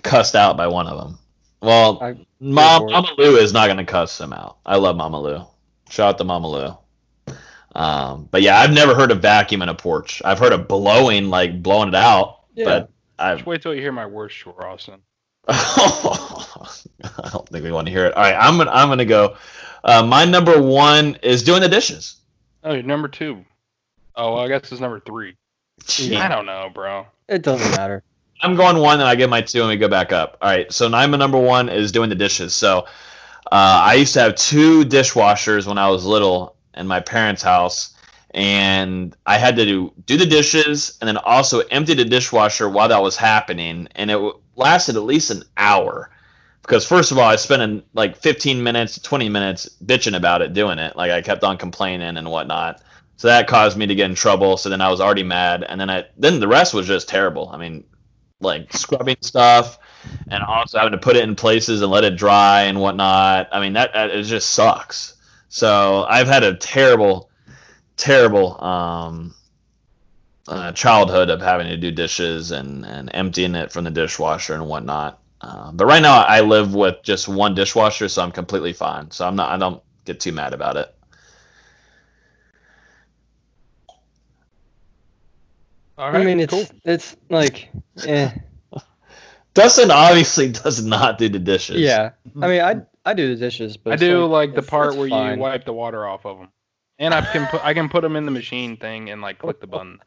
cussed 0.03 0.35
out 0.37 0.57
by 0.57 0.67
one 0.67 0.87
of 0.87 0.99
them. 0.99 1.19
Well, 1.63 1.99
I- 2.03 2.27
Mom. 2.41 2.87
Mama 2.87 3.09
Lou 3.19 3.37
is 3.37 3.53
not 3.53 3.69
gonna 3.69 3.85
cuss 3.85 4.19
him 4.21 4.33
out. 4.33 4.57
I 4.65 4.77
love 4.77 4.97
Mama 4.97 5.21
Lou. 5.21 5.45
Shout 5.91 6.09
out 6.11 6.19
to 6.19 6.25
Mama 6.25 6.49
Lou. 6.49 6.77
Um, 7.75 8.29
but 8.31 8.43
yeah, 8.43 8.59
I've 8.59 8.73
never 8.73 8.95
heard 8.95 9.11
of 9.13 9.21
vacuuming 9.21 9.69
a 9.69 9.75
porch. 9.75 10.21
I've 10.25 10.39
heard 10.39 10.53
of 10.53 10.67
blowing, 10.67 11.29
like 11.29 11.63
blowing 11.63 11.89
it 11.89 11.95
out, 11.95 12.41
Yeah. 12.55 12.65
but 12.65 12.91
I've 13.19 13.39
Just 13.39 13.47
wait 13.47 13.63
till 13.63 13.75
you 13.75 13.81
hear 13.81 13.93
my 13.93 14.07
worst 14.07 14.37
chore, 14.37 14.67
Austin. 14.67 15.01
I 15.49 17.31
don't 17.33 17.49
think 17.49 17.65
we 17.65 17.73
want 17.73 17.87
to 17.87 17.93
hear 17.93 18.07
it. 18.07 18.15
All 18.15 18.23
right, 18.23 18.35
I'm 18.35 18.57
gonna 18.59 18.71
I'm 18.71 18.89
gonna 18.89 19.05
go. 19.05 19.37
Uh, 19.85 20.05
my 20.05 20.25
number 20.25 20.61
one 20.61 21.17
is 21.23 21.43
doing 21.43 21.61
the 21.61 21.69
dishes. 21.69 22.17
Oh, 22.65 22.73
you're 22.75 22.83
number 22.83 23.09
two. 23.09 23.45
Oh, 24.17 24.35
well, 24.35 24.45
I 24.45 24.49
guess 24.49 24.71
it's 24.73 24.81
number 24.81 25.01
three. 25.01 25.37
I 26.13 26.29
don't 26.29 26.47
know, 26.47 26.71
bro. 26.75 27.07
It 27.29 27.43
doesn't 27.43 27.71
matter. 27.73 28.03
I'm 28.43 28.57
going 28.57 28.79
one, 28.79 29.01
and 29.01 29.09
I 29.09 29.15
get 29.15 29.29
my 29.29 29.43
two, 29.43 29.61
and 29.61 29.69
we 29.69 29.77
go 29.77 29.89
back 29.89 30.13
up. 30.13 30.39
All 30.41 30.49
right, 30.49 30.73
so 30.73 30.89
my 30.89 31.07
number 31.07 31.39
one 31.39 31.69
is 31.69 31.93
doing 31.93 32.09
the 32.09 32.15
dishes. 32.15 32.55
So 32.55 32.87
uh, 33.53 33.83
I 33.85 33.95
used 33.95 34.15
to 34.15 34.21
have 34.21 34.35
two 34.35 34.85
dishwashers 34.85 35.67
when 35.67 35.79
I 35.79 35.89
was 35.89 36.05
little 36.05 36.57
in 36.75 36.87
my 36.87 37.01
parents' 37.01 37.43
house, 37.43 37.95
and 38.33 39.17
I 39.27 39.39
had 39.39 39.57
to 39.57 39.65
do, 39.65 39.93
do 40.07 40.17
the 40.17 40.27
dishes 40.27 40.97
and 41.01 41.09
then 41.09 41.17
also 41.17 41.61
empty 41.61 41.95
the 41.95 42.05
dishwasher 42.05 42.69
while 42.69 42.89
that 42.89 43.03
was 43.03 43.17
happening, 43.17 43.89
and 43.97 44.11
it 44.11 44.19
lasted 44.57 44.97
at 44.97 45.03
least 45.03 45.31
an 45.31 45.43
hour. 45.57 46.11
Because 46.63 46.87
first 46.87 47.11
of 47.11 47.19
all, 47.19 47.29
I 47.29 47.37
spent 47.37 47.63
in 47.63 47.83
like 47.95 48.17
15 48.17 48.63
minutes, 48.63 48.99
20 49.01 49.29
minutes 49.29 49.69
bitching 49.85 50.17
about 50.17 50.43
it, 50.43 50.53
doing 50.53 50.79
it. 50.79 50.95
Like 50.95 51.11
I 51.11 51.21
kept 51.23 51.43
on 51.43 51.59
complaining 51.59 52.17
and 52.17 52.31
whatnot. 52.31 52.81
So 53.17 53.29
that 53.29 53.49
caused 53.49 53.77
me 53.77 53.87
to 53.87 53.95
get 53.95 54.09
in 54.09 54.15
trouble. 54.15 54.57
So 54.57 54.69
then 54.69 54.81
I 54.81 54.91
was 54.91 55.01
already 55.01 55.25
mad, 55.25 55.65
and 55.69 55.81
then 55.81 55.91
I 55.91 56.07
then 56.17 56.41
the 56.41 56.49
rest 56.49 56.73
was 56.73 56.87
just 56.87 57.09
terrible. 57.09 57.51
I 57.53 57.59
mean, 57.59 57.85
like 58.41 58.73
scrubbing 58.73 59.17
stuff, 59.21 59.79
and 60.31 60.43
also 60.43 60.79
having 60.79 60.93
to 60.93 60.99
put 60.99 61.17
it 61.17 61.25
in 61.25 61.35
places 61.37 61.83
and 61.83 61.91
let 61.91 62.05
it 62.05 62.17
dry 62.17 62.63
and 62.63 62.81
whatnot. 62.81 63.49
I 63.53 63.61
mean, 63.61 63.75
that, 63.75 63.91
it 63.95 64.23
just 64.25 64.51
sucks. 64.51 65.15
So 65.49 66.05
I've 66.09 66.29
had 66.29 66.43
a 66.45 66.55
terrible, 66.55 67.31
terrible 67.97 68.63
um, 68.63 69.35
uh, 70.49 70.73
childhood 70.73 71.31
of 71.31 71.41
having 71.41 71.69
to 71.69 71.77
do 71.77 71.91
dishes 71.91 72.51
and 72.51 72.85
and 72.85 73.11
emptying 73.15 73.55
it 73.55 73.73
from 73.73 73.85
the 73.85 73.91
dishwasher 73.91 74.55
and 74.55 74.67
whatnot. 74.67 75.21
Uh, 75.41 75.73
but 75.73 75.87
right 75.87 76.03
now 76.03 76.23
I 76.23 76.41
live 76.41 76.75
with 76.75 76.97
just 77.03 77.29
one 77.29 77.55
dishwasher, 77.55 78.09
so 78.09 78.23
I'm 78.23 78.33
completely 78.33 78.73
fine. 78.73 79.11
So 79.11 79.27
I'm 79.27 79.37
not 79.37 79.51
I 79.51 79.57
don't 79.59 79.83
get 80.05 80.21
too 80.21 80.33
mad 80.33 80.53
about 80.55 80.77
it. 80.77 80.95
All 86.01 86.11
right, 86.11 86.23
I 86.23 86.25
mean, 86.25 86.41
it's 86.41 86.55
cool. 86.55 86.65
it's 86.83 87.15
like, 87.29 87.69
eh. 88.07 88.31
Dustin 89.55 89.91
obviously 89.91 90.51
does 90.51 90.83
not 90.83 91.19
do 91.19 91.29
the 91.29 91.39
dishes. 91.39 91.79
Yeah. 91.79 92.13
I 92.41 92.49
mean, 92.49 92.63
I 92.63 92.77
I 93.11 93.13
do 93.13 93.35
the 93.35 93.39
dishes, 93.39 93.77
but 93.77 93.93
I 93.93 93.97
do 93.97 94.25
like 94.25 94.55
the 94.55 94.63
part 94.63 94.97
where 94.97 95.11
fine. 95.11 95.37
you 95.37 95.43
wipe 95.43 95.67
the 95.67 95.75
water 95.75 96.07
off 96.07 96.25
of 96.25 96.39
them, 96.39 96.49
and 96.99 97.13
I 97.13 97.21
can 97.21 97.47
put 97.49 97.63
I 97.63 97.75
can 97.75 97.91
put 97.91 98.01
them 98.01 98.17
in 98.17 98.25
the 98.25 98.31
machine 98.31 98.79
thing 98.79 99.11
and 99.11 99.21
like 99.21 99.41
click 99.41 99.61
the 99.61 99.67
button. 99.67 99.99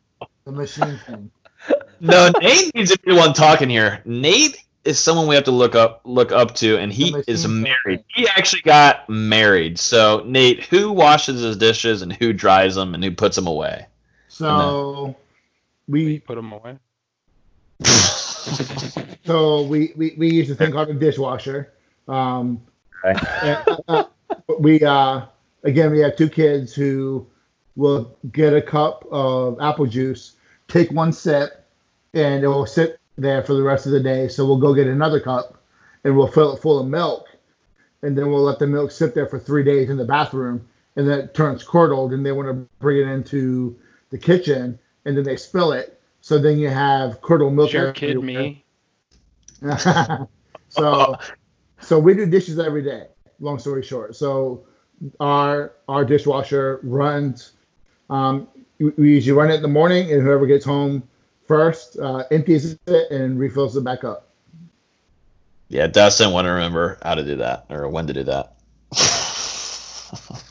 The 0.45 0.51
machine 0.51 0.99
thing. 1.05 1.31
No, 2.01 2.29
Nate 2.41 2.75
needs 2.75 2.91
to 2.91 2.99
be 2.99 3.13
the 3.13 3.17
one 3.17 3.31
talking 3.31 3.69
here. 3.69 4.01
Nate 4.03 4.61
is 4.83 4.99
someone 4.99 5.27
we 5.27 5.35
have 5.35 5.45
to 5.45 5.51
look 5.51 5.73
up 5.75 6.01
look 6.03 6.33
up 6.33 6.55
to, 6.55 6.77
and 6.77 6.91
he 6.91 7.15
is 7.25 7.47
married. 7.47 8.03
He 8.09 8.27
actually 8.27 8.63
got 8.63 9.07
married. 9.07 9.79
So 9.79 10.21
Nate, 10.25 10.65
who 10.65 10.91
washes 10.91 11.39
his 11.39 11.55
dishes 11.55 12.01
and 12.01 12.11
who 12.11 12.33
dries 12.33 12.75
them 12.75 12.93
and 12.93 13.01
who 13.01 13.11
puts 13.11 13.37
them 13.37 13.47
away? 13.47 13.85
So 14.27 15.15
we 15.87 16.19
put 16.19 16.35
them 16.35 16.51
away. 16.51 16.77
so 19.25 19.63
we, 19.63 19.93
we, 19.95 20.15
we 20.17 20.31
use 20.31 20.49
a 20.49 20.55
thing 20.55 20.71
called 20.71 20.89
a 20.89 20.93
dishwasher. 20.93 21.73
Um, 22.07 22.61
and, 23.03 23.67
uh, 23.87 24.03
we 24.59 24.83
uh, 24.83 25.25
again 25.63 25.91
we 25.91 25.99
have 25.99 26.15
two 26.15 26.29
kids 26.29 26.73
who 26.73 27.27
will 27.75 28.15
get 28.31 28.53
a 28.53 28.61
cup 28.61 29.05
of 29.11 29.59
apple 29.61 29.85
juice, 29.85 30.33
take 30.67 30.91
one 30.91 31.11
sip, 31.11 31.65
and 32.13 32.43
it 32.43 32.47
will 32.47 32.65
sit 32.65 32.99
there 33.17 33.43
for 33.43 33.53
the 33.53 33.63
rest 33.63 33.85
of 33.85 33.91
the 33.91 33.99
day. 33.99 34.27
So 34.27 34.45
we'll 34.45 34.59
go 34.59 34.73
get 34.73 34.87
another 34.87 35.19
cup, 35.19 35.61
and 36.03 36.15
we'll 36.15 36.27
fill 36.27 36.53
it 36.53 36.61
full 36.61 36.79
of 36.79 36.87
milk, 36.87 37.27
and 38.01 38.17
then 38.17 38.29
we'll 38.29 38.43
let 38.43 38.59
the 38.59 38.67
milk 38.67 38.91
sit 38.91 39.15
there 39.15 39.27
for 39.27 39.39
three 39.39 39.63
days 39.63 39.89
in 39.89 39.97
the 39.97 40.05
bathroom, 40.05 40.67
and 40.95 41.07
then 41.07 41.19
it 41.19 41.33
turns 41.33 41.63
curdled, 41.63 42.13
and 42.13 42.25
they 42.25 42.31
want 42.31 42.47
to 42.47 42.67
bring 42.79 42.97
it 42.97 43.11
into 43.11 43.75
the 44.11 44.17
kitchen, 44.17 44.77
and 45.05 45.17
then 45.17 45.23
they 45.23 45.35
spill 45.35 45.71
it. 45.71 45.99
So 46.21 46.37
then 46.37 46.57
you 46.57 46.69
have 46.69 47.21
curdled 47.21 47.53
milk. 47.53 47.71
Sure, 47.71 47.91
kid 47.91 48.21
me. 48.21 48.63
so, 50.69 51.17
so 51.79 51.99
we 51.99 52.13
do 52.13 52.25
dishes 52.25 52.59
every 52.59 52.81
day. 52.81 53.07
Long 53.39 53.59
story 53.59 53.83
short, 53.83 54.15
so 54.15 54.65
our 55.19 55.73
our 55.89 56.05
dishwasher 56.05 56.79
runs. 56.83 57.53
Um, 58.09 58.47
we 58.79 59.15
usually 59.15 59.37
run 59.37 59.51
it 59.51 59.55
in 59.55 59.61
the 59.61 59.67
morning, 59.67 60.11
and 60.11 60.21
whoever 60.21 60.45
gets 60.45 60.63
home 60.63 61.03
first 61.47 61.97
uh, 61.99 62.23
empties 62.31 62.77
it 62.87 63.11
and 63.11 63.39
refills 63.39 63.75
it 63.75 63.83
back 63.83 64.03
up. 64.03 64.29
Yeah, 65.67 65.87
Dustin 65.87 66.31
want 66.31 66.45
to 66.45 66.51
remember 66.51 66.99
how 67.03 67.15
to 67.15 67.23
do 67.23 67.35
that 67.37 67.65
or 67.69 67.89
when 67.89 68.07
to 68.07 68.13
do 68.13 68.23
that. 68.23 68.53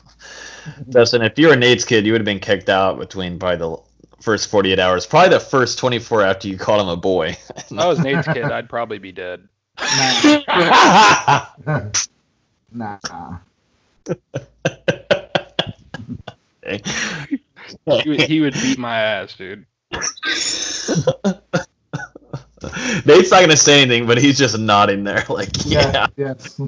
Dustin, 0.90 1.22
if 1.22 1.38
you 1.38 1.48
were 1.48 1.56
Nate's 1.56 1.84
kid, 1.84 2.06
you 2.06 2.12
would 2.12 2.20
have 2.20 2.26
been 2.26 2.40
kicked 2.40 2.68
out 2.68 2.98
between 2.98 3.38
probably 3.38 3.58
the 3.58 3.76
first 4.22 4.48
48 4.48 4.78
hours, 4.78 5.06
probably 5.06 5.30
the 5.30 5.40
first 5.40 5.78
24 5.78 6.22
after 6.22 6.48
you 6.48 6.56
called 6.56 6.80
him 6.80 6.88
a 6.88 6.96
boy. 6.96 7.36
if 7.56 7.72
I 7.72 7.86
was 7.86 7.98
Nate's 7.98 8.26
kid, 8.26 8.44
I'd 8.44 8.68
probably 8.68 8.98
be 8.98 9.12
dead. 9.12 9.48
nah. 12.72 12.98
he, 16.66 18.08
would, 18.08 18.20
he 18.22 18.40
would 18.40 18.54
beat 18.54 18.78
my 18.78 18.98
ass, 18.98 19.34
dude. 19.34 19.66
Nate's 23.04 23.30
not 23.30 23.40
gonna 23.40 23.56
say 23.56 23.82
anything, 23.82 24.06
but 24.06 24.18
he's 24.18 24.38
just 24.38 24.58
nodding 24.58 25.04
there, 25.04 25.24
like 25.28 25.50
yeah, 25.64 26.06
yeah. 26.16 26.34
yes, 26.34 26.60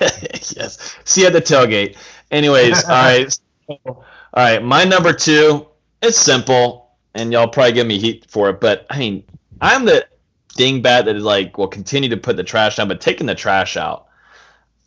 yes. 0.56 0.96
See 1.04 1.22
you 1.22 1.28
at 1.28 1.32
the 1.32 1.40
tailgate. 1.40 1.96
Anyways, 2.30 2.84
all 2.84 2.90
right, 2.90 3.38
all 3.68 4.04
right. 4.34 4.62
My 4.62 4.84
number 4.84 5.12
two, 5.12 5.66
it's 6.02 6.18
simple, 6.18 6.90
and 7.14 7.32
y'all 7.32 7.48
probably 7.48 7.72
give 7.72 7.86
me 7.86 7.98
heat 7.98 8.26
for 8.28 8.50
it, 8.50 8.60
but 8.60 8.86
I 8.90 8.98
mean, 8.98 9.24
I'm 9.60 9.84
the 9.84 10.06
dingbat 10.56 11.04
that 11.04 11.16
is 11.16 11.24
like 11.24 11.56
will 11.58 11.68
continue 11.68 12.08
to 12.08 12.16
put 12.16 12.36
the 12.36 12.44
trash 12.44 12.76
down, 12.76 12.88
but 12.88 13.00
taking 13.00 13.26
the 13.26 13.34
trash 13.34 13.76
out. 13.76 14.06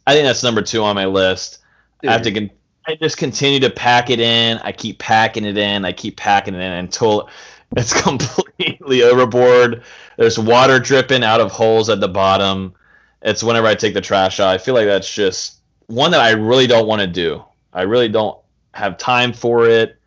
I 0.06 0.14
think 0.14 0.26
that's 0.26 0.44
number 0.44 0.62
two 0.62 0.84
on 0.84 0.96
my 0.96 1.06
list. 1.06 1.60
Dude. 2.02 2.10
I 2.10 2.14
have 2.14 2.22
to. 2.24 2.32
Con- 2.32 2.52
I 2.88 2.96
just 2.96 3.18
continue 3.18 3.60
to 3.60 3.70
pack 3.70 4.10
it 4.10 4.20
in. 4.20 4.58
I 4.60 4.72
keep 4.72 4.98
packing 4.98 5.46
it 5.46 5.58
in. 5.58 5.86
I 5.86 5.92
keep 5.92 6.18
packing 6.18 6.56
it 6.56 6.62
in 6.62 6.72
until 6.72 7.30
it's 7.76 7.94
completely 8.02 9.04
overboard. 9.04 9.84
There's 10.18 10.40
water 10.40 10.80
dripping 10.80 11.24
out 11.24 11.40
of 11.40 11.52
holes 11.52 11.90
at 11.90 12.00
the 12.00 12.08
bottom. 12.08 12.74
It's 13.22 13.44
whenever 13.44 13.68
I 13.68 13.76
take 13.76 13.94
the 13.94 14.02
trash 14.02 14.40
out. 14.40 14.50
I 14.50 14.58
feel 14.58 14.74
like 14.74 14.88
that's 14.88 15.14
just 15.14 15.60
one 15.88 16.12
that 16.12 16.22
I 16.22 16.32
really 16.32 16.68
don't 16.68 16.88
want 16.88 17.02
to 17.02 17.08
do. 17.08 17.44
I 17.74 17.84
really 17.84 18.10
don't 18.10 18.38
have 18.74 18.98
time 18.98 19.34
for 19.34 19.68
it. 19.68 19.99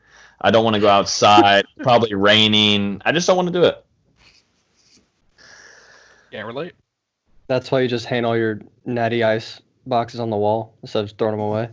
I 0.42 0.50
don't 0.50 0.64
want 0.64 0.74
to 0.74 0.80
go 0.80 0.88
outside. 0.88 1.64
probably 1.78 2.14
raining. 2.14 3.00
I 3.04 3.12
just 3.12 3.26
don't 3.26 3.36
want 3.36 3.48
to 3.48 3.52
do 3.52 3.64
it. 3.64 3.84
Can't 6.30 6.46
relate. 6.46 6.72
That's 7.46 7.70
why 7.70 7.80
you 7.80 7.88
just 7.88 8.06
hang 8.06 8.24
all 8.24 8.36
your 8.36 8.60
natty 8.84 9.22
ice 9.22 9.60
boxes 9.86 10.20
on 10.20 10.30
the 10.30 10.36
wall 10.36 10.74
instead 10.82 11.04
of 11.04 11.12
throwing 11.12 11.36
them 11.36 11.40
away. 11.40 11.68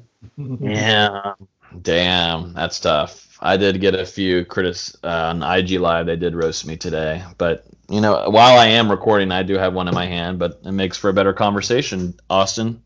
yeah. 0.59 1.33
Damn, 1.81 2.53
that's 2.53 2.79
tough. 2.79 3.37
I 3.41 3.55
did 3.57 3.79
get 3.79 3.95
a 3.95 4.05
few 4.05 4.43
critics 4.43 4.97
uh, 5.03 5.33
on 5.33 5.43
IG 5.43 5.79
Live. 5.79 6.07
They 6.07 6.15
did 6.15 6.35
roast 6.35 6.65
me 6.65 6.75
today, 6.75 7.23
but 7.37 7.65
you 7.89 8.01
know, 8.01 8.29
while 8.29 8.59
I 8.59 8.67
am 8.67 8.91
recording, 8.91 9.31
I 9.31 9.43
do 9.43 9.57
have 9.57 9.73
one 9.73 9.87
in 9.87 9.93
my 9.93 10.05
hand. 10.05 10.39
But 10.39 10.61
it 10.65 10.71
makes 10.71 10.97
for 10.97 11.09
a 11.09 11.13
better 11.13 11.33
conversation. 11.33 12.15
Austin, 12.29 12.83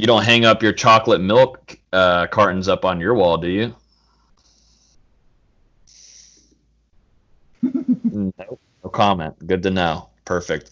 you 0.00 0.06
don't 0.06 0.24
hang 0.24 0.46
up 0.46 0.62
your 0.62 0.72
chocolate 0.72 1.20
milk 1.20 1.78
uh, 1.92 2.26
cartons 2.28 2.68
up 2.68 2.84
on 2.84 3.00
your 3.00 3.14
wall, 3.14 3.36
do 3.36 3.48
you? 3.48 3.74
no, 8.02 8.32
no 8.82 8.90
comment. 8.90 9.46
Good 9.46 9.62
to 9.64 9.70
know. 9.70 10.08
Perfect. 10.24 10.70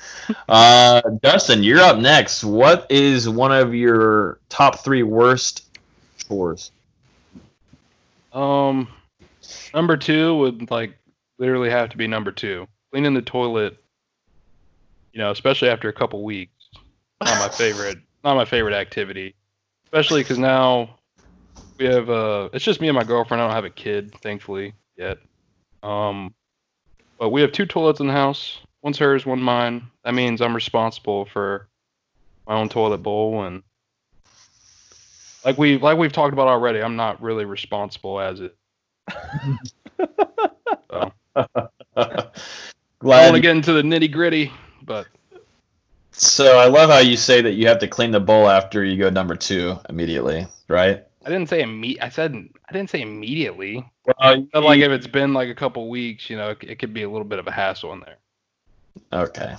Uh, 0.48 1.02
Dustin, 1.22 1.62
you're 1.62 1.80
up 1.80 1.98
next. 1.98 2.42
What 2.42 2.86
is 2.88 3.28
one 3.28 3.52
of 3.52 3.74
your 3.74 4.38
top 4.48 4.80
three 4.80 5.02
worst 5.02 5.66
chores? 6.16 6.70
Um, 8.32 8.88
number 9.74 9.96
two 9.96 10.36
would 10.36 10.70
like 10.70 10.96
literally 11.38 11.70
have 11.70 11.90
to 11.90 11.96
be 11.96 12.06
number 12.06 12.32
two. 12.32 12.66
Cleaning 12.92 13.14
the 13.14 13.22
toilet. 13.22 13.76
You 15.12 15.18
know, 15.18 15.32
especially 15.32 15.68
after 15.68 15.88
a 15.88 15.92
couple 15.92 16.22
weeks. 16.24 16.52
Not 17.20 17.40
my 17.40 17.48
favorite. 17.48 17.98
Not 18.24 18.36
my 18.36 18.44
favorite 18.44 18.74
activity. 18.74 19.34
Especially 19.84 20.22
because 20.22 20.38
now 20.38 20.98
we 21.78 21.86
have 21.86 22.10
uh, 22.10 22.48
it's 22.52 22.64
just 22.64 22.80
me 22.80 22.88
and 22.88 22.96
my 22.96 23.04
girlfriend. 23.04 23.40
I 23.40 23.46
don't 23.46 23.54
have 23.54 23.64
a 23.64 23.70
kid, 23.70 24.14
thankfully 24.22 24.74
yet. 24.96 25.18
Um, 25.82 26.34
but 27.18 27.30
we 27.30 27.40
have 27.40 27.52
two 27.52 27.66
toilets 27.66 28.00
in 28.00 28.06
the 28.06 28.12
house 28.12 28.60
one's 28.82 28.98
hers, 28.98 29.26
one 29.26 29.40
mine. 29.40 29.86
That 30.04 30.14
means 30.14 30.40
I'm 30.40 30.54
responsible 30.54 31.26
for 31.26 31.68
my 32.46 32.54
own 32.54 32.68
toilet 32.68 32.98
bowl 32.98 33.44
and 33.44 33.62
like 35.44 35.58
we 35.58 35.78
like 35.78 35.98
we've 35.98 36.12
talked 36.12 36.32
about 36.32 36.48
already, 36.48 36.82
I'm 36.82 36.96
not 36.96 37.22
really 37.22 37.44
responsible 37.44 38.20
as 38.20 38.40
it. 38.40 38.56
so. 40.90 41.12
Glad 43.00 43.20
I 43.20 43.24
want 43.24 43.34
to 43.36 43.40
get 43.40 43.54
into 43.56 43.72
the 43.72 43.82
nitty 43.82 44.10
gritty, 44.10 44.52
but 44.82 45.06
so 46.20 46.58
I 46.58 46.66
love 46.66 46.90
how 46.90 46.98
you 46.98 47.16
say 47.16 47.40
that 47.40 47.52
you 47.52 47.68
have 47.68 47.78
to 47.80 47.88
clean 47.88 48.10
the 48.10 48.20
bowl 48.20 48.48
after 48.48 48.84
you 48.84 48.96
go 48.96 49.10
number 49.10 49.36
two 49.36 49.78
immediately, 49.88 50.46
right? 50.68 51.04
I 51.24 51.30
didn't 51.30 51.48
say 51.48 51.62
imme- 51.62 51.98
I 52.00 52.08
said 52.08 52.34
I 52.68 52.72
didn't 52.72 52.90
say 52.90 53.02
immediately. 53.02 53.84
Well, 54.06 54.46
like 54.54 54.80
if 54.80 54.90
it's 54.90 55.06
been 55.06 55.34
like 55.34 55.48
a 55.48 55.54
couple 55.54 55.88
weeks, 55.88 56.30
you 56.30 56.36
know, 56.36 56.50
it, 56.50 56.58
it 56.62 56.78
could 56.78 56.94
be 56.94 57.02
a 57.02 57.10
little 57.10 57.26
bit 57.26 57.38
of 57.38 57.46
a 57.46 57.50
hassle 57.50 57.92
in 57.92 58.00
there. 58.00 58.16
Okay. 59.12 59.54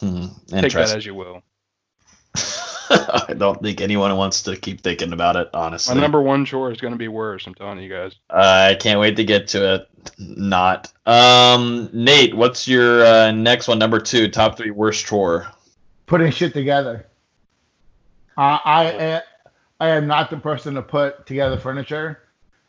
Hmm. 0.00 0.26
Take 0.48 0.72
that 0.72 0.96
as 0.96 1.04
you 1.04 1.14
will. 1.14 1.42
I 2.90 3.34
don't 3.36 3.62
think 3.62 3.80
anyone 3.80 4.16
wants 4.16 4.42
to 4.44 4.56
keep 4.56 4.80
thinking 4.80 5.12
about 5.12 5.36
it, 5.36 5.50
honestly. 5.54 5.94
My 5.94 6.00
number 6.00 6.20
one 6.20 6.44
chore 6.44 6.72
is 6.72 6.80
going 6.80 6.92
to 6.92 6.98
be 6.98 7.08
worse. 7.08 7.46
I'm 7.46 7.54
telling 7.54 7.78
you 7.78 7.88
guys. 7.88 8.16
I 8.28 8.76
can't 8.80 8.98
wait 8.98 9.16
to 9.16 9.24
get 9.24 9.48
to 9.48 9.74
it. 9.74 9.88
Not. 10.18 10.92
Um, 11.06 11.90
Nate, 11.92 12.34
what's 12.34 12.66
your 12.66 13.04
uh, 13.04 13.30
next 13.32 13.68
one? 13.68 13.78
Number 13.78 14.00
two, 14.00 14.28
top 14.28 14.56
three 14.56 14.70
worst 14.70 15.06
chore. 15.06 15.46
Putting 16.10 16.32
shit 16.32 16.52
together. 16.52 17.06
Uh, 18.36 18.58
I 18.64 19.22
I 19.78 19.90
am 19.90 20.08
not 20.08 20.28
the 20.28 20.38
person 20.38 20.74
to 20.74 20.82
put 20.82 21.24
together 21.24 21.56
furniture. 21.56 22.18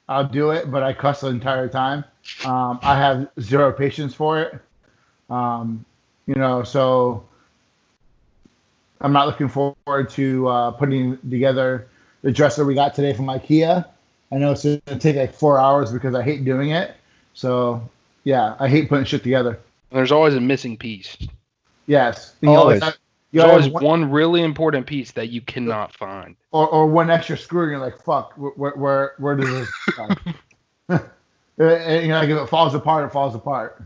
I'll 0.07 0.27
do 0.27 0.51
it, 0.51 0.69
but 0.69 0.83
I 0.83 0.93
cuss 0.93 1.21
the 1.21 1.29
entire 1.29 1.67
time. 1.67 2.05
Um, 2.45 2.77
I 2.83 2.95
have 2.95 3.29
zero 3.39 3.73
patience 3.73 4.13
for 4.13 4.39
it. 4.39 4.53
Um, 5.31 5.83
you 6.27 6.35
know, 6.35 6.61
so 6.61 7.25
I'm 8.99 9.11
not 9.11 9.25
looking 9.25 9.49
forward 9.49 10.11
to 10.11 10.47
uh, 10.47 10.71
putting 10.71 11.17
together 11.27 11.87
the 12.21 12.31
dresser 12.31 12.63
we 12.63 12.75
got 12.75 12.93
today 12.93 13.13
from 13.13 13.25
IKEA. 13.25 13.87
I 14.31 14.37
know 14.37 14.51
it's 14.51 14.65
going 14.65 14.81
to 14.85 14.99
take 14.99 15.15
like 15.15 15.33
four 15.33 15.59
hours 15.59 15.91
because 15.91 16.13
I 16.13 16.21
hate 16.21 16.45
doing 16.45 16.69
it. 16.69 16.95
So, 17.33 17.89
yeah, 18.23 18.55
I 18.59 18.69
hate 18.69 18.87
putting 18.87 19.05
shit 19.05 19.23
together. 19.23 19.59
There's 19.91 20.11
always 20.11 20.35
a 20.35 20.39
missing 20.39 20.77
piece. 20.77 21.17
Yes. 21.87 22.35
You 22.41 22.49
always. 22.49 22.83
There's 23.31 23.45
always 23.45 23.69
one, 23.69 23.83
one, 23.83 24.11
really 24.11 24.41
important 24.41 24.85
piece 24.85 25.11
that 25.11 25.29
you 25.29 25.41
cannot 25.41 25.93
find. 25.93 26.35
Or, 26.51 26.67
or 26.67 26.87
one 26.87 27.09
extra 27.09 27.37
screw, 27.37 27.63
and 27.63 27.71
you're 27.71 27.79
like, 27.79 28.01
fuck, 28.01 28.33
where, 28.35 28.71
where, 28.71 29.13
where 29.19 29.35
does 29.35 29.49
this 29.49 29.71
and, 30.89 32.03
you 32.03 32.09
know, 32.09 32.19
like 32.19 32.29
if 32.29 32.37
it 32.37 32.49
falls 32.49 32.73
apart, 32.73 33.05
it 33.05 33.13
falls 33.13 33.35
apart. 33.35 33.83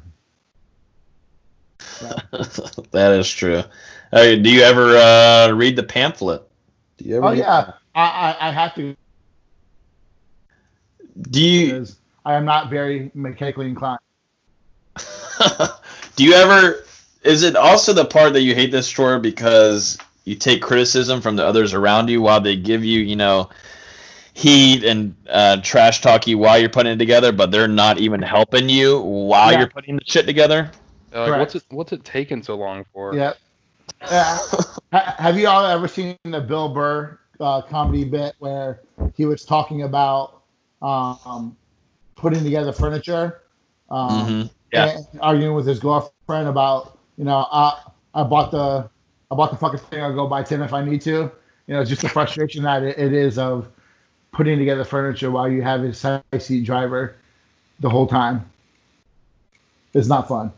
that 2.92 3.16
is 3.20 3.30
true. 3.30 3.62
Hey, 4.12 4.40
do 4.40 4.50
you 4.50 4.62
ever 4.62 4.98
uh, 4.98 5.52
read 5.52 5.76
the 5.76 5.84
pamphlet? 5.84 6.42
Do 6.98 7.06
you 7.06 7.18
ever? 7.18 7.28
Oh 7.28 7.32
yeah, 7.32 7.74
I, 7.94 8.02
I, 8.40 8.50
I 8.50 8.52
have 8.52 8.74
to. 8.76 8.96
Do 11.30 11.42
you? 11.42 11.86
I 12.26 12.34
am 12.34 12.46
not 12.46 12.70
very 12.70 13.12
mechanically 13.14 13.68
inclined. 13.68 14.00
do 16.16 16.24
you 16.24 16.34
ever 16.34 16.86
is 17.26 17.44
it 17.44 17.56
also 17.56 17.92
the 17.94 18.06
part 18.06 18.34
that 18.34 18.42
you 18.42 18.54
hate 18.56 18.72
this 18.72 18.90
chore 18.90 19.20
because 19.20 19.98
you 20.26 20.36
take 20.36 20.62
criticism 20.62 21.22
from 21.22 21.36
the 21.36 21.46
others 21.46 21.74
around 21.74 22.10
you 22.10 22.22
while 22.22 22.40
they 22.40 22.56
give 22.56 22.84
you, 22.86 23.00
you 23.02 23.16
know, 23.16 23.50
heat 24.34 24.84
and 24.84 25.16
uh, 25.30 25.58
trash 25.62 26.02
talk 26.02 26.28
you 26.28 26.38
while 26.38 26.58
you're 26.60 26.70
putting 26.70 26.94
it 26.94 26.98
together, 26.98 27.32
but 27.32 27.52
they're 27.52 27.68
not 27.68 27.98
even 28.00 28.22
helping 28.22 28.70
you 28.70 29.00
while 29.00 29.52
Yeah. 29.52 29.60
you're 29.60 29.70
putting 29.70 29.96
the 29.96 30.04
shit 30.06 30.26
together? 30.26 30.70
They're 31.12 31.30
like, 31.30 31.40
what's 31.40 31.56
it 31.56 31.64
what's 31.70 31.94
it 31.94 32.04
taking 32.04 32.44
so 32.44 32.56
long 32.56 32.86
for? 32.94 33.16
Yep. 33.16 33.38
Uh, 34.92 35.12
have 35.18 35.38
you 35.38 35.48
all 35.48 35.66
ever 35.66 35.88
seen 35.88 36.16
the 36.24 36.40
Bill 36.40 36.70
Burr 36.70 37.20
uh, 37.40 37.62
comedy 37.64 38.04
bit 38.06 38.34
where 38.40 38.82
he 39.16 39.26
was 39.26 39.44
talking 39.44 39.82
about 39.82 40.44
um, 40.82 41.58
putting 42.16 42.44
together 42.44 42.72
furniture? 42.72 43.42
Um, 43.90 44.10
Mhm. 44.46 44.50
Yeah. 44.72 44.98
and 44.98 45.06
arguing 45.22 45.54
with 45.56 45.66
his 45.68 45.80
girlfriend 45.80 46.48
about, 46.48 46.95
you 47.18 47.26
know, 47.26 47.48
I 47.52 47.82
I 48.14 48.24
bought 48.24 48.52
the 48.52 48.90
I 49.32 49.36
bought 49.36 49.52
the 49.52 49.58
fucking 49.58 49.80
thing. 49.80 50.02
I'll 50.02 50.14
go 50.14 50.28
buy 50.28 50.44
ten 50.44 50.62
if 50.62 50.74
I 50.74 50.84
need 50.84 51.02
to. 51.02 51.32
You 51.68 51.74
know, 51.74 51.82
it's 51.82 51.90
just 51.90 52.02
the 52.02 52.10
frustration 52.10 52.64
that 52.64 52.84
it, 52.84 52.98
it 52.98 53.14
is 53.14 53.38
of 53.38 53.68
putting 54.32 54.60
together 54.60 54.84
furniture 54.84 55.32
while 55.32 55.50
you 55.50 55.62
have 55.62 55.84
a 55.84 55.94
side 55.94 56.24
seat 56.40 56.66
driver 56.66 57.16
the 57.80 57.90
whole 57.90 58.08
time. 58.08 58.50
It's 59.94 60.08
not 60.08 60.28
fun. 60.28 60.52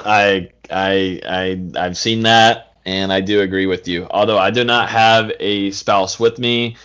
I 0.00 0.50
I 0.70 1.20
I 1.26 1.70
I've 1.76 1.96
seen 1.96 2.22
that 2.22 2.74
and 2.84 3.12
I 3.12 3.20
do 3.20 3.40
agree 3.40 3.66
with 3.66 3.86
you. 3.86 4.06
Although 4.10 4.38
I 4.38 4.50
do 4.50 4.64
not 4.64 4.88
have 4.88 5.32
a 5.40 5.70
spouse 5.72 6.18
with 6.18 6.38
me 6.38 6.76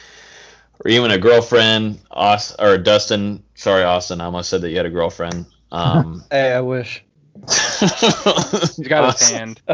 or 0.83 0.91
even 0.91 1.11
a 1.11 1.17
girlfriend, 1.17 1.99
Aus 2.11 2.55
or 2.59 2.77
Dustin, 2.77 3.43
sorry 3.55 3.83
Austin, 3.83 4.19
I 4.19 4.25
almost 4.25 4.49
said 4.49 4.61
that 4.61 4.69
you 4.69 4.77
had 4.77 4.85
a 4.85 4.91
girlfriend. 4.91 5.45
Um 5.71 6.23
Hey, 6.31 6.53
I 6.53 6.61
wish. 6.61 7.03
He's 7.49 8.87
got 8.87 9.19
his 9.19 9.29
hand. 9.29 9.61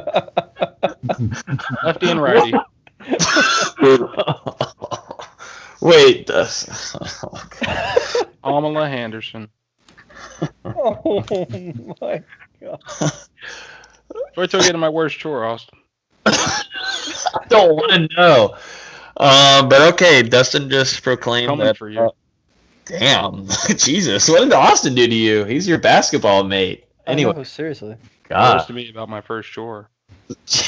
Lefty 1.84 2.10
and 2.10 2.22
righty. 2.22 2.54
Wait, 5.82 6.28
Dustin. 6.28 6.74
Amala 8.44 8.90
Henderson. 8.90 9.50
Oh 10.66 11.24
my 12.02 12.24
god. 12.62 12.82
Wait 14.36 14.50
till 14.50 14.62
I 14.62 14.64
get 14.64 14.72
to 14.72 14.78
my 14.78 14.90
worst 14.90 15.20
chore, 15.20 15.46
Austin. 15.46 15.78
I 16.26 16.64
don't 17.50 17.76
want 17.76 17.92
to 17.92 18.08
know. 18.16 18.56
Um, 19.18 19.70
but 19.70 19.82
okay, 19.94 20.24
Dustin 20.24 20.70
just 20.70 21.04
proclaimed 21.04 21.50
Coming 21.50 21.68
that. 21.68 21.78
for 21.78 21.90
you. 21.90 22.10
damn, 22.86 23.48
Jesus, 23.76 24.30
what 24.30 24.44
did 24.44 24.54
Austin 24.54 24.96
do 24.96 25.08
to 25.08 25.16
you? 25.16 25.44
He's 25.46 25.68
your 25.68 25.80
basketball 25.80 26.44
mate. 26.44 26.86
Anyway, 27.08 27.34
No, 27.34 27.44
seriously. 27.44 27.96
God. 28.28 28.66
To 28.68 28.74
me 28.74 28.90
about 28.90 29.10
my 29.10 29.22
first 29.22 29.52
chore. 29.52 29.90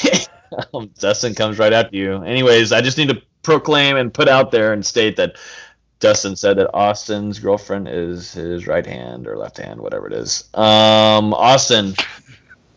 Dustin 0.99 1.35
comes 1.35 1.59
right 1.59 1.73
after 1.73 1.95
you. 1.95 2.23
Anyways, 2.23 2.71
I 2.71 2.81
just 2.81 2.97
need 2.97 3.09
to 3.09 3.21
proclaim 3.43 3.97
and 3.97 4.13
put 4.13 4.27
out 4.27 4.51
there 4.51 4.73
and 4.73 4.85
state 4.85 5.17
that 5.17 5.35
Dustin 5.99 6.35
said 6.35 6.57
that 6.57 6.73
Austin's 6.73 7.39
girlfriend 7.39 7.87
is 7.89 8.33
his 8.33 8.67
right 8.67 8.85
hand 8.85 9.27
or 9.27 9.37
left 9.37 9.57
hand, 9.57 9.81
whatever 9.81 10.07
it 10.07 10.13
is. 10.13 10.45
Um, 10.53 11.33
Austin, 11.33 11.93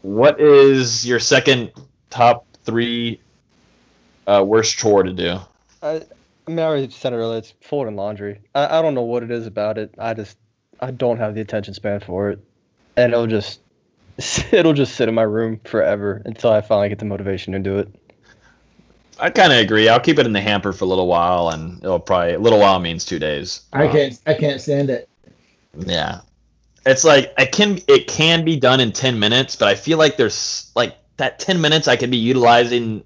what 0.02 0.40
is 0.40 1.06
your 1.06 1.20
second 1.20 1.70
top 2.10 2.46
three 2.64 3.20
uh, 4.26 4.44
worst 4.46 4.76
chore 4.76 5.04
to 5.04 5.12
do? 5.12 5.38
I, 5.82 6.02
I 6.46 6.50
mean, 6.50 6.58
I 6.58 6.64
already 6.64 6.90
said 6.90 7.12
it 7.12 7.16
earlier. 7.16 7.38
It's 7.38 7.54
folding 7.60 7.94
laundry. 7.94 8.40
I, 8.54 8.78
I 8.78 8.82
don't 8.82 8.94
know 8.94 9.02
what 9.02 9.22
it 9.22 9.30
is 9.30 9.46
about 9.46 9.78
it. 9.78 9.94
I 9.98 10.14
just 10.14 10.36
I 10.80 10.90
don't 10.90 11.18
have 11.18 11.36
the 11.36 11.40
attention 11.40 11.74
span 11.74 12.00
for 12.00 12.30
it, 12.30 12.40
and 12.96 13.12
it'll 13.12 13.26
just 13.26 13.60
it'll 14.52 14.72
just 14.72 14.94
sit 14.94 15.08
in 15.08 15.14
my 15.14 15.22
room 15.22 15.60
forever 15.64 16.22
until 16.24 16.50
I 16.50 16.60
finally 16.60 16.88
get 16.88 16.98
the 16.98 17.04
motivation 17.04 17.52
to 17.52 17.58
do 17.58 17.78
it. 17.78 17.88
I 19.18 19.30
kind 19.30 19.52
of 19.52 19.58
agree. 19.58 19.88
I'll 19.88 20.00
keep 20.00 20.18
it 20.18 20.26
in 20.26 20.32
the 20.32 20.40
hamper 20.40 20.72
for 20.72 20.84
a 20.84 20.88
little 20.88 21.06
while, 21.06 21.50
and 21.50 21.82
it'll 21.82 22.00
probably 22.00 22.34
a 22.34 22.38
little 22.38 22.58
while 22.58 22.78
means 22.80 23.04
two 23.04 23.18
days. 23.18 23.62
I 23.72 23.86
can't 23.88 24.18
I 24.26 24.34
can't 24.34 24.60
stand 24.60 24.90
it. 24.90 25.08
Yeah. 25.78 26.20
It's 26.84 27.04
like 27.04 27.32
I 27.38 27.44
can 27.44 27.78
it 27.88 28.08
can 28.08 28.44
be 28.44 28.58
done 28.58 28.80
in 28.80 28.92
10 28.92 29.18
minutes, 29.18 29.54
but 29.54 29.68
I 29.68 29.74
feel 29.74 29.98
like 29.98 30.16
there's 30.16 30.72
like 30.74 30.96
that 31.18 31.38
10 31.38 31.60
minutes 31.60 31.86
I 31.88 31.96
could 31.96 32.10
be 32.10 32.16
utilizing 32.16 33.04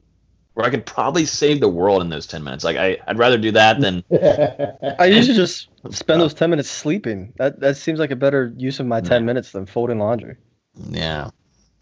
where 0.57 0.65
I 0.65 0.71
could 0.71 0.87
probably 0.87 1.27
save 1.27 1.61
the 1.61 1.69
world 1.69 2.01
in 2.01 2.09
those 2.09 2.27
10 2.27 2.43
minutes. 2.43 2.65
Like 2.65 2.79
I 2.79 2.97
I'd 3.07 3.19
rather 3.19 3.37
do 3.37 3.51
that 3.53 3.79
than 3.79 4.03
I 4.99 5.05
usually 5.05 5.37
just 5.37 5.69
spend 5.91 6.19
those 6.19 6.33
ten 6.33 6.49
minutes 6.49 6.71
sleeping. 6.71 7.35
That 7.37 7.61
that 7.61 7.77
seems 7.77 7.99
like 7.99 8.11
a 8.11 8.17
better 8.17 8.55
use 8.57 8.81
of 8.81 8.87
my 8.87 9.03
ten 9.03 9.27
minutes 9.27 9.53
than 9.53 9.67
folding 9.67 9.99
laundry. 9.99 10.37
yeah. 10.89 11.29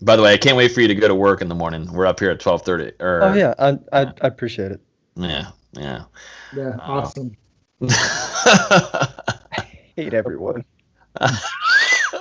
By 0.03 0.17
the 0.17 0.23
way, 0.23 0.33
I 0.33 0.37
can't 0.37 0.57
wait 0.57 0.73
for 0.73 0.81
you 0.81 0.89
to 0.89 0.95
go 0.95 1.07
to 1.07 1.15
work 1.15 1.41
in 1.41 1.49
the 1.49 1.55
morning. 1.55 1.91
We're 1.93 2.07
up 2.07 2.19
here 2.19 2.31
at 2.31 2.41
12:30 2.41 3.01
or 3.01 3.23
Oh 3.23 3.33
yeah, 3.33 3.55
I 3.61 3.79
I, 3.93 4.13
I 4.21 4.27
appreciate 4.27 4.73
it. 4.73 4.81
Yeah. 5.15 5.51
Yeah. 5.73 6.05
Yeah, 6.53 6.73
awesome. 6.81 7.37
Hate 9.97 10.15
everyone. 10.15 10.65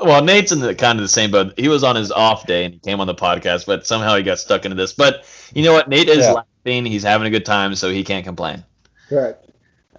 Well, 0.02 0.24
Nate's 0.24 0.52
in 0.52 0.60
the 0.60 0.76
kind 0.76 1.00
of 1.00 1.04
the 1.04 1.10
same 1.10 1.32
boat. 1.32 1.54
He 1.58 1.68
was 1.68 1.84
on 1.84 1.96
his 1.96 2.12
off 2.12 2.46
day 2.48 2.66
and 2.66 2.74
he 2.74 2.80
came 2.80 3.00
on 3.00 3.08
the 3.08 3.16
podcast, 3.16 3.66
but 3.66 3.86
somehow 3.86 4.16
he 4.16 4.24
got 4.24 4.40
stuck 4.40 4.66
into 4.66 4.76
this. 4.76 4.94
But 4.94 5.26
you 5.54 5.64
know 5.64 5.74
what? 5.74 5.88
Nate 5.90 6.10
is 6.10 6.20
Yeah. 6.26 6.44
laughing. 6.66 6.86
He's 6.86 7.04
having 7.04 7.28
a 7.28 7.30
good 7.30 7.46
time, 7.46 7.76
so 7.76 7.90
he 7.90 8.04
can't 8.04 8.26
complain. 8.26 8.64
Correct. 9.10 9.50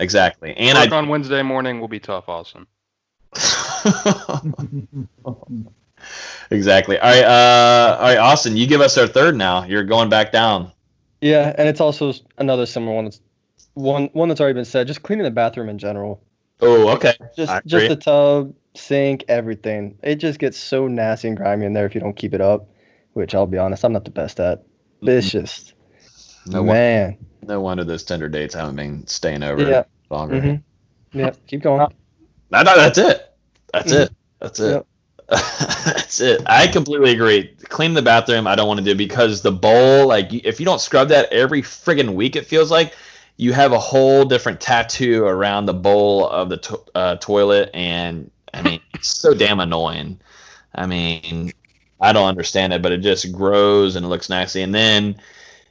Exactly. 0.00 0.54
And 0.56 0.76
Work 0.78 0.92
I 0.92 0.96
on 0.96 1.08
Wednesday 1.08 1.42
morning 1.42 1.80
will 1.80 1.88
be 1.88 2.00
tough, 2.00 2.28
Austin. 2.28 2.66
exactly. 6.50 6.98
All 6.98 7.10
right, 7.10 7.24
uh, 7.24 7.96
all 7.98 8.06
right, 8.06 8.18
Austin, 8.18 8.56
you 8.56 8.66
give 8.66 8.80
us 8.80 8.96
our 8.98 9.06
third 9.06 9.36
now. 9.36 9.64
You're 9.64 9.84
going 9.84 10.08
back 10.08 10.32
down. 10.32 10.72
Yeah, 11.20 11.54
and 11.56 11.68
it's 11.68 11.80
also 11.80 12.12
another 12.38 12.66
similar 12.66 12.94
one. 12.94 13.04
That's 13.04 13.20
one 13.74 14.10
one 14.12 14.28
that's 14.28 14.40
already 14.40 14.54
been 14.54 14.64
said. 14.64 14.86
Just 14.86 15.02
cleaning 15.02 15.24
the 15.24 15.30
bathroom 15.30 15.68
in 15.68 15.78
general. 15.78 16.22
Oh, 16.60 16.88
okay. 16.90 17.14
Just 17.36 17.52
just 17.66 17.84
agree. 17.84 17.88
the 17.88 17.96
tub, 17.96 18.54
sink, 18.74 19.24
everything. 19.28 19.98
It 20.02 20.16
just 20.16 20.38
gets 20.38 20.58
so 20.58 20.88
nasty 20.88 21.28
and 21.28 21.36
grimy 21.36 21.66
in 21.66 21.72
there 21.72 21.86
if 21.86 21.94
you 21.94 22.00
don't 22.00 22.16
keep 22.16 22.34
it 22.34 22.40
up. 22.40 22.68
Which 23.12 23.34
I'll 23.34 23.46
be 23.46 23.58
honest, 23.58 23.84
I'm 23.84 23.92
not 23.92 24.04
the 24.04 24.10
best 24.10 24.40
at. 24.40 24.64
But 25.00 25.10
it's 25.10 25.30
just 25.30 25.74
No, 26.46 26.62
won- 26.62 26.74
man. 26.74 27.18
no 27.42 27.60
wonder 27.60 27.84
those 27.84 28.02
Tinder 28.02 28.28
dates 28.28 28.54
haven't 28.54 28.76
been 28.76 29.06
staying 29.06 29.42
over 29.44 29.62
Yeah. 29.62 29.84
longer. 30.10 30.40
hmm 30.40 31.18
Yeah, 31.18 31.30
keep 31.46 31.62
going. 31.62 31.78
No, 32.50 32.62
no, 32.62 32.76
that's 32.76 32.98
it. 32.98 33.32
That's 33.72 33.92
Mhm. 33.92 34.00
it. 34.00 34.12
That's 34.40 34.60
it. 34.60 34.86
that's 35.28 36.20
it. 36.20 36.42
I 36.46 36.66
completely 36.66 37.12
agree. 37.12 37.54
Clean 37.68 37.94
the 37.94 38.02
bathroom. 38.02 38.46
I 38.46 38.56
don't 38.56 38.66
want 38.68 38.78
to 38.78 38.84
do 38.84 38.94
because 38.94 39.42
the 39.42 39.52
bowl, 39.52 40.06
like, 40.06 40.32
if 40.32 40.58
you 40.60 40.66
don't 40.66 40.80
scrub 40.80 41.08
that 41.08 41.32
every 41.32 41.62
friggin' 41.62 42.14
week, 42.14 42.36
it 42.36 42.46
feels 42.46 42.70
like 42.70 42.94
you 43.36 43.52
have 43.52 43.72
a 43.72 43.78
whole 43.78 44.24
different 44.24 44.60
tattoo 44.60 45.24
around 45.24 45.66
the 45.66 45.74
bowl 45.74 46.28
of 46.28 46.48
the 46.50 46.56
to- 46.58 46.82
uh, 46.94 47.16
toilet, 47.16 47.70
and 47.74 48.30
I 48.54 48.62
mean, 48.62 48.80
it's 48.94 49.08
so 49.08 49.34
damn 49.34 49.60
annoying. 49.60 50.20
I 50.74 50.86
mean, 50.86 51.52
I 52.00 52.12
don't 52.12 52.28
understand 52.28 52.72
it, 52.72 52.82
but 52.82 52.92
it 52.92 52.98
just 52.98 53.32
grows 53.32 53.96
and 53.96 54.04
it 54.04 54.08
looks 54.08 54.28
nasty, 54.28 54.62
and 54.62 54.74
then 54.74 55.20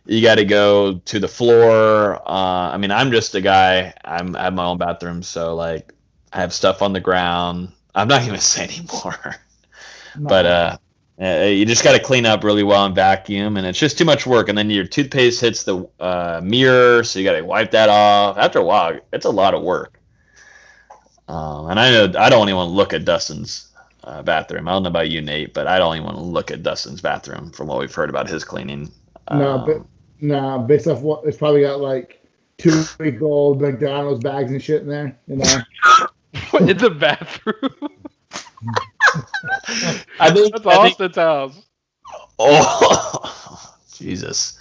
you 0.05 0.21
got 0.21 0.35
to 0.35 0.45
go 0.45 0.95
to 0.95 1.19
the 1.19 1.27
floor. 1.27 2.15
Uh, 2.27 2.71
I 2.71 2.77
mean, 2.77 2.91
I'm 2.91 3.11
just 3.11 3.35
a 3.35 3.41
guy. 3.41 3.93
I'm 4.03 4.35
I 4.35 4.43
have 4.43 4.53
my 4.53 4.65
own 4.65 4.77
bathroom, 4.77 5.23
so 5.23 5.55
like 5.55 5.93
I 6.31 6.41
have 6.41 6.53
stuff 6.53 6.81
on 6.81 6.93
the 6.93 6.99
ground. 6.99 7.71
I'm 7.95 8.07
not 8.07 8.23
even 8.23 8.39
say 8.39 8.63
anymore, 8.65 9.35
but 10.15 10.45
uh, 10.45 10.77
uh, 11.21 11.45
you 11.45 11.65
just 11.65 11.83
got 11.83 11.93
to 11.93 11.99
clean 11.99 12.25
up 12.25 12.43
really 12.43 12.63
well 12.63 12.85
and 12.85 12.95
vacuum, 12.95 13.57
and 13.57 13.65
it's 13.67 13.79
just 13.79 13.97
too 13.97 14.05
much 14.05 14.25
work. 14.25 14.49
And 14.49 14.57
then 14.57 14.69
your 14.69 14.85
toothpaste 14.85 15.41
hits 15.41 15.63
the 15.63 15.87
uh, 15.99 16.41
mirror, 16.43 17.03
so 17.03 17.19
you 17.19 17.25
got 17.25 17.33
to 17.33 17.41
wipe 17.41 17.71
that 17.71 17.89
off. 17.89 18.37
After 18.37 18.59
a 18.59 18.63
while, 18.63 18.99
it's 19.11 19.25
a 19.25 19.29
lot 19.31 19.53
of 19.53 19.61
work. 19.63 19.99
Um, 21.27 21.69
and 21.69 21.79
I 21.79 21.89
know 21.91 22.11
I 22.19 22.29
don't 22.29 22.47
even 22.49 22.57
want 22.57 22.69
to 22.69 22.73
look 22.73 22.93
at 22.93 23.05
Dustin's 23.05 23.69
uh, 24.03 24.21
bathroom. 24.21 24.67
I 24.67 24.71
don't 24.71 24.83
know 24.83 24.89
about 24.89 25.09
you, 25.09 25.21
Nate, 25.21 25.53
but 25.53 25.67
I 25.67 25.77
don't 25.77 25.95
even 25.95 26.05
want 26.05 26.17
to 26.17 26.23
look 26.23 26.51
at 26.51 26.63
Dustin's 26.63 27.01
bathroom 27.01 27.51
from 27.51 27.67
what 27.67 27.79
we've 27.79 27.93
heard 27.93 28.09
about 28.09 28.27
his 28.29 28.43
cleaning. 28.43 28.91
No, 29.31 29.51
Um, 29.59 29.65
but 29.65 29.81
nah, 30.19 30.57
based 30.57 30.87
off 30.87 31.01
what 31.01 31.23
it's 31.25 31.37
probably 31.37 31.61
got 31.61 31.79
like 31.79 32.21
two 32.57 32.83
week 32.99 33.21
old 33.21 33.61
McDonald's 33.61 34.23
bags 34.23 34.51
and 34.51 34.61
shit 34.61 34.81
in 34.81 34.87
there. 34.89 35.17
You 35.27 35.37
know. 35.37 35.45
in 36.59 36.77
the 36.77 36.89
bathroom. 36.89 37.89
I 40.19 40.31
think 40.31 40.53
That's 40.53 40.65
I 40.65 40.73
think- 40.83 40.93
Austin's 40.93 41.15
house. 41.15 41.65
Oh, 42.39 43.75
Jesus. 43.93 44.59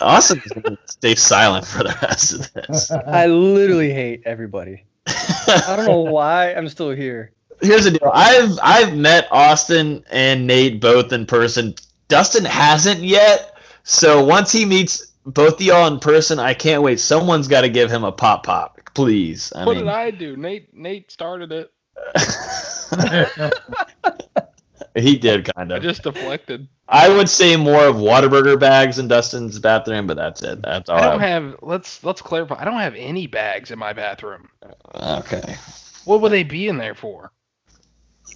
Austin's 0.00 0.42
going 0.46 0.62
to 0.76 0.78
stay 0.86 1.14
silent 1.14 1.64
for 1.66 1.84
the 1.84 1.96
rest 2.02 2.32
of 2.32 2.52
this. 2.52 2.90
I 2.90 3.26
literally 3.26 3.92
hate 3.92 4.22
everybody. 4.24 4.84
I 5.06 5.74
don't 5.76 5.86
know 5.86 6.00
why 6.00 6.54
I'm 6.54 6.68
still 6.68 6.90
here. 6.90 7.32
Here's 7.60 7.84
the 7.84 7.92
deal. 7.92 8.10
I've 8.12 8.58
I've 8.62 8.96
met 8.96 9.28
Austin 9.30 10.04
and 10.10 10.46
Nate 10.46 10.80
both 10.80 11.12
in 11.12 11.26
person. 11.26 11.74
Dustin 12.08 12.44
hasn't 12.44 13.00
yet. 13.00 13.56
So 13.84 14.24
once 14.24 14.52
he 14.52 14.64
meets 14.64 15.12
both 15.24 15.54
of 15.54 15.62
y'all 15.62 15.86
in 15.86 16.00
person, 16.00 16.38
I 16.38 16.54
can't 16.54 16.82
wait. 16.82 17.00
Someone's 17.00 17.48
got 17.48 17.62
to 17.62 17.68
give 17.68 17.90
him 17.90 18.04
a 18.04 18.12
pop 18.12 18.44
pop, 18.44 18.80
please. 18.94 19.52
I 19.54 19.64
what 19.64 19.76
mean, 19.76 19.84
did 19.84 19.92
I 19.92 20.10
do? 20.10 20.36
Nate 20.36 20.74
Nate 20.74 21.10
started 21.10 21.52
it. 21.52 21.72
he 24.94 25.16
did 25.16 25.50
kind 25.54 25.70
of. 25.72 25.76
I 25.76 25.78
of. 25.78 25.82
just 25.82 26.02
deflected. 26.02 26.68
I 26.88 27.08
would 27.08 27.28
say 27.28 27.56
more 27.56 27.84
of 27.86 27.96
Whataburger 27.96 28.58
bags 28.60 28.98
in 28.98 29.08
Dustin's 29.08 29.58
bathroom, 29.58 30.06
but 30.06 30.16
that's 30.16 30.42
it. 30.42 30.60
That's 30.62 30.88
all. 30.90 30.98
I 30.98 31.10
don't 31.10 31.22
I- 31.22 31.26
have. 31.28 31.56
Let's 31.62 32.02
let's 32.04 32.20
clarify. 32.22 32.56
I 32.60 32.64
don't 32.64 32.80
have 32.80 32.94
any 32.96 33.26
bags 33.26 33.70
in 33.70 33.78
my 33.78 33.92
bathroom. 33.92 34.48
okay. 34.94 35.56
What 36.04 36.20
would 36.20 36.32
they 36.32 36.42
be 36.44 36.68
in 36.68 36.76
there 36.78 36.94
for? 36.94 37.30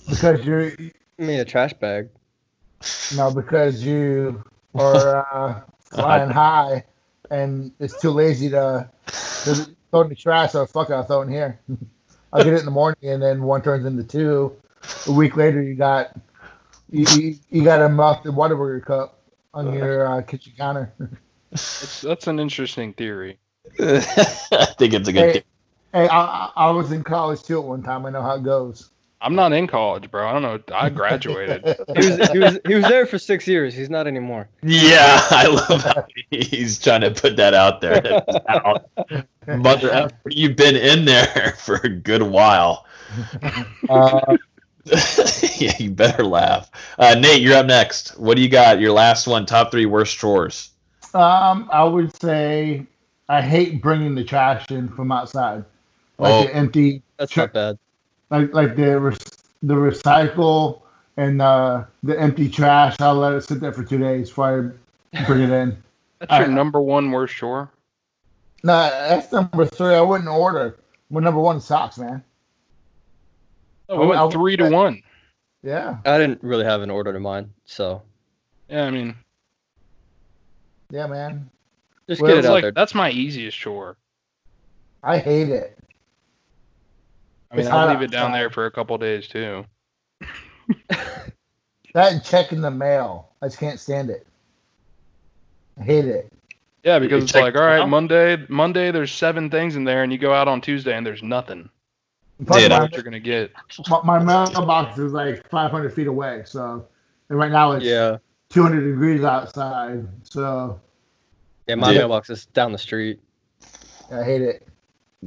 Because 0.09 0.45
you're 0.45 0.71
I 1.19 1.23
mean, 1.23 1.41
a 1.41 1.45
trash 1.45 1.73
bag. 1.75 2.09
no, 3.17 3.33
because 3.33 3.83
you 3.85 4.43
are 4.75 5.27
uh, 5.35 5.61
flying 5.81 6.31
high, 6.31 6.85
and 7.31 7.73
it's 7.81 8.01
too 8.01 8.11
lazy 8.11 8.49
to, 8.51 8.89
to 9.45 9.67
throw 9.91 10.03
in 10.03 10.09
the 10.11 10.15
trash. 10.15 10.53
So 10.53 10.65
fuck 10.67 10.91
it, 10.91 10.95
I'll 10.95 11.03
throw 11.03 11.23
it 11.23 11.27
in 11.27 11.33
here. 11.33 11.59
I'll 12.33 12.45
get 12.45 12.53
it 12.55 12.61
in 12.61 12.65
the 12.67 12.71
morning, 12.71 12.99
and 13.11 13.23
then 13.23 13.43
one 13.43 13.63
turns 13.63 13.85
into 13.87 14.03
two. 14.05 14.55
A 15.07 15.13
week 15.13 15.37
later, 15.37 15.63
you 15.63 15.75
got 15.75 16.11
you, 16.91 17.07
you, 17.17 17.37
you 17.51 17.65
got 17.65 17.83
a 17.83 17.89
melted 17.89 18.33
Whataburger 18.33 18.85
cup 18.85 19.21
on 19.55 19.73
your 19.73 20.07
uh, 20.07 20.23
kitchen 20.23 20.53
counter. 20.57 20.93
That's, 21.51 22.01
that's 22.03 22.27
an 22.27 22.39
interesting 22.39 22.93
theory. 22.93 23.39
I 23.81 24.01
think 24.79 24.95
it's 24.95 25.09
a 25.09 25.13
good. 25.13 25.21
Hey, 25.21 25.33
thing. 25.33 25.43
hey, 25.93 26.09
I, 26.09 26.21
I 26.21 26.53
I 26.57 26.71
was 26.71 26.93
in 26.93 27.03
college 27.03 27.43
too 27.43 27.59
at 27.59 27.65
one 27.65 27.83
time. 27.83 28.07
I 28.07 28.11
know 28.11 28.23
how 28.23 28.37
it 28.37 28.43
goes. 28.43 28.91
I'm 29.21 29.35
not 29.35 29.53
in 29.53 29.67
college, 29.67 30.11
bro. 30.11 30.29
I 30.29 30.33
don't 30.33 30.43
know. 30.43 30.61
I 30.75 30.91
graduated. 30.91 31.65
He 31.97 32.11
was, 32.11 32.31
he 32.31 32.39
was 32.39 32.59
he 32.67 32.75
was 32.75 32.85
there 32.85 33.07
for 33.07 33.19
six 33.19 33.49
years. 33.49 33.75
He's 33.75 33.89
not 33.89 34.07
anymore. 34.07 34.49
Yeah, 34.63 35.21
I 35.31 35.47
love 35.47 35.83
how 35.83 36.07
he's 36.31 36.79
trying 36.79 37.01
to 37.01 37.11
put 37.11 37.37
that 37.37 37.55
out 37.55 37.81
there. 37.81 38.01
That's. 38.01 39.27
Mother, 39.47 40.11
you've 40.29 40.57
been 40.57 40.77
in 40.77 41.07
there 41.07 41.55
for 41.59 41.77
a 41.77 41.89
good 41.89 42.23
while. 42.23 42.87
Uh, 43.89 44.37
yeah, 45.61 45.73
you 45.79 45.91
better 45.91 46.25
laugh. 46.25 46.71
Uh, 46.99 47.15
Nate, 47.19 47.41
you're 47.43 47.57
up 47.57 47.67
next. 47.67 48.19
What 48.19 48.37
do 48.37 48.43
you 48.43 48.49
got? 48.49 48.81
Your 48.81 48.93
last 48.93 49.27
one, 49.27 49.45
top 49.47 49.71
three 49.71 49.87
worst 49.87 50.17
chores. 50.17 50.71
Um, 51.15 51.69
I 51.73 51.83
would 51.85 52.15
say 52.21 52.87
I 53.29 53.43
hate 53.43 53.83
bringing 53.83 54.15
the 54.15 54.23
trash 54.25 54.71
in 54.71 54.89
from 54.89 55.11
outside, 55.11 55.65
like 56.19 56.33
Oh. 56.33 56.43
the 56.45 56.55
empty, 56.55 57.03
That's 57.19 57.33
Sure. 57.33 57.45
not 57.45 57.53
bad. 57.55 57.79
like 58.31 58.53
like 58.55 58.77
the 58.77 59.01
re- 59.01 59.17
the 59.63 59.75
recycle 59.75 60.83
and 61.17 61.41
uh, 61.43 61.85
the 62.03 62.19
empty 62.21 62.49
trash. 62.49 62.97
I'll 63.01 63.15
let 63.15 63.33
it 63.33 63.43
sit 63.43 63.61
there 63.61 63.73
for 63.73 63.83
two 63.83 63.99
days 63.99 64.29
before 64.29 64.75
I 65.15 65.25
bring 65.25 65.41
it 65.43 65.51
in. 65.51 65.77
That's 66.21 66.31
your 66.33 66.45
I- 66.45 66.55
number 66.55 66.81
one 66.81 67.11
worst 67.11 67.35
chore. 67.35 67.71
No, 68.63 68.73
that's 68.91 69.31
number 69.33 69.65
three. 69.67 69.95
I 69.95 70.01
wouldn't 70.01 70.29
order. 70.29 70.77
Well, 71.11 71.23
number 71.23 71.41
one 71.41 71.61
socks, 71.61 71.99
man. 71.99 72.25
Oh, 73.89 74.01
we 74.01 74.15
I- 74.15 74.19
I- 74.19 74.23
went 74.23 74.33
three 74.33 74.57
to 74.57 74.69
one. 74.71 75.03
Yeah, 75.63 75.99
I 76.05 76.19
didn't 76.19 76.43
really 76.43 76.65
have 76.65 76.83
an 76.83 76.91
order 76.91 77.13
to 77.13 77.21
mine, 77.21 77.51
so 77.65 78.03
Yeah, 78.69 78.85
I 78.85 78.91
mean, 78.91 79.17
yeah, 80.91 81.07
man. 81.07 81.51
just 82.09 82.21
Well, 82.23 82.31
get 82.31 82.37
it 82.37 82.39
it's 82.41 82.49
out 82.49 82.53
like 82.53 82.63
there. 82.63 82.73
that's 82.73 82.95
my 82.95 83.11
easiest 83.11 83.59
chore. 83.59 83.97
I 85.03 85.19
hate 85.19 85.49
it. 85.49 85.77
I 87.51 87.57
mean, 87.57 87.69
I'll 87.69 87.89
leave 87.89 88.03
it 88.03 88.11
down 88.11 88.33
there 88.33 88.51
for 88.51 88.67
a 88.67 88.71
couple 88.71 88.97
days 88.99 89.29
too. 89.29 89.65
That 91.95 92.13
and 92.13 92.23
checking 92.23 92.61
the 92.61 92.71
mail. 92.71 93.31
I 93.41 93.47
just 93.47 93.59
can't 93.59 93.81
stand 93.81 94.11
it. 94.11 94.27
I 95.81 95.83
hate 95.83 96.05
it. 96.05 96.31
Yeah, 96.83 96.99
because 96.99 97.25
it's 97.25 97.35
like, 97.35 97.55
all 97.55 97.63
right, 97.63 97.79
mail? 97.79 97.87
Monday, 97.87 98.45
Monday, 98.51 98.91
there's 98.91 99.11
seven 99.11 99.49
things 99.49 99.77
in 99.77 99.85
there, 99.85 100.03
and 100.03 100.13
you 100.13 100.19
go 100.19 100.35
out 100.35 100.47
on 100.47 100.61
Tuesday 100.61 100.95
and 100.95 101.07
there's 101.07 101.23
nothing. 101.23 101.71
Plus, 102.45 102.61
Dude, 102.61 102.71
my, 102.71 102.81
what 102.83 102.93
you're 102.95 103.03
gonna 103.03 103.19
get. 103.21 103.53
my, 103.89 104.03
my 104.03 104.19
mailbox 104.23 104.99
is 104.99 105.13
like 105.13 105.49
500 105.49 105.93
feet 105.95 106.07
away, 106.07 106.43
so 106.45 106.87
and 107.31 107.39
right 107.39 107.51
now 107.51 107.73
it's 107.73 107.85
Yeah, 107.85 108.19
200 108.51 108.83
degrees 108.83 109.25
outside. 109.25 110.07
So 110.25 110.81
yeah. 111.67 111.75
My 111.77 111.93
Yeah. 111.93 112.01
mailbox 112.01 112.29
is 112.31 112.47
down 112.47 112.73
the 112.73 112.79
street. 112.79 113.21
I 114.13 114.23
hate 114.23 114.43
it. 114.43 114.67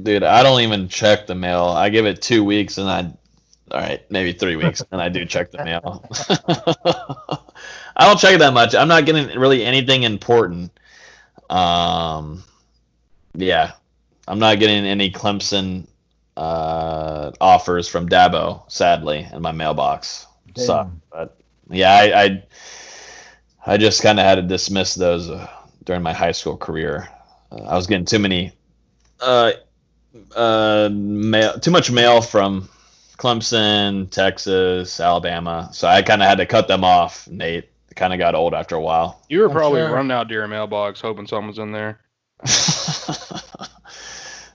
Dude, 0.00 0.22
I 0.22 0.42
don't 0.42 0.60
even 0.60 0.88
check 0.88 1.26
the 1.26 1.34
mail. 1.34 1.64
I 1.64 1.88
give 1.88 2.06
it 2.06 2.22
two 2.22 2.44
weeks 2.44 2.78
and 2.78 2.88
I, 2.88 3.00
all 3.72 3.80
right, 3.80 4.08
maybe 4.10 4.32
three 4.32 4.56
weeks, 4.56 4.82
and 4.92 5.00
I 5.02 5.08
do 5.08 5.24
check 5.26 5.50
the 5.50 5.64
mail. 5.64 6.08
I 7.96 8.06
don't 8.06 8.18
check 8.18 8.34
it 8.34 8.38
that 8.38 8.54
much. 8.54 8.74
I'm 8.74 8.88
not 8.88 9.04
getting 9.04 9.38
really 9.38 9.64
anything 9.64 10.04
important. 10.04 10.70
Um, 11.50 12.44
yeah, 13.34 13.72
I'm 14.26 14.38
not 14.38 14.58
getting 14.60 14.86
any 14.86 15.10
Clemson 15.10 15.86
uh, 16.40 17.32
offers 17.38 17.86
from 17.86 18.08
Dabo, 18.08 18.62
sadly, 18.72 19.28
in 19.30 19.42
my 19.42 19.52
mailbox. 19.52 20.26
So, 20.56 20.90
but 21.12 21.38
yeah, 21.68 21.92
I, 21.92 22.22
I, 22.22 22.42
I 23.66 23.76
just 23.76 24.02
kind 24.02 24.18
of 24.18 24.24
had 24.24 24.36
to 24.36 24.42
dismiss 24.42 24.94
those 24.94 25.28
uh, 25.28 25.46
during 25.84 26.02
my 26.02 26.14
high 26.14 26.32
school 26.32 26.56
career. 26.56 27.08
Uh, 27.52 27.64
I 27.64 27.76
was 27.76 27.86
getting 27.86 28.06
too 28.06 28.18
many 28.18 28.52
uh, 29.20 29.52
uh, 30.34 30.88
mail, 30.90 31.60
too 31.60 31.70
much 31.70 31.90
mail 31.90 32.22
from 32.22 32.70
Clemson, 33.18 34.10
Texas, 34.10 34.98
Alabama. 34.98 35.68
So 35.74 35.88
I 35.88 36.00
kind 36.00 36.22
of 36.22 36.28
had 36.28 36.38
to 36.38 36.46
cut 36.46 36.68
them 36.68 36.84
off. 36.84 37.28
Nate 37.28 37.68
kind 37.96 38.14
of 38.14 38.18
got 38.18 38.34
old 38.34 38.54
after 38.54 38.76
a 38.76 38.80
while. 38.80 39.20
You 39.28 39.40
were 39.40 39.48
I'm 39.48 39.52
probably 39.52 39.80
sure. 39.82 39.92
running 39.92 40.10
out 40.10 40.28
to 40.28 40.34
your 40.34 40.48
mailbox 40.48 41.02
hoping 41.02 41.26
someone's 41.26 41.58
in 41.58 41.70
there. 41.70 42.00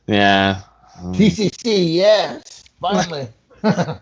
yeah. 0.07 0.61
TCC, 1.13 1.93
yes, 1.95 2.63
finally. 2.79 3.27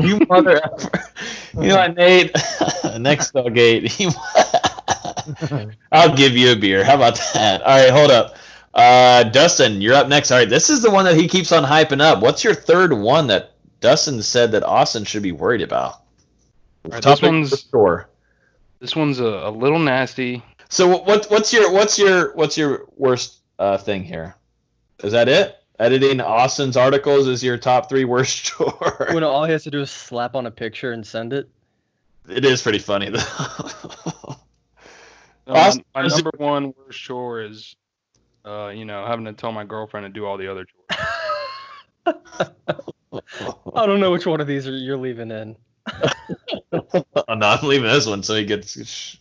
you 0.00 0.20
mother. 0.28 0.60
You 1.54 1.68
know 1.68 1.76
I 1.78 1.88
made 1.88 2.32
Next 2.98 3.32
tailgate. 3.32 3.98
you- 4.00 4.10
I'll 5.92 6.14
give 6.14 6.36
you 6.36 6.52
a 6.52 6.56
beer. 6.56 6.84
How 6.84 6.96
about 6.96 7.18
that? 7.34 7.62
All 7.62 7.78
right, 7.78 7.90
hold 7.90 8.10
up. 8.10 8.36
Uh, 8.74 9.22
Dustin, 9.24 9.80
you're 9.80 9.94
up 9.94 10.08
next. 10.08 10.30
All 10.30 10.38
right, 10.38 10.48
this 10.48 10.68
is 10.68 10.82
the 10.82 10.90
one 10.90 11.04
that 11.04 11.16
he 11.16 11.28
keeps 11.28 11.52
on 11.52 11.62
hyping 11.64 12.00
up. 12.00 12.20
What's 12.20 12.42
your 12.44 12.54
third 12.54 12.92
one 12.92 13.28
that 13.28 13.52
Dustin 13.80 14.20
said 14.22 14.52
that 14.52 14.64
Austin 14.64 15.04
should 15.04 15.22
be 15.22 15.32
worried 15.32 15.62
about? 15.62 16.02
right, 16.84 17.02
Top 17.02 17.20
this 17.20 17.22
one's- 17.22 17.50
for 17.50 17.56
sure. 17.70 18.08
This 18.80 18.94
one's 18.96 19.18
a, 19.20 19.24
a 19.24 19.50
little 19.50 19.78
nasty. 19.78 20.42
So 20.68 20.86
what, 20.88 21.06
what 21.06 21.26
what's 21.30 21.52
your 21.52 21.72
what's 21.72 21.98
your 21.98 22.34
what's 22.34 22.58
your 22.58 22.86
worst 22.96 23.38
uh, 23.58 23.78
thing 23.78 24.02
here? 24.02 24.34
Is 25.02 25.12
that 25.12 25.28
it? 25.28 25.56
Editing 25.78 26.20
Austin's 26.20 26.76
articles 26.76 27.26
is 27.26 27.42
your 27.42 27.56
top 27.58 27.88
three 27.88 28.04
worst 28.04 28.44
chore. 28.44 29.08
When 29.12 29.24
all 29.24 29.44
he 29.44 29.52
has 29.52 29.64
to 29.64 29.70
do 29.70 29.80
is 29.80 29.90
slap 29.90 30.34
on 30.36 30.46
a 30.46 30.50
picture 30.50 30.92
and 30.92 31.04
send 31.06 31.32
it. 31.32 31.48
It 32.28 32.44
is 32.44 32.62
pretty 32.62 32.78
funny 32.78 33.10
though. 33.10 33.20
No, 35.46 35.52
Austin, 35.56 35.84
my 35.94 36.04
is 36.06 36.14
it- 36.18 36.24
number 36.24 36.30
one 36.38 36.72
worst 36.78 36.98
chore 36.98 37.42
is, 37.42 37.76
uh, 38.46 38.68
you 38.68 38.86
know, 38.86 39.04
having 39.06 39.26
to 39.26 39.34
tell 39.34 39.52
my 39.52 39.62
girlfriend 39.62 40.06
to 40.06 40.08
do 40.08 40.24
all 40.24 40.38
the 40.38 40.50
other 40.50 40.64
chores. 40.64 42.16
I 43.76 43.86
don't 43.86 44.00
know 44.00 44.10
which 44.10 44.24
one 44.26 44.40
of 44.40 44.46
these 44.46 44.66
are 44.66 44.74
you're 44.74 44.96
leaving 44.96 45.30
in. 45.30 45.56
oh, 46.72 47.04
no, 47.34 47.46
I'm 47.46 47.68
leaving 47.68 47.88
this 47.90 48.06
one 48.06 48.22
so 48.22 48.34
he 48.36 48.46
gets 48.46 48.72
sh- 48.88 49.16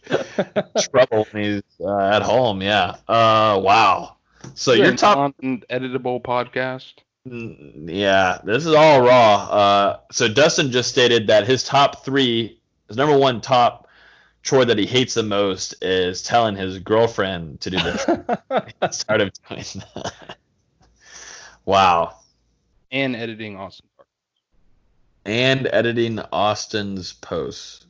trouble 0.93 1.27
when 1.31 1.43
he's 1.43 1.61
uh, 1.85 1.97
at 1.97 2.21
home. 2.21 2.61
Yeah. 2.61 2.95
Uh, 3.05 3.59
wow. 3.61 4.15
So 4.55 4.71
Is 4.71 4.79
it 4.79 4.81
your 4.81 4.91
an 4.91 4.97
top, 4.97 5.35
editable 5.41 6.21
podcast. 6.21 6.93
Mm, 7.27 7.85
yeah, 7.89 8.39
this 8.43 8.65
is 8.65 8.73
all 8.73 9.01
raw. 9.01 9.35
Uh, 9.49 9.99
so 10.11 10.27
Dustin 10.27 10.71
just 10.71 10.89
stated 10.89 11.27
that 11.27 11.47
his 11.47 11.63
top 11.63 12.03
three, 12.03 12.59
his 12.87 12.97
number 12.97 13.17
one 13.17 13.39
top 13.41 13.87
chore 14.43 14.65
that 14.65 14.77
he 14.77 14.85
hates 14.85 15.13
the 15.13 15.23
most 15.23 15.73
is 15.81 16.21
telling 16.21 16.55
his 16.55 16.79
girlfriend 16.79 17.61
to 17.61 17.69
do 17.69 17.77
this. 17.79 18.01
Start 18.97 19.21
of 19.21 19.31
doing 19.49 19.63
that. 19.95 20.37
Wow. 21.65 22.17
and 22.91 23.15
editing 23.15 23.55
Austin. 23.55 23.87
And 25.25 25.67
editing 25.71 26.19
Austin's 26.33 27.13
posts. 27.13 27.85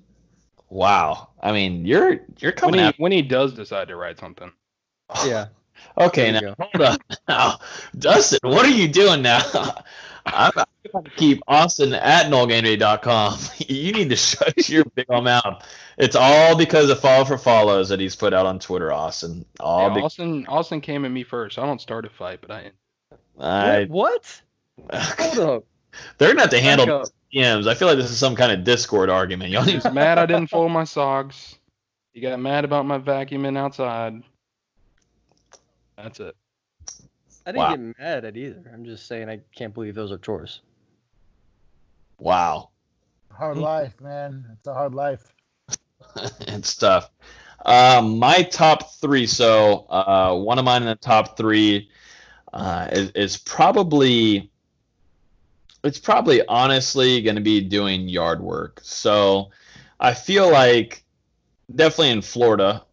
Wow. 0.70 1.30
I 1.42 1.52
mean, 1.52 1.84
you're 1.86 2.20
you're 2.40 2.52
When 2.52 2.56
coming 2.56 2.80
he 2.82 2.86
out. 2.86 2.96
when 3.00 3.12
he 3.12 3.24
does 3.24 3.54
decide 3.54 3.88
to 3.88 3.96
write 3.96 4.20
something, 4.20 4.52
yeah. 5.26 5.48
Okay, 5.98 6.32
There 6.32 6.42
now 6.42 6.48
you 6.48 6.56
hold 6.60 6.82
up. 6.82 7.02
Now, 7.28 7.60
Dustin, 7.98 8.40
what 8.44 8.66
are 8.66 8.72
you 8.72 8.88
doing 8.88 9.22
now? 9.22 9.42
I'm 10.26 10.52
going 10.92 11.04
to 11.06 11.12
keep 11.12 11.42
Austin 11.48 11.94
at 11.94 12.28
NoleGameDay.com. 12.28 13.40
You 13.68 13.92
need 13.92 14.10
to 14.10 14.16
shut 14.16 14.70
your 14.70 14.86
big 14.86 15.06
old 15.10 15.26
mouth. 15.26 15.66
It's 15.98 16.16
all 16.16 16.58
because 16.58 16.90
of 16.90 17.00
follow 17.00 17.26
for 17.26 17.38
follows 17.38 17.90
that 17.90 18.00
he's 18.00 18.16
put 18.16 18.34
out 18.34 18.46
on 18.46 18.60
Twitter, 18.60 18.92
Austin. 18.92 19.46
All 19.60 19.88
Yeah, 19.88 19.96
be- 19.96 20.02
Austin 20.02 20.46
Austin 20.48 20.82
came 20.82 21.06
at 21.06 21.12
me 21.12 21.24
first. 21.24 21.60
I 21.60 21.66
don't 21.66 21.82
start 21.82 22.06
a 22.06 22.10
fight, 22.10 22.40
but 22.42 22.52
I 22.52 22.72
I, 23.40 23.86
What? 23.86 24.42
Hold 24.92 25.40
up. 25.40 25.64
they're 26.18 26.30
gonna 26.30 26.42
have 26.42 26.50
to 26.52 26.62
handle 26.62 26.86
Back 26.86 26.96
up. 26.96 27.08
DMs. 27.34 27.68
I 27.68 27.74
feel 27.76 27.88
like 27.88 27.98
this 27.98 28.12
is 28.12 28.18
some 28.18 28.36
kind 28.36 28.52
of 28.52 28.64
Discord 28.64 29.10
argument. 29.10 29.52
Y'all 29.52 29.64
he 29.64 29.74
need 29.74 29.94
mad 29.94 30.18
I 30.18 30.26
didn't 30.26 30.48
fold 30.48 30.72
my 30.72 30.84
socks. 30.84 31.58
He 32.14 32.22
got 32.22 32.40
mad 32.40 32.66
about 32.66 32.86
my 32.86 33.00
vacuuming 33.00 33.58
outside. 33.58 34.22
That's 35.98 36.20
it. 36.20 36.36
I 37.46 37.52
didn't 37.52 37.66
Wow. 37.66 37.68
get 37.68 37.80
mad 38.00 38.26
at 38.26 38.38
either. 38.38 38.70
I'm 38.74 38.86
just 38.86 39.06
saying 39.08 39.30
I 39.30 39.42
can't 39.56 39.74
believe 39.74 39.96
those 39.96 40.12
are 40.12 40.18
chores. 40.18 40.62
Wow. 42.20 42.72
Hard 43.32 43.58
life, 43.58 44.00
man. 44.02 44.46
It's 44.54 44.68
a 44.68 44.74
hard 44.74 44.94
life. 44.96 45.34
it's 46.42 46.76
tough. 46.76 47.10
Um, 47.66 48.20
my 48.20 48.44
top 48.44 48.94
three. 48.96 49.26
So 49.28 49.86
uh, 49.90 50.38
one 50.38 50.60
of 50.60 50.66
mine 50.66 50.82
in 50.84 50.88
the 50.88 50.96
top 50.96 51.38
three 51.38 51.90
uh, 52.54 52.88
is, 52.92 53.12
is 53.12 53.38
probably 53.38 54.52
it's 55.84 56.00
probably 56.00 56.46
honestly 56.48 57.22
going 57.22 57.36
to 57.36 57.42
be 57.42 57.62
doing 57.62 58.08
yard 58.08 58.42
work. 58.42 58.80
So 58.84 59.52
I 60.00 60.14
feel 60.14 60.50
like 60.52 61.04
definitely 61.74 62.12
in 62.12 62.22
Florida, 62.22 62.84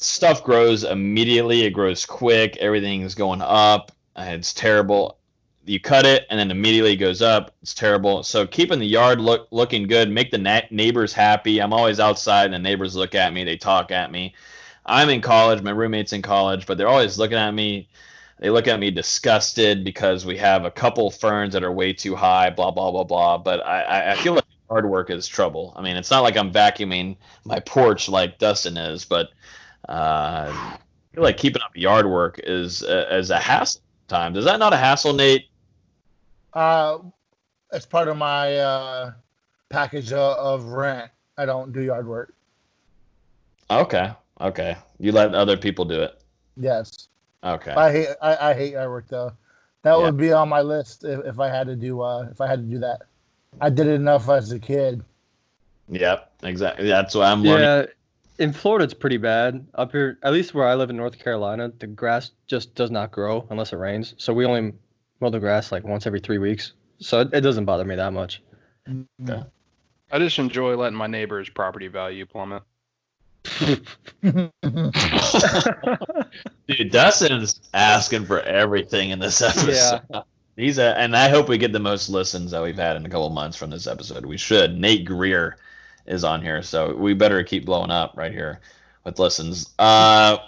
stuff 0.00 0.42
grows 0.42 0.82
immediately. 0.82 1.62
It 1.62 1.70
grows 1.70 2.04
quick. 2.04 2.56
Everything's 2.56 3.14
going 3.14 3.42
up. 3.42 3.92
It's 4.16 4.52
terrible. 4.52 5.18
You 5.66 5.78
cut 5.78 6.06
it 6.06 6.26
and 6.30 6.40
then 6.40 6.50
immediately 6.50 6.94
it 6.94 6.96
goes 6.96 7.22
up. 7.22 7.54
It's 7.62 7.74
terrible. 7.74 8.22
So 8.22 8.46
keeping 8.46 8.78
the 8.78 8.86
yard 8.86 9.20
look 9.20 9.46
looking 9.50 9.86
good, 9.86 10.10
make 10.10 10.30
the 10.30 10.38
na- 10.38 10.62
neighbors 10.70 11.12
happy. 11.12 11.60
I'm 11.60 11.72
always 11.72 12.00
outside 12.00 12.46
and 12.46 12.54
the 12.54 12.58
neighbors 12.58 12.96
look 12.96 13.14
at 13.14 13.32
me. 13.32 13.44
They 13.44 13.56
talk 13.56 13.92
at 13.92 14.10
me. 14.10 14.34
I'm 14.86 15.10
in 15.10 15.20
college. 15.20 15.62
My 15.62 15.70
roommate's 15.70 16.12
in 16.14 16.22
college, 16.22 16.66
but 16.66 16.76
they're 16.78 16.88
always 16.88 17.18
looking 17.18 17.38
at 17.38 17.52
me. 17.52 17.88
They 18.40 18.48
look 18.48 18.68
at 18.68 18.80
me 18.80 18.90
disgusted 18.90 19.84
because 19.84 20.24
we 20.24 20.38
have 20.38 20.64
a 20.64 20.70
couple 20.70 21.10
ferns 21.10 21.52
that 21.52 21.62
are 21.62 21.70
way 21.70 21.92
too 21.92 22.16
high. 22.16 22.48
Blah 22.48 22.70
blah 22.70 22.90
blah 22.90 23.04
blah. 23.04 23.38
But 23.38 23.64
I, 23.64 24.12
I 24.12 24.16
feel 24.16 24.34
like 24.34 24.44
hard 24.70 24.88
work 24.88 25.10
is 25.10 25.28
trouble. 25.28 25.74
I 25.76 25.82
mean, 25.82 25.96
it's 25.96 26.10
not 26.10 26.22
like 26.22 26.36
I'm 26.36 26.52
vacuuming 26.52 27.16
my 27.44 27.60
porch 27.60 28.08
like 28.08 28.38
Dustin 28.38 28.78
is, 28.78 29.04
but 29.04 29.28
uh, 29.88 30.50
I 30.52 30.78
feel 31.14 31.22
like 31.22 31.36
keeping 31.36 31.62
up 31.62 31.76
yard 31.76 32.06
work 32.06 32.40
is 32.44 32.82
uh, 32.82 33.08
is 33.10 33.30
a 33.30 33.38
hassle. 33.38 33.80
Times 34.08 34.36
is 34.36 34.44
that 34.44 34.58
not 34.58 34.72
a 34.72 34.76
hassle, 34.76 35.12
Nate? 35.12 35.46
Uh, 36.52 36.98
as 37.72 37.86
part 37.86 38.08
of 38.08 38.16
my 38.16 38.56
uh, 38.56 39.12
package 39.68 40.12
of, 40.12 40.36
of 40.36 40.64
rent, 40.64 41.10
I 41.38 41.46
don't 41.46 41.72
do 41.72 41.80
yard 41.80 42.06
work. 42.06 42.34
Okay, 43.70 44.10
okay. 44.40 44.76
You 44.98 45.12
let 45.12 45.34
other 45.34 45.56
people 45.56 45.84
do 45.84 46.02
it. 46.02 46.20
Yes. 46.56 47.08
Okay. 47.42 47.72
I 47.72 47.92
hate 47.92 48.08
I, 48.20 48.50
I 48.50 48.54
hate 48.54 48.72
yard 48.72 48.90
work 48.90 49.08
though. 49.08 49.32
That 49.82 49.96
yeah. 49.96 50.04
would 50.04 50.16
be 50.16 50.32
on 50.32 50.48
my 50.48 50.60
list 50.60 51.04
if, 51.04 51.24
if 51.24 51.40
I 51.40 51.48
had 51.48 51.66
to 51.68 51.76
do 51.76 52.00
uh 52.02 52.26
if 52.30 52.40
I 52.40 52.46
had 52.46 52.60
to 52.60 52.66
do 52.66 52.78
that. 52.80 53.02
I 53.60 53.70
did 53.70 53.86
it 53.86 53.94
enough 53.94 54.28
as 54.28 54.52
a 54.52 54.58
kid. 54.58 55.02
Yep, 55.88 56.32
exactly. 56.42 56.86
That's 56.86 57.14
what 57.14 57.26
I'm 57.26 57.44
yeah, 57.44 57.52
learning. 57.52 57.88
In 58.40 58.52
Florida 58.52 58.84
it's 58.84 58.94
pretty 58.94 59.18
bad. 59.18 59.64
Up 59.74 59.92
here, 59.92 60.18
at 60.22 60.32
least 60.32 60.54
where 60.54 60.66
I 60.66 60.74
live 60.74 60.90
in 60.90 60.96
North 60.96 61.18
Carolina, 61.18 61.70
the 61.78 61.86
grass 61.86 62.32
just 62.46 62.74
does 62.74 62.90
not 62.90 63.12
grow 63.12 63.46
unless 63.50 63.72
it 63.72 63.76
rains. 63.76 64.14
So 64.16 64.32
we 64.32 64.46
only 64.46 64.72
mow 65.20 65.30
the 65.30 65.38
grass 65.38 65.70
like 65.70 65.84
once 65.84 66.06
every 66.06 66.20
three 66.20 66.38
weeks. 66.38 66.72
So 66.98 67.20
it, 67.20 67.32
it 67.32 67.40
doesn't 67.42 67.66
bother 67.66 67.84
me 67.84 67.94
that 67.94 68.12
much. 68.12 68.42
Okay. 69.22 69.42
I 70.10 70.18
just 70.18 70.38
enjoy 70.38 70.74
letting 70.74 70.96
my 70.96 71.06
neighbor's 71.06 71.48
property 71.48 71.86
value 71.86 72.26
plummet. 72.26 72.62
Dude, 76.66 76.90
Dustin's 76.90 77.60
asking 77.72 78.24
for 78.24 78.40
everything 78.40 79.10
in 79.10 79.18
this 79.18 79.40
episode. 79.40 80.02
Yeah. 80.10 80.22
He's 80.56 80.78
a, 80.78 80.98
and 80.98 81.16
I 81.16 81.28
hope 81.28 81.48
we 81.48 81.58
get 81.58 81.72
the 81.72 81.78
most 81.78 82.08
listens 82.08 82.50
that 82.50 82.62
we've 82.62 82.76
had 82.76 82.96
in 82.96 83.06
a 83.06 83.08
couple 83.08 83.30
months 83.30 83.56
from 83.56 83.70
this 83.70 83.86
episode. 83.86 84.26
We 84.26 84.36
should. 84.36 84.78
Nate 84.78 85.04
Greer 85.04 85.56
is 86.10 86.24
on 86.24 86.42
here, 86.42 86.62
so 86.62 86.94
we 86.94 87.14
better 87.14 87.42
keep 87.42 87.64
blowing 87.64 87.90
up 87.90 88.16
right 88.16 88.32
here 88.32 88.60
with 89.04 89.18
listens. 89.18 89.72
Uh, 89.78 90.38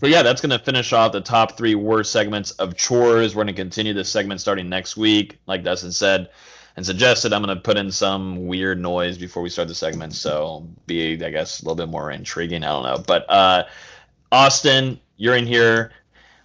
but 0.00 0.10
yeah, 0.10 0.22
that's 0.22 0.40
gonna 0.40 0.58
finish 0.58 0.92
off 0.92 1.12
the 1.12 1.20
top 1.20 1.56
three 1.56 1.74
worst 1.74 2.12
segments 2.12 2.52
of 2.52 2.76
chores. 2.76 3.34
We're 3.34 3.42
gonna 3.42 3.52
continue 3.52 3.92
this 3.92 4.08
segment 4.08 4.40
starting 4.40 4.68
next 4.68 4.96
week, 4.96 5.38
like 5.46 5.64
Dustin 5.64 5.92
said 5.92 6.30
and 6.76 6.86
suggested. 6.86 7.32
I'm 7.32 7.42
gonna 7.42 7.56
put 7.56 7.76
in 7.76 7.90
some 7.90 8.46
weird 8.46 8.80
noise 8.80 9.18
before 9.18 9.42
we 9.42 9.50
start 9.50 9.68
the 9.68 9.74
segment, 9.74 10.14
so 10.14 10.66
be 10.86 11.12
I 11.22 11.30
guess 11.30 11.60
a 11.60 11.64
little 11.64 11.74
bit 11.74 11.88
more 11.88 12.12
intriguing. 12.12 12.62
I 12.62 12.68
don't 12.68 12.84
know, 12.84 13.04
but 13.04 13.26
uh, 13.28 13.64
Austin, 14.30 15.00
you're 15.16 15.36
in 15.36 15.46
here. 15.46 15.92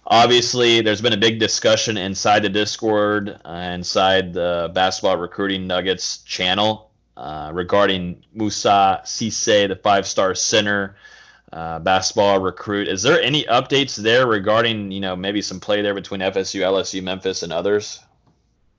Obviously, 0.06 0.82
there's 0.82 1.00
been 1.00 1.14
a 1.14 1.18
big 1.18 1.38
discussion 1.38 1.96
inside 1.96 2.42
the 2.42 2.50
Discord, 2.50 3.40
uh, 3.44 3.72
inside 3.74 4.34
the 4.34 4.70
Basketball 4.74 5.16
Recruiting 5.16 5.66
Nuggets 5.66 6.18
channel 6.24 6.90
uh, 7.16 7.50
regarding 7.54 8.22
Musa 8.32 9.02
Cisse, 9.04 9.68
the 9.68 9.76
five-star 9.76 10.34
center. 10.34 10.96
Uh, 11.52 11.78
basketball 11.78 12.40
recruit. 12.40 12.88
Is 12.88 13.02
there 13.02 13.22
any 13.22 13.44
updates 13.44 13.94
there 13.94 14.26
regarding, 14.26 14.90
you 14.90 14.98
know, 14.98 15.14
maybe 15.14 15.40
some 15.40 15.60
play 15.60 15.82
there 15.82 15.94
between 15.94 16.20
FSU, 16.20 16.62
LSU, 16.62 17.00
Memphis, 17.00 17.44
and 17.44 17.52
others? 17.52 18.00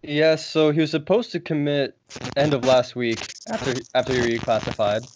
Yeah, 0.08 0.36
so 0.36 0.72
he 0.72 0.82
was 0.82 0.92
supposed 0.92 1.32
to 1.32 1.40
commit 1.40 1.98
end 2.36 2.54
of 2.54 2.64
last 2.66 2.96
week 2.96 3.34
after 3.50 3.74
after 3.96 4.14
he 4.14 4.38
reclassified. 4.38 5.08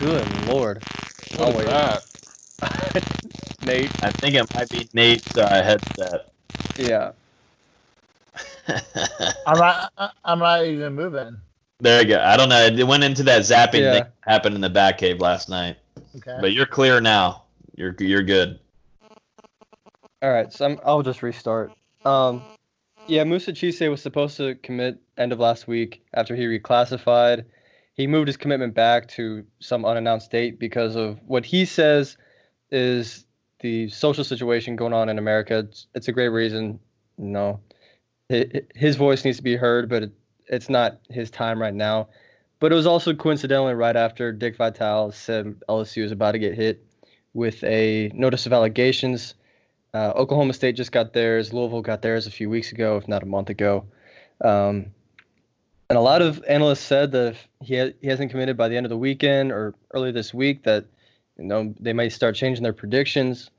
Good 0.00 0.46
lord. 0.46 0.82
What 1.36 1.54
oh, 1.54 1.62
that? 1.62 2.04
Nate. 3.64 4.04
I 4.04 4.10
think 4.10 4.34
it 4.34 4.54
might 4.54 4.68
be 4.68 4.88
Nate's 4.92 5.36
uh, 5.36 5.62
headset. 5.62 6.32
Yeah. 6.76 7.12
I'm 9.46 9.58
not. 9.58 9.92
I'm 10.24 10.38
not 10.38 10.64
even 10.64 10.94
moving. 10.94 11.36
There 11.80 12.02
you 12.02 12.08
go. 12.08 12.20
I 12.20 12.36
don't 12.36 12.48
know. 12.48 12.66
It 12.66 12.86
went 12.86 13.04
into 13.04 13.22
that 13.24 13.42
zapping 13.42 13.80
yeah. 13.80 13.92
thing 13.92 14.02
that 14.02 14.12
happened 14.20 14.54
in 14.54 14.60
the 14.60 14.70
back 14.70 14.98
cave 14.98 15.20
last 15.20 15.48
night. 15.48 15.76
Okay. 16.16 16.38
But 16.40 16.52
you're 16.52 16.66
clear 16.66 17.00
now. 17.00 17.44
You're 17.76 17.94
you're 17.98 18.22
good. 18.22 18.58
All 20.22 20.32
right. 20.32 20.52
So 20.52 20.66
I'm, 20.66 20.80
I'll 20.84 21.02
just 21.02 21.22
restart. 21.22 21.72
Um, 22.04 22.42
yeah, 23.06 23.24
Musa 23.24 23.52
Cisse 23.52 23.88
was 23.88 24.02
supposed 24.02 24.36
to 24.36 24.56
commit 24.56 24.98
end 25.16 25.32
of 25.32 25.38
last 25.38 25.68
week 25.68 26.02
after 26.14 26.34
he 26.34 26.44
reclassified. 26.44 27.44
He 27.94 28.06
moved 28.06 28.28
his 28.28 28.36
commitment 28.36 28.74
back 28.74 29.08
to 29.08 29.44
some 29.60 29.84
unannounced 29.84 30.30
date 30.30 30.58
because 30.58 30.94
of 30.94 31.18
what 31.26 31.44
he 31.44 31.64
says 31.64 32.16
is 32.70 33.24
the 33.60 33.88
social 33.88 34.24
situation 34.24 34.76
going 34.76 34.92
on 34.92 35.08
in 35.08 35.18
America. 35.18 35.60
It's, 35.60 35.86
it's 35.94 36.08
a 36.08 36.12
great 36.12 36.28
reason. 36.28 36.78
No, 37.16 37.60
his 38.28 38.96
voice 38.96 39.24
needs 39.24 39.38
to 39.38 39.42
be 39.42 39.56
heard, 39.56 39.88
but 39.88 40.04
it, 40.04 40.12
it's 40.46 40.68
not 40.68 41.00
his 41.10 41.30
time 41.30 41.60
right 41.60 41.74
now. 41.74 42.08
But 42.60 42.72
it 42.72 42.74
was 42.74 42.86
also 42.86 43.14
coincidentally 43.14 43.74
right 43.74 43.96
after 43.96 44.32
Dick 44.32 44.56
Vitale 44.56 45.12
said 45.12 45.60
LSU 45.68 46.02
is 46.02 46.12
about 46.12 46.32
to 46.32 46.38
get 46.38 46.54
hit 46.54 46.84
with 47.32 47.62
a 47.64 48.10
notice 48.14 48.46
of 48.46 48.52
allegations 48.52 49.34
uh, 49.94 50.12
Oklahoma 50.14 50.52
State 50.52 50.76
just 50.76 50.92
got 50.92 51.12
theirs. 51.12 51.52
Louisville 51.52 51.82
got 51.82 52.02
theirs 52.02 52.26
a 52.26 52.30
few 52.30 52.50
weeks 52.50 52.72
ago, 52.72 52.96
if 52.96 53.08
not 53.08 53.22
a 53.22 53.26
month 53.26 53.50
ago. 53.50 53.86
Um, 54.42 54.86
and 55.90 55.96
a 55.96 56.00
lot 56.00 56.20
of 56.20 56.44
analysts 56.46 56.80
said 56.80 57.12
that 57.12 57.32
if 57.32 57.48
he, 57.62 57.78
ha- 57.78 57.94
he 58.00 58.08
hasn't 58.08 58.30
committed 58.30 58.56
by 58.56 58.68
the 58.68 58.76
end 58.76 58.84
of 58.84 58.90
the 58.90 58.98
weekend 58.98 59.50
or 59.50 59.74
early 59.94 60.12
this 60.12 60.34
week, 60.34 60.64
that 60.64 60.84
you 61.38 61.44
know 61.44 61.74
they 61.80 61.94
might 61.94 62.12
start 62.12 62.34
changing 62.34 62.62
their 62.62 62.74
predictions. 62.74 63.50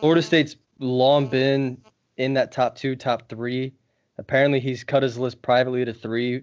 Florida 0.00 0.22
State's 0.22 0.56
long 0.78 1.26
been 1.26 1.78
in 2.16 2.34
that 2.34 2.52
top 2.52 2.76
two, 2.76 2.96
top 2.96 3.28
three. 3.28 3.74
Apparently, 4.18 4.60
he's 4.60 4.84
cut 4.84 5.02
his 5.02 5.18
list 5.18 5.42
privately 5.42 5.84
to 5.84 5.92
three 5.92 6.42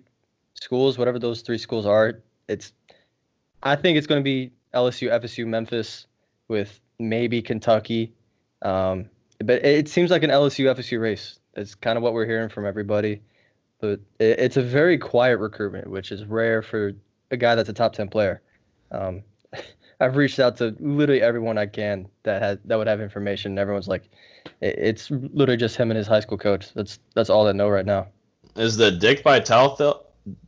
schools, 0.54 0.98
whatever 0.98 1.20
those 1.20 1.42
three 1.42 1.58
schools 1.58 1.86
are. 1.86 2.22
It's, 2.48 2.74
I 3.64 3.76
think 3.76 3.98
it's 3.98 4.08
going 4.08 4.20
to 4.20 4.24
be 4.24 4.52
LSU, 4.74 5.10
FSU, 5.10 5.48
Memphis, 5.48 6.08
with 6.48 6.80
maybe 7.00 7.42
Kentucky. 7.42 8.14
Um, 8.62 9.10
but 9.40 9.66
it 9.66 9.90
seems 9.90 10.12
like 10.12 10.24
an 10.24 10.30
LSU 10.30 10.74
FSU 10.74 11.02
race. 11.02 11.40
It's 11.56 11.76
kind 11.76 11.98
of 11.98 12.04
what 12.04 12.14
we're 12.14 12.26
hearing 12.26 12.50
from 12.50 12.66
everybody. 12.66 13.22
But 13.80 14.00
it's 14.20 14.56
a 14.56 14.62
very 14.62 14.98
quiet 14.98 15.40
recruitment, 15.40 15.90
which 15.90 16.12
is 16.12 16.24
rare 16.26 16.62
for 16.62 16.94
a 17.32 17.38
guy 17.38 17.56
that's 17.56 17.70
a 17.70 17.74
top 17.74 17.94
ten 17.94 18.08
player. 18.08 18.42
Um, 18.92 19.24
I've 20.00 20.16
reached 20.16 20.40
out 20.40 20.58
to 20.58 20.76
literally 20.80 21.22
everyone 21.22 21.58
I 21.58 21.66
can 21.66 22.08
that 22.24 22.42
had 22.42 22.60
that 22.66 22.78
would 22.78 22.88
have 22.88 23.02
information. 23.02 23.54
And 23.54 23.60
everyone's 23.60 23.88
like, 23.88 24.10
it's 24.62 25.10
literally 25.12 25.58
just 25.58 25.76
him 25.76 25.92
and 25.92 25.98
his 25.98 26.08
high 26.08 26.20
school 26.20 26.38
coach. 26.38 26.74
That's 26.74 27.00
that's 27.16 27.30
all 27.30 27.46
they 27.46 27.54
know 27.54 27.70
right 27.70 27.86
now. 27.86 28.08
Is 28.56 28.78
the 28.78 28.92
Dick 28.92 29.24
Vitale 29.24 29.76
th- 29.76 29.96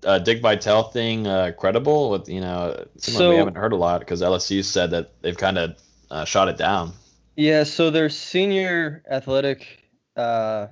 uh, 0.05 0.19
Dick 0.19 0.41
Vitale 0.41 0.83
thing 0.83 1.27
uh, 1.27 1.51
credible? 1.57 2.09
With 2.09 2.29
you 2.29 2.41
know, 2.41 2.85
so, 2.97 3.11
like 3.11 3.29
we 3.29 3.37
haven't 3.37 3.57
heard 3.57 3.73
a 3.73 3.77
lot 3.77 3.99
because 3.99 4.21
LSU 4.21 4.63
said 4.63 4.91
that 4.91 5.21
they've 5.21 5.37
kind 5.37 5.57
of 5.57 5.77
uh, 6.11 6.25
shot 6.25 6.49
it 6.49 6.57
down. 6.57 6.93
Yeah, 7.35 7.63
so 7.63 7.89
their 7.89 8.09
senior 8.09 9.03
athletic 9.09 9.89
uh, 10.15 10.67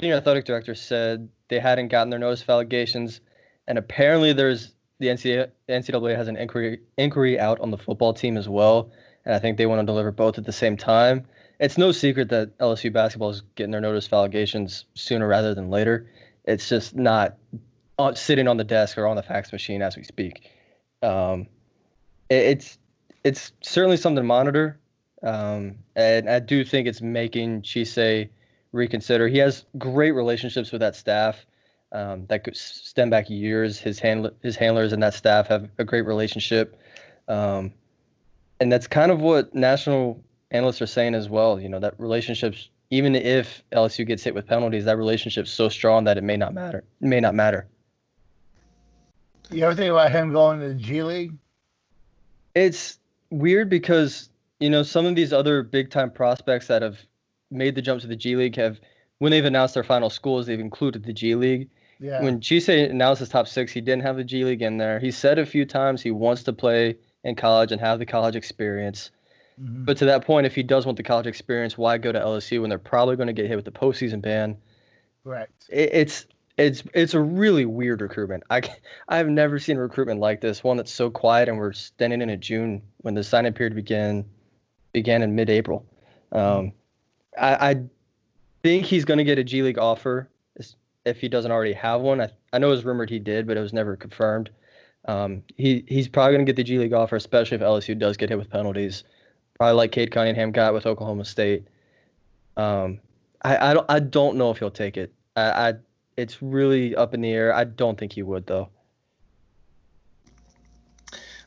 senior 0.00 0.16
athletic 0.16 0.44
director 0.44 0.74
said 0.74 1.28
they 1.48 1.58
hadn't 1.58 1.88
gotten 1.88 2.10
their 2.10 2.18
notice 2.18 2.42
of 2.42 2.50
allegations, 2.50 3.20
and 3.66 3.76
apparently 3.76 4.32
there's 4.32 4.72
the 4.98 5.08
NCAA, 5.08 5.50
NCAA 5.68 6.16
has 6.16 6.28
an 6.28 6.36
inquiry 6.36 6.80
inquiry 6.96 7.38
out 7.38 7.60
on 7.60 7.70
the 7.70 7.78
football 7.78 8.12
team 8.12 8.36
as 8.36 8.48
well, 8.48 8.90
and 9.24 9.34
I 9.34 9.38
think 9.38 9.58
they 9.58 9.66
want 9.66 9.80
to 9.80 9.86
deliver 9.86 10.10
both 10.10 10.38
at 10.38 10.44
the 10.44 10.52
same 10.52 10.76
time. 10.76 11.26
It's 11.60 11.78
no 11.78 11.92
secret 11.92 12.28
that 12.30 12.56
LSU 12.58 12.92
basketball 12.92 13.30
is 13.30 13.42
getting 13.56 13.72
their 13.72 13.80
notice 13.80 14.06
of 14.06 14.12
allegations 14.12 14.84
sooner 14.94 15.26
rather 15.26 15.54
than 15.54 15.70
later. 15.70 16.08
It's 16.44 16.68
just 16.68 16.94
not 16.94 17.36
sitting 18.14 18.46
on 18.46 18.56
the 18.56 18.64
desk 18.64 18.96
or 18.96 19.06
on 19.06 19.16
the 19.16 19.22
fax 19.22 19.52
machine 19.52 19.82
as 19.82 19.96
we 19.96 20.04
speak. 20.04 20.50
Um, 21.02 21.48
it's 22.30 22.78
it's 23.24 23.52
certainly 23.62 23.96
something 23.96 24.22
to 24.22 24.26
monitor. 24.26 24.78
Um, 25.22 25.78
and 25.96 26.30
I 26.30 26.38
do 26.38 26.64
think 26.64 26.86
it's 26.86 27.00
making 27.00 27.62
Cisse 27.62 28.28
reconsider. 28.72 29.26
He 29.28 29.38
has 29.38 29.64
great 29.76 30.12
relationships 30.12 30.70
with 30.70 30.80
that 30.80 30.94
staff. 30.94 31.44
Um, 31.92 32.26
that 32.26 32.44
could 32.44 32.56
stem 32.56 33.10
back 33.10 33.30
years. 33.30 33.78
His 33.78 33.98
handler, 33.98 34.32
his 34.42 34.56
handlers 34.56 34.92
and 34.92 35.02
that 35.02 35.14
staff 35.14 35.46
have 35.48 35.68
a 35.78 35.84
great 35.84 36.02
relationship, 36.02 36.80
um, 37.28 37.72
and 38.60 38.70
that's 38.70 38.86
kind 38.86 39.10
of 39.10 39.20
what 39.20 39.54
national 39.54 40.22
analysts 40.50 40.82
are 40.82 40.86
saying 40.86 41.14
as 41.14 41.28
well. 41.28 41.60
You 41.60 41.68
know 41.68 41.80
that 41.80 41.94
relationships, 41.98 42.68
even 42.90 43.14
if 43.14 43.62
LSU 43.72 44.06
gets 44.06 44.22
hit 44.22 44.34
with 44.34 44.46
penalties, 44.46 44.84
that 44.84 44.98
relationship's 44.98 45.50
so 45.50 45.68
strong 45.68 46.04
that 46.04 46.18
it 46.18 46.24
may 46.24 46.36
not 46.36 46.54
matter. 46.54 46.84
It 47.00 47.06
may 47.06 47.20
not 47.20 47.34
matter. 47.34 47.66
You 49.50 49.64
ever 49.64 49.74
think 49.74 49.90
about 49.90 50.12
him 50.12 50.32
going 50.32 50.60
to 50.60 50.68
the 50.68 50.74
G 50.74 51.02
League? 51.02 51.34
It's 52.54 52.98
weird 53.30 53.70
because 53.70 54.28
you 54.60 54.68
know 54.68 54.82
some 54.82 55.06
of 55.06 55.14
these 55.14 55.32
other 55.32 55.62
big 55.62 55.90
time 55.90 56.10
prospects 56.10 56.66
that 56.66 56.82
have 56.82 56.98
made 57.50 57.74
the 57.74 57.82
jump 57.82 58.00
to 58.02 58.06
the 58.06 58.16
G 58.16 58.36
League 58.36 58.56
have, 58.56 58.78
when 59.18 59.30
they've 59.30 59.44
announced 59.44 59.74
their 59.74 59.84
final 59.84 60.10
schools, 60.10 60.46
they've 60.46 60.60
included 60.60 61.04
the 61.04 61.12
G 61.12 61.34
League. 61.34 61.70
Yeah. 62.00 62.22
When 62.22 62.40
Cisse 62.40 62.90
announced 62.90 63.20
his 63.20 63.28
top 63.28 63.48
six, 63.48 63.72
he 63.72 63.80
didn't 63.80 64.02
have 64.02 64.16
the 64.16 64.24
G 64.24 64.44
League 64.44 64.62
in 64.62 64.78
there. 64.78 65.00
He 65.00 65.10
said 65.10 65.38
a 65.38 65.46
few 65.46 65.64
times 65.64 66.00
he 66.00 66.10
wants 66.10 66.44
to 66.44 66.52
play 66.52 66.96
in 67.24 67.34
college 67.34 67.72
and 67.72 67.80
have 67.80 67.98
the 67.98 68.06
college 68.06 68.36
experience. 68.36 69.10
Mhm. 69.60 69.84
But 69.84 69.96
to 69.98 70.04
that 70.06 70.24
point, 70.24 70.46
if 70.46 70.54
he 70.54 70.62
does 70.62 70.86
want 70.86 70.96
the 70.96 71.02
college 71.02 71.26
experience, 71.26 71.76
why 71.76 71.98
go 71.98 72.12
to 72.12 72.20
LSU 72.20 72.60
when 72.60 72.70
they're 72.70 72.78
probably 72.78 73.16
going 73.16 73.26
to 73.26 73.32
get 73.32 73.46
hit 73.46 73.56
with 73.56 73.64
the 73.64 73.72
postseason 73.72 74.22
ban? 74.22 74.56
Correct. 75.24 75.68
It, 75.68 75.90
it's 75.92 76.26
it's 76.56 76.82
it's 76.94 77.14
a 77.14 77.20
really 77.20 77.64
weird 77.64 78.00
recruitment. 78.00 78.44
I 78.50 78.62
I've 79.08 79.28
never 79.28 79.58
seen 79.58 79.76
recruitment 79.76 80.20
like 80.20 80.40
this. 80.40 80.62
One 80.62 80.76
that's 80.76 80.92
so 80.92 81.10
quiet, 81.10 81.48
and 81.48 81.58
we're 81.58 81.72
standing 81.72 82.22
in 82.22 82.30
a 82.30 82.36
June 82.36 82.82
when 82.98 83.14
the 83.14 83.24
signing 83.24 83.52
period 83.52 83.74
began 83.74 84.24
began 84.92 85.22
in 85.22 85.34
mid-April. 85.34 85.84
Um, 86.32 86.72
I, 87.38 87.70
I 87.70 87.82
think 88.62 88.84
he's 88.86 89.04
going 89.04 89.18
to 89.18 89.24
get 89.24 89.38
a 89.38 89.44
G 89.44 89.62
League 89.62 89.78
offer 89.78 90.28
if 91.04 91.20
he 91.20 91.28
doesn't 91.28 91.50
already 91.50 91.72
have 91.72 92.00
one. 92.00 92.20
I, 92.20 92.30
I 92.52 92.58
know 92.58 92.68
it 92.68 92.72
was 92.72 92.84
rumored 92.84 93.10
he 93.10 93.18
did, 93.18 93.46
but 93.46 93.56
it 93.56 93.60
was 93.60 93.72
never 93.72 93.96
confirmed. 93.96 94.50
Um, 95.06 95.42
he 95.56 95.84
he's 95.88 96.08
probably 96.08 96.34
going 96.34 96.46
to 96.46 96.52
get 96.52 96.56
the 96.56 96.64
G 96.64 96.78
League 96.78 96.92
offer, 96.92 97.16
especially 97.16 97.56
if 97.56 97.62
LSU 97.62 97.98
does 97.98 98.16
get 98.16 98.28
hit 98.28 98.38
with 98.38 98.50
penalties. 98.50 99.04
Probably 99.54 99.74
like 99.74 99.92
Cade 99.92 100.10
Cunningham 100.10 100.52
got 100.52 100.74
with 100.74 100.86
Oklahoma 100.86 101.24
State. 101.24 101.66
Um, 102.56 103.00
I, 103.42 103.70
I 103.70 103.74
don't 103.74 103.86
I 103.88 104.00
don't 104.00 104.36
know 104.36 104.50
if 104.50 104.58
he'll 104.58 104.70
take 104.70 104.96
it. 104.96 105.12
I, 105.36 105.68
I 105.68 105.74
it's 106.16 106.42
really 106.42 106.94
up 106.96 107.14
in 107.14 107.20
the 107.20 107.30
air. 107.30 107.54
I 107.54 107.64
don't 107.64 107.98
think 107.98 108.12
he 108.12 108.22
would 108.22 108.46
though. 108.46 108.68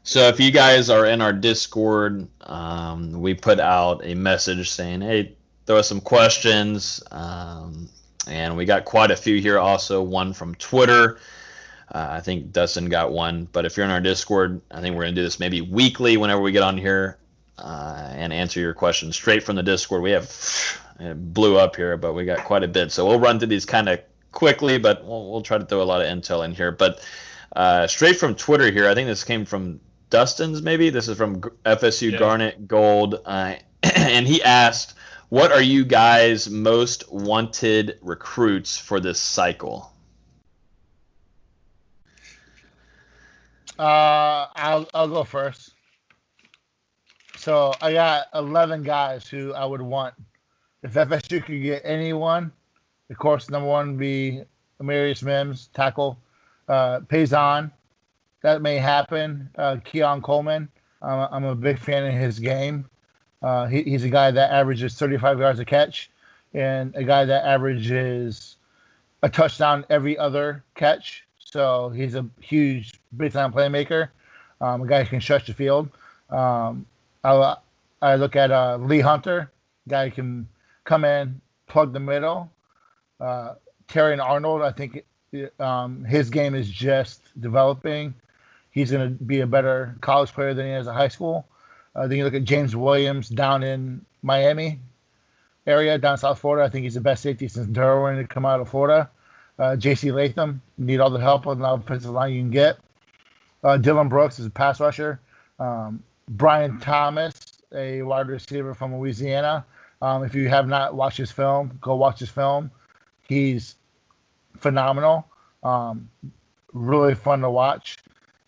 So 0.03 0.27
if 0.27 0.39
you 0.39 0.51
guys 0.51 0.89
are 0.89 1.05
in 1.05 1.21
our 1.21 1.33
Discord, 1.33 2.27
um, 2.41 3.21
we 3.21 3.35
put 3.35 3.59
out 3.59 4.01
a 4.03 4.15
message 4.15 4.69
saying, 4.69 5.01
"Hey, 5.01 5.35
throw 5.67 5.77
us 5.77 5.89
some 5.89 6.01
questions," 6.01 7.03
um, 7.11 7.87
and 8.27 8.55
we 8.57 8.65
got 8.65 8.85
quite 8.85 9.11
a 9.11 9.15
few 9.15 9.39
here. 9.41 9.57
Also, 9.59 10.01
one 10.01 10.33
from 10.33 10.55
Twitter. 10.55 11.19
Uh, 11.93 12.07
I 12.11 12.19
think 12.21 12.51
Dustin 12.51 12.87
got 12.87 13.11
one, 13.11 13.47
but 13.51 13.65
if 13.65 13.75
you're 13.75 13.85
in 13.85 13.91
our 13.91 13.99
Discord, 13.99 14.61
I 14.71 14.79
think 14.79 14.95
we're 14.95 15.03
gonna 15.03 15.15
do 15.15 15.23
this 15.23 15.39
maybe 15.39 15.61
weekly 15.61 16.15
whenever 16.17 16.41
we 16.41 16.51
get 16.53 16.63
on 16.63 16.77
here 16.77 17.17
uh, 17.57 18.09
and 18.13 18.31
answer 18.31 18.59
your 18.59 18.73
questions 18.73 19.15
straight 19.15 19.43
from 19.43 19.57
the 19.57 19.63
Discord. 19.63 20.01
We 20.01 20.11
have 20.11 20.31
it 20.99 21.33
blew 21.33 21.57
up 21.57 21.75
here, 21.75 21.97
but 21.97 22.13
we 22.13 22.25
got 22.25 22.45
quite 22.45 22.63
a 22.63 22.67
bit, 22.67 22.91
so 22.91 23.05
we'll 23.07 23.19
run 23.19 23.39
through 23.39 23.49
these 23.49 23.65
kind 23.65 23.89
of 23.89 23.99
quickly, 24.31 24.77
but 24.77 25.03
we'll, 25.05 25.29
we'll 25.31 25.41
try 25.41 25.57
to 25.57 25.65
throw 25.65 25.81
a 25.81 25.83
lot 25.83 26.01
of 26.01 26.07
intel 26.07 26.45
in 26.45 26.53
here. 26.53 26.71
But 26.71 27.05
uh, 27.55 27.87
straight 27.87 28.17
from 28.17 28.35
Twitter 28.35 28.71
here, 28.71 28.87
I 28.87 28.93
think 28.93 29.07
this 29.07 29.23
came 29.23 29.43
from 29.45 29.81
Dustin's 30.09 30.61
maybe. 30.61 30.89
This 30.89 31.07
is 31.07 31.17
from 31.17 31.41
FSU 31.65 32.11
Yeah. 32.11 32.19
Garnet 32.19 32.67
Gold, 32.67 33.19
uh, 33.25 33.55
and 33.83 34.27
he 34.27 34.41
asked, 34.43 34.93
"What 35.31 35.53
are 35.53 35.61
you 35.61 35.85
guys 35.85 36.49
most 36.49 37.09
wanted 37.09 37.97
recruits 38.01 38.77
for 38.77 38.99
this 38.99 39.17
cycle?" 39.17 39.93
Uh, 43.79 44.47
I'll 44.57 44.89
I'll 44.93 45.07
go 45.07 45.23
first. 45.23 45.71
So 47.37 47.73
I 47.81 47.93
got 47.93 48.27
11 48.35 48.83
guys 48.83 49.25
who 49.25 49.53
I 49.53 49.63
would 49.63 49.81
want. 49.81 50.15
If 50.83 50.95
FSU 50.95 51.41
could 51.45 51.63
get 51.63 51.81
anyone, 51.85 52.51
of 53.09 53.17
course, 53.17 53.49
number 53.49 53.69
one 53.69 53.91
would 53.91 53.99
be 53.99 54.43
Amarius 54.81 55.23
Mims, 55.23 55.69
tackle. 55.73 56.19
Uh, 56.67 56.99
Payson, 57.07 57.71
that 58.41 58.61
may 58.61 58.77
happen. 58.77 59.49
Uh, 59.57 59.77
Keon 59.85 60.21
Coleman, 60.21 60.67
I'm 61.01 61.45
a 61.45 61.55
big 61.55 61.79
fan 61.79 62.05
of 62.05 62.13
his 62.13 62.37
game. 62.37 62.89
Uh, 63.41 63.65
he, 63.67 63.83
he's 63.83 64.03
a 64.03 64.09
guy 64.09 64.31
that 64.31 64.51
averages 64.51 64.95
35 64.95 65.39
yards 65.39 65.59
a 65.59 65.65
catch, 65.65 66.09
and 66.53 66.95
a 66.95 67.03
guy 67.03 67.25
that 67.25 67.45
averages 67.45 68.57
a 69.23 69.29
touchdown 69.29 69.85
every 69.89 70.17
other 70.17 70.63
catch. 70.75 71.25
So 71.39 71.89
he's 71.89 72.15
a 72.15 72.25
huge, 72.39 72.99
big 73.17 73.33
time 73.33 73.51
playmaker. 73.51 74.09
Um, 74.59 74.83
a 74.83 74.87
guy 74.87 75.03
who 75.03 75.09
can 75.09 75.21
stretch 75.21 75.47
the 75.47 75.53
field. 75.53 75.89
Um, 76.29 76.85
I, 77.23 77.57
I 78.01 78.15
look 78.15 78.35
at 78.35 78.51
uh, 78.51 78.77
Lee 78.77 78.99
Hunter, 78.99 79.51
guy 79.87 80.09
who 80.09 80.15
can 80.15 80.47
come 80.83 81.03
in, 81.03 81.41
plug 81.67 81.93
the 81.93 81.99
middle. 81.99 82.49
Uh, 83.19 83.55
Terrian 83.87 84.23
Arnold, 84.23 84.61
I 84.61 84.71
think 84.71 85.03
um, 85.59 86.03
his 86.05 86.29
game 86.29 86.55
is 86.55 86.69
just 86.69 87.21
developing. 87.39 88.13
He's 88.71 88.91
going 88.91 89.17
to 89.17 89.23
be 89.23 89.41
a 89.41 89.47
better 89.47 89.95
college 90.01 90.31
player 90.31 90.53
than 90.53 90.65
he 90.65 90.71
is 90.71 90.87
at 90.87 90.95
high 90.95 91.09
school. 91.09 91.45
Uh, 91.95 92.07
then 92.07 92.17
you 92.17 92.23
look 92.23 92.33
at 92.33 92.43
James 92.43 92.75
Williams 92.75 93.29
down 93.29 93.63
in 93.63 94.05
Miami 94.21 94.79
area, 95.67 95.97
down 95.97 96.17
South 96.17 96.39
Florida. 96.39 96.65
I 96.65 96.69
think 96.69 96.83
he's 96.83 96.93
the 96.93 97.01
best 97.01 97.21
safety 97.23 97.47
since 97.47 97.67
Derwin 97.67 98.19
to 98.21 98.27
come 98.27 98.45
out 98.45 98.59
of 98.59 98.69
Florida. 98.69 99.09
Uh, 99.59 99.75
J.C. 99.75 100.11
Latham, 100.11 100.61
need 100.77 100.99
all 100.99 101.09
the 101.09 101.19
help 101.19 101.45
on 101.45 101.59
the 101.59 101.69
offensive 101.69 102.11
line 102.11 102.33
you 102.33 102.41
can 102.41 102.51
get. 102.51 102.77
Uh, 103.63 103.77
Dylan 103.77 104.09
Brooks 104.09 104.39
is 104.39 104.45
a 104.47 104.49
pass 104.49 104.79
rusher. 104.79 105.19
Um, 105.59 106.01
Brian 106.29 106.79
Thomas, 106.79 107.33
a 107.73 108.01
wide 108.01 108.27
receiver 108.27 108.73
from 108.73 108.97
Louisiana. 108.97 109.65
Um, 110.01 110.23
if 110.23 110.33
you 110.33 110.49
have 110.49 110.67
not 110.67 110.95
watched 110.95 111.17
his 111.17 111.31
film, 111.31 111.77
go 111.79 111.95
watch 111.95 112.19
his 112.19 112.29
film. 112.29 112.71
He's 113.27 113.75
phenomenal. 114.57 115.27
Um, 115.63 116.09
really 116.73 117.13
fun 117.13 117.41
to 117.41 117.49
watch. 117.49 117.97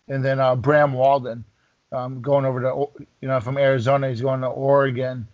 And 0.08 0.24
then 0.24 0.40
uh, 0.40 0.56
Bram 0.56 0.92
Walden, 0.92 1.44
um, 1.94 2.20
going 2.20 2.44
over 2.44 2.60
to 2.60 3.04
you 3.20 3.28
know 3.28 3.40
from 3.40 3.56
Arizona, 3.56 4.08
he's 4.08 4.20
going 4.20 4.40
to 4.40 4.48
Oregon. 4.48 5.26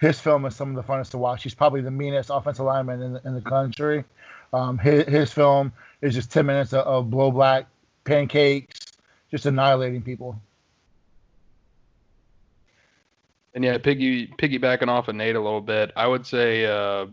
His 0.00 0.18
film 0.18 0.46
is 0.46 0.56
some 0.56 0.74
of 0.74 0.76
the 0.76 0.90
funnest 0.90 1.10
to 1.10 1.18
watch. 1.18 1.42
He's 1.42 1.54
probably 1.54 1.82
the 1.82 1.90
meanest 1.90 2.30
offensive 2.32 2.64
lineman 2.64 3.02
in 3.02 3.12
the, 3.12 3.22
in 3.26 3.34
the 3.34 3.42
country. 3.42 4.04
Um, 4.52 4.78
his, 4.78 5.04
his 5.06 5.32
film 5.32 5.72
is 6.00 6.14
just 6.14 6.32
10 6.32 6.46
minutes 6.46 6.72
of, 6.72 6.86
of 6.86 7.10
blow 7.10 7.30
black 7.30 7.66
pancakes, 8.04 8.78
just 9.30 9.44
annihilating 9.44 10.00
people. 10.00 10.40
And 13.54 13.62
yeah, 13.62 13.76
piggy 13.78 14.28
piggybacking 14.28 14.88
off 14.88 15.08
of 15.08 15.16
Nate 15.16 15.36
a 15.36 15.40
little 15.40 15.60
bit, 15.60 15.92
I 15.96 16.06
would 16.06 16.24
say 16.26 16.64
uh, 16.64 17.06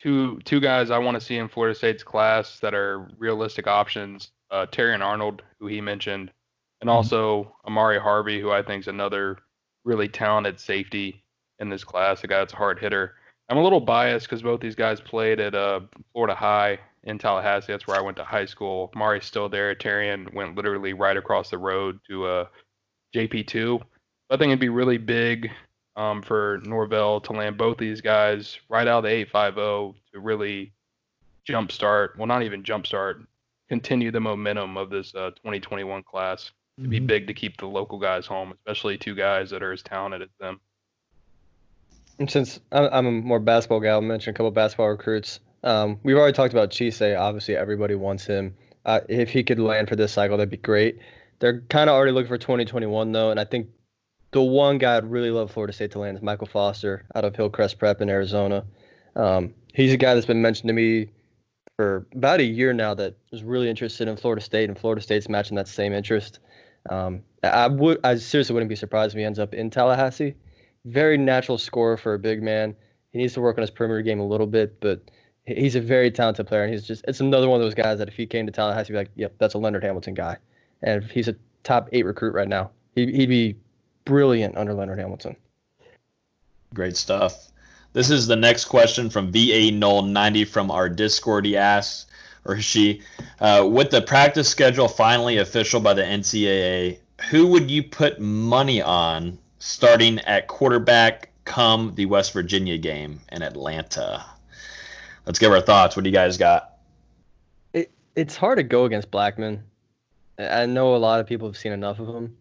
two 0.00 0.38
two 0.44 0.60
guys 0.60 0.90
I 0.90 0.98
want 0.98 1.16
to 1.16 1.20
see 1.20 1.36
in 1.36 1.48
Florida 1.48 1.74
State's 1.74 2.02
class 2.02 2.60
that 2.60 2.74
are 2.74 3.08
realistic 3.18 3.66
options. 3.66 4.30
Uh, 4.50 4.66
Terrian 4.66 5.04
Arnold, 5.04 5.42
who 5.58 5.66
he 5.66 5.80
mentioned, 5.80 6.30
and 6.80 6.88
also 6.88 7.54
Amari 7.66 7.98
Harvey, 7.98 8.40
who 8.40 8.50
I 8.50 8.62
think 8.62 8.82
is 8.82 8.88
another 8.88 9.38
really 9.84 10.08
talented 10.08 10.60
safety 10.60 11.22
in 11.58 11.68
this 11.68 11.84
class. 11.84 12.22
A 12.24 12.26
guy 12.26 12.38
that's 12.38 12.52
a 12.52 12.56
hard 12.56 12.78
hitter. 12.78 13.14
I'm 13.48 13.58
a 13.58 13.62
little 13.62 13.80
biased 13.80 14.26
because 14.26 14.42
both 14.42 14.60
these 14.60 14.74
guys 14.74 15.00
played 15.00 15.40
at 15.40 15.54
uh, 15.54 15.80
Florida 16.12 16.34
High 16.34 16.78
in 17.04 17.18
Tallahassee. 17.18 17.72
That's 17.72 17.86
where 17.86 17.96
I 17.96 18.02
went 18.02 18.16
to 18.18 18.24
high 18.24 18.44
school. 18.44 18.92
Mari's 18.94 19.24
still 19.24 19.48
there. 19.48 19.74
Terrian 19.74 20.32
went 20.34 20.54
literally 20.54 20.92
right 20.92 21.16
across 21.16 21.50
the 21.50 21.58
road 21.58 21.98
to 22.08 22.26
uh, 22.26 22.44
JP2. 23.14 23.80
I 24.30 24.36
think 24.36 24.50
it'd 24.50 24.60
be 24.60 24.68
really 24.68 24.98
big 24.98 25.50
um, 25.96 26.22
for 26.22 26.60
Norvell 26.64 27.20
to 27.22 27.32
land 27.32 27.56
both 27.56 27.78
these 27.78 28.00
guys 28.00 28.58
right 28.68 28.86
out 28.86 28.98
of 28.98 29.04
the 29.04 29.10
850 29.10 29.98
to 30.12 30.20
really 30.20 30.72
jumpstart, 31.48 32.16
well, 32.16 32.26
not 32.26 32.42
even 32.42 32.62
jumpstart, 32.62 33.26
continue 33.68 34.10
the 34.10 34.20
momentum 34.20 34.76
of 34.76 34.90
this 34.90 35.14
uh, 35.14 35.30
2021 35.30 36.02
class. 36.02 36.50
It'd 36.78 36.90
be 36.90 37.00
Mhm. 37.00 37.06
big 37.06 37.26
to 37.26 37.34
keep 37.34 37.56
the 37.56 37.66
local 37.66 37.98
guys 37.98 38.26
home, 38.26 38.52
especially 38.52 38.96
two 38.96 39.14
guys 39.14 39.50
that 39.50 39.62
are 39.62 39.72
as 39.72 39.82
talented 39.82 40.22
as 40.22 40.28
them. 40.38 40.60
And 42.18 42.30
since 42.30 42.60
I'm, 42.72 42.88
I'm 42.92 43.06
a 43.06 43.12
more 43.12 43.40
basketball 43.40 43.80
guy, 43.80 43.90
I'll 43.90 44.00
mention 44.00 44.30
a 44.32 44.34
couple 44.34 44.50
basketball 44.50 44.88
recruits. 44.88 45.40
Um, 45.64 45.98
we've 46.02 46.16
already 46.16 46.32
talked 46.34 46.52
about 46.52 46.70
Chise. 46.70 47.18
Obviously, 47.18 47.56
everybody 47.56 47.94
wants 47.94 48.26
him. 48.26 48.54
Uh, 48.84 49.00
if 49.08 49.28
he 49.30 49.42
could 49.42 49.58
land 49.58 49.88
for 49.88 49.96
this 49.96 50.12
cycle, 50.12 50.36
that'd 50.36 50.50
be 50.50 50.56
great. 50.56 50.98
They're 51.40 51.60
kind 51.62 51.90
of 51.90 51.94
already 51.94 52.12
looking 52.12 52.28
for 52.28 52.38
2021 52.38 53.12
though, 53.12 53.30
and 53.30 53.38
I 53.38 53.44
think 53.44 53.68
the 54.32 54.42
one 54.42 54.78
guy 54.78 54.96
I'd 54.96 55.04
really 55.10 55.30
love 55.30 55.50
Florida 55.50 55.72
State 55.72 55.92
to 55.92 55.98
land 56.00 56.16
is 56.16 56.22
Michael 56.22 56.46
Foster 56.46 57.04
out 57.14 57.24
of 57.24 57.34
Hillcrest 57.36 57.78
Prep 57.78 58.00
in 58.00 58.08
Arizona. 58.08 58.64
Um, 59.16 59.54
he's 59.72 59.92
a 59.92 59.96
guy 59.96 60.14
that's 60.14 60.26
been 60.26 60.42
mentioned 60.42 60.68
to 60.68 60.72
me 60.74 61.08
for 61.76 62.06
about 62.14 62.40
a 62.40 62.44
year 62.44 62.72
now 62.72 62.94
that 62.94 63.14
is 63.32 63.44
really 63.44 63.70
interested 63.70 64.08
in 64.08 64.16
Florida 64.16 64.42
State, 64.42 64.68
and 64.68 64.78
Florida 64.78 65.00
State's 65.00 65.28
matching 65.28 65.56
that 65.56 65.68
same 65.68 65.92
interest. 65.92 66.40
Um, 66.88 67.22
I 67.42 67.68
would, 67.68 68.00
I 68.04 68.16
seriously 68.16 68.54
wouldn't 68.54 68.68
be 68.68 68.76
surprised 68.76 69.14
if 69.14 69.18
he 69.18 69.24
ends 69.24 69.38
up 69.38 69.54
in 69.54 69.70
Tallahassee. 69.70 70.34
Very 70.84 71.18
natural 71.18 71.58
scorer 71.58 71.96
for 71.96 72.14
a 72.14 72.18
big 72.18 72.42
man. 72.42 72.74
He 73.10 73.18
needs 73.18 73.34
to 73.34 73.40
work 73.40 73.58
on 73.58 73.62
his 73.62 73.70
perimeter 73.70 74.02
game 74.02 74.20
a 74.20 74.26
little 74.26 74.46
bit, 74.46 74.80
but 74.80 75.02
he's 75.46 75.74
a 75.74 75.80
very 75.80 76.10
talented 76.10 76.46
player, 76.46 76.64
and 76.64 76.72
he's 76.72 76.86
just 76.86 77.04
it's 77.08 77.20
another 77.20 77.48
one 77.48 77.60
of 77.60 77.64
those 77.64 77.74
guys 77.74 77.98
that 77.98 78.08
if 78.08 78.14
he 78.14 78.26
came 78.26 78.46
to 78.46 78.52
Tallahassee, 78.52 78.88
he'd 78.88 78.92
be 78.92 78.98
like, 78.98 79.10
yep, 79.16 79.34
that's 79.38 79.54
a 79.54 79.58
Leonard 79.58 79.84
Hamilton 79.84 80.14
guy, 80.14 80.36
and 80.82 81.02
if 81.02 81.10
he's 81.10 81.28
a 81.28 81.36
top 81.64 81.88
eight 81.92 82.04
recruit 82.04 82.34
right 82.34 82.48
now, 82.48 82.70
he, 82.94 83.06
he'd 83.12 83.28
be 83.28 83.56
brilliant 84.04 84.56
under 84.56 84.74
Leonard 84.74 84.98
Hamilton. 84.98 85.36
Great 86.74 86.96
stuff. 86.96 87.50
This 87.92 88.10
is 88.10 88.26
the 88.26 88.36
next 88.36 88.66
question 88.66 89.08
from 89.08 89.32
VA 89.32 89.70
Null 89.70 90.02
90 90.02 90.44
from 90.44 90.70
our 90.70 90.88
Discord. 90.88 91.46
He 91.46 91.56
asks, 91.56 92.06
or 92.44 92.60
she, 92.60 93.02
uh, 93.40 93.68
with 93.70 93.90
the 93.90 94.02
practice 94.02 94.48
schedule 94.48 94.88
finally 94.88 95.38
official 95.38 95.80
by 95.80 95.94
the 95.94 96.02
NCAA, 96.02 96.98
who 97.30 97.46
would 97.48 97.70
you 97.70 97.82
put 97.82 98.20
money 98.20 98.80
on 98.80 99.38
starting 99.58 100.18
at 100.20 100.46
quarterback 100.48 101.30
come 101.44 101.94
the 101.94 102.06
West 102.06 102.32
Virginia 102.32 102.78
game 102.78 103.20
in 103.32 103.42
Atlanta? 103.42 104.24
Let's 105.26 105.38
give 105.38 105.52
our 105.52 105.60
thoughts. 105.60 105.96
What 105.96 106.04
do 106.04 106.10
you 106.10 106.14
guys 106.14 106.38
got? 106.38 106.78
It, 107.72 107.90
it's 108.16 108.36
hard 108.36 108.58
to 108.58 108.62
go 108.62 108.84
against 108.84 109.10
Blackman. 109.10 109.62
I 110.38 110.66
know 110.66 110.94
a 110.94 110.98
lot 110.98 111.20
of 111.20 111.26
people 111.26 111.48
have 111.48 111.56
seen 111.56 111.72
enough 111.72 111.98
of 111.98 112.08
him. 112.08 112.36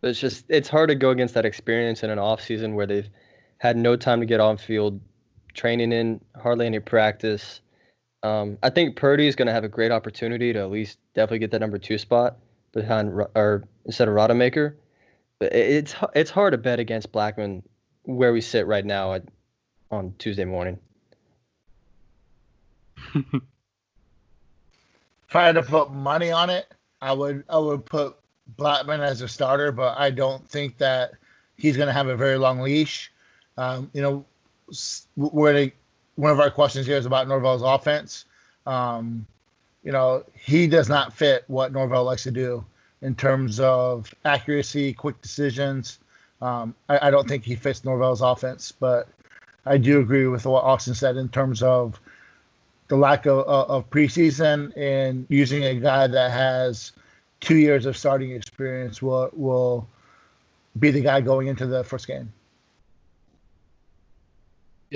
But 0.00 0.10
it's 0.10 0.20
just 0.20 0.44
it's 0.48 0.68
hard 0.68 0.88
to 0.90 0.94
go 0.94 1.10
against 1.10 1.34
that 1.34 1.44
experience 1.44 2.02
in 2.02 2.10
an 2.10 2.18
off 2.18 2.40
season 2.40 2.74
where 2.74 2.86
they've 2.86 3.08
had 3.58 3.76
no 3.76 3.96
time 3.96 4.20
to 4.20 4.26
get 4.26 4.40
on 4.40 4.56
field, 4.56 5.00
training 5.54 5.92
in 5.92 6.20
hardly 6.40 6.66
any 6.66 6.80
practice. 6.80 7.60
Um, 8.22 8.58
I 8.62 8.70
think 8.70 8.96
Purdy 8.96 9.26
is 9.26 9.36
going 9.36 9.46
to 9.46 9.52
have 9.52 9.64
a 9.64 9.68
great 9.68 9.92
opportunity 9.92 10.52
to 10.52 10.58
at 10.60 10.70
least 10.70 10.98
definitely 11.14 11.40
get 11.40 11.50
that 11.52 11.60
number 11.60 11.78
two 11.78 11.98
spot 11.98 12.38
behind 12.72 13.10
or 13.34 13.64
instead 13.84 14.08
of 14.08 14.14
Rodemaker. 14.14 14.74
But 15.38 15.52
it's 15.52 15.94
it's 16.14 16.30
hard 16.30 16.52
to 16.52 16.58
bet 16.58 16.80
against 16.80 17.12
Blackman 17.12 17.62
where 18.04 18.32
we 18.32 18.40
sit 18.40 18.66
right 18.66 18.84
now 18.84 19.14
at, 19.14 19.24
on 19.90 20.14
Tuesday 20.18 20.44
morning. 20.44 20.78
if 23.14 23.24
I 25.34 25.46
had 25.46 25.56
to 25.56 25.62
put 25.62 25.92
money 25.92 26.30
on 26.30 26.50
it, 26.50 26.66
I 27.02 27.12
would 27.12 27.44
I 27.48 27.58
would 27.58 27.84
put 27.84 28.16
Blackman 28.56 29.00
as 29.00 29.20
a 29.20 29.28
starter, 29.28 29.72
but 29.72 29.98
I 29.98 30.10
don't 30.10 30.48
think 30.48 30.78
that 30.78 31.12
he's 31.56 31.76
going 31.76 31.88
to 31.88 31.92
have 31.92 32.08
a 32.08 32.16
very 32.16 32.38
long 32.38 32.60
leash. 32.60 33.12
Um, 33.56 33.90
you 33.92 34.02
know, 34.02 34.24
we're 35.16 35.28
where 35.28 35.52
they, 35.52 35.72
one 36.16 36.32
of 36.32 36.40
our 36.40 36.50
questions 36.50 36.86
here 36.86 36.96
is 36.96 37.06
about 37.06 37.28
Norvell's 37.28 37.62
offense. 37.62 38.24
Um, 38.66 39.26
you 39.84 39.92
know, 39.92 40.24
he 40.34 40.66
does 40.66 40.88
not 40.88 41.12
fit 41.12 41.44
what 41.46 41.72
Norvell 41.72 42.04
likes 42.04 42.24
to 42.24 42.30
do 42.30 42.64
in 43.02 43.14
terms 43.14 43.60
of 43.60 44.12
accuracy, 44.24 44.92
quick 44.92 45.20
decisions. 45.22 45.98
Um, 46.42 46.74
I, 46.88 47.06
I, 47.08 47.10
don't 47.10 47.28
think 47.28 47.44
he 47.44 47.54
fits 47.54 47.84
Norvell's 47.84 48.20
offense, 48.20 48.72
but 48.72 49.08
I 49.64 49.78
do 49.78 50.00
agree 50.00 50.26
with 50.26 50.44
what 50.44 50.64
Austin 50.64 50.94
said 50.94 51.16
in 51.16 51.28
terms 51.28 51.62
of 51.62 52.00
the 52.88 52.96
lack 52.96 53.26
of, 53.26 53.38
of 53.46 53.88
preseason 53.90 54.76
and 54.76 55.26
using 55.28 55.64
a 55.64 55.74
guy 55.74 56.06
that 56.06 56.30
has 56.30 56.92
two 57.40 57.56
years 57.56 57.86
of 57.86 57.96
starting 57.96 58.32
experience 58.32 59.00
will 59.00 59.30
will 59.32 59.88
be 60.78 60.90
the 60.90 61.00
guy 61.00 61.20
going 61.20 61.46
into 61.46 61.66
the 61.66 61.84
first 61.84 62.06
game. 62.06 62.32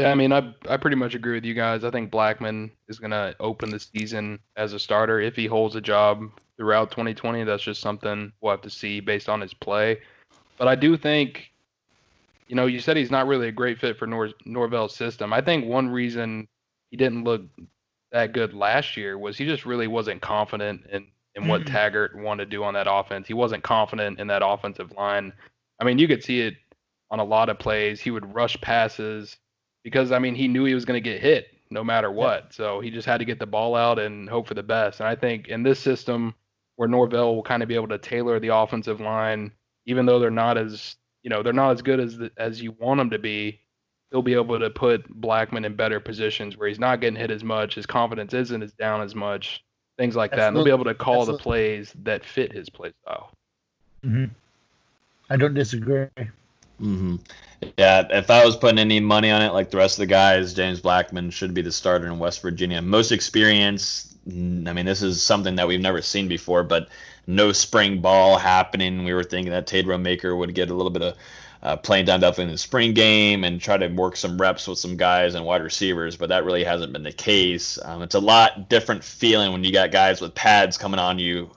Yeah, 0.01 0.11
I 0.11 0.15
mean, 0.15 0.33
I 0.33 0.55
I 0.67 0.79
pretty 0.79 0.97
much 0.97 1.15
agree 1.15 1.35
with 1.35 1.45
you 1.45 1.53
guys. 1.53 1.85
I 1.85 1.91
think 1.91 2.11
Blackman 2.11 2.71
is 2.89 2.99
going 2.99 3.11
to 3.11 3.37
open 3.39 3.71
the 3.71 3.79
season 3.79 4.39
as 4.57 4.73
a 4.73 4.79
starter 4.79 5.21
if 5.21 5.37
he 5.37 5.47
holds 5.47 5.77
a 5.77 5.81
job 5.81 6.31
throughout 6.57 6.91
2020. 6.91 7.45
That's 7.45 7.63
just 7.63 7.83
something 7.83 8.33
we'll 8.41 8.53
have 8.53 8.63
to 8.63 8.71
see 8.71 9.01
based 9.01 9.29
on 9.29 9.43
his 9.43 9.53
play. 9.53 10.01
But 10.57 10.69
I 10.69 10.75
do 10.75 10.97
think, 10.97 11.51
you 12.49 12.57
know, 12.57 12.65
you 12.65 12.81
said 12.81 12.97
he's 12.97 13.11
not 13.11 13.27
really 13.27 13.49
a 13.49 13.53
great 13.53 13.79
fit 13.79 13.99
for 13.99 14.07
Nor- 14.07 14.33
Norvell's 14.47 14.95
system. 14.95 15.35
I 15.35 15.43
think 15.43 15.67
one 15.67 15.91
reason 15.91 16.49
he 16.91 16.97
didn't 16.97 17.25
look 17.25 17.43
that 18.11 18.33
good 18.33 18.55
last 18.55 18.97
year 18.97 19.19
was 19.19 19.37
he 19.37 19.45
just 19.45 19.67
really 19.67 19.87
wasn't 19.87 20.23
confident 20.23 20.81
in 20.91 21.07
in 21.35 21.47
what 21.47 21.61
mm-hmm. 21.61 21.75
Taggart 21.75 22.17
wanted 22.17 22.47
to 22.47 22.51
do 22.51 22.65
on 22.65 22.73
that 22.73 22.87
offense. 22.91 23.29
He 23.29 23.35
wasn't 23.35 23.63
confident 23.63 24.19
in 24.19 24.29
that 24.29 24.43
offensive 24.45 24.93
line. 24.93 25.35
I 25.79 25.85
mean, 25.85 25.99
you 25.99 26.09
could 26.09 26.25
see 26.25 26.41
it 26.41 26.55
on 27.11 27.21
a 27.21 27.25
lot 27.25 27.51
of 27.51 27.59
plays. 27.59 28.01
He 28.01 28.11
would 28.11 28.35
rush 28.35 28.59
passes 28.63 29.37
because 29.83 30.13
I 30.13 30.19
mean 30.19 30.35
he 30.35 30.49
knew 30.49 30.65
he 30.65 30.75
was 30.75 30.85
going 30.85 31.03
to 31.03 31.09
get 31.09 31.21
hit 31.21 31.49
no 31.71 31.85
matter 31.85 32.11
what. 32.11 32.45
Yeah. 32.45 32.51
So 32.51 32.81
he 32.81 32.91
just 32.91 33.07
had 33.07 33.19
to 33.19 33.25
get 33.25 33.39
the 33.39 33.47
ball 33.47 33.75
out 33.75 33.99
and 33.99 34.29
hope 34.29 34.47
for 34.47 34.55
the 34.55 34.63
best. 34.63 35.01
And 35.01 35.09
I 35.09 35.15
think 35.15 35.49
in 35.49 35.63
this 35.63 35.79
system 35.79 36.35
where 36.77 36.89
Norvell 36.89 37.35
will 37.35 37.43
kind 37.43 37.63
of 37.63 37.69
be 37.69 37.75
able 37.75 37.89
to 37.89 37.99
tailor 37.99 38.41
the 38.41 38.55
offensive 38.55 39.01
line, 39.01 39.53
even 39.87 40.07
though 40.07 40.19
they're 40.19 40.31
not 40.31 40.59
as 40.59 40.97
you 41.23 41.31
know 41.31 41.43
they're 41.43 41.53
not 41.53 41.73
as 41.73 41.83
good 41.83 42.01
as 42.01 42.19
the, 42.19 42.31
as 42.37 42.63
you 42.63 42.73
want 42.79 42.99
them 42.99 43.11
to 43.11 43.19
be, 43.19 43.61
he'll 44.11 44.23
be 44.23 44.35
able 44.35 44.59
to 44.59 44.71
put 44.71 45.09
Blackman 45.09 45.65
in 45.65 45.77
better 45.77 46.01
positions 46.01 46.57
where 46.57 46.69
he's 46.69 46.79
not 46.79 47.01
getting 47.01 47.19
hit 47.19 47.31
as 47.31 47.45
much, 47.45 47.75
his 47.75 47.87
confidence 47.87 48.35
isn't 48.35 48.63
as 48.63 48.73
down 48.73 49.03
as 49.03 49.15
much, 49.15 49.65
things 49.99 50.17
like 50.17 50.31
that. 50.33 50.49
And 50.49 50.57
they'll 50.57 50.65
be 50.65 50.71
able 50.71 50.85
to 50.85 50.95
call 50.95 51.25
the 51.25 51.39
plays 51.39 51.93
that 52.03 52.25
fit 52.25 52.53
his 52.53 52.69
play 52.69 52.93
style. 53.03 53.31
Mm-hmm. 54.05 54.33
I 55.29 55.37
don't 55.37 55.55
disagree. 55.55 56.07
Mm-hmm. 56.81 57.17
Yeah, 57.77 58.07
if 58.11 58.31
I 58.31 58.45
was 58.45 58.57
putting 58.57 58.79
any 58.79 59.01
money 59.01 59.31
on 59.31 59.43
it, 59.43 59.53
like 59.53 59.71
the 59.71 59.77
rest 59.77 59.99
of 59.99 60.03
the 60.03 60.07
guys, 60.07 60.55
James 60.55 60.81
Blackman 60.81 61.31
should 61.31 61.53
be 61.53 61.63
the 61.63 61.73
starter 61.73 62.07
in 62.07 62.19
West 62.19 62.41
Virginia. 62.41 62.81
Most 62.81 63.13
experience. 63.13 64.15
I 64.27 64.33
mean, 64.33 64.87
this 64.87 65.03
is 65.03 65.23
something 65.23 65.57
that 65.57 65.69
we've 65.69 65.81
never 65.81 66.01
seen 66.01 66.29
before, 66.29 66.63
but 66.63 66.89
no 67.27 67.53
spring 67.53 68.01
ball 68.01 68.39
happening. 68.39 69.05
We 69.05 69.13
were 69.13 69.25
thinking 69.25 69.53
that 69.53 69.67
Tate 69.67 69.87
Rodemaker 69.87 70.37
would 70.37 70.55
get 70.55 70.71
a 70.71 70.75
little 70.75 70.91
bit 70.91 71.03
of 71.03 71.17
uh, 71.63 71.77
playing 71.77 72.07
time 72.07 72.21
definitely 72.21 72.45
in 72.45 72.51
the 72.53 72.59
spring 72.59 72.95
game 72.95 73.45
and 73.45 73.61
try 73.61 73.77
to 73.77 73.89
work 73.89 74.17
some 74.17 74.41
reps 74.41 74.67
with 74.67 74.79
some 74.79 74.97
guys 74.97 75.35
and 75.35 75.45
wide 75.45 75.63
receivers, 75.63 76.17
but 76.17 76.31
that 76.31 76.45
really 76.45 76.65
hasn't 76.65 76.93
been 76.93 77.03
the 77.03 77.13
case. 77.13 77.79
Um, 77.85 78.03
it's 78.03 78.15
a 78.15 78.21
lot 78.21 78.71
different 78.71 79.05
feeling 79.05 79.53
when 79.53 79.65
you 79.65 79.73
got 79.73 79.91
guys 79.91 80.21
with 80.21 80.35
pads 80.35 80.79
coming 80.79 81.01
on 81.01 81.19
you 81.19 81.51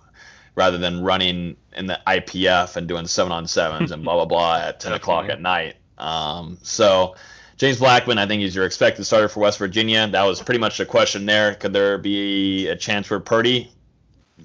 rather 0.56 0.78
than 0.78 1.04
running 1.04 1.56
in 1.76 1.88
the 1.88 2.00
IPF 2.06 2.76
and 2.76 2.88
doing 2.88 3.08
seven 3.08 3.32
on 3.32 3.48
sevens 3.48 3.92
and 3.92 4.04
blah 4.04 4.16
blah 4.16 4.26
blah 4.26 4.56
at 4.68 4.80
ten 4.80 4.94
o'clock 4.94 5.30
at 5.30 5.42
night. 5.42 5.76
Um, 5.98 6.58
so 6.62 7.16
James 7.58 7.78
Blackman, 7.78 8.18
I 8.18 8.26
think 8.26 8.42
he's 8.42 8.56
your 8.56 8.66
expected 8.66 9.06
starter 9.06 9.30
for 9.30 9.40
West 9.40 9.60
Virginia. 9.60 10.08
That 10.08 10.24
was 10.24 10.42
pretty 10.42 10.60
much 10.60 10.78
the 10.78 10.86
question 10.86 11.26
there. 11.26 11.56
Could 11.56 11.74
there 11.74 11.98
be 11.98 12.68
a 12.68 12.76
chance 12.76 13.10
where 13.10 13.20
Purdy 13.20 13.72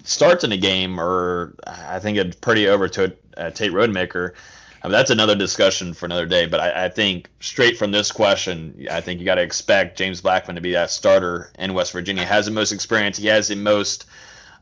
starts 0.05 0.45
in 0.45 0.53
a 0.53 0.57
game, 0.57 1.01
or 1.01 1.55
I 1.67 1.99
think 1.99 2.19
it's 2.19 2.37
Purdy 2.37 2.69
over 2.69 2.89
to 2.89 3.17
uh, 3.37 3.51
Tate 3.51 3.73
Rodemaker? 3.73 4.35
I 4.83 4.87
mean, 4.87 4.93
that's 4.93 5.11
another 5.11 5.35
discussion 5.35 5.95
for 5.95 6.07
another 6.07 6.27
day. 6.27 6.47
But 6.47 6.61
I, 6.61 6.85
I 6.85 6.89
think 6.89 7.29
straight 7.41 7.77
from 7.77 7.91
this 7.91 8.13
question, 8.13 8.87
I 8.91 9.01
think 9.01 9.19
you 9.19 9.27
got 9.27 9.37
to 9.37 9.43
expect 9.43 9.99
James 9.99 10.21
Blackman 10.21 10.55
to 10.55 10.63
be 10.63 10.73
that 10.73 10.91
starter 10.91 11.51
in 11.59 11.75
West 11.75 11.93
Virginia. 11.93 12.23
He 12.23 12.29
has 12.29 12.45
the 12.47 12.53
most 12.53 12.73
experience. 12.73 13.17
He 13.17 13.27
has 13.27 13.49
the 13.49 13.57
most 13.57 14.07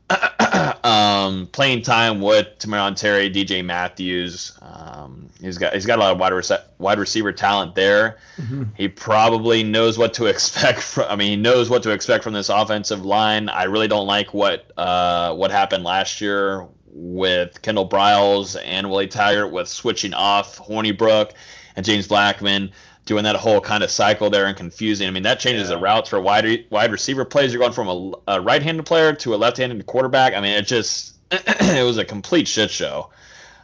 um, 0.83 1.47
playing 1.47 1.81
time 1.81 2.21
with 2.21 2.47
Tamorrion 2.59 2.95
Terry, 2.95 3.29
DJ 3.29 3.63
Matthews. 3.63 4.57
Um, 4.61 5.29
he's 5.41 5.57
got 5.57 5.73
he's 5.73 5.85
got 5.85 5.99
a 5.99 6.01
lot 6.01 6.11
of 6.13 6.19
wide 6.19 6.33
rec- 6.33 6.67
wide 6.77 6.99
receiver 6.99 7.31
talent 7.33 7.75
there. 7.75 8.17
Mm-hmm. 8.37 8.63
He 8.75 8.87
probably 8.87 9.63
knows 9.63 9.97
what 9.97 10.13
to 10.15 10.25
expect. 10.27 10.81
From, 10.81 11.05
I 11.09 11.15
mean, 11.15 11.29
he 11.29 11.35
knows 11.35 11.69
what 11.69 11.83
to 11.83 11.91
expect 11.91 12.23
from 12.23 12.33
this 12.33 12.49
offensive 12.49 13.05
line. 13.05 13.49
I 13.49 13.63
really 13.63 13.87
don't 13.87 14.07
like 14.07 14.33
what 14.33 14.71
uh, 14.77 15.35
what 15.35 15.51
happened 15.51 15.83
last 15.83 16.21
year 16.21 16.67
with 16.89 17.61
Kendall 17.61 17.87
Briles 17.87 18.59
and 18.63 18.89
Willie 18.89 19.07
Taggart 19.07 19.51
with 19.51 19.67
switching 19.67 20.13
off 20.13 20.57
Hornibrook 20.57 21.33
and 21.75 21.85
James 21.85 22.07
Blackman 22.07 22.71
doing 23.07 23.23
that 23.23 23.35
whole 23.35 23.59
kind 23.59 23.83
of 23.83 23.89
cycle 23.89 24.29
there 24.29 24.45
and 24.45 24.55
confusing. 24.55 25.07
I 25.07 25.11
mean, 25.11 25.23
that 25.23 25.39
changes 25.39 25.69
yeah. 25.69 25.75
the 25.75 25.81
routes 25.81 26.09
for 26.09 26.21
wide 26.21 26.65
wide 26.69 26.91
receiver 26.91 27.25
plays. 27.25 27.51
You're 27.51 27.61
going 27.61 27.73
from 27.73 27.87
a, 27.87 28.35
a 28.35 28.41
right-handed 28.41 28.85
player 28.85 29.13
to 29.13 29.33
a 29.33 29.37
left-handed 29.37 29.83
quarterback. 29.87 30.35
I 30.35 30.41
mean, 30.41 30.51
it 30.51 30.67
just 30.67 31.15
it 31.31 31.85
was 31.85 31.97
a 31.97 32.05
complete 32.05 32.47
shit 32.47 32.69
show. 32.69 33.09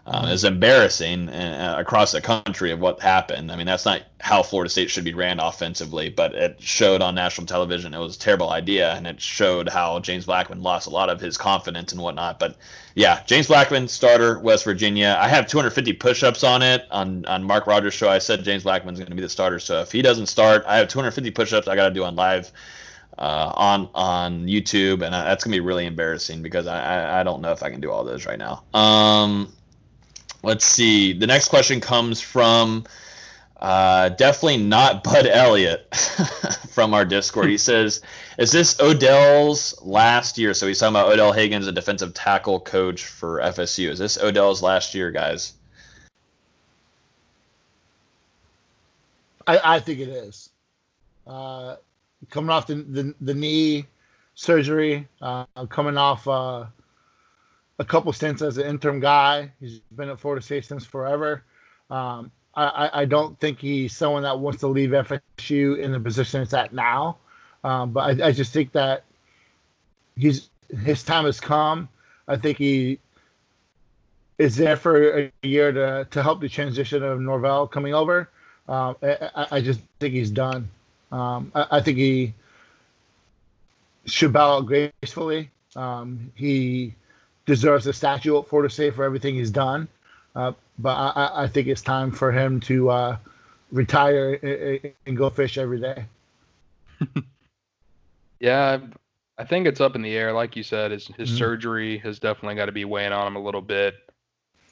Um, 0.06 0.28
it's 0.28 0.44
embarrassing 0.44 1.30
uh, 1.30 1.76
across 1.78 2.12
the 2.12 2.20
country 2.20 2.72
of 2.72 2.80
what 2.82 3.00
happened. 3.00 3.50
I 3.50 3.56
mean, 3.56 3.68
that's 3.68 3.86
not 3.86 4.02
how 4.20 4.44
Florida 4.44 4.70
State 4.70 4.90
should 4.90 5.06
be 5.06 5.14
ran 5.14 5.40
offensively, 5.40 6.10
but 6.10 6.36
it 6.36 6.62
showed 6.62 7.02
on 7.02 7.16
national 7.16 7.48
television. 7.48 7.94
It 7.94 8.00
was 8.00 8.18
a 8.18 8.20
terrible 8.20 8.50
idea, 8.50 8.94
and 8.96 9.08
it 9.08 9.22
showed 9.22 9.70
how 9.70 10.00
James 10.02 10.26
Blackman 10.26 10.62
lost 10.62 10.88
a 10.88 10.90
lot 10.90 11.10
of 11.10 11.22
his 11.22 11.38
confidence 11.38 11.94
and 11.94 12.02
whatnot. 12.02 12.38
But 12.38 12.58
yeah, 12.96 13.24
James 13.26 13.48
Blackman, 13.48 13.88
starter, 13.88 14.40
West 14.40 14.66
Virginia. 14.66 15.18
I 15.18 15.30
have 15.30 15.48
250 15.48 15.94
push-ups 15.94 16.44
on 16.44 16.62
it 16.62 16.86
on 16.92 17.26
on 17.26 17.46
Mark 17.46 17.66
Rogers' 17.66 17.94
show. 17.94 18.10
I 18.10 18.20
said 18.20 18.44
James 18.44 18.64
Blackman's 18.64 19.00
going 19.00 19.10
to 19.10 19.16
be 19.16 19.22
the 19.22 19.30
starter, 19.30 19.60
so 19.60 19.80
if 19.82 19.92
he 19.94 20.02
doesn't 20.02 20.26
start, 20.26 20.66
I 20.68 20.78
have 20.78 20.90
250 20.90 21.32
push-ups 21.32 21.70
I 21.70 21.78
got 21.78 21.88
to 21.88 21.94
do 21.94 22.04
on 22.04 22.16
live. 22.16 22.52
Uh, 23.16 23.54
on 23.56 23.90
on 23.94 24.48
YouTube, 24.48 25.04
and 25.04 25.14
that's 25.14 25.44
gonna 25.44 25.56
be 25.56 25.60
really 25.60 25.86
embarrassing 25.86 26.42
because 26.42 26.66
I, 26.66 26.80
I, 26.80 27.20
I 27.20 27.24
don't 27.24 27.42
know 27.42 27.52
if 27.52 27.62
I 27.62 27.70
can 27.70 27.80
do 27.80 27.92
all 27.92 28.04
those 28.04 28.26
right 28.26 28.40
now. 28.40 28.64
Um, 28.74 29.54
Let's 30.44 30.66
see. 30.66 31.14
The 31.14 31.26
next 31.26 31.48
question 31.48 31.80
comes 31.80 32.20
from 32.20 32.84
uh, 33.64 34.10
definitely 34.10 34.58
not 34.58 35.06
Bud 35.06 35.26
Elliott 35.26 35.96
from 36.70 36.94
our 36.94 37.06
Discord. 37.06 37.48
He 37.50 37.58
says, 37.70 38.02
"Is 38.38 38.52
this 38.52 38.80
Odell's 38.82 39.82
last 39.82 40.38
year?" 40.38 40.54
So 40.54 40.68
he's 40.68 40.80
talking 40.80 40.98
about 40.98 41.10
Odell 41.10 41.32
Haggins, 41.32 41.66
a 41.66 41.72
defensive 41.72 42.14
tackle 42.14 42.60
coach 42.60 43.06
for 43.06 43.40
FSU. 43.40 43.90
Is 43.90 44.00
this 44.00 44.18
Odell's 44.18 44.62
last 44.62 44.94
year, 44.94 45.12
guys? 45.12 45.54
I, 49.48 49.76
I 49.76 49.80
think 49.80 50.00
it 50.00 50.10
is. 50.10 50.50
Uh, 51.26 51.78
coming 52.30 52.50
off 52.50 52.68
the, 52.68 52.76
the, 52.76 53.16
the 53.22 53.34
knee 53.34 53.86
surgery, 54.36 55.08
uh, 55.22 55.46
coming 55.70 55.98
off 55.98 56.28
uh, 56.28 56.66
a 57.80 57.86
couple 57.86 58.14
stints 58.14 58.42
as 58.42 58.58
an 58.58 58.68
interim 58.68 59.00
guy. 59.00 59.52
He's 59.60 59.80
been 59.96 60.10
at 60.10 60.20
Florida 60.20 60.44
State 60.44 60.66
since 60.66 60.86
forever. 60.86 61.44
Um, 61.90 62.32
I, 62.56 62.90
I 62.94 63.06
don't 63.06 63.40
think 63.40 63.60
he's 63.60 63.96
someone 63.96 64.24
that 64.24 64.40
wants 64.40 64.60
to 64.60 64.68
leave 64.68 64.92
FSU 64.92 65.80
in 65.80 65.92
the 65.92 66.00
position 66.00 66.42
it's 66.42 66.54
at 66.54 66.72
now. 66.72 67.18
Um, 67.64 67.92
but 67.92 68.22
I, 68.22 68.28
I 68.28 68.32
just 68.32 68.54
think 68.54 68.74
that 68.74 69.06
he's 70.16 70.50
his 70.84 71.04
time 71.04 71.26
has 71.26 71.40
come. 71.40 71.90
I 72.28 72.38
think 72.38 72.58
he 72.58 73.00
is 74.38 74.56
there 74.56 74.76
for 74.76 75.20
a 75.20 75.32
year 75.42 75.72
to, 75.72 76.08
to 76.12 76.24
help 76.24 76.42
the 76.42 76.50
transition 76.50 77.04
of 77.04 77.20
Norvell 77.20 77.68
coming 77.68 77.94
over. 77.94 78.30
Um, 78.68 78.96
I, 79.02 79.48
I, 79.52 79.62
just 79.62 79.82
think 80.00 80.14
he's 80.14 80.32
done. 80.32 80.70
Um, 81.12 81.52
I, 81.54 81.68
I, 81.72 81.82
think 81.82 81.98
he 81.98 82.34
should 84.06 84.32
bow 84.32 84.58
out 84.58 84.66
gracefully. 84.66 85.52
Um, 85.76 86.32
he 86.36 86.96
deserves 87.46 87.88
a 87.88 87.94
statue 87.94 88.42
for 88.42 88.44
Florida 88.48 88.74
State 88.74 88.96
for 88.96 89.04
everything 89.04 89.36
he's 89.36 89.52
done. 89.52 89.88
Uh, 90.36 90.54
but 90.80 90.96
I, 90.96 91.44
I, 91.44 91.48
think 91.48 91.68
it's 91.68 91.82
time 91.82 92.10
for 92.12 92.32
him 92.32 92.60
to 92.62 92.90
uh, 92.90 93.18
retire 93.72 94.94
and 95.06 95.16
go 95.16 95.30
fish 95.30 95.58
every 95.60 95.80
day. 95.80 96.06
yeah, 98.40 98.80
I 99.38 99.44
think 99.44 99.68
it's 99.68 99.82
up 99.82 99.96
in 99.96 100.02
the 100.02 100.16
air. 100.16 100.34
Like 100.34 100.56
you 100.56 100.64
said, 100.64 100.92
his, 100.92 101.08
his 101.18 101.32
Mhm. 101.32 101.38
surgery 101.38 101.98
has 102.00 102.20
definitely 102.20 102.56
got 102.56 102.66
to 102.66 102.72
be 102.72 102.86
weighing 102.86 103.12
on 103.12 103.28
him 103.28 103.36
a 103.36 103.44
little 103.44 103.62
bit. 103.62 103.96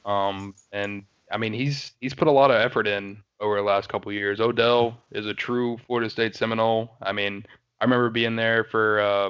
Um, 0.06 0.56
and 0.72 1.04
I 1.32 1.38
mean, 1.38 1.54
he's 1.54 1.92
he's 2.02 2.14
put 2.14 2.28
a 2.28 2.32
lot 2.32 2.52
of 2.52 2.58
effort 2.58 2.88
in 2.88 3.22
over 3.40 3.56
the 3.56 3.62
last 3.62 3.90
couple 3.90 4.10
of 4.10 4.16
years. 4.16 4.40
Odell 4.40 4.98
is 5.12 5.26
a 5.26 5.34
true 5.34 5.78
Florida 5.86 6.10
State 6.10 6.36
Seminole. 6.36 6.92
I 7.02 7.12
mean, 7.12 7.46
I 7.80 7.84
remember 7.86 8.10
being 8.10 8.36
there 8.36 8.64
for 8.64 9.00
uh, 9.00 9.30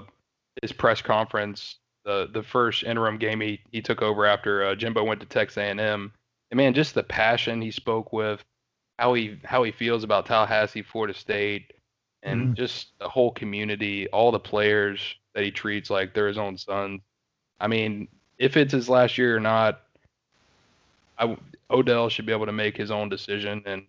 his 0.62 0.72
press 0.72 1.02
conference, 1.02 1.76
the 2.06 2.30
the 2.34 2.44
first 2.44 2.84
interim 2.84 3.18
game 3.18 3.42
he, 3.42 3.62
he 3.72 3.82
took 3.82 4.02
over 4.02 4.26
after 4.26 4.64
uh, 4.66 4.76
Jimbo 4.76 5.04
went 5.04 5.20
to 5.22 5.26
Texas 5.28 5.58
A&M. 5.58 5.80
And 6.52 6.58
man, 6.58 6.74
just 6.74 6.94
the 6.96 7.04
passion 7.04 7.62
he 7.62 7.72
spoke 7.72 8.12
with, 8.12 8.44
how 9.00 9.14
he 9.14 9.40
how 9.44 9.64
he 9.64 9.72
feels 9.72 10.04
about 10.04 10.26
Tallahassee, 10.26 10.82
Florida 10.82 11.14
State, 11.14 11.74
and 12.24 12.50
Mhm. 12.50 12.58
just 12.58 12.98
the 13.00 13.08
whole 13.10 13.32
community, 13.32 14.08
all 14.10 14.32
the 14.32 14.40
players 14.40 15.16
that 15.34 15.44
he 15.44 15.52
treats 15.52 15.90
like 15.90 16.14
they're 16.14 16.28
his 16.28 16.38
own 16.38 16.58
sons. 16.58 17.02
I 17.60 17.68
mean, 17.68 18.08
if 18.38 18.58
it's 18.58 18.74
his 18.74 18.90
last 18.90 19.18
year 19.18 19.38
or 19.38 19.40
not, 19.40 19.82
I, 21.18 21.38
Odell 21.70 22.10
should 22.10 22.26
be 22.26 22.34
able 22.34 22.48
to 22.48 22.52
make 22.52 22.76
his 22.76 22.92
own 22.92 23.08
decision, 23.10 23.62
and 23.66 23.84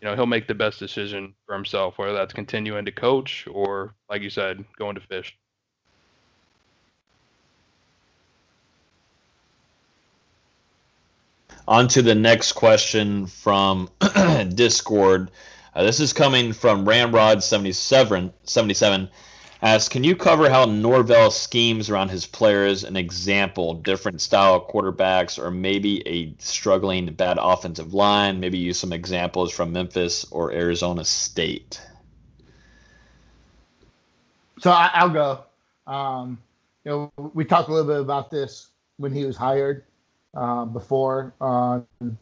you 0.00 0.08
know 0.08 0.14
he'll 0.14 0.26
make 0.26 0.48
the 0.48 0.54
best 0.54 0.78
decision 0.78 1.34
for 1.46 1.54
himself, 1.54 1.96
whether 1.98 2.12
that's 2.12 2.32
continuing 2.34 2.84
to 2.84 2.92
coach 2.92 3.46
or, 3.50 3.94
like 4.10 4.22
you 4.22 4.30
said, 4.30 4.64
going 4.76 4.96
to 4.96 5.00
fish. 5.00 5.36
On 11.68 11.86
to 11.88 12.02
the 12.02 12.14
next 12.14 12.52
question 12.52 13.26
from 13.26 13.88
Discord. 14.54 15.30
Uh, 15.74 15.84
this 15.84 16.00
is 16.00 16.12
coming 16.12 16.52
from 16.52 16.84
Ramrod77. 16.84 18.32
77, 18.42 19.08
asks, 19.62 19.88
can 19.88 20.02
you 20.02 20.16
cover 20.16 20.50
how 20.50 20.64
Norvell 20.64 21.30
schemes 21.30 21.88
around 21.88 22.08
his 22.10 22.26
players? 22.26 22.82
An 22.82 22.96
example, 22.96 23.74
different 23.74 24.20
style 24.20 24.68
quarterbacks, 24.68 25.38
or 25.38 25.52
maybe 25.52 26.06
a 26.06 26.34
struggling 26.38 27.06
bad 27.14 27.38
offensive 27.40 27.94
line. 27.94 28.40
Maybe 28.40 28.58
use 28.58 28.78
some 28.78 28.92
examples 28.92 29.52
from 29.52 29.72
Memphis 29.72 30.26
or 30.32 30.52
Arizona 30.52 31.04
State. 31.04 31.80
So 34.58 34.72
I, 34.72 34.90
I'll 34.94 35.10
go. 35.10 35.44
Um, 35.86 36.38
you 36.84 36.90
know, 36.90 37.30
we 37.34 37.44
talked 37.44 37.68
a 37.68 37.72
little 37.72 37.86
bit 37.86 38.00
about 38.00 38.32
this 38.32 38.68
when 38.96 39.12
he 39.12 39.24
was 39.24 39.36
hired 39.36 39.84
uh, 40.34 40.64
before. 40.64 41.32
Uh, 41.40 41.80
you 42.00 42.16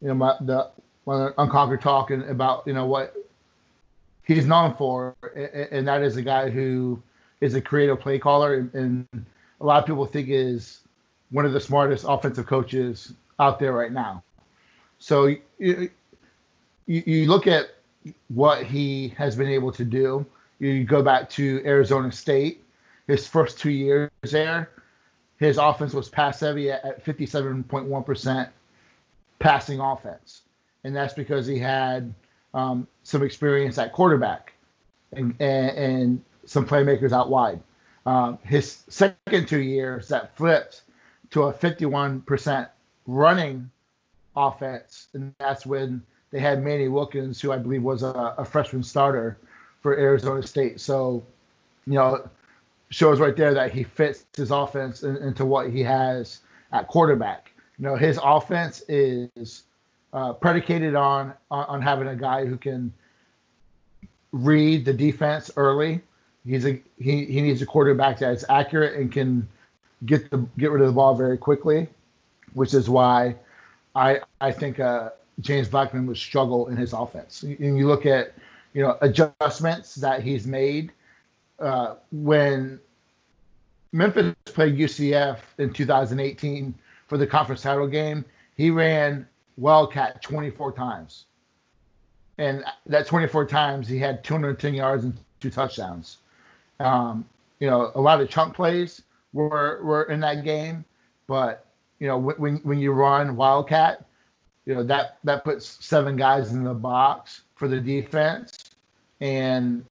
know, 0.00 0.14
my, 0.14 0.36
the 0.40 0.70
Unconquered 1.06 1.80
talking 1.82 2.22
about 2.28 2.66
you 2.66 2.72
know 2.72 2.86
what 2.86 3.14
he's 4.24 4.46
known 4.46 4.74
for, 4.74 5.14
a- 5.36 5.72
and 5.72 5.86
that 5.86 6.02
is 6.02 6.16
a 6.16 6.22
guy 6.22 6.50
who 6.50 7.02
is 7.40 7.54
a 7.54 7.60
creative 7.60 8.00
play 8.00 8.18
caller, 8.18 8.54
and, 8.54 8.74
and 8.74 9.26
a 9.60 9.64
lot 9.64 9.78
of 9.78 9.86
people 9.86 10.06
think 10.06 10.28
is 10.28 10.80
one 11.30 11.44
of 11.44 11.52
the 11.52 11.60
smartest 11.60 12.04
offensive 12.08 12.46
coaches 12.46 13.12
out 13.38 13.58
there 13.58 13.72
right 13.72 13.92
now. 13.92 14.22
So 14.98 15.26
you, 15.58 15.90
you, 16.86 17.02
you 17.06 17.26
look 17.28 17.46
at 17.46 17.74
what 18.28 18.64
he 18.64 19.08
has 19.16 19.36
been 19.36 19.48
able 19.48 19.72
to 19.72 19.84
do. 19.84 20.24
You 20.58 20.84
go 20.84 21.02
back 21.02 21.28
to 21.30 21.62
Arizona 21.66 22.12
State, 22.12 22.62
his 23.06 23.26
first 23.26 23.58
two 23.58 23.70
years 23.70 24.10
there, 24.22 24.70
his 25.44 25.58
offense 25.58 25.92
was 25.92 26.08
pass 26.08 26.40
heavy 26.40 26.70
at, 26.70 26.84
at 26.84 27.04
57.1% 27.04 28.48
passing 29.38 29.80
offense. 29.80 30.42
And 30.84 30.94
that's 30.94 31.14
because 31.14 31.46
he 31.46 31.58
had 31.58 32.14
um, 32.52 32.86
some 33.02 33.22
experience 33.22 33.78
at 33.78 33.92
quarterback 33.92 34.52
and, 35.12 35.34
and, 35.40 35.70
and 35.76 36.24
some 36.44 36.66
playmakers 36.66 37.12
out 37.12 37.30
wide. 37.30 37.60
Um, 38.06 38.38
his 38.44 38.82
second 38.88 39.48
two 39.48 39.60
years 39.60 40.08
that 40.08 40.36
flipped 40.36 40.82
to 41.30 41.44
a 41.44 41.52
51% 41.52 42.68
running 43.06 43.70
offense, 44.36 45.08
and 45.14 45.34
that's 45.38 45.64
when 45.64 46.02
they 46.30 46.38
had 46.38 46.62
Manny 46.62 46.88
Wilkins, 46.88 47.40
who 47.40 47.52
I 47.52 47.58
believe 47.58 47.82
was 47.82 48.02
a, 48.02 48.34
a 48.38 48.44
freshman 48.44 48.82
starter 48.82 49.38
for 49.80 49.96
Arizona 49.98 50.46
State. 50.46 50.80
So, 50.80 51.22
you 51.86 51.94
know, 51.94 52.28
shows 52.90 53.20
right 53.20 53.36
there 53.36 53.54
that 53.54 53.72
he 53.72 53.82
fits 53.82 54.26
his 54.36 54.50
offense 54.50 55.02
in, 55.02 55.16
into 55.18 55.44
what 55.44 55.70
he 55.70 55.82
has 55.82 56.40
at 56.72 56.86
quarterback. 56.88 57.52
You 57.78 57.84
know, 57.86 57.96
his 57.96 58.18
offense 58.22 58.82
is 58.88 59.64
uh, 60.12 60.32
predicated 60.32 60.94
on, 60.94 61.34
on 61.50 61.64
on 61.66 61.82
having 61.82 62.08
a 62.08 62.16
guy 62.16 62.46
who 62.46 62.56
can 62.56 62.92
read 64.32 64.84
the 64.84 64.92
defense 64.92 65.50
early. 65.56 66.00
He's 66.46 66.66
a 66.66 66.80
he, 66.98 67.24
he 67.24 67.40
needs 67.40 67.62
a 67.62 67.66
quarterback 67.66 68.18
that's 68.18 68.44
accurate 68.48 68.98
and 68.98 69.10
can 69.10 69.48
get 70.04 70.30
the 70.30 70.46
get 70.58 70.70
rid 70.70 70.82
of 70.82 70.88
the 70.88 70.92
ball 70.92 71.14
very 71.14 71.38
quickly, 71.38 71.88
which 72.52 72.74
is 72.74 72.90
why 72.90 73.36
I 73.94 74.20
I 74.40 74.52
think 74.52 74.80
uh, 74.80 75.10
James 75.40 75.68
Blackman 75.68 76.06
would 76.06 76.18
struggle 76.18 76.68
in 76.68 76.76
his 76.76 76.92
offense. 76.92 77.42
And 77.42 77.78
you 77.78 77.86
look 77.86 78.06
at 78.06 78.34
you 78.72 78.82
know 78.82 78.98
adjustments 79.00 79.94
that 79.96 80.22
he's 80.22 80.46
made 80.46 80.92
uh, 81.64 81.96
when 82.12 82.78
Memphis 83.92 84.34
played 84.44 84.76
UCF 84.76 85.38
in 85.58 85.72
2018 85.72 86.74
for 87.06 87.16
the 87.16 87.26
conference 87.26 87.62
title 87.62 87.86
game. 87.86 88.24
He 88.56 88.70
ran 88.70 89.26
Wildcat 89.56 90.22
24 90.22 90.72
times, 90.72 91.24
and 92.38 92.64
that 92.86 93.06
24 93.06 93.46
times 93.46 93.88
he 93.88 93.98
had 93.98 94.22
210 94.22 94.74
yards 94.74 95.04
and 95.04 95.18
two 95.40 95.50
touchdowns. 95.50 96.18
Um, 96.80 97.24
you 97.60 97.70
know, 97.70 97.92
a 97.94 98.00
lot 98.00 98.20
of 98.20 98.28
chunk 98.28 98.54
plays 98.54 99.02
were 99.32 99.80
were 99.82 100.04
in 100.04 100.20
that 100.20 100.44
game, 100.44 100.84
but 101.26 101.66
you 101.98 102.06
know 102.06 102.18
when 102.18 102.56
when 102.58 102.78
you 102.78 102.92
run 102.92 103.36
Wildcat, 103.36 104.04
you 104.66 104.74
know 104.74 104.82
that 104.82 105.18
that 105.24 105.44
puts 105.44 105.84
seven 105.84 106.16
guys 106.16 106.52
in 106.52 106.62
the 106.62 106.74
box 106.74 107.42
for 107.54 107.68
the 107.68 107.80
defense, 107.80 108.70
and 109.20 109.84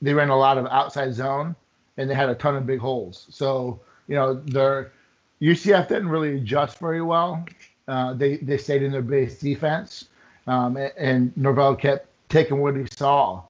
they 0.00 0.14
ran 0.14 0.28
a 0.28 0.36
lot 0.36 0.58
of 0.58 0.66
outside 0.66 1.12
zone, 1.14 1.56
and 1.96 2.08
they 2.08 2.14
had 2.14 2.28
a 2.28 2.34
ton 2.34 2.56
of 2.56 2.66
big 2.66 2.78
holes. 2.78 3.26
So 3.30 3.80
you 4.06 4.14
know 4.14 4.34
their 4.34 4.92
UCF 5.40 5.88
didn't 5.88 6.08
really 6.08 6.36
adjust 6.36 6.78
very 6.78 7.02
well. 7.02 7.44
Uh, 7.86 8.14
they 8.14 8.36
they 8.36 8.58
stayed 8.58 8.82
in 8.82 8.92
their 8.92 9.02
base 9.02 9.38
defense, 9.38 10.06
um, 10.46 10.76
and, 10.76 10.92
and 10.96 11.36
Norvell 11.36 11.76
kept 11.76 12.06
taking 12.28 12.60
what 12.60 12.76
he 12.76 12.84
saw. 12.92 13.42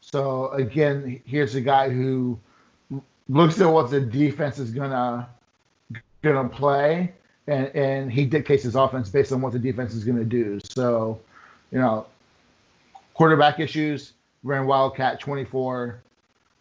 So 0.00 0.48
again, 0.50 1.20
here's 1.24 1.54
a 1.54 1.60
guy 1.60 1.88
who 1.90 2.38
looks 3.28 3.60
at 3.60 3.68
what 3.68 3.90
the 3.90 4.00
defense 4.00 4.58
is 4.58 4.70
gonna 4.70 5.28
gonna 6.22 6.48
play, 6.48 7.12
and 7.46 7.66
and 7.68 8.12
he 8.12 8.24
dictates 8.24 8.62
his 8.62 8.74
offense 8.74 9.08
based 9.08 9.32
on 9.32 9.40
what 9.40 9.52
the 9.52 9.58
defense 9.58 9.94
is 9.94 10.04
gonna 10.04 10.24
do. 10.24 10.60
So, 10.64 11.20
you 11.70 11.78
know, 11.78 12.06
quarterback 13.14 13.60
issues 13.60 14.12
ran 14.42 14.66
Wildcat 14.66 15.20
24, 15.20 16.02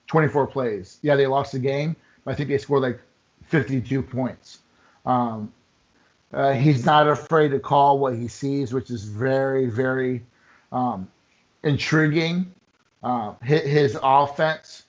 24 0.07 0.47
plays. 0.47 0.99
Yeah, 1.01 1.15
they 1.15 1.27
lost 1.27 1.51
the 1.51 1.59
game, 1.59 1.95
but 2.23 2.31
I 2.31 2.35
think 2.35 2.49
they 2.49 2.57
scored 2.57 2.83
like 2.83 2.99
52 3.45 4.01
points. 4.01 4.59
Um, 5.05 5.51
uh, 6.33 6.53
he's 6.53 6.85
not 6.85 7.07
afraid 7.07 7.49
to 7.49 7.59
call 7.59 7.99
what 7.99 8.15
he 8.15 8.27
sees, 8.27 8.73
which 8.73 8.89
is 8.89 9.03
very, 9.03 9.65
very 9.65 10.23
um, 10.71 11.09
intriguing. 11.63 12.53
Uh, 13.03 13.33
his, 13.43 13.61
his 13.63 13.97
offense, 14.01 14.83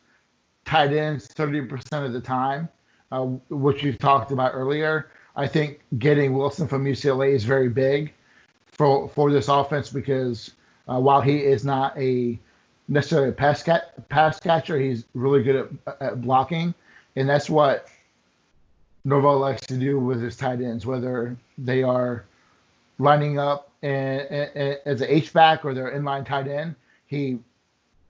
tight 0.64 0.92
ends 0.92 1.28
30% 1.28 2.04
of 2.04 2.12
the 2.12 2.20
time, 2.20 2.68
uh, 3.10 3.22
which 3.50 3.82
you 3.82 3.92
talked 3.92 4.30
about 4.30 4.52
earlier. 4.54 5.10
I 5.34 5.46
think 5.46 5.80
getting 5.98 6.34
Wilson 6.34 6.68
from 6.68 6.84
UCLA 6.84 7.32
is 7.32 7.44
very 7.44 7.68
big 7.68 8.12
for 8.66 9.08
for 9.08 9.30
this 9.30 9.48
offense 9.48 9.90
because 9.90 10.52
uh, 10.88 10.98
while 10.98 11.20
he 11.20 11.38
is 11.38 11.64
not 11.64 11.96
a 11.98 12.38
necessarily 12.88 13.30
a 13.30 13.32
pass, 13.32 13.62
cat, 13.62 14.08
pass 14.08 14.38
catcher. 14.40 14.78
He's 14.78 15.04
really 15.14 15.42
good 15.42 15.70
at, 15.86 15.96
at 16.00 16.22
blocking, 16.22 16.74
and 17.16 17.28
that's 17.28 17.48
what 17.48 17.88
Norvell 19.04 19.38
likes 19.38 19.66
to 19.66 19.76
do 19.76 19.98
with 19.98 20.22
his 20.22 20.36
tight 20.36 20.60
ends, 20.60 20.86
whether 20.86 21.36
they 21.58 21.82
are 21.82 22.24
lining 22.98 23.38
up 23.38 23.70
and, 23.82 24.20
and, 24.20 24.78
as 24.86 25.00
an 25.00 25.08
H 25.08 25.32
back 25.32 25.64
or 25.64 25.74
they're 25.74 25.90
inline 25.92 26.24
tight 26.24 26.48
end. 26.48 26.74
He 27.06 27.38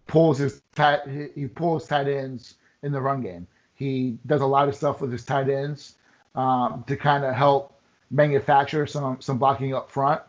pulls 0.06 0.38
his 0.38 0.62
tight 0.74 1.00
he 1.34 1.46
pulls 1.46 1.86
tight 1.86 2.08
ends 2.08 2.54
in 2.82 2.92
the 2.92 3.00
run 3.00 3.22
game. 3.22 3.46
He 3.74 4.18
does 4.26 4.42
a 4.42 4.46
lot 4.46 4.68
of 4.68 4.74
stuff 4.74 5.00
with 5.00 5.10
his 5.10 5.24
tight 5.24 5.48
ends 5.48 5.94
um, 6.34 6.84
to 6.86 6.96
kind 6.96 7.24
of 7.24 7.34
help 7.34 7.80
manufacture 8.10 8.86
some 8.86 9.20
some 9.20 9.38
blocking 9.38 9.74
up 9.74 9.90
front. 9.90 10.20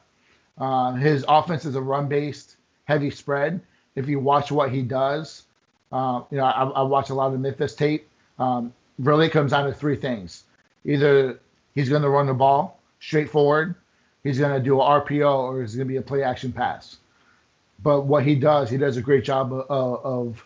Uh, 0.57 0.93
his 0.93 1.25
offense 1.27 1.65
is 1.65 1.75
a 1.75 1.81
run 1.81 2.07
based 2.07 2.57
heavy 2.85 3.09
spread. 3.09 3.59
If 3.95 4.07
you 4.07 4.19
watch 4.19 4.51
what 4.51 4.71
he 4.71 4.81
does, 4.81 5.43
uh, 5.91 6.23
you 6.31 6.37
know 6.37 6.45
I, 6.45 6.63
I, 6.63 6.81
watch 6.81 7.09
a 7.09 7.13
lot 7.13 7.33
of 7.33 7.39
Memphis 7.39 7.75
tape. 7.75 8.07
Um, 8.39 8.73
really 8.99 9.29
comes 9.29 9.51
down 9.51 9.65
to 9.65 9.73
three 9.73 9.95
things: 9.95 10.43
either 10.85 11.39
he's 11.75 11.89
going 11.89 12.01
to 12.01 12.09
run 12.09 12.27
the 12.27 12.33
ball 12.33 12.79
straightforward, 13.03 13.75
he's 14.23 14.39
going 14.39 14.53
to 14.53 14.63
do 14.63 14.79
an 14.79 14.87
RPO, 15.01 15.37
or 15.37 15.61
he's 15.61 15.75
going 15.75 15.87
to 15.87 15.91
be 15.91 15.97
a 15.97 16.01
play 16.01 16.23
action 16.23 16.53
pass. 16.53 16.97
But 17.81 18.01
what 18.01 18.25
he 18.25 18.35
does, 18.35 18.69
he 18.69 18.77
does 18.77 18.95
a 18.95 19.01
great 19.01 19.25
job 19.25 19.51
of, 19.51 19.65
of 19.69 20.45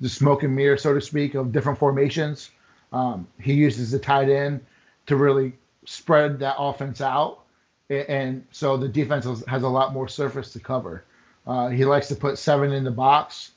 the 0.00 0.08
smoke 0.08 0.42
and 0.42 0.56
mirror, 0.56 0.76
so 0.76 0.92
to 0.92 1.00
speak, 1.00 1.34
of 1.34 1.52
different 1.52 1.78
formations. 1.78 2.50
Um, 2.92 3.28
he 3.40 3.54
uses 3.54 3.92
the 3.92 3.98
tight 4.00 4.28
end 4.28 4.60
to 5.06 5.14
really 5.14 5.52
spread 5.84 6.40
that 6.40 6.56
offense 6.58 7.00
out, 7.00 7.40
and 7.88 8.44
so 8.50 8.76
the 8.76 8.88
defense 8.88 9.24
has 9.46 9.62
a 9.62 9.68
lot 9.68 9.92
more 9.92 10.08
surface 10.08 10.52
to 10.54 10.58
cover. 10.58 11.04
Uh, 11.46 11.68
he 11.68 11.84
likes 11.84 12.08
to 12.08 12.16
put 12.16 12.38
seven 12.38 12.72
in 12.72 12.84
the 12.84 12.90
box, 12.90 13.52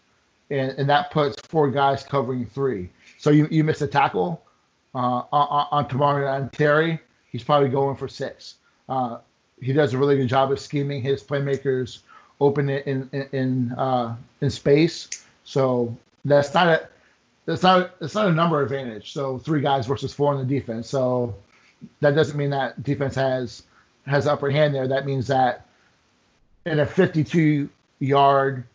and, 0.50 0.72
and 0.72 0.90
that 0.90 1.12
puts 1.12 1.36
four 1.48 1.70
guys 1.72 2.04
covering 2.04 2.46
three. 2.46 2.90
So 3.18 3.30
you, 3.30 3.48
you 3.50 3.64
miss 3.64 3.82
a 3.82 3.88
tackle 3.88 4.42
uh, 4.94 5.24
on, 5.32 5.68
on 5.72 5.88
Tamorrion 5.88 6.42
and 6.42 6.54
Terry, 6.54 7.00
he's 7.32 7.44
probably 7.44 7.70
going 7.70 7.96
for 7.96 8.08
six. 8.08 8.56
Uh, 8.90 9.20
he 9.62 9.74
does 9.74 9.94
a 9.94 9.98
really 9.98 10.18
good 10.18 10.28
job 10.28 10.52
of 10.52 10.60
scheming 10.60 11.02
his 11.02 11.24
playmakers 11.24 12.00
open 12.40 12.70
it 12.70 12.86
in 12.86 13.10
in 13.12 13.30
in, 13.32 13.72
uh, 13.74 14.16
in 14.42 14.50
space. 14.50 15.10
So 15.44 15.96
that's 16.26 16.54
not 16.54 16.68
a 16.68 16.88
that's 17.46 17.64
not 17.64 17.96
it's 18.02 18.16
not 18.16 18.28
a 18.28 18.32
number 18.32 18.62
advantage. 18.62 19.14
So 19.14 19.38
three 19.40 19.62
guys 19.62 19.88
versus 19.88 20.14
four 20.14 20.34
in 20.34 20.40
the 20.40 20.60
defense. 20.60 20.90
So 20.90 21.36
that 22.02 22.16
doesn't 22.16 22.38
mean 22.38 22.52
that 22.52 22.82
defense 22.84 23.16
has 23.16 23.64
has 24.06 24.28
upper 24.28 24.50
hand 24.50 24.74
there. 24.74 24.88
That 24.88 25.06
means 25.06 25.28
that 25.28 25.68
in 26.66 26.80
a 26.80 26.86
52 26.86 27.70
yard 28.00 28.66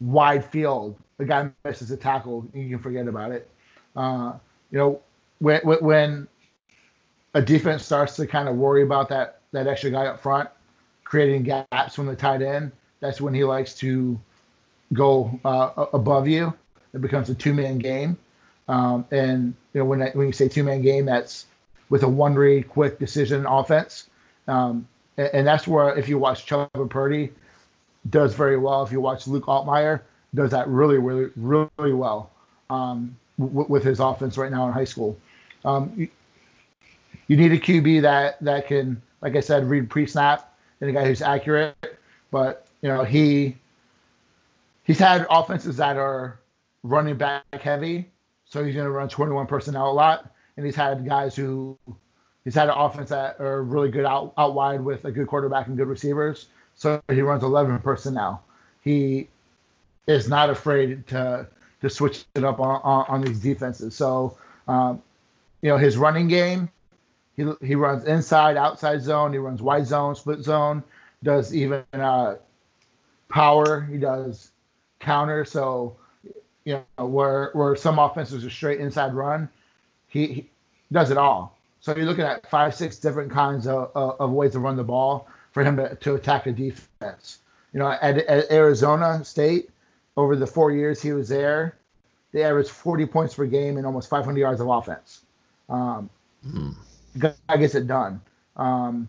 wide 0.00 0.44
field, 0.44 0.96
the 1.18 1.24
guy 1.24 1.50
misses 1.64 1.90
a 1.90 1.96
tackle, 1.96 2.46
you 2.54 2.68
can 2.68 2.78
forget 2.78 3.06
about 3.06 3.32
it. 3.32 3.48
Uh, 3.96 4.34
you 4.70 4.78
know, 4.78 5.00
when 5.38 5.60
when 5.62 6.28
a 7.34 7.42
defense 7.42 7.84
starts 7.84 8.16
to 8.16 8.26
kind 8.26 8.48
of 8.48 8.56
worry 8.56 8.82
about 8.82 9.08
that 9.08 9.40
that 9.52 9.66
extra 9.66 9.90
guy 9.90 10.06
up 10.06 10.20
front, 10.20 10.48
creating 11.04 11.42
gaps 11.42 11.94
from 11.94 12.06
the 12.06 12.16
tight 12.16 12.42
end, 12.42 12.72
that's 13.00 13.20
when 13.20 13.34
he 13.34 13.44
likes 13.44 13.74
to 13.74 14.18
go 14.92 15.38
uh, 15.44 15.86
above 15.92 16.28
you. 16.28 16.52
It 16.92 17.00
becomes 17.00 17.30
a 17.30 17.34
two 17.34 17.54
man 17.54 17.78
game. 17.78 18.16
Um, 18.68 19.04
and 19.10 19.54
you 19.72 19.80
know 19.80 19.84
when 19.84 20.02
I, 20.02 20.10
when 20.10 20.26
you 20.26 20.32
say 20.32 20.48
two 20.48 20.64
man 20.64 20.82
game, 20.82 21.06
that's 21.06 21.46
with 21.90 22.02
a 22.02 22.08
one 22.08 22.34
read 22.34 22.68
quick 22.68 22.98
decision 22.98 23.46
offense. 23.46 24.08
Um, 24.48 24.88
and, 25.16 25.30
and, 25.32 25.46
that's 25.46 25.66
where 25.66 25.96
if 25.96 26.08
you 26.08 26.18
watch 26.18 26.46
Chubba 26.46 26.88
Purdy 26.90 27.32
does 28.10 28.34
very 28.34 28.56
well. 28.56 28.82
If 28.82 28.92
you 28.92 29.00
watch 29.00 29.26
Luke 29.26 29.46
Altmyer 29.46 30.02
does 30.34 30.50
that 30.50 30.66
really 30.68 30.98
really 30.98 31.30
really 31.36 31.92
well 31.92 32.30
um, 32.70 33.16
w- 33.38 33.66
with 33.68 33.84
his 33.84 34.00
offense 34.00 34.36
right 34.36 34.50
now 34.50 34.66
in 34.66 34.72
high 34.72 34.84
school. 34.84 35.16
Um, 35.64 35.92
you, 35.96 36.08
you 37.28 37.36
need 37.36 37.52
a 37.52 37.58
QB 37.58 38.02
that 38.02 38.42
that 38.42 38.66
can, 38.66 39.00
like 39.20 39.36
I 39.36 39.40
said, 39.40 39.68
read 39.68 39.88
pre 39.88 40.06
snap 40.06 40.54
and 40.80 40.90
a 40.90 40.92
guy 40.92 41.06
who's 41.06 41.22
accurate. 41.22 41.76
But 42.30 42.66
you 42.82 42.88
know 42.88 43.04
he 43.04 43.56
he's 44.84 44.98
had 44.98 45.26
offenses 45.30 45.76
that 45.78 45.96
are 45.96 46.38
running 46.82 47.16
back 47.16 47.44
heavy, 47.52 48.10
so 48.44 48.62
he's 48.64 48.74
going 48.74 48.86
to 48.86 48.90
run 48.90 49.08
21 49.08 49.46
personnel 49.46 49.90
a 49.90 49.92
lot. 49.92 50.30
And 50.56 50.64
he's 50.64 50.76
had 50.76 51.04
guys 51.04 51.34
who 51.34 51.76
he's 52.44 52.54
had 52.54 52.68
an 52.68 52.74
offense 52.76 53.10
that 53.10 53.40
are 53.40 53.62
really 53.62 53.90
good 53.90 54.04
out, 54.04 54.32
out 54.38 54.54
wide 54.54 54.80
with 54.80 55.04
a 55.04 55.10
good 55.10 55.26
quarterback 55.26 55.66
and 55.66 55.76
good 55.76 55.88
receivers. 55.88 56.46
So 56.76 57.00
he 57.10 57.20
runs 57.20 57.42
11 57.42 57.78
personnel. 57.80 58.42
He 58.82 59.28
is 60.06 60.28
not 60.28 60.50
afraid 60.50 61.06
to 61.08 61.46
to 61.80 61.90
switch 61.90 62.24
it 62.34 62.44
up 62.44 62.60
on, 62.60 62.80
on, 62.82 63.04
on 63.08 63.20
these 63.20 63.40
defenses. 63.40 63.94
So, 63.94 64.38
um, 64.66 65.02
you 65.60 65.68
know, 65.68 65.76
his 65.76 65.98
running 65.98 66.28
game, 66.28 66.70
he, 67.36 67.44
he 67.62 67.74
runs 67.74 68.04
inside, 68.04 68.56
outside 68.56 69.02
zone. 69.02 69.32
He 69.32 69.38
runs 69.38 69.60
wide 69.60 69.86
zone, 69.86 70.14
split 70.14 70.40
zone. 70.40 70.82
Does 71.22 71.54
even 71.54 71.84
uh, 71.92 72.36
power. 73.28 73.82
He 73.82 73.98
does 73.98 74.50
counter. 75.00 75.44
So 75.44 75.96
you 76.64 76.82
know, 76.98 77.06
where 77.06 77.50
where 77.52 77.76
some 77.76 77.98
offenses 77.98 78.44
are 78.44 78.50
straight 78.50 78.80
inside 78.80 79.14
run, 79.14 79.48
he, 80.08 80.26
he 80.26 80.48
does 80.92 81.10
it 81.10 81.18
all. 81.18 81.58
So 81.80 81.94
you're 81.94 82.06
looking 82.06 82.24
at 82.24 82.48
five, 82.48 82.74
six 82.74 82.96
different 82.96 83.30
kinds 83.30 83.66
of, 83.66 83.90
of, 83.94 84.20
of 84.20 84.30
ways 84.30 84.52
to 84.52 84.58
run 84.58 84.76
the 84.76 84.84
ball 84.84 85.28
for 85.54 85.64
him 85.64 85.76
to, 85.76 85.94
to 85.94 86.14
attack 86.16 86.46
a 86.46 86.52
defense. 86.52 87.38
You 87.72 87.78
know, 87.78 87.88
at, 87.88 88.18
at 88.18 88.50
Arizona 88.50 89.24
State, 89.24 89.70
over 90.16 90.36
the 90.36 90.46
four 90.46 90.70
years 90.70 91.00
he 91.00 91.12
was 91.12 91.28
there, 91.28 91.78
they 92.32 92.42
averaged 92.42 92.70
40 92.70 93.06
points 93.06 93.34
per 93.34 93.46
game 93.46 93.76
and 93.78 93.86
almost 93.86 94.10
500 94.10 94.38
yards 94.38 94.60
of 94.60 94.68
offense. 94.68 95.22
Um, 95.68 96.10
mm. 96.46 96.74
Guy 97.18 97.34
gets 97.56 97.74
it 97.74 97.86
done. 97.86 98.20
Um, 98.56 99.08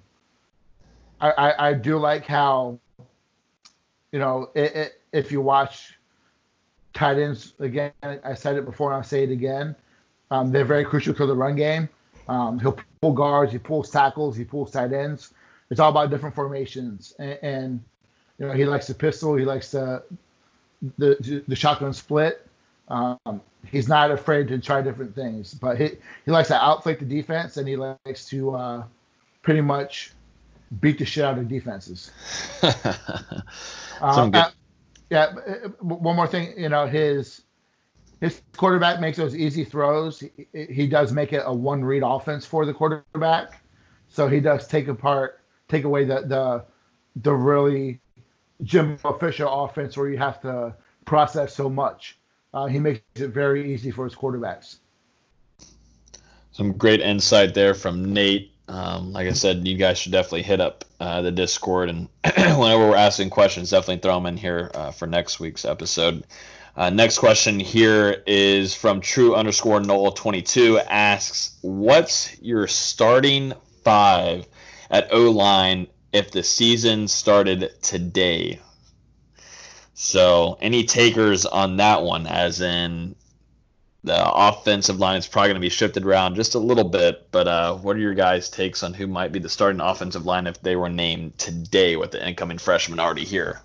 I, 1.20 1.32
I, 1.32 1.70
I, 1.70 1.74
do 1.74 1.98
like 1.98 2.26
how, 2.26 2.80
you 4.12 4.20
know, 4.20 4.50
it, 4.56 4.76
it, 4.76 5.02
if 5.12 5.32
you 5.32 5.42
watch 5.42 5.96
tight 6.96 7.18
ends 7.18 7.54
again. 7.60 7.92
I 8.02 8.34
said 8.34 8.56
it 8.56 8.66
before 8.66 8.90
and 8.90 8.98
I'll 8.98 9.04
say 9.04 9.24
it 9.24 9.30
again. 9.30 9.76
Um, 10.32 10.52
they're 10.52 10.66
very 10.66 10.86
crucial 10.86 11.14
to 11.14 11.26
the 11.26 11.36
run 11.36 11.56
game. 11.56 11.90
Um, 12.28 12.58
he'll 12.60 12.80
pull 13.02 13.12
guards, 13.12 13.52
he 13.52 13.60
pulls 13.60 13.92
tackles, 13.92 14.36
he 14.36 14.44
pulls 14.44 14.72
tight 14.72 14.94
ends. 14.94 15.34
It's 15.70 15.80
all 15.80 15.90
about 15.90 16.10
different 16.10 16.36
formations, 16.36 17.14
and, 17.20 17.40
and 17.42 17.84
you 18.40 18.48
know 18.48 18.54
he 18.54 18.66
likes 18.66 18.88
the 18.88 18.94
pistol, 18.94 19.36
he 19.36 19.46
likes 19.46 19.72
the 19.72 20.04
the, 20.98 21.44
the 21.48 21.56
shotgun 21.56 21.94
split. 21.94 22.48
Um, 22.88 23.42
he's 23.72 23.88
not 23.88 24.12
afraid 24.12 24.48
to 24.50 24.60
try 24.60 24.82
different 24.82 25.16
things, 25.16 25.54
but 25.54 25.78
he 25.78 25.92
he 26.26 26.32
likes 26.32 26.50
to 26.50 26.64
outflank 26.64 27.00
the 27.00 27.06
defense, 27.06 27.58
and 27.58 27.68
he 27.68 27.76
likes 27.76 28.26
to 28.30 28.56
uh, 28.56 28.84
pretty 29.42 29.62
much 29.62 30.12
beat 30.82 31.00
the 31.00 31.06
shit 31.06 31.24
out 31.24 31.38
of 31.38 31.48
defenses. 31.48 32.12
uh, 34.02 34.28
good 34.28 34.46
yeah, 35.10 35.34
uh, 35.48 35.70
one 35.82 36.16
more 36.16 36.28
thing, 36.28 36.54
you 36.58 36.70
know, 36.70 36.88
his 36.88 37.42
his 38.22 38.42
quarterback 38.58 39.00
makes 39.00 39.18
those 39.18 39.36
easy 39.36 39.64
throws. 39.64 40.20
He, 40.20 40.32
he 40.54 40.88
does 40.88 41.12
make 41.12 41.34
it 41.34 41.44
a 41.46 41.54
one 41.54 41.84
read 41.84 42.04
offense 42.04 42.46
for 42.46 42.66
the 42.66 42.74
quarterback, 42.74 43.62
so 44.10 44.28
he 44.28 44.40
does 44.40 44.68
take 44.68 44.88
apart, 44.88 45.40
take 45.76 45.84
away 45.84 46.06
the 46.06 46.22
the 46.22 46.66
the 47.22 47.34
really 47.34 48.00
Jimbo 48.64 49.14
Fisher 49.20 49.48
offense 49.48 49.98
where 49.98 50.10
you 50.10 50.18
have 50.18 50.42
to 50.42 50.76
process 51.06 51.54
so 51.56 51.70
much. 51.70 52.18
Uh, 52.54 52.66
he 52.66 52.80
makes 52.80 53.02
it 53.16 53.30
very 53.30 53.74
easy 53.74 53.92
for 53.92 54.06
his 54.06 54.16
quarterbacks. 54.16 54.78
Some 56.52 56.74
great 56.74 57.02
insight 57.02 57.54
there 57.54 57.74
from 57.74 58.14
Nate. 58.14 58.52
Um, 58.68 59.12
like 59.12 59.28
I 59.28 59.34
said, 59.34 59.68
you 59.68 59.78
guys 59.78 60.00
should 60.00 60.14
definitely 60.14 60.44
hit 60.44 60.62
up 60.62 60.86
uh, 61.00 61.22
the 61.22 61.32
Discord, 61.32 61.90
and 61.90 62.08
whenever 62.24 62.90
we're 62.90 62.96
asking 62.96 63.30
questions, 63.30 63.70
definitely 63.70 63.98
throw 63.98 64.16
them 64.16 64.26
in 64.26 64.38
here 64.38 64.72
uh, 64.74 64.92
for 64.92 65.06
next 65.06 65.40
week's 65.40 65.66
episode. 65.66 66.26
Uh, 66.76 66.90
next 66.90 67.20
question 67.20 67.60
here 67.60 68.24
is 68.26 68.74
from 68.74 69.02
True 69.02 69.36
underscore 69.36 69.82
Noel 69.82 70.14
twenty 70.14 70.42
two 70.42 70.80
asks, 70.80 71.58
"What's 71.62 72.42
your 72.42 72.68
starting 72.68 73.54
five 73.84 74.48
at 74.90 75.12
O 75.12 75.32
line 75.32 75.88
if 76.14 76.32
the 76.32 76.44
season 76.44 77.08
started 77.08 77.72
today?" 77.82 78.60
So, 79.98 80.58
any 80.60 80.84
takers 80.84 81.46
on 81.46 81.78
that 81.78 82.04
one? 82.04 82.28
As 82.28 82.60
in, 82.60 83.16
the 84.04 84.32
offensive 84.32 85.00
line 85.00 85.18
is 85.18 85.26
probably 85.26 85.50
going 85.50 85.56
to 85.56 85.62
be 85.62 85.70
shifted 85.70 86.06
around 86.06 86.36
just 86.36 86.54
a 86.54 86.60
little 86.60 86.84
bit. 86.84 87.32
But 87.32 87.48
uh, 87.48 87.76
what 87.76 87.96
are 87.96 88.00
your 88.00 88.14
guys' 88.14 88.50
takes 88.50 88.84
on 88.84 88.94
who 88.94 89.08
might 89.08 89.32
be 89.32 89.40
the 89.40 89.50
starting 89.50 89.82
offensive 89.82 90.26
line 90.26 90.48
if 90.48 90.62
they 90.62 90.76
were 90.76 90.90
named 90.90 91.38
today 91.38 91.96
with 91.96 92.12
the 92.12 92.26
incoming 92.26 92.58
freshman 92.58 93.00
already 93.00 93.24
here? 93.24 93.62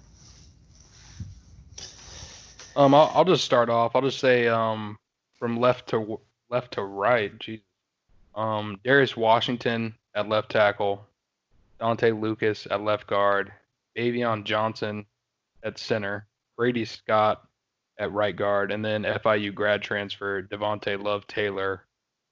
Um, 2.77 2.95
I'll, 2.95 3.11
I'll 3.13 3.25
just 3.25 3.45
start 3.45 3.69
off. 3.69 3.95
I'll 3.95 4.03
just 4.03 4.21
say 4.21 4.49
um, 4.49 4.97
from 5.39 5.59
left 5.59 5.89
to 5.89 6.21
left 6.49 6.75
to 6.75 6.83
right. 6.83 7.37
Jesus. 7.39 7.65
Um, 8.37 8.79
Darius 8.85 9.17
Washington 9.17 9.97
at 10.15 10.29
left 10.29 10.53
tackle, 10.53 11.05
Dante 11.81 12.13
Lucas 12.13 12.67
at 12.71 12.83
left 12.83 13.07
guard, 13.07 13.53
Baveon 13.97 14.45
Johnson 14.45 15.07
at 15.65 15.79
center, 15.79 16.27
Brady 16.57 16.85
Scott 16.85 17.43
at 17.99 18.13
right 18.13 18.37
guard, 18.37 18.71
and 18.71 18.85
then 18.85 19.03
FIU 19.03 19.53
grad 19.55 19.83
transfer 19.83 20.43
Devontay 20.43 21.03
Love 21.03 21.27
Taylor 21.27 21.87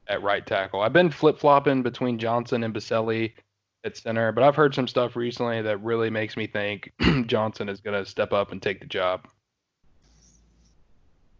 at 0.06 0.22
right 0.22 0.46
tackle. 0.46 0.80
I've 0.80 0.92
been 0.92 1.10
flip 1.10 1.38
flopping 1.38 1.82
between 1.82 2.18
Johnson 2.18 2.62
and 2.62 2.74
Boselli 2.74 3.32
at 3.84 3.96
center, 3.96 4.32
but 4.32 4.44
I've 4.44 4.56
heard 4.56 4.74
some 4.74 4.88
stuff 4.88 5.16
recently 5.16 5.62
that 5.62 5.82
really 5.82 6.10
makes 6.10 6.36
me 6.36 6.46
think 6.46 6.92
Johnson 7.26 7.68
is 7.68 7.80
going 7.80 8.02
to 8.02 8.08
step 8.08 8.32
up 8.32 8.52
and 8.52 8.60
take 8.62 8.80
the 8.80 8.86
job. 8.86 9.26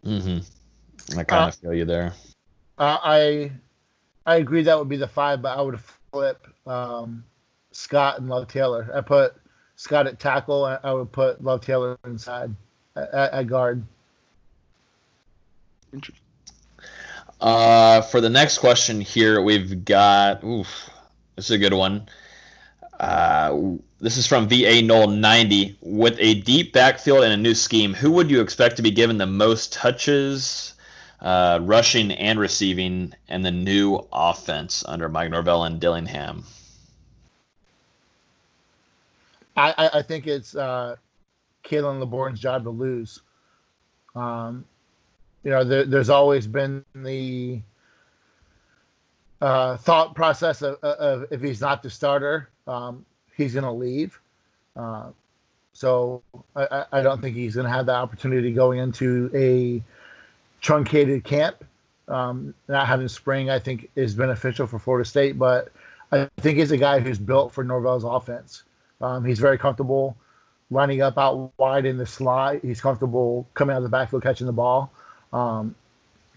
Mm-hmm. 0.05 1.19
I 1.19 1.23
kind 1.23 1.43
of 1.43 1.49
Uh, 1.49 1.51
feel 1.51 1.73
you 1.73 1.85
there. 1.85 2.13
Uh, 2.77 2.97
I 3.03 3.51
I 4.25 4.35
agree 4.37 4.63
that 4.63 4.77
would 4.77 4.89
be 4.89 4.97
the 4.97 5.07
five, 5.07 5.41
but 5.41 5.57
I 5.57 5.61
would 5.61 5.79
flip 6.11 6.47
um, 6.65 7.23
Scott 7.79 8.19
and 8.19 8.27
Love 8.27 8.49
Taylor. 8.49 8.91
I 8.93 8.99
put 8.99 9.35
Scott 9.77 10.05
at 10.05 10.19
tackle. 10.19 10.65
I, 10.65 10.91
would 10.91 11.13
put 11.13 11.41
Love 11.41 11.61
Taylor 11.61 11.97
inside 12.03 12.53
at, 12.97 13.13
at, 13.13 13.47
guard. 13.47 13.85
Uh, 17.39 18.01
for 18.01 18.19
the 18.19 18.29
next 18.29 18.57
question 18.57 18.99
here, 18.99 19.41
we've 19.41 19.85
got. 19.85 20.43
Oof, 20.43 20.89
this 21.37 21.45
is 21.45 21.51
a 21.51 21.57
good 21.57 21.73
one. 21.73 22.09
Uh, 22.99 23.77
this 24.01 24.17
is 24.17 24.27
from 24.27 24.49
VA 24.49 24.81
Knoll 24.81 25.07
90. 25.07 25.77
With 25.79 26.17
a 26.19 26.41
deep 26.41 26.73
backfield 26.73 27.23
and 27.23 27.31
a 27.31 27.37
new 27.37 27.55
scheme, 27.55 27.93
who 27.93 28.11
would 28.11 28.29
you 28.29 28.41
expect 28.41 28.75
to 28.75 28.81
be 28.81 28.91
given 28.91 29.17
the 29.17 29.25
most 29.25 29.71
touches, 29.71 30.73
uh, 31.21 31.59
rushing 31.61 32.11
and 32.11 32.41
receiving, 32.41 33.13
in 33.29 33.41
the 33.41 33.51
new 33.51 34.05
offense 34.11 34.83
under 34.85 35.07
Mike 35.07 35.31
Norvell 35.31 35.63
and 35.63 35.79
Dillingham? 35.79 36.43
I, 39.59 39.89
I, 39.99 40.01
think 40.01 40.27
it's 40.27 40.55
uh, 40.55 40.95
Khalan 41.63 41.99
Laborn's 41.99 42.39
job 42.39 42.63
to 42.63 42.69
lose. 42.69 43.21
Um, 44.15 44.65
you 45.43 45.51
know, 45.51 45.63
there, 45.63 45.85
there's 45.85 46.09
always 46.09 46.47
been 46.47 46.83
the 46.95 47.61
uh, 49.41 49.77
thought 49.77 50.15
process 50.15 50.61
of, 50.61 50.75
of 50.83 51.25
if 51.31 51.41
he's 51.41 51.61
not 51.61 51.83
the 51.83 51.89
starter, 51.89 52.49
um, 52.67 53.05
he's 53.35 53.53
going 53.53 53.63
to 53.63 53.71
leave. 53.71 54.19
Uh, 54.75 55.09
so 55.73 56.21
I, 56.55 56.85
I- 56.91 57.01
don't 57.01 57.21
think 57.21 57.35
he's 57.35 57.55
going 57.55 57.65
to 57.65 57.71
have 57.71 57.85
that 57.85 57.95
opportunity 57.95 58.51
going 58.51 58.79
into 58.79 59.31
a 59.33 59.81
truncated 60.61 61.23
camp. 61.23 61.63
Um, 62.07 62.53
not 62.67 62.87
having 62.87 63.07
spring, 63.07 63.49
I 63.49 63.59
think, 63.59 63.89
is 63.95 64.15
beneficial 64.15 64.65
for 64.65 64.79
Florida 64.79 65.07
State, 65.07 65.37
but 65.37 65.71
I 66.11 66.27
think 66.37 66.57
he's 66.57 66.71
a 66.71 66.77
guy 66.77 66.99
who's 66.99 67.19
built 67.19 67.53
for 67.53 67.63
Norvell's 67.63 68.03
offense. 68.03 68.63
Um, 69.01 69.25
he's 69.25 69.39
very 69.39 69.57
comfortable 69.57 70.17
lining 70.71 71.01
up 71.01 71.17
out 71.17 71.51
wide 71.57 71.85
in 71.85 71.97
the 71.97 72.05
slot. 72.05 72.59
He's 72.61 72.81
comfortable 72.81 73.47
coming 73.53 73.73
out 73.73 73.77
of 73.77 73.83
the 73.83 73.89
backfield 73.89 74.23
catching 74.23 74.47
the 74.47 74.53
ball. 74.53 74.91
Um, 75.33 75.75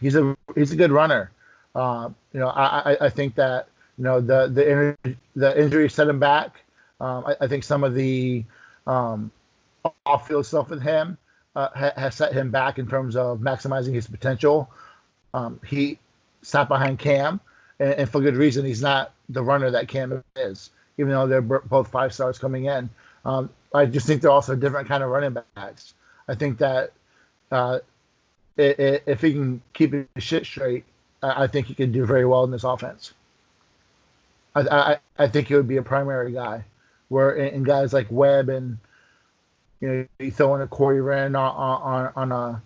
he's 0.01 0.17
a 0.17 0.37
he's 0.55 0.73
a 0.73 0.77
good 0.77 0.91
runner. 0.91 1.31
Uh, 1.75 2.11
you 2.33 2.41
know, 2.41 2.49
I, 2.49 2.93
I, 2.93 2.97
I 3.07 3.09
think 3.11 3.35
that 3.37 3.69
you 3.99 4.05
know 4.05 4.21
the 4.21 4.49
the 4.49 4.71
injury, 4.71 5.17
the 5.37 5.63
injury 5.63 5.89
set 5.89 6.09
him 6.09 6.19
back. 6.19 6.63
Um, 7.01 7.25
I, 7.27 7.37
I 7.43 7.47
think 7.49 7.65
some 7.65 7.85
of 7.85 7.95
the 7.95 8.45
um, 8.87 9.31
off 10.07 10.29
field 10.29 10.47
stuff 10.47 10.71
with 10.71 10.83
him 10.83 11.19
uh, 11.57 11.69
ha, 11.75 11.93
has 11.97 12.15
set 12.15 12.33
him 12.33 12.51
back 12.51 12.79
in 12.79 12.87
terms 12.89 13.17
of 13.17 13.39
maximizing 13.39 13.95
his 13.95 14.07
potential. 14.07 14.71
Um, 15.35 15.61
he 15.67 15.99
sat 16.43 16.69
behind 16.69 16.99
Cam, 16.99 17.41
and, 17.79 17.95
and 17.95 18.11
for 18.11 18.21
good 18.21 18.37
reason. 18.37 18.65
He's 18.65 18.83
not 18.83 19.13
the 19.29 19.43
runner 19.43 19.71
that 19.71 19.89
Cam 19.89 20.23
is, 20.37 20.71
even 20.99 21.13
though 21.13 21.27
they're 21.27 21.41
both 21.41 21.89
five 21.89 22.13
stars 22.13 22.39
coming 22.39 22.67
in. 22.67 22.91
Um, 23.25 23.51
I 23.75 23.87
just 23.87 24.07
think 24.07 24.23
they're 24.23 24.31
also 24.31 24.57
different 24.57 24.89
kind 24.89 25.03
of 25.03 25.11
running 25.11 25.37
backs. 25.55 25.95
I 26.29 26.35
think 26.35 26.59
that 26.59 26.93
uh, 27.51 27.79
i 28.59 28.63
i 28.63 29.01
if 29.07 29.21
he 29.21 29.33
can 29.33 29.63
keep 29.73 29.93
his 29.93 30.07
shit 30.19 30.45
straight, 30.45 30.85
I, 31.23 31.45
I 31.45 31.47
think 31.47 31.67
he 31.67 31.75
can 31.75 31.93
do 31.93 32.05
very 32.05 32.25
well 32.25 32.45
in 32.45 32.51
this 32.51 32.65
offense. 32.65 33.13
I, 34.55 34.61
I, 34.61 34.99
I 35.19 35.29
think 35.29 35.49
he 35.49 35.55
would 35.55 35.69
be 35.69 35.79
a 35.79 35.83
primary 35.83 36.33
guy, 36.33 36.65
where 37.09 37.33
in, 37.33 37.55
in 37.55 37.63
guys 37.65 37.93
like 37.93 38.09
Webb 38.11 38.49
and 38.49 38.79
you 39.81 39.89
know 39.89 40.07
you 40.19 40.31
throw 40.31 40.55
in 40.55 40.61
a 40.63 40.67
Corey 40.67 41.01
Wren 41.01 41.35
on 41.35 41.55
on, 41.83 42.13
on 42.17 42.33
a 42.33 42.63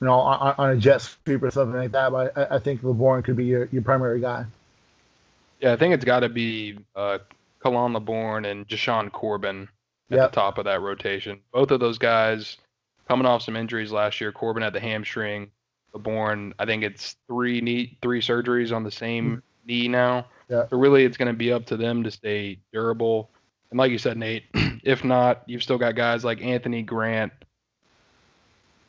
you 0.00 0.06
know 0.06 0.14
on, 0.14 0.54
on 0.58 0.70
a 0.70 0.76
jet 0.76 1.00
sweep 1.00 1.42
or 1.42 1.50
something 1.50 1.78
like 1.78 1.92
that. 1.92 2.10
But 2.10 2.36
I, 2.36 2.56
I 2.56 2.58
think 2.58 2.82
Laborn 2.82 3.22
could 3.22 3.36
be 3.36 3.44
your, 3.44 3.68
your 3.70 3.82
primary 3.82 4.20
guy. 4.20 4.46
Yeah, 5.60 5.72
I 5.72 5.76
think 5.76 5.94
it's 5.94 6.04
got 6.04 6.20
to 6.20 6.28
be 6.28 6.78
uh, 6.94 7.18
Khalan 7.64 7.94
Laborn 7.94 8.44
and 8.44 8.66
Jashaun 8.68 9.10
Corbin 9.10 9.68
at 10.10 10.16
Yep. 10.16 10.30
the 10.30 10.34
top 10.34 10.58
of 10.58 10.64
that 10.64 10.80
rotation. 10.80 11.40
Both 11.52 11.70
of 11.70 11.80
those 11.80 11.98
guys 11.98 12.56
coming 13.08 13.26
off 13.26 13.42
some 13.42 13.56
injuries 13.56 13.90
last 13.92 14.20
year. 14.20 14.32
Corbin 14.32 14.62
had 14.62 14.72
the 14.72 14.80
hamstring. 14.80 15.50
Laborn, 15.92 16.54
I 16.58 16.66
think 16.66 16.82
it's 16.82 17.16
three 17.26 17.60
knee, 17.60 17.98
three 18.02 18.20
surgeries 18.20 18.74
on 18.74 18.84
the 18.84 18.90
same 18.90 19.42
knee 19.66 19.88
now. 19.88 20.26
Yeah. 20.48 20.66
So 20.68 20.76
really, 20.78 21.04
it's 21.04 21.16
going 21.16 21.32
to 21.32 21.36
be 21.36 21.52
up 21.52 21.66
to 21.66 21.76
them 21.76 22.04
to 22.04 22.10
stay 22.10 22.58
durable. 22.72 23.30
And 23.70 23.78
like 23.78 23.90
you 23.90 23.98
said, 23.98 24.16
Nate, 24.16 24.44
if 24.84 25.02
not, 25.02 25.42
you've 25.46 25.62
still 25.62 25.78
got 25.78 25.94
guys 25.96 26.24
like 26.24 26.42
Anthony 26.42 26.82
Grant 26.82 27.32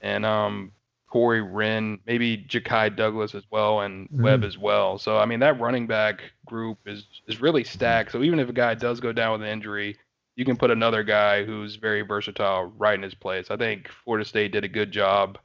and 0.02 0.26
um, 0.26 0.72
Corey 1.10 1.42
Wren, 1.42 2.00
maybe 2.06 2.38
Ja'Khi 2.38 2.96
Douglas 2.96 3.34
as 3.34 3.44
well, 3.50 3.82
and 3.82 4.08
Mhm. 4.10 4.22
Webb 4.22 4.44
as 4.44 4.58
well. 4.58 4.98
So 4.98 5.18
I 5.18 5.26
mean, 5.26 5.40
that 5.40 5.60
running 5.60 5.88
back 5.88 6.22
group 6.46 6.78
is 6.86 7.06
is 7.28 7.42
really 7.42 7.64
stacked. 7.64 8.12
So 8.12 8.24
even 8.24 8.40
if 8.40 8.50
a 8.50 8.54
guy 8.54 8.76
does 8.76 9.00
go 9.00 9.12
down 9.12 9.34
with 9.34 9.42
an 9.42 9.48
injury, 9.54 9.98
you 10.36 10.46
can 10.46 10.56
put 10.56 10.72
another 10.72 11.04
guy 11.04 11.44
who's 11.44 11.76
very 11.76 12.02
versatile 12.02 12.72
right 12.78 12.94
in 12.94 13.02
his 13.02 13.16
place. 13.16 13.50
I 13.50 13.58
think 13.58 13.90
Florida 14.04 14.24
State 14.26 14.52
did 14.52 14.64
a 14.64 14.68
good 14.68 14.92
job 14.92 15.38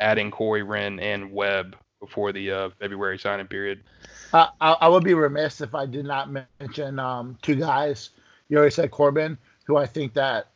adding 0.00 0.30
Corey 0.30 0.62
Wren 0.62 0.98
and 0.98 1.32
Webb 1.32 1.76
before 2.00 2.32
the 2.32 2.50
uh, 2.50 2.70
February 2.80 3.18
signing 3.18 3.46
period. 3.46 3.84
I, 4.32 4.48
I 4.60 4.72
I 4.72 4.88
would 4.88 5.04
be 5.04 5.14
remiss 5.14 5.60
if 5.60 5.74
I 5.74 5.86
did 5.86 6.06
not 6.06 6.30
mention 6.60 6.98
um, 6.98 7.38
two 7.42 7.54
guys. 7.54 8.10
You 8.48 8.56
already 8.56 8.72
said 8.72 8.90
Corbin, 8.90 9.36
who 9.64 9.76
I 9.76 9.86
think 9.86 10.14
that 10.14 10.48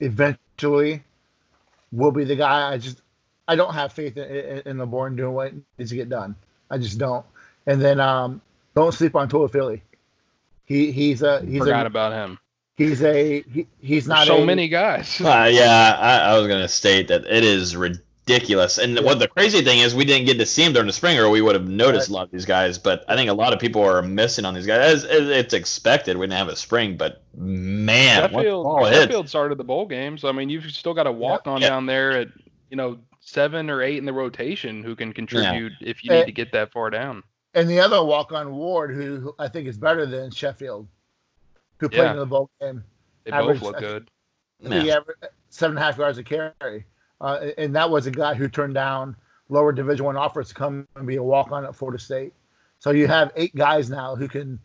eventually 0.00 1.02
will 1.92 2.12
be 2.12 2.24
the 2.24 2.36
guy. 2.36 2.72
I 2.72 2.78
just 2.78 3.00
I 3.46 3.56
don't 3.56 3.74
have 3.74 3.92
faith 3.92 4.16
in, 4.16 4.24
in, 4.24 4.62
in 4.66 4.78
Laborn 4.78 5.16
doing 5.16 5.34
what 5.34 5.52
needs 5.78 5.90
to 5.90 5.96
get 5.96 6.08
done. 6.08 6.34
I 6.70 6.78
just 6.78 6.98
don't. 6.98 7.24
And 7.66 7.80
then 7.80 8.00
um, 8.00 8.40
don't 8.74 8.92
sleep 8.92 9.14
on 9.16 9.28
Toafili. 9.28 9.80
He 10.66 10.92
he's 10.92 11.22
a 11.22 11.40
he's 11.42 11.58
Forgot 11.58 11.84
a 11.84 11.86
about 11.86 12.12
him. 12.12 12.38
he's 12.76 13.02
a 13.02 13.42
he, 13.42 13.66
he's 13.80 14.08
not 14.08 14.26
so 14.26 14.42
a, 14.42 14.46
many 14.46 14.68
guys. 14.68 15.20
Uh, 15.20 15.48
yeah, 15.52 15.96
I, 16.00 16.32
I 16.32 16.38
was 16.38 16.48
gonna 16.48 16.68
state 16.68 17.08
that 17.08 17.26
it 17.26 17.44
is 17.44 17.76
ridiculous. 17.76 18.78
And 18.78 18.98
what 19.00 19.18
the 19.18 19.28
crazy 19.28 19.60
thing 19.62 19.80
is, 19.80 19.94
we 19.94 20.06
didn't 20.06 20.24
get 20.26 20.38
to 20.38 20.46
see 20.46 20.62
him 20.64 20.72
during 20.72 20.86
the 20.86 20.92
spring, 20.94 21.18
or 21.18 21.28
we 21.28 21.42
would 21.42 21.54
have 21.54 21.68
noticed 21.68 22.08
a 22.08 22.14
lot 22.14 22.22
of 22.22 22.30
these 22.30 22.46
guys. 22.46 22.78
But 22.78 23.04
I 23.08 23.14
think 23.14 23.28
a 23.28 23.34
lot 23.34 23.52
of 23.52 23.58
people 23.58 23.82
are 23.82 24.00
missing 24.00 24.46
on 24.46 24.54
these 24.54 24.66
guys. 24.66 24.80
As, 24.80 25.04
as 25.04 25.28
it's 25.28 25.52
expected, 25.52 26.16
we 26.16 26.24
didn't 26.26 26.38
have 26.38 26.48
a 26.48 26.56
spring, 26.56 26.96
but 26.96 27.22
man, 27.36 28.22
what 28.32 28.42
Sheffield, 28.42 28.64
ball. 28.64 28.90
Sheffield 28.90 29.28
started 29.28 29.58
the 29.58 29.64
bowl 29.64 29.84
game, 29.84 30.16
so 30.16 30.30
I 30.30 30.32
mean 30.32 30.48
you've 30.48 30.64
still 30.70 30.94
got 30.94 31.02
to 31.04 31.12
walk 31.12 31.46
on 31.46 31.60
Yeah. 31.60 31.68
down 31.68 31.84
there 31.84 32.12
at 32.12 32.28
you 32.70 32.78
know 32.78 32.98
seven 33.24 33.70
or 33.70 33.82
eight 33.82 33.96
in 33.98 34.04
the 34.04 34.12
rotation 34.12 34.82
who 34.82 34.94
can 34.94 35.12
contribute 35.12 35.72
if 35.80 36.04
you 36.04 36.12
Eh. 36.12 36.18
need 36.20 36.26
to 36.26 36.32
get 36.32 36.52
that 36.52 36.70
far 36.72 36.90
down. 36.90 37.22
and 37.56 37.68
the 37.70 37.78
other 37.78 38.02
walk 38.04 38.32
on 38.32 38.52
Ward, 38.56 38.92
who, 38.94 39.20
who 39.20 39.34
I 39.38 39.46
think 39.46 39.68
is 39.68 39.78
better 39.78 40.06
than 40.06 40.30
Sheffield, 40.32 40.88
who 41.78 41.88
played 41.88 42.02
Yeah. 42.02 42.10
in 42.12 42.16
the 42.18 42.26
bowl 42.26 42.50
game. 42.60 42.82
They 43.22 43.30
Average- 43.30 43.60
both 43.60 43.72
look 43.72 43.78
good. 43.78 44.10
I 44.64 44.68
think 44.68 44.82
he 44.84 44.90
averaged 44.90 45.24
seven 45.50 45.76
and 45.76 45.82
a 45.82 45.86
half 45.86 45.96
yards 45.98 46.18
a 46.18 46.24
carry, 46.24 46.84
uh, 47.20 47.50
and 47.56 47.74
that 47.76 47.88
was 47.90 48.06
a 48.06 48.10
guy 48.10 48.34
who 48.34 48.48
turned 48.48 48.74
down 48.74 49.14
lower 49.50 49.70
Division 49.72 50.04
One 50.04 50.16
offers 50.16 50.48
to 50.48 50.54
come 50.54 50.88
and 50.96 51.06
be 51.06 51.14
a 51.16 51.22
walk 51.22 51.52
on 51.52 51.64
at 51.64 51.76
Florida 51.76 51.98
State. 52.02 52.32
So 52.80 52.90
you 52.90 53.06
have 53.06 53.30
eight 53.36 53.54
guys 53.54 53.88
now 53.88 54.16
who 54.16 54.26
can 54.26 54.58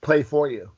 play 0.00 0.22
for 0.22 0.48
you. 0.48 0.70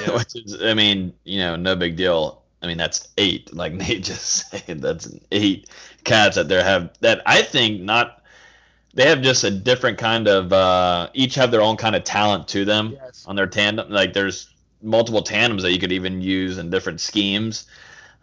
Yeah, 0.00 0.14
Which 0.16 0.34
is, 0.36 0.62
I 0.62 0.72
mean, 0.74 1.12
you 1.24 1.38
know, 1.40 1.54
no 1.56 1.76
big 1.76 1.96
deal. 1.96 2.42
I 2.62 2.66
mean, 2.66 2.78
that's 2.78 3.08
eight. 3.18 3.52
Like 3.52 3.74
Nate 3.74 4.02
just 4.04 4.48
said, 4.50 4.80
that's 4.80 5.04
an 5.06 5.20
eight 5.32 5.68
cats 6.08 6.36
that 6.36 6.48
there 6.48 6.64
have 6.64 6.90
that 7.00 7.22
I 7.26 7.42
think 7.42 7.80
not. 7.80 8.14
They 8.94 9.06
have 9.08 9.22
just 9.22 9.44
a 9.44 9.50
different 9.50 9.98
kind 9.98 10.26
of. 10.28 10.52
uh 10.52 11.08
Each 11.14 11.34
have 11.36 11.50
their 11.50 11.62
own 11.62 11.76
kind 11.76 11.94
of 11.94 12.04
talent 12.04 12.48
to 12.48 12.64
them 12.64 12.96
Yes. 13.02 13.24
on 13.26 13.36
their 13.36 13.46
tandem. 13.46 13.90
Like 13.90 14.12
there's 14.12 14.48
multiple 14.82 15.22
tandems 15.22 15.62
that 15.62 15.72
you 15.72 15.78
could 15.78 15.92
even 15.92 16.20
use 16.20 16.58
in 16.58 16.70
different 16.70 17.00
schemes. 17.00 17.66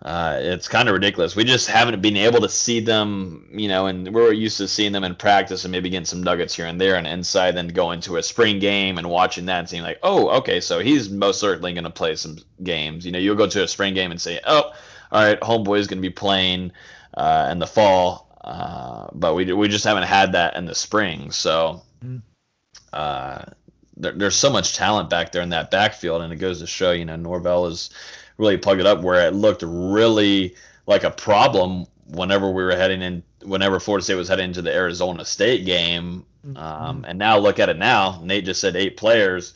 Uh, 0.01 0.37
it's 0.41 0.67
kind 0.67 0.87
of 0.89 0.93
ridiculous. 0.93 1.35
We 1.35 1.45
just 1.45 1.67
haven't 1.69 2.01
been 2.01 2.17
able 2.17 2.41
to 2.41 2.49
see 2.49 2.79
them, 2.81 3.47
you 3.51 3.67
know, 3.67 3.87
and 3.87 4.13
we're 4.13 4.33
used 4.33 4.57
to 4.57 4.67
seeing 4.67 4.91
them 4.91 5.03
in 5.03 5.15
practice 5.15 5.63
and 5.65 5.71
maybe 5.71 5.89
getting 5.89 6.05
some 6.05 6.21
nuggets 6.21 6.53
here 6.53 6.65
and 6.67 6.79
there 6.79 6.95
and 6.95 7.07
inside, 7.07 7.55
then 7.55 7.69
going 7.69 8.01
to 8.01 8.17
a 8.17 8.23
spring 8.23 8.59
game 8.59 8.97
and 8.97 9.09
watching 9.09 9.45
that 9.45 9.59
and 9.59 9.69
seeing 9.69 9.83
like, 9.83 9.99
oh, 10.03 10.29
okay, 10.39 10.59
so 10.59 10.79
he's 10.79 11.09
most 11.09 11.39
certainly 11.39 11.73
going 11.73 11.85
to 11.85 11.89
play 11.89 12.15
some 12.15 12.37
games. 12.61 13.05
You 13.05 13.13
know, 13.13 13.19
you'll 13.19 13.35
go 13.37 13.47
to 13.47 13.63
a 13.63 13.67
spring 13.67 13.93
game 13.93 14.11
and 14.11 14.21
say, 14.21 14.39
oh, 14.45 14.73
all 15.11 15.23
right, 15.23 15.39
homeboy 15.39 15.79
is 15.79 15.87
going 15.87 15.99
to 16.01 16.07
be 16.07 16.13
playing 16.13 16.71
uh, 17.15 17.49
in 17.51 17.59
the 17.59 17.67
fall, 17.67 18.29
uh, 18.43 19.07
but 19.13 19.33
we 19.35 19.51
we 19.53 19.67
just 19.67 19.85
haven't 19.85 20.03
had 20.03 20.33
that 20.33 20.55
in 20.55 20.65
the 20.65 20.75
spring. 20.75 21.31
So 21.31 21.81
uh, 22.93 23.43
there, 23.97 24.11
there's 24.13 24.35
so 24.35 24.49
much 24.49 24.75
talent 24.75 25.09
back 25.09 25.31
there 25.31 25.41
in 25.41 25.49
that 25.49 25.71
backfield, 25.71 26.21
and 26.21 26.31
it 26.31 26.37
goes 26.37 26.59
to 26.59 26.67
show, 26.67 26.91
you 26.91 27.05
know, 27.05 27.15
Norvell 27.15 27.67
is 27.67 27.89
really 28.37 28.57
plugged 28.57 28.81
it 28.81 28.85
up 28.85 29.01
where 29.01 29.27
it 29.27 29.33
looked 29.33 29.63
really 29.65 30.55
like 30.87 31.03
a 31.03 31.11
problem 31.11 31.85
whenever 32.07 32.49
we 32.51 32.63
were 32.63 32.75
heading 32.75 33.01
in, 33.01 33.23
whenever 33.43 33.79
Florida 33.79 34.03
State 34.03 34.15
was 34.15 34.27
heading 34.27 34.45
into 34.45 34.61
the 34.61 34.73
Arizona 34.73 35.25
State 35.25 35.65
game. 35.65 36.25
Um, 36.57 37.05
and 37.07 37.17
now 37.17 37.39
look 37.39 37.57
at 37.57 37.69
it 37.69 37.77
now. 37.77 38.21
Nate 38.23 38.45
just 38.45 38.61
said 38.61 38.75
eight 38.75 38.97
players. 38.97 39.53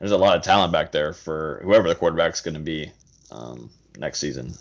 There's 0.00 0.10
a 0.10 0.16
lot 0.16 0.36
of 0.36 0.42
talent 0.42 0.72
back 0.72 0.90
there 0.90 1.12
for 1.12 1.60
whoever 1.62 1.88
the 1.88 1.94
quarterback's 1.94 2.40
going 2.40 2.54
to 2.54 2.60
be 2.60 2.90
um, 3.30 3.70
next 3.96 4.18
season. 4.18 4.54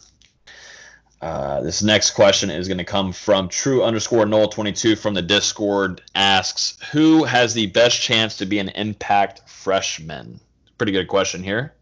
Uh, 1.21 1.61
this 1.61 1.83
next 1.83 2.11
question 2.11 2.49
is 2.49 2.67
going 2.67 2.79
to 2.79 2.83
come 2.83 3.11
from 3.11 3.47
true 3.47 3.83
underscore 3.83 4.25
Noel 4.25 4.47
22 4.47 4.95
from 4.95 5.13
the 5.13 5.21
Discord. 5.21 6.01
Asks, 6.15 6.77
who 6.91 7.23
has 7.25 7.53
the 7.53 7.67
best 7.67 8.01
chance 8.01 8.37
to 8.37 8.47
be 8.47 8.57
an 8.57 8.69
impact 8.69 9.47
freshman? 9.47 10.39
Pretty 10.79 10.91
good 10.91 11.07
question 11.07 11.43
here. 11.43 11.73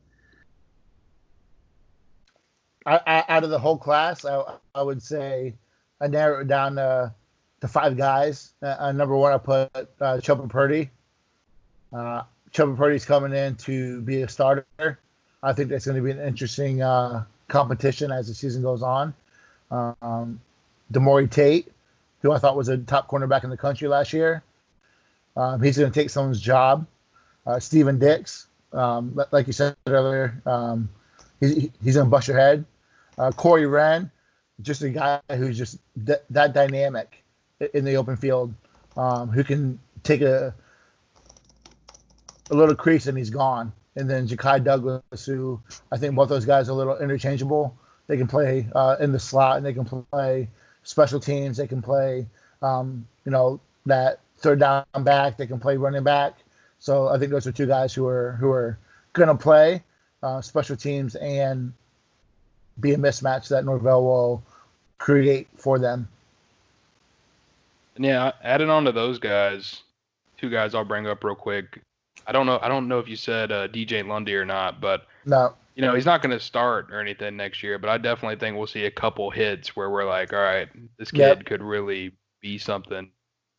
I, 2.86 3.00
I, 3.08 3.26
out 3.30 3.46
of 3.46 3.50
the 3.50 3.60
whole 3.60 3.78
class, 3.78 4.26
I, 4.26 4.44
I 4.76 4.82
would 4.82 5.02
say 5.02 5.54
I 6.02 6.08
narrowed 6.08 6.42
it 6.42 6.48
down 6.50 6.76
to, 6.76 7.14
to 7.62 7.68
five 7.70 7.96
guys. 7.96 8.52
Uh, 8.62 8.76
uh, 8.78 8.92
number 8.92 9.16
one, 9.16 9.32
I 9.32 9.38
put 9.38 9.70
uh, 9.74 10.18
Chubba 10.18 10.50
Purdy. 10.50 10.90
Uh, 11.94 12.24
Chubba 12.52 12.76
Purdy's 12.76 13.06
coming 13.06 13.32
in 13.32 13.56
to 13.56 14.02
be 14.02 14.22
a 14.22 14.28
starter. 14.28 15.00
I 15.42 15.54
think 15.54 15.70
that's 15.70 15.86
going 15.86 15.96
to 15.96 16.04
be 16.04 16.12
an 16.12 16.20
interesting 16.20 16.82
uh, 16.82 17.24
competition 17.48 18.12
as 18.12 18.28
the 18.28 18.34
season 18.34 18.64
goes 18.64 18.84
on. 18.84 19.14
Um, 19.72 20.42
Demorie 20.92 21.30
Tate, 21.30 21.72
who 22.22 22.32
I 22.32 22.40
thought 22.40 22.56
was 22.56 22.70
a 22.70 22.78
top 22.78 23.08
cornerback 23.10 23.44
in 23.44 23.50
the 23.50 23.58
country 23.58 23.88
last 23.88 24.14
year, 24.14 24.44
um, 25.36 25.62
he's 25.62 25.78
going 25.78 25.92
to 25.92 26.00
take 26.00 26.10
someone's 26.10 26.42
job. 26.42 26.86
Uh, 27.46 27.60
Stephen 27.60 28.00
Dix, 28.00 28.48
um, 28.74 29.20
like 29.32 29.48
you 29.48 29.54
said 29.54 29.76
earlier, 29.88 30.42
um, 30.46 30.90
he's, 31.40 31.70
he's 31.84 31.96
going 31.96 32.06
to 32.06 32.10
bust 32.10 32.28
your 32.28 32.38
head. 32.38 32.66
Uh, 33.18 33.32
Corey 33.32 33.66
Wren, 33.66 34.12
just 34.62 34.82
a 34.82 34.90
guy 34.90 35.22
who's 35.36 35.58
just 35.58 35.78
th- 36.06 36.22
that 36.30 36.54
dynamic 36.54 37.24
in 37.74 37.86
the 37.86 37.96
open 37.96 38.16
field, 38.18 38.54
um, 38.98 39.30
who 39.30 39.44
can 39.44 39.80
take 40.04 40.22
a 40.22 40.54
a 42.50 42.56
little 42.56 42.76
crease 42.76 43.08
and 43.08 43.18
he's 43.18 43.30
gone. 43.30 43.72
And 43.96 44.10
then 44.10 44.28
Ja'Khi 44.28 44.64
Douglas, 44.64 45.26
who 45.26 45.62
I 45.92 45.98
think 45.98 46.16
both 46.16 46.30
those 46.30 46.46
guys 46.46 46.70
are 46.70 46.72
a 46.72 46.76
little 46.76 46.98
interchangeable. 46.98 47.76
They 48.10 48.18
can 48.18 48.28
play 48.28 48.68
uh, 48.74 48.96
in 49.00 49.12
the 49.12 49.20
slot 49.20 49.58
and 49.58 49.66
they 49.66 49.72
can 49.72 49.86
play 49.86 50.50
special 50.82 51.20
teams. 51.20 51.58
They 51.58 51.68
can 51.68 51.80
play, 51.80 52.26
um, 52.64 53.08
you 53.24 53.32
know, 53.32 53.60
that 53.86 54.20
third 54.40 54.60
down 54.60 54.84
back. 55.02 55.38
They 55.38 55.46
can 55.46 55.60
play 55.60 55.78
running 55.78 56.04
back. 56.04 56.34
So 56.80 57.10
I 57.10 57.20
think 57.20 57.30
those 57.30 57.46
are 57.46 57.52
two 57.52 57.68
guys 57.68 57.94
who 57.94 58.08
are 58.08 58.32
who 58.40 58.50
are 58.50 58.80
going 59.14 59.28
to 59.28 59.36
play 59.36 59.84
uh, 60.24 60.42
special 60.42 60.76
teams 60.76 61.14
and 61.18 61.72
be 62.80 62.94
a 62.94 62.98
mismatch 62.98 63.48
that 63.50 63.64
Norvell 63.64 64.04
will 64.04 64.44
create 64.98 65.48
for 65.56 65.78
them. 65.78 66.08
And 67.96 68.04
yeah, 68.04 68.32
adding 68.42 68.72
on 68.72 68.86
to 68.86 68.92
those 68.92 69.20
guys, 69.20 69.84
two 70.40 70.50
guys 70.50 70.74
I'll 70.74 70.84
bring 70.84 71.06
up 71.06 71.24
real 71.24 71.36
quick. 71.36 71.80
I 72.26 72.32
don't 72.32 72.48
know. 72.48 72.58
I 72.60 72.70
don't 72.70 72.88
know 72.88 72.98
if 72.98 73.08
you 73.08 73.16
said 73.16 73.52
uh, 73.52 73.68
DJ 73.68 74.08
Lundy 74.08 74.36
or 74.36 74.46
not, 74.46 74.82
but 74.82 75.06
no. 75.26 75.54
You 75.80 75.86
know, 75.86 75.96
he's 75.96 76.06
not 76.06 76.22
going 76.22 76.38
to 76.38 76.44
start 76.44 76.92
or 76.92 77.00
anything 77.00 77.38
next 77.38 77.64
year, 77.64 77.80
but 77.80 77.90
I 77.90 77.98
definitely 77.98 78.36
think 78.36 78.58
we'll 78.58 78.68
see 78.68 78.84
a 78.84 78.92
couple 78.92 79.32
hits 79.32 79.78
where 79.78 79.90
we're 79.90 80.04
like, 80.04 80.34
all 80.34 80.40
right, 80.40 80.68
this 80.98 81.10
kid 81.10 81.20
yep. 81.20 81.46
could 81.46 81.64
really 81.64 82.12
be 82.42 82.58
something 82.58 83.10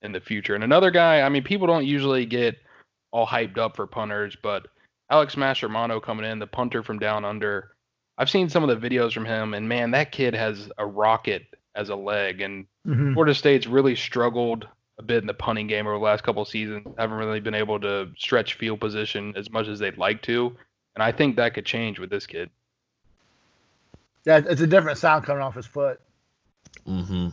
in 0.03 0.13
the 0.13 0.21
future. 0.21 0.55
And 0.55 0.63
another 0.63 0.91
guy, 0.91 1.23
I 1.23 1.31
mean, 1.31 1.43
people 1.43 1.67
don't 1.67 1.87
usually 1.87 2.27
get 2.27 2.59
all 3.11 3.27
hyped 3.27 3.57
up 3.57 3.75
for 3.75 3.87
punters, 3.87 4.37
but 4.43 4.67
Alex 5.11 5.35
Mastromanno 5.35 6.03
coming 6.03 6.31
in, 6.31 6.39
the 6.39 6.47
punter 6.47 6.83
from 6.83 6.99
down 6.99 7.25
under. 7.25 7.75
I've 8.19 8.29
seen 8.29 8.51
some 8.51 8.69
of 8.69 8.69
the 8.69 8.89
videos 8.89 9.15
from 9.15 9.25
him, 9.25 9.55
and 9.55 9.67
man, 9.67 9.91
that 9.93 10.13
kid 10.13 10.35
has 10.35 10.71
a 10.77 10.85
rocket 10.85 11.47
as 11.75 11.89
a 11.89 11.97
leg. 11.97 12.43
And 12.43 12.67
mm-hmm. 12.87 13.15
Florida 13.15 13.35
State's 13.35 13.67
really 13.67 13.97
struggled 13.97 14.69
a 14.99 15.03
bit 15.03 15.23
in 15.23 15.27
the 15.27 15.33
punting 15.33 15.69
game 15.69 15.87
over 15.87 15.97
the 15.97 16.05
last 16.05 16.23
couple 16.23 16.43
of 16.43 16.49
seasons. 16.49 16.87
Haven't 16.99 17.17
really 17.17 17.41
been 17.41 17.55
able 17.55 17.81
to 17.81 18.11
stretch 18.19 18.59
field 18.59 18.79
position 18.79 19.33
as 19.39 19.51
much 19.51 19.69
as 19.69 19.79
they'd 19.79 19.97
like 19.97 20.21
to, 20.25 20.55
and 20.95 21.03
I 21.03 21.13
think 21.13 21.37
that 21.37 21.55
could 21.55 21.67
change 21.67 21.99
with 21.99 22.11
this 22.11 22.27
kid. 22.27 22.51
Yeah, 24.25 24.41
it's 24.47 24.61
a 24.61 24.67
different 24.67 24.99
sound 24.99 25.25
coming 25.25 25.43
off 25.43 25.55
his 25.55 25.67
foot. 25.67 26.01
Mm-hmm. 26.87 27.29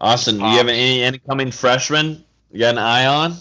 Austin, 0.00 0.38
do 0.38 0.44
you 0.44 0.56
have 0.56 0.68
any 0.68 1.02
incoming 1.02 1.50
freshmen 1.50 2.24
you 2.50 2.60
got 2.60 2.70
an 2.70 2.78
eye 2.78 3.06
on? 3.06 3.34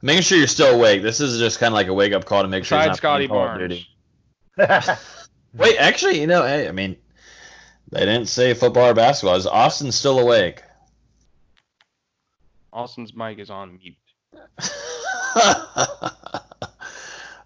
Making 0.00 0.22
sure 0.22 0.38
you're 0.38 0.46
still 0.46 0.74
awake. 0.74 1.02
This 1.02 1.20
is 1.20 1.38
just 1.38 1.60
kind 1.60 1.72
of 1.72 1.74
like 1.74 1.88
a 1.88 1.94
wake 1.94 2.12
up 2.12 2.24
call 2.24 2.42
to 2.42 2.48
make 2.48 2.64
sure. 2.64 2.78
Besides 2.78 2.98
Scottie 2.98 3.26
Barnes. 3.26 3.86
Wait, 5.54 5.76
actually, 5.78 6.20
you 6.20 6.26
know, 6.26 6.42
hey, 6.42 6.66
I 6.66 6.72
mean, 6.72 6.96
they 7.90 8.00
didn't 8.00 8.26
say 8.26 8.54
football 8.54 8.88
or 8.88 8.94
basketball. 8.94 9.36
Is 9.36 9.46
Austin 9.46 9.92
still 9.92 10.18
awake? 10.18 10.62
Austin's 12.72 13.14
mic 13.14 13.38
is 13.38 13.50
on 13.50 13.78
mute. 13.78 13.96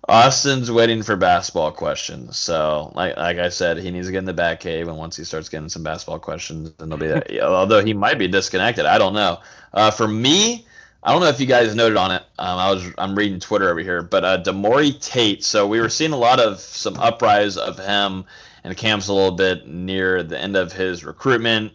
Austin's 0.09 0.71
waiting 0.71 1.03
for 1.03 1.17
basketball 1.17 1.73
questions. 1.73 2.39
So, 2.39 2.93
like 2.95 3.17
like 3.17 3.39
I 3.39 3.49
said, 3.49 3.79
he 3.79 3.91
needs 3.91 4.07
to 4.07 4.13
get 4.13 4.19
in 4.19 4.25
the 4.25 4.33
back 4.33 4.61
cave, 4.61 4.87
and 4.89 4.97
once 4.97 5.17
he 5.17 5.25
starts 5.25 5.49
getting 5.49 5.69
some 5.69 5.83
basketball 5.83 6.21
questions, 6.21 6.73
then 6.79 6.89
they'll 6.89 6.99
be 6.99 7.09
there. 7.09 7.43
Although 7.43 7.85
he 7.85 7.93
might 7.93 8.19
be 8.19 8.29
disconnected, 8.29 8.87
I 8.87 8.99
don't 8.99 9.15
know. 9.15 9.41
Uh, 9.73 9.91
for 9.91 10.07
me, 10.07 10.67
I 11.03 11.13
don't 11.13 11.21
know 11.21 11.29
if 11.29 11.41
you 11.41 11.47
guys 11.47 11.75
noted 11.75 11.97
on 11.97 12.13
it. 12.13 12.23
Um, 12.39 12.59
I 12.59 12.71
was 12.71 12.93
I'm 12.99 13.17
reading 13.17 13.41
Twitter 13.41 13.69
over 13.69 13.81
here, 13.81 14.03
but 14.03 14.25
uh, 14.25 14.43
Demorie 14.43 15.01
Tate. 15.01 15.43
So 15.45 15.67
we 15.67 15.81
were 15.81 15.89
seeing 15.89 16.13
a 16.13 16.17
lot 16.17 16.39
of 16.41 16.61
some 16.61 16.97
uprise 16.97 17.57
of 17.57 17.79
him 17.79 18.25
and 18.63 18.77
camps 18.77 19.09
a 19.09 19.13
little 19.13 19.37
bit 19.37 19.67
near 19.67 20.23
the 20.23 20.39
end 20.39 20.57
of 20.57 20.73
his 20.73 21.05
recruitment. 21.05 21.75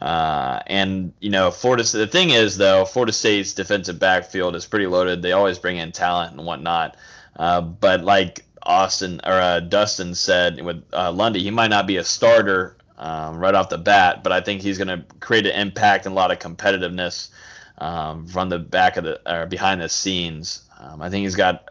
Uh, 0.00 0.60
and 0.66 1.12
you 1.20 1.30
know, 1.30 1.50
Florida. 1.50 1.84
The 1.84 2.08
thing 2.08 2.30
is, 2.30 2.56
though, 2.56 2.84
Florida 2.84 3.12
State's 3.12 3.52
defensive 3.52 4.00
backfield 4.00 4.56
is 4.56 4.66
pretty 4.66 4.86
loaded. 4.86 5.22
They 5.22 5.32
always 5.32 5.58
bring 5.58 5.76
in 5.76 5.92
talent 5.92 6.32
and 6.32 6.44
whatnot. 6.44 6.96
Uh, 7.36 7.60
but 7.60 8.04
like 8.04 8.44
Austin 8.62 9.20
or 9.24 9.32
uh, 9.32 9.60
Dustin 9.60 10.14
said 10.14 10.60
with 10.62 10.84
uh, 10.92 11.12
Lundy, 11.12 11.42
he 11.42 11.50
might 11.50 11.70
not 11.70 11.86
be 11.86 11.96
a 11.96 12.04
starter 12.04 12.76
um, 12.98 13.38
right 13.38 13.54
off 13.54 13.68
the 13.68 13.78
bat, 13.78 14.22
but 14.22 14.32
I 14.32 14.40
think 14.40 14.62
he's 14.62 14.78
going 14.78 14.88
to 14.88 15.04
create 15.20 15.46
an 15.46 15.58
impact 15.58 16.06
and 16.06 16.12
a 16.12 16.16
lot 16.16 16.30
of 16.30 16.38
competitiveness 16.38 17.30
um, 17.78 18.26
from 18.26 18.48
the 18.48 18.58
back 18.58 18.96
of 18.96 19.04
the 19.04 19.20
or 19.32 19.46
behind 19.46 19.80
the 19.80 19.88
scenes. 19.88 20.68
Um, 20.78 21.02
I 21.02 21.10
think 21.10 21.24
he's 21.24 21.36
got 21.36 21.68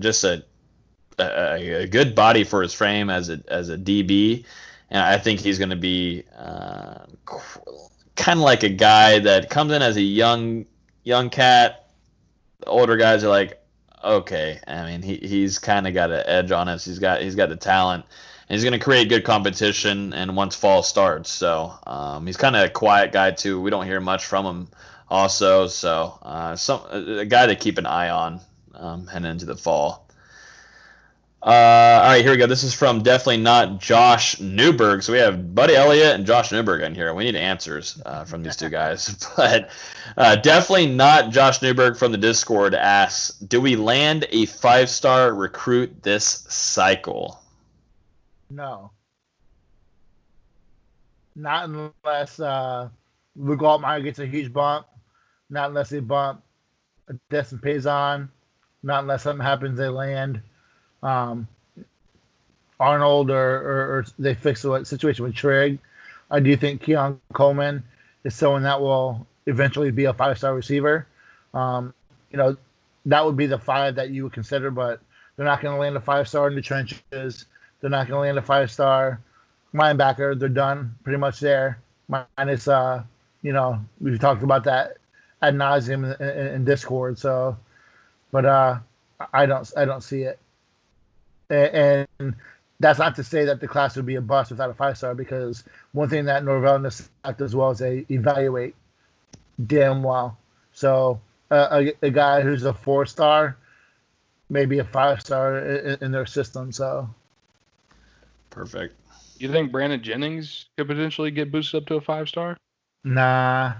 just 0.00 0.24
a, 0.24 0.44
a, 1.18 1.82
a 1.82 1.86
good 1.86 2.14
body 2.14 2.44
for 2.44 2.62
his 2.62 2.72
frame 2.72 3.10
as 3.10 3.30
a 3.30 3.40
as 3.48 3.70
a 3.70 3.78
DB 3.78 4.44
and 4.90 5.02
I 5.02 5.18
think 5.18 5.40
he's 5.40 5.58
going 5.58 5.70
to 5.70 5.76
be 5.76 6.24
uh, 6.36 7.04
kind 8.16 8.38
of 8.38 8.44
like 8.44 8.62
a 8.62 8.68
guy 8.68 9.18
that 9.20 9.50
comes 9.50 9.72
in 9.72 9.82
as 9.82 9.96
a 9.96 10.02
young 10.02 10.66
young 11.04 11.30
cat. 11.30 11.90
The 12.60 12.66
older 12.66 12.96
guys 12.96 13.22
are 13.22 13.28
like, 13.28 13.62
okay. 14.02 14.60
I 14.66 14.84
mean, 14.84 15.02
he, 15.02 15.16
he's 15.16 15.58
kind 15.58 15.86
of 15.86 15.94
got 15.94 16.10
an 16.10 16.22
edge 16.26 16.50
on 16.50 16.68
us. 16.68 16.84
He's 16.84 16.98
got 16.98 17.20
he's 17.20 17.34
got 17.34 17.48
the 17.48 17.56
talent. 17.56 18.04
He's 18.48 18.62
going 18.62 18.72
to 18.72 18.78
create 18.78 19.08
good 19.08 19.24
competition. 19.24 20.12
And 20.14 20.34
once 20.34 20.56
fall 20.56 20.82
starts, 20.82 21.30
so 21.30 21.72
um, 21.86 22.26
he's 22.26 22.36
kind 22.36 22.56
of 22.56 22.64
a 22.64 22.70
quiet 22.70 23.12
guy 23.12 23.30
too. 23.30 23.60
We 23.60 23.70
don't 23.70 23.86
hear 23.86 24.00
much 24.00 24.24
from 24.24 24.46
him, 24.46 24.68
also. 25.08 25.66
So 25.66 26.18
uh, 26.22 26.56
some 26.56 26.80
a 26.90 27.24
guy 27.24 27.46
to 27.46 27.56
keep 27.56 27.78
an 27.78 27.86
eye 27.86 28.10
on 28.10 28.40
um, 28.74 29.06
heading 29.06 29.30
into 29.30 29.46
the 29.46 29.56
fall. 29.56 30.07
Uh, 31.40 32.00
all 32.02 32.10
right, 32.10 32.22
here 32.22 32.32
we 32.32 32.36
go. 32.36 32.48
This 32.48 32.64
is 32.64 32.74
from 32.74 33.00
definitely 33.00 33.36
not 33.36 33.78
Josh 33.78 34.40
Newberg. 34.40 35.04
So 35.04 35.12
we 35.12 35.20
have 35.20 35.54
Buddy 35.54 35.76
Elliott 35.76 36.16
and 36.16 36.26
Josh 36.26 36.50
Newberg 36.50 36.82
in 36.82 36.96
here. 36.96 37.14
We 37.14 37.24
need 37.24 37.36
answers 37.36 38.02
uh, 38.04 38.24
from 38.24 38.42
these 38.42 38.56
two 38.56 38.68
guys. 38.68 39.24
But 39.36 39.70
uh, 40.16 40.34
definitely 40.36 40.88
not 40.88 41.30
Josh 41.30 41.62
Newberg 41.62 41.96
from 41.96 42.10
the 42.10 42.18
Discord 42.18 42.74
asks 42.74 43.38
Do 43.38 43.60
we 43.60 43.76
land 43.76 44.26
a 44.30 44.46
five 44.46 44.90
star 44.90 45.32
recruit 45.32 46.02
this 46.02 46.24
cycle? 46.48 47.40
No. 48.50 48.90
Not 51.36 51.68
unless 51.68 52.40
uh, 52.40 52.88
Luke 53.36 53.60
Altmyer 53.60 54.02
gets 54.02 54.18
a 54.18 54.26
huge 54.26 54.52
bump. 54.52 54.86
Not 55.50 55.68
unless 55.68 55.90
they 55.90 56.00
bump 56.00 56.42
Destin 57.30 57.60
Payson. 57.60 58.28
Not 58.82 59.02
unless 59.02 59.22
something 59.22 59.44
happens, 59.44 59.78
they 59.78 59.88
land 59.88 60.42
um, 61.02 61.48
Arnold 62.80 63.30
or, 63.30 63.56
or, 63.56 63.98
or, 63.98 64.06
they 64.18 64.34
fix 64.34 64.62
the 64.62 64.84
situation 64.84 65.24
with 65.24 65.34
Trigg. 65.34 65.78
I 66.30 66.40
do 66.40 66.56
think 66.56 66.82
Keon 66.82 67.20
Coleman 67.32 67.82
is 68.24 68.34
someone 68.34 68.62
that 68.62 68.80
will 68.80 69.26
eventually 69.46 69.90
be 69.90 70.04
a 70.04 70.12
five 70.12 70.38
star 70.38 70.54
receiver. 70.54 71.06
Um, 71.54 71.94
you 72.30 72.36
know, 72.36 72.56
that 73.06 73.24
would 73.24 73.36
be 73.36 73.46
the 73.46 73.58
five 73.58 73.96
that 73.96 74.10
you 74.10 74.24
would 74.24 74.32
consider, 74.32 74.70
but 74.70 75.00
they're 75.36 75.46
not 75.46 75.60
going 75.60 75.74
to 75.74 75.80
land 75.80 75.96
a 75.96 76.00
five 76.00 76.28
star 76.28 76.48
in 76.48 76.54
the 76.54 76.62
trenches. 76.62 77.46
They're 77.80 77.90
not 77.90 78.08
going 78.08 78.18
to 78.18 78.20
land 78.20 78.38
a 78.38 78.42
five 78.42 78.70
star 78.70 79.20
linebacker. 79.74 80.38
They're 80.38 80.48
done 80.48 80.94
pretty 81.04 81.18
much 81.18 81.40
there. 81.40 81.80
Minus, 82.08 82.68
uh, 82.68 83.02
you 83.42 83.52
know, 83.52 83.80
we've 84.00 84.18
talked 84.18 84.42
about 84.42 84.64
that 84.64 84.98
ad 85.42 85.54
nauseum 85.54 86.20
in, 86.20 86.28
in, 86.28 86.46
in 86.54 86.64
Discord. 86.64 87.18
So, 87.18 87.56
but 88.30 88.44
uh, 88.44 88.78
I 89.32 89.46
don't, 89.46 89.70
I 89.76 89.84
don't 89.84 90.02
see 90.02 90.22
it 90.22 90.38
and 91.50 92.34
that's 92.80 92.98
not 92.98 93.16
to 93.16 93.24
say 93.24 93.44
that 93.46 93.60
the 93.60 93.68
class 93.68 93.96
would 93.96 94.06
be 94.06 94.14
a 94.14 94.20
bust 94.20 94.50
without 94.50 94.70
a 94.70 94.74
five 94.74 94.96
star 94.96 95.14
because 95.14 95.64
one 95.92 96.08
thing 96.08 96.26
that 96.26 96.44
Norvell 96.44 96.76
and 96.76 96.84
the 96.84 97.32
does 97.36 97.54
well 97.54 97.70
is 97.70 97.78
they 97.78 98.06
evaluate 98.10 98.74
damn 99.66 100.02
well. 100.02 100.38
So 100.72 101.20
uh, 101.50 101.82
a, 102.02 102.06
a 102.06 102.10
guy 102.10 102.42
who's 102.42 102.64
a 102.64 102.72
four 102.72 103.06
star, 103.06 103.56
maybe 104.48 104.78
a 104.78 104.84
five 104.84 105.20
star 105.20 105.58
in, 105.58 105.98
in 106.02 106.12
their 106.12 106.26
system. 106.26 106.72
So 106.72 107.08
Perfect. 108.50 108.94
You 109.38 109.50
think 109.52 109.70
Brandon 109.70 110.02
Jennings 110.02 110.66
could 110.76 110.88
potentially 110.88 111.30
get 111.30 111.52
boosted 111.52 111.82
up 111.82 111.88
to 111.88 111.96
a 111.96 112.00
five 112.00 112.28
star? 112.28 112.56
Nah. 113.04 113.74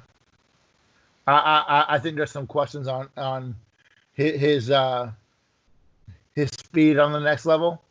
I, 1.27 1.33
I 1.33 1.85
I 1.89 1.99
think 1.99 2.17
there's 2.17 2.31
some 2.31 2.47
questions 2.47 2.89
on 2.89 3.09
on 3.17 3.55
his 4.15 4.41
his, 4.41 4.71
uh, 4.71 5.11
his 6.39 6.51
speed 6.51 6.99
on 6.99 7.13
the 7.13 7.21
next 7.21 7.47
level, 7.47 7.83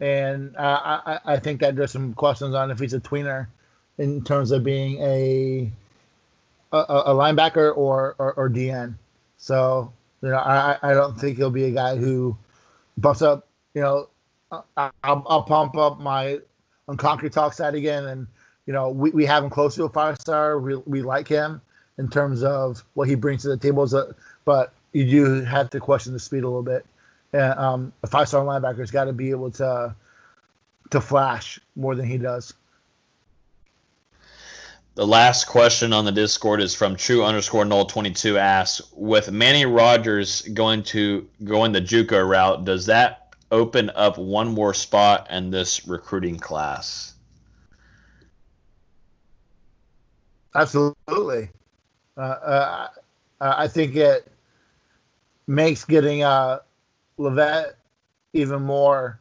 and 0.00 0.56
uh, 0.56 1.00
I 1.06 1.20
I 1.24 1.38
think 1.38 1.60
that 1.60 1.76
there's 1.76 1.92
some 1.92 2.14
questions 2.14 2.54
on 2.54 2.70
if 2.70 2.78
he's 2.78 2.94
a 2.94 3.00
tweener 3.00 3.46
in 3.98 4.22
terms 4.24 4.50
of 4.50 4.64
being 4.64 5.00
a 5.00 5.70
a, 6.72 6.78
a 6.78 7.14
linebacker 7.14 7.76
or, 7.76 8.16
or 8.18 8.32
or 8.34 8.50
DN. 8.50 8.94
So 9.38 9.92
you 10.22 10.30
know 10.30 10.38
I 10.38 10.78
I 10.82 10.94
don't 10.94 11.18
think 11.18 11.36
he'll 11.36 11.50
be 11.50 11.64
a 11.64 11.70
guy 11.70 11.96
who 11.96 12.36
buffs 12.98 13.22
up. 13.22 13.48
You 13.74 13.82
know 13.82 14.08
I, 14.76 14.90
I'll, 15.02 15.24
I'll 15.28 15.42
pump 15.42 15.76
up 15.76 16.00
my 16.00 16.38
on 16.88 16.96
Concrete 16.96 17.32
Talk 17.32 17.52
side 17.54 17.74
again 17.74 18.04
and 18.06 18.26
you 18.66 18.72
know, 18.72 18.88
we, 18.88 19.10
we 19.10 19.26
have 19.26 19.44
him 19.44 19.50
close 19.50 19.74
to 19.76 19.84
a 19.84 19.88
five 19.88 20.16
star. 20.20 20.58
We, 20.58 20.76
we 20.76 21.02
like 21.02 21.28
him 21.28 21.60
in 21.98 22.08
terms 22.08 22.42
of 22.42 22.82
what 22.94 23.08
he 23.08 23.14
brings 23.14 23.42
to 23.42 23.48
the 23.48 23.56
table, 23.56 23.88
but 24.44 24.72
you 24.92 25.08
do 25.08 25.42
have 25.42 25.70
to 25.70 25.80
question 25.80 26.12
the 26.12 26.18
speed 26.18 26.44
a 26.44 26.48
little 26.48 26.62
bit. 26.62 26.86
Um, 27.34 27.92
a 28.02 28.06
five 28.06 28.28
star 28.28 28.44
linebacker's 28.44 28.90
got 28.90 29.04
to 29.04 29.12
be 29.12 29.30
able 29.30 29.50
to 29.52 29.94
to 30.90 31.00
flash 31.00 31.58
more 31.74 31.94
than 31.94 32.06
he 32.06 32.18
does. 32.18 32.54
The 34.94 35.06
last 35.06 35.48
question 35.48 35.92
on 35.92 36.04
the 36.04 36.12
Discord 36.12 36.62
is 36.62 36.72
from 36.72 36.94
True 36.94 37.24
underscore 37.24 37.64
Null 37.64 37.86
twenty 37.86 38.12
two 38.12 38.38
asks, 38.38 38.92
with 38.92 39.32
Manny 39.32 39.66
Rogers 39.66 40.42
going 40.42 40.84
to 40.84 41.28
going 41.42 41.72
the 41.72 41.80
JUCO 41.80 42.28
route, 42.28 42.64
does 42.64 42.86
that 42.86 43.34
open 43.50 43.90
up 43.96 44.18
one 44.18 44.48
more 44.48 44.72
spot 44.72 45.26
in 45.30 45.50
this 45.50 45.86
recruiting 45.88 46.38
class? 46.38 47.14
Absolutely. 50.54 51.50
Uh, 52.16 52.20
uh, 52.20 52.88
I 53.40 53.66
think 53.66 53.96
it 53.96 54.30
makes 55.48 55.84
getting 55.84 56.22
uh, 56.22 56.60
Leavitt 57.16 57.76
even 58.32 58.62
more 58.62 59.20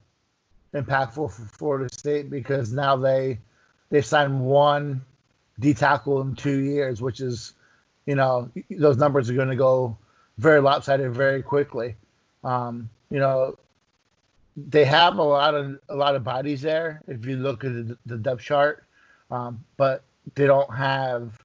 impactful 0.74 1.32
for 1.32 1.45
Florida 1.45 1.94
State 1.94 2.30
because 2.30 2.72
now 2.72 2.95
they 2.95 3.40
they 3.90 4.02
signed 4.02 4.44
one 4.44 5.02
D 5.60 5.74
tackle 5.74 6.22
in 6.22 6.36
two 6.36 6.60
years, 6.60 7.02
which 7.02 7.22
is, 7.22 7.53
you 8.06 8.15
know, 8.15 8.49
those 8.72 8.98
numbers 8.98 9.30
are 9.30 9.36
going 9.36 9.49
to 9.49 9.56
go 9.56 9.95
very 10.40 10.60
lopsided 10.60 11.14
very 11.14 11.44
quickly. 11.44 11.95
Um, 12.44 12.90
you 13.11 13.20
know, 13.20 13.57
they 14.57 14.86
have 14.86 15.18
a 15.18 15.24
lot 15.24 15.53
of 15.53 15.80
a 15.90 15.95
lot 15.95 16.15
of 16.15 16.24
bodies 16.24 16.61
there 16.61 17.02
if 17.07 17.26
you 17.26 17.38
look 17.38 17.64
at 17.64 17.74
the, 17.74 17.98
the 18.06 18.18
depth 18.18 18.41
chart, 18.41 18.84
um, 19.30 19.64
but 19.78 20.03
they 20.36 20.48
don't 20.48 20.74
have 20.74 21.44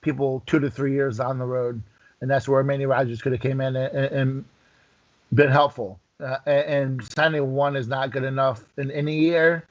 people 0.00 0.42
two 0.46 0.58
to 0.58 0.70
three 0.70 0.92
years 0.92 1.20
on 1.20 1.38
the 1.38 1.44
road, 1.44 1.82
and 2.22 2.30
that's 2.30 2.48
where 2.48 2.62
Manny 2.62 2.86
Rogers 2.86 3.20
could 3.20 3.32
have 3.32 3.40
came 3.42 3.60
in 3.60 3.76
and, 3.76 3.96
and 3.96 4.44
been 5.32 5.50
helpful. 5.50 6.00
Uh, 6.20 6.36
and 6.46 7.02
signing 7.14 7.52
one 7.52 7.76
is 7.76 7.88
not 7.88 8.10
good 8.10 8.24
enough 8.24 8.62
in 8.76 8.90
any 8.90 9.20
year. 9.20 9.64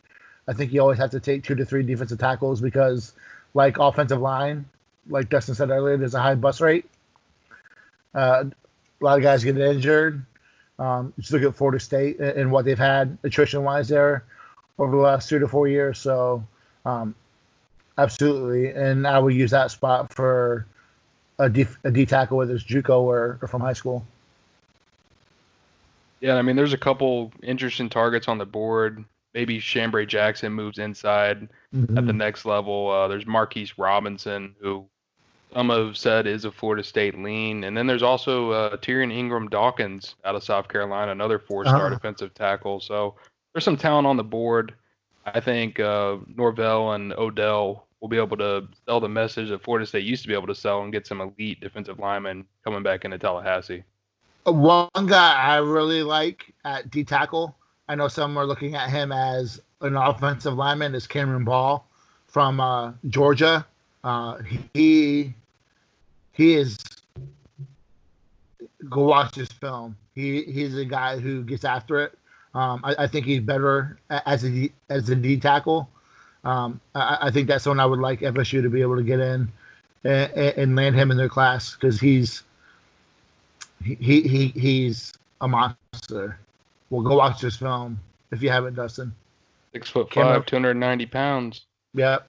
I 0.48 0.54
think 0.54 0.74
you 0.74 0.82
always 0.82 0.98
have 0.98 1.12
to 1.12 1.20
take 1.20 1.44
two 1.44 1.56
to 1.56 1.66
three 1.66 1.84
defensive 1.84 2.18
tackles 2.18 2.60
because, 2.60 3.14
like 3.54 3.78
offensive 3.78 4.20
line, 4.20 4.66
like 5.08 5.30
Dustin 5.30 5.54
said 5.54 5.70
earlier, 5.70 5.98
there's 5.98 6.16
a 6.16 6.22
high 6.22 6.36
bus 6.36 6.60
rate. 6.60 6.86
Uh, 8.16 8.46
a 9.02 9.04
lot 9.04 9.18
of 9.18 9.24
guys 9.24 9.44
get 9.44 9.58
injured. 9.58 10.26
Um, 10.80 11.14
just 11.20 11.32
look 11.32 11.44
at 11.44 11.56
Florida 11.56 11.80
State 11.80 12.20
and 12.20 12.52
what 12.52 12.66
they've 12.66 12.80
had 12.80 13.18
attrition 13.24 13.64
wise 13.64 13.90
there 13.90 14.24
over 14.80 14.96
the 14.96 15.02
last 15.02 15.30
two 15.30 15.38
to 15.40 15.48
four 15.48 15.68
years. 15.68 16.00
So 16.00 16.44
um, 16.86 17.14
Absolutely, 18.00 18.70
and 18.70 19.06
I 19.06 19.20
would 19.20 19.34
use 19.34 19.52
that 19.52 19.72
spot 19.72 20.14
for 20.14 20.66
a 21.38 21.50
D, 21.50 21.68
a 21.84 21.92
D 21.92 22.06
tackle, 22.06 22.38
whether 22.38 22.56
it's 22.56 22.64
JUCO 22.64 23.02
or, 23.02 23.38
or 23.42 23.48
from 23.50 23.60
high 23.60 23.74
school. 23.74 24.06
Yeah, 26.22 26.36
I 26.36 26.42
mean, 26.42 26.56
there's 26.56 26.74
a 26.74 26.78
couple 26.78 27.32
interesting 27.42 27.90
targets 27.90 28.28
on 28.28 28.38
the 28.38 28.46
board. 28.46 29.04
Maybe 29.34 29.60
Chambray 29.60 30.06
Jackson 30.06 30.54
moves 30.54 30.80
inside 30.80 31.50
mm-hmm. 31.74 31.98
at 31.98 32.08
the 32.08 32.14
next 32.14 32.46
level. 32.46 32.90
Uh, 32.90 33.08
there's 33.08 33.26
Marquise 33.26 33.78
Robinson, 33.78 34.56
who 34.60 34.86
some 35.54 35.70
have 35.70 35.98
said 35.98 36.28
is 36.28 36.46
a 36.46 36.52
Florida 36.52 36.84
State 36.84 37.18
lean, 37.18 37.64
and 37.64 37.76
then 37.76 37.88
there's 37.88 38.04
also 38.04 38.52
uh, 38.52 38.78
Tyrion 38.78 39.12
Ingram 39.12 39.50
Dawkins 39.50 40.16
out 40.26 40.36
of 40.36 40.44
South 40.44 40.68
Carolina, 40.68 41.12
another 41.12 41.40
four-star 41.40 41.88
uh-huh. 41.88 41.90
defensive 41.90 42.34
tackle. 42.34 42.80
So 42.80 43.16
there's 43.54 43.64
some 43.64 43.78
talent 43.78 44.08
on 44.08 44.18
the 44.18 44.24
board. 44.24 44.74
I 45.26 45.40
think 45.40 45.80
uh, 45.80 46.18
Norvell 46.36 46.94
and 46.94 47.14
Odell 47.14 47.88
will 48.00 48.10
be 48.10 48.18
able 48.18 48.38
to 48.38 48.68
sell 48.86 49.00
the 49.00 49.10
message 49.10 49.50
that 49.50 49.64
Florida 49.64 49.86
State 49.86 50.06
used 50.06 50.22
to 50.24 50.28
be 50.28 50.34
able 50.34 50.48
to 50.48 50.56
sell 50.56 50.84
and 50.84 50.92
get 50.92 51.06
some 51.06 51.22
elite 51.22 51.60
defensive 51.60 52.00
linemen 52.00 52.46
coming 52.64 52.84
back 52.84 53.06
into 53.06 53.18
Tallahassee. 53.18 53.84
One 54.44 54.90
guy 55.06 55.34
I 55.34 55.58
really 55.58 56.04
like 56.04 56.54
at 56.66 56.90
D 56.90 57.04
tackle, 57.04 57.56
I 57.88 57.96
know 57.96 58.08
some 58.08 58.38
are 58.38 58.46
looking 58.46 58.76
at 58.76 58.90
him 58.90 59.12
as 59.12 59.62
an 59.82 59.96
offensive 59.96 60.56
lineman, 60.56 60.96
is 60.96 61.08
Cameron 61.08 61.44
Ball 61.44 61.86
from 62.28 62.60
uh, 62.60 62.94
Georgia. 63.08 63.66
Uh, 64.04 64.38
he 64.74 65.34
he 66.32 66.56
is 66.56 66.78
go 68.90 69.04
watch 69.04 69.36
this 69.36 69.50
film. 69.50 69.98
He 70.16 70.44
he's 70.44 70.76
a 70.78 70.86
guy 70.86 71.20
who 71.20 71.44
gets 71.44 71.66
after 71.66 72.00
it. 72.00 72.18
Um, 72.56 72.82
I, 72.84 73.04
I, 73.04 73.08
think 73.08 73.28
he's 73.28 73.42
better 73.42 74.00
as 74.10 74.44
a 74.44 74.72
as 74.90 75.08
a 75.10 75.16
D 75.16 75.38
tackle 75.38 75.88
um, 76.44 76.80
I, 76.96 77.18
I, 77.24 77.32
think 77.32 77.48
that's 77.48 77.66
someone 77.66 77.80
I 77.80 77.86
would 77.86 78.00
like 78.00 78.22
FSU 78.22 78.62
to 78.62 78.70
be 78.70 78.82
able 78.82 78.96
to 78.96 79.04
get 79.04 79.20
in 79.20 79.52
and, 80.04 80.32
and 80.34 80.76
land 80.76 80.96
him 80.96 81.12
in 81.12 81.18
their 81.18 81.30
class 81.30 81.74
because 81.74 82.00
he's 82.00 82.44
he, 83.84 84.22
he 84.22 84.48
he's 84.48 85.14
a 85.42 85.48
monster. 85.48 86.40
Well, 86.90 87.02
go 87.02 87.18
watch 87.18 87.42
this 87.42 87.58
film 87.58 88.00
if 88.32 88.42
you 88.42 88.50
haven't, 88.50 88.76
Dustin. 88.76 89.14
Six 89.74 89.90
foot 89.90 90.14
five, 90.14 90.46
two 90.46 90.56
hundred 90.56 90.76
ninety 90.76 91.06
pounds. 91.06 91.66
Yep. 91.94 92.28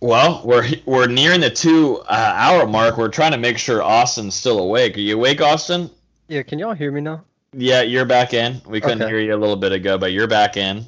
Well, 0.00 0.42
we're 0.44 0.68
we're 0.84 1.06
nearing 1.06 1.40
the 1.40 1.50
two 1.50 1.98
uh, 2.08 2.32
hour 2.34 2.66
mark. 2.66 2.96
We're 2.96 3.08
trying 3.08 3.32
to 3.32 3.38
make 3.38 3.58
sure 3.58 3.82
Austin's 3.82 4.34
still 4.34 4.58
awake. 4.58 4.96
Are 4.96 5.00
you 5.00 5.16
awake, 5.16 5.40
Austin? 5.40 5.90
Yeah. 6.28 6.42
Can 6.42 6.58
y'all 6.58 6.74
hear 6.74 6.90
me 6.90 7.00
now? 7.00 7.24
Yeah, 7.52 7.82
you're 7.82 8.06
back 8.06 8.32
in. 8.32 8.60
We 8.66 8.80
couldn't 8.80 9.02
okay. 9.02 9.10
hear 9.10 9.20
you 9.20 9.34
a 9.34 9.36
little 9.36 9.56
bit 9.56 9.72
ago, 9.72 9.98
but 9.98 10.12
you're 10.12 10.26
back 10.26 10.56
in. 10.56 10.86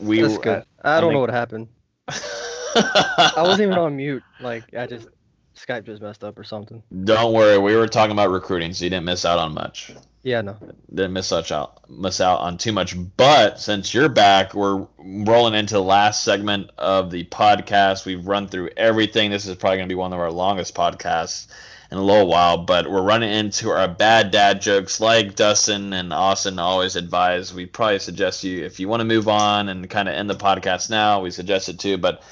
We 0.00 0.20
That's 0.20 0.38
good. 0.38 0.64
I, 0.82 0.98
I 0.98 1.00
don't 1.00 1.10
think... 1.10 1.14
know 1.14 1.20
what 1.20 1.30
happened. 1.30 1.68
I 2.08 3.32
wasn't 3.38 3.68
even 3.68 3.78
on 3.78 3.96
mute. 3.96 4.24
Like 4.40 4.74
I 4.74 4.86
just 4.86 5.08
Skype 5.56 5.84
just 5.84 6.02
messed 6.02 6.24
up 6.24 6.38
or 6.38 6.44
something. 6.44 6.82
Don't 7.04 7.32
worry, 7.32 7.58
we 7.58 7.76
were 7.76 7.86
talking 7.86 8.12
about 8.12 8.30
recruiting, 8.30 8.72
so 8.72 8.84
you 8.84 8.90
didn't 8.90 9.06
miss 9.06 9.24
out 9.24 9.38
on 9.38 9.54
much. 9.54 9.92
Yeah, 10.22 10.40
no. 10.40 10.56
Didn't 10.88 11.12
miss 11.12 11.26
such 11.26 11.52
out 11.52 11.88
miss 11.90 12.20
out 12.20 12.40
on 12.40 12.56
too 12.56 12.72
much. 12.72 12.96
But 13.16 13.60
since 13.60 13.92
you're 13.92 14.08
back, 14.08 14.54
we're 14.54 14.86
rolling 14.98 15.54
into 15.54 15.74
the 15.74 15.82
last 15.82 16.24
segment 16.24 16.70
of 16.78 17.10
the 17.10 17.24
podcast. 17.24 18.06
We've 18.06 18.26
run 18.26 18.48
through 18.48 18.70
everything. 18.76 19.30
This 19.30 19.46
is 19.46 19.56
probably 19.56 19.78
gonna 19.78 19.88
be 19.88 19.94
one 19.94 20.12
of 20.12 20.20
our 20.20 20.32
longest 20.32 20.74
podcasts 20.74 21.46
in 21.90 21.98
a 21.98 22.02
little 22.02 22.26
while, 22.26 22.58
but 22.58 22.90
we're 22.90 23.02
running 23.02 23.32
into 23.32 23.70
our 23.70 23.86
bad 23.86 24.30
dad 24.30 24.60
jokes 24.62 25.00
like 25.00 25.36
Dustin 25.36 25.92
and 25.92 26.12
Austin 26.12 26.58
always 26.58 26.96
advise. 26.96 27.52
We 27.52 27.66
probably 27.66 27.98
suggest 27.98 28.42
you, 28.42 28.64
if 28.64 28.80
you 28.80 28.88
want 28.88 29.00
to 29.00 29.04
move 29.04 29.28
on 29.28 29.68
and 29.68 29.88
kind 29.88 30.08
of 30.08 30.14
end 30.14 30.30
the 30.30 30.34
podcast 30.34 30.90
now, 30.90 31.20
we 31.20 31.30
suggest 31.30 31.68
it 31.68 31.78
too, 31.78 31.98
but 31.98 32.22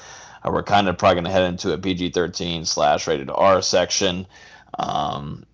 uh, 0.43 0.51
we're 0.51 0.63
kind 0.63 0.87
of 0.87 0.97
probably 0.97 1.15
going 1.15 1.25
to 1.25 1.31
head 1.31 1.43
into 1.43 1.73
a 1.73 1.77
PG 1.77 2.11
13 2.11 2.65
slash 2.65 3.07
rated 3.07 3.29
R 3.29 3.61
section. 3.61 4.27
Um, 4.77 5.45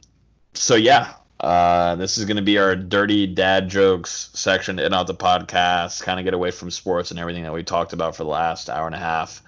so, 0.54 0.76
yeah, 0.76 1.14
uh, 1.40 1.96
this 1.96 2.18
is 2.18 2.26
going 2.26 2.38
to 2.38 2.44
be 2.44 2.58
our 2.58 2.76
dirty 2.76 3.28
dad 3.28 3.70
jokes 3.70 4.30
section 4.34 4.78
to 4.78 4.84
end 4.84 4.94
out 4.94 5.08
the 5.08 5.16
podcast, 5.16 6.04
kind 6.04 6.20
of 6.20 6.26
get 6.26 6.34
away 6.34 6.52
from 6.52 6.70
sports 6.72 7.12
and 7.12 7.20
everything 7.20 7.44
that 7.44 7.54
we 7.54 7.64
talked 7.64 7.94
about 7.94 8.16
for 8.16 8.24
the 8.24 8.30
last 8.30 8.70
hour 8.70 8.86
and 8.86 8.96
a 8.96 9.00
half 9.00 9.42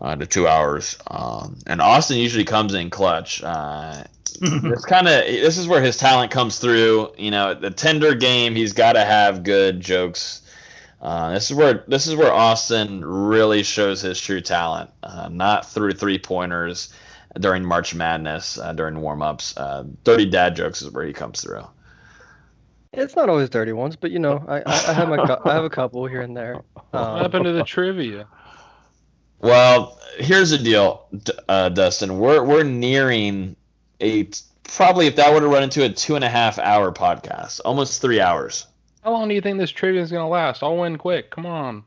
uh, 0.00 0.16
to 0.16 0.26
two 0.26 0.48
hours. 0.48 0.96
Um, 1.08 1.58
and 1.66 1.80
Austin 1.80 2.18
usually 2.18 2.44
comes 2.44 2.74
in 2.74 2.90
clutch. 2.90 3.42
Uh, 3.42 4.04
it's 4.42 4.84
kind 4.84 5.08
of 5.08 5.24
this 5.24 5.56
is 5.56 5.66
where 5.66 5.82
his 5.82 5.96
talent 5.96 6.30
comes 6.30 6.58
through. 6.58 7.10
You 7.16 7.30
know, 7.30 7.54
the 7.54 7.70
Tinder 7.70 8.14
game, 8.14 8.54
he's 8.54 8.72
got 8.72 8.92
to 8.94 9.04
have 9.04 9.42
good 9.42 9.80
jokes. 9.80 10.42
Uh, 11.00 11.32
this 11.34 11.50
is 11.50 11.56
where 11.56 11.84
this 11.88 12.06
is 12.06 12.14
where 12.16 12.32
Austin 12.32 13.04
really 13.04 13.62
shows 13.62 14.00
his 14.00 14.20
true 14.20 14.40
talent, 14.40 14.90
uh, 15.02 15.28
not 15.30 15.66
through 15.70 15.92
three 15.92 16.18
pointers 16.18 16.92
during 17.38 17.62
March 17.64 17.94
Madness 17.94 18.58
uh, 18.58 18.72
during 18.72 19.00
warm 19.00 19.20
ups. 19.22 19.56
Uh, 19.56 19.84
Dirty 20.04 20.24
dad 20.26 20.56
jokes 20.56 20.80
is 20.82 20.90
where 20.90 21.04
he 21.04 21.12
comes 21.12 21.42
through. 21.42 21.66
It's 22.92 23.14
not 23.14 23.28
always 23.28 23.50
dirty 23.50 23.72
ones, 23.72 23.94
but 23.94 24.10
you 24.10 24.18
know, 24.18 24.42
I, 24.48 24.60
I, 24.60 24.62
I 24.66 24.92
have 24.94 25.08
my 25.10 25.18
I 25.44 25.52
have 25.52 25.64
a 25.64 25.70
couple 25.70 26.06
here 26.06 26.22
and 26.22 26.34
there. 26.34 26.62
What 26.90 27.02
Um, 27.02 27.18
happened 27.20 27.44
to 27.44 27.52
the 27.52 27.62
trivia? 27.64 28.26
Well, 29.40 29.98
here's 30.16 30.48
the 30.50 30.56
deal, 30.58 31.06
uh, 31.46 31.68
Dustin. 31.68 32.18
We're 32.18 32.42
we're 32.42 32.62
nearing 32.62 33.54
a 34.00 34.22
t- 34.24 34.40
probably 34.64 35.08
if 35.08 35.16
that 35.16 35.32
were 35.34 35.40
to 35.40 35.46
run 35.48 35.62
into 35.62 35.84
a 35.84 35.90
two 35.90 36.14
and 36.14 36.24
a 36.24 36.28
half 36.30 36.58
hour 36.58 36.90
podcast, 36.90 37.60
almost 37.66 38.00
three 38.00 38.18
hours. 38.20 38.66
How 39.06 39.12
long 39.12 39.28
do 39.28 39.36
you 39.36 39.40
think 39.40 39.60
this 39.60 39.70
trivia 39.70 40.02
is 40.02 40.10
gonna 40.10 40.28
last? 40.28 40.64
I'll 40.64 40.76
win 40.76 40.98
quick. 40.98 41.30
Come 41.30 41.46
on. 41.46 41.84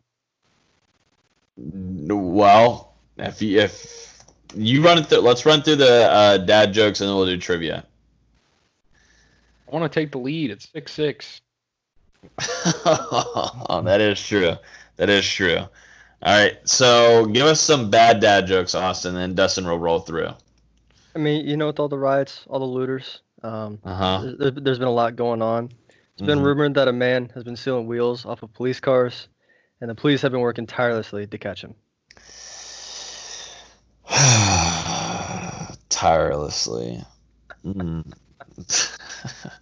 Well, 1.57 2.93
if 3.17 3.41
you, 3.41 3.59
if 3.59 4.23
you 4.55 4.81
run 4.81 4.99
it 4.99 5.07
through, 5.07 5.19
let's 5.19 5.45
run 5.45 5.61
through 5.61 5.75
the 5.75 6.09
uh, 6.09 6.37
dad 6.37 6.71
jokes 6.71 7.01
and 7.01 7.09
then 7.09 7.17
we'll 7.17 7.25
do 7.25 7.35
trivia. 7.37 7.83
I 9.67 9.75
want 9.75 9.91
to 9.91 9.99
take 9.99 10.13
the 10.13 10.17
lead. 10.17 10.49
It's 10.49 10.69
six 10.71 10.93
six. 10.93 11.41
oh, 12.85 13.81
that 13.83 13.99
is 13.99 14.25
true. 14.25 14.55
That 14.95 15.09
is 15.09 15.27
true. 15.27 15.57
All 15.57 15.67
right, 16.23 16.57
so 16.63 17.25
give 17.25 17.45
us 17.45 17.59
some 17.59 17.89
bad 17.89 18.21
dad 18.21 18.47
jokes, 18.47 18.73
Austin, 18.75 19.17
and 19.17 19.35
Dustin 19.35 19.65
will 19.65 19.77
roll 19.77 19.99
through. 19.99 20.29
I 21.13 21.19
mean, 21.19 21.45
you 21.45 21.57
know, 21.57 21.67
with 21.67 21.81
all 21.81 21.89
the 21.89 21.99
riots, 21.99 22.45
all 22.47 22.59
the 22.59 22.65
looters, 22.65 23.19
um, 23.43 23.77
Uh 23.83 23.93
huh. 23.93 24.31
there, 24.39 24.51
there's 24.51 24.79
been 24.79 24.87
a 24.87 24.91
lot 24.91 25.17
going 25.17 25.41
on. 25.41 25.73
It's 26.19 26.25
been 26.25 26.39
Mhm. 26.39 26.43
rumored 26.43 26.73
that 26.73 26.89
a 26.89 26.91
man 26.91 27.29
has 27.33 27.45
been 27.45 27.55
stealing 27.55 27.87
wheels 27.87 28.25
off 28.25 28.43
of 28.43 28.53
police 28.53 28.81
cars, 28.81 29.29
and 29.79 29.89
the 29.89 29.95
police 29.95 30.21
have 30.21 30.33
been 30.33 30.41
working 30.41 30.67
tirelessly 30.67 31.25
to 31.27 31.37
catch 31.37 31.63
him. 31.63 31.75
Tirelessly. 35.87 37.01
Mm. 37.65 38.03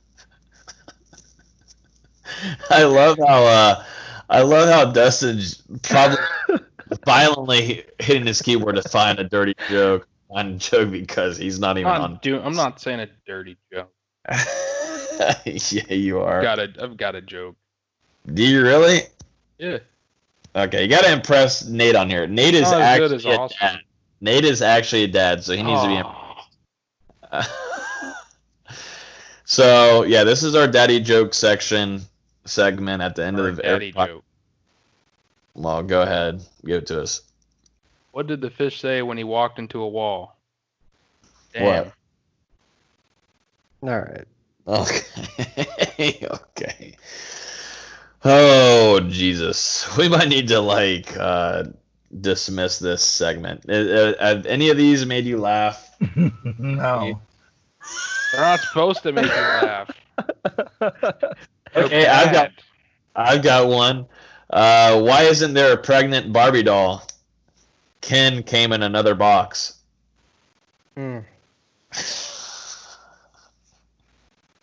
I 2.72 2.86
love 2.86 3.20
how 3.28 3.44
uh, 3.46 3.86
I 4.28 4.42
love 4.42 4.68
how 4.68 4.92
Dustin's 4.92 5.62
probably 5.84 6.18
violently 7.06 7.84
hitting 8.00 8.26
his 8.26 8.42
keyboard 8.42 8.78
to 8.78 8.90
find 8.90 9.20
a 9.20 9.26
dirty 9.26 9.54
joke, 9.70 10.08
find 10.28 10.56
a 10.56 10.58
joke 10.58 10.90
because 10.90 11.38
he's 11.38 11.60
not 11.60 11.78
even 11.78 11.92
I'm 11.92 12.02
on. 12.02 12.12
not, 12.14 12.24
do, 12.24 12.42
I'm 12.42 12.56
not 12.56 12.82
saying 12.82 13.02
a 13.02 13.10
dirty 13.28 13.58
joke. 13.72 13.94
yeah, 15.46 15.94
you 15.94 16.20
are. 16.20 16.42
got 16.42 16.60
a, 16.60 16.74
I've 16.82 16.98
got 16.98 17.16
a 17.16 17.22
joke. 17.22 17.56
Do 18.34 18.44
you 18.44 18.62
really? 18.62 19.02
Yeah. 19.58 19.80
Okay, 20.56 20.84
you 20.84 20.88
gotta 20.90 21.12
impress 21.12 21.66
Nate 21.68 21.96
on 21.96 22.10
here. 22.10 22.28
Nate 22.28 22.56
is 22.56 22.68
oh, 22.68 22.72
Not 22.72 22.82
actually 22.82 23.16
as 23.16 23.26
a 23.26 23.40
Austin. 23.40 23.58
dad. 23.62 23.80
Nate 24.22 24.46
is 24.46 24.62
actually 24.62 25.04
a 25.04 25.08
dad, 25.08 25.44
so 25.44 25.54
he 25.54 25.64
needs 25.64 25.82
to 25.82 25.88
be. 25.88 26.02
Oh, 27.32 27.44
so 29.46 30.04
yeah, 30.04 30.24
this 30.24 30.44
is 30.44 30.56
our 30.56 30.68
daddy 30.68 31.00
joke 31.00 31.34
section 31.34 32.02
segment 32.46 33.02
at 33.02 33.16
the 33.16 33.26
end 33.26 33.40
or 33.40 33.50
of 33.50 33.60
a 33.60 33.66
every. 33.66 33.92
daddy 33.92 34.12
joke. 34.12 34.24
Well, 35.54 35.84
go 35.84 36.02
ahead, 36.02 36.44
give 36.66 36.84
it 36.84 36.88
to 36.88 37.02
us. 37.02 37.22
What 38.12 38.28
did 38.28 38.42
the 38.42 38.50
fish 38.50 38.80
say 38.82 39.02
when 39.02 39.18
he 39.18 39.24
walked 39.24 39.60
into 39.60 39.82
a 39.82 39.88
wall? 39.88 40.38
What? 41.56 41.92
All 43.84 43.90
right. 43.90 44.26
Okay. 44.68 46.20
okay. 46.24 46.96
Oh 48.26 49.00
Jesus, 49.08 49.96
we 49.98 50.10
might 50.10 50.28
need 50.28 50.50
to 50.50 50.60
like 50.60 51.16
uh, 51.18 51.66
dismiss 52.22 52.80
this 52.80 53.04
segment. 53.04 53.66
Uh, 53.70 53.74
uh, 53.74 54.14
Have 54.20 54.46
any 54.46 54.70
of 54.70 54.78
these 54.78 55.06
made 55.06 55.26
you 55.26 55.38
laugh? 55.38 55.90
no. 56.60 57.20
They're 58.34 58.42
not 58.42 58.60
supposed 58.60 59.04
to 59.04 59.12
make 59.14 59.26
you 59.26 59.32
laugh. 59.32 59.90
Okay, 61.76 62.08
I've 62.08 62.34
got. 62.34 62.52
I've 63.16 63.44
got 63.44 63.68
one. 63.68 64.08
Uh, 64.50 65.02
why 65.02 65.24
isn't 65.24 65.54
there 65.54 65.74
a 65.74 65.78
pregnant 65.78 66.32
Barbie 66.32 66.64
doll? 66.64 67.06
Ken 68.02 68.42
came 68.44 68.72
in 68.72 68.84
another 68.84 69.16
box. 69.16 69.78
Hmm. 70.96 71.20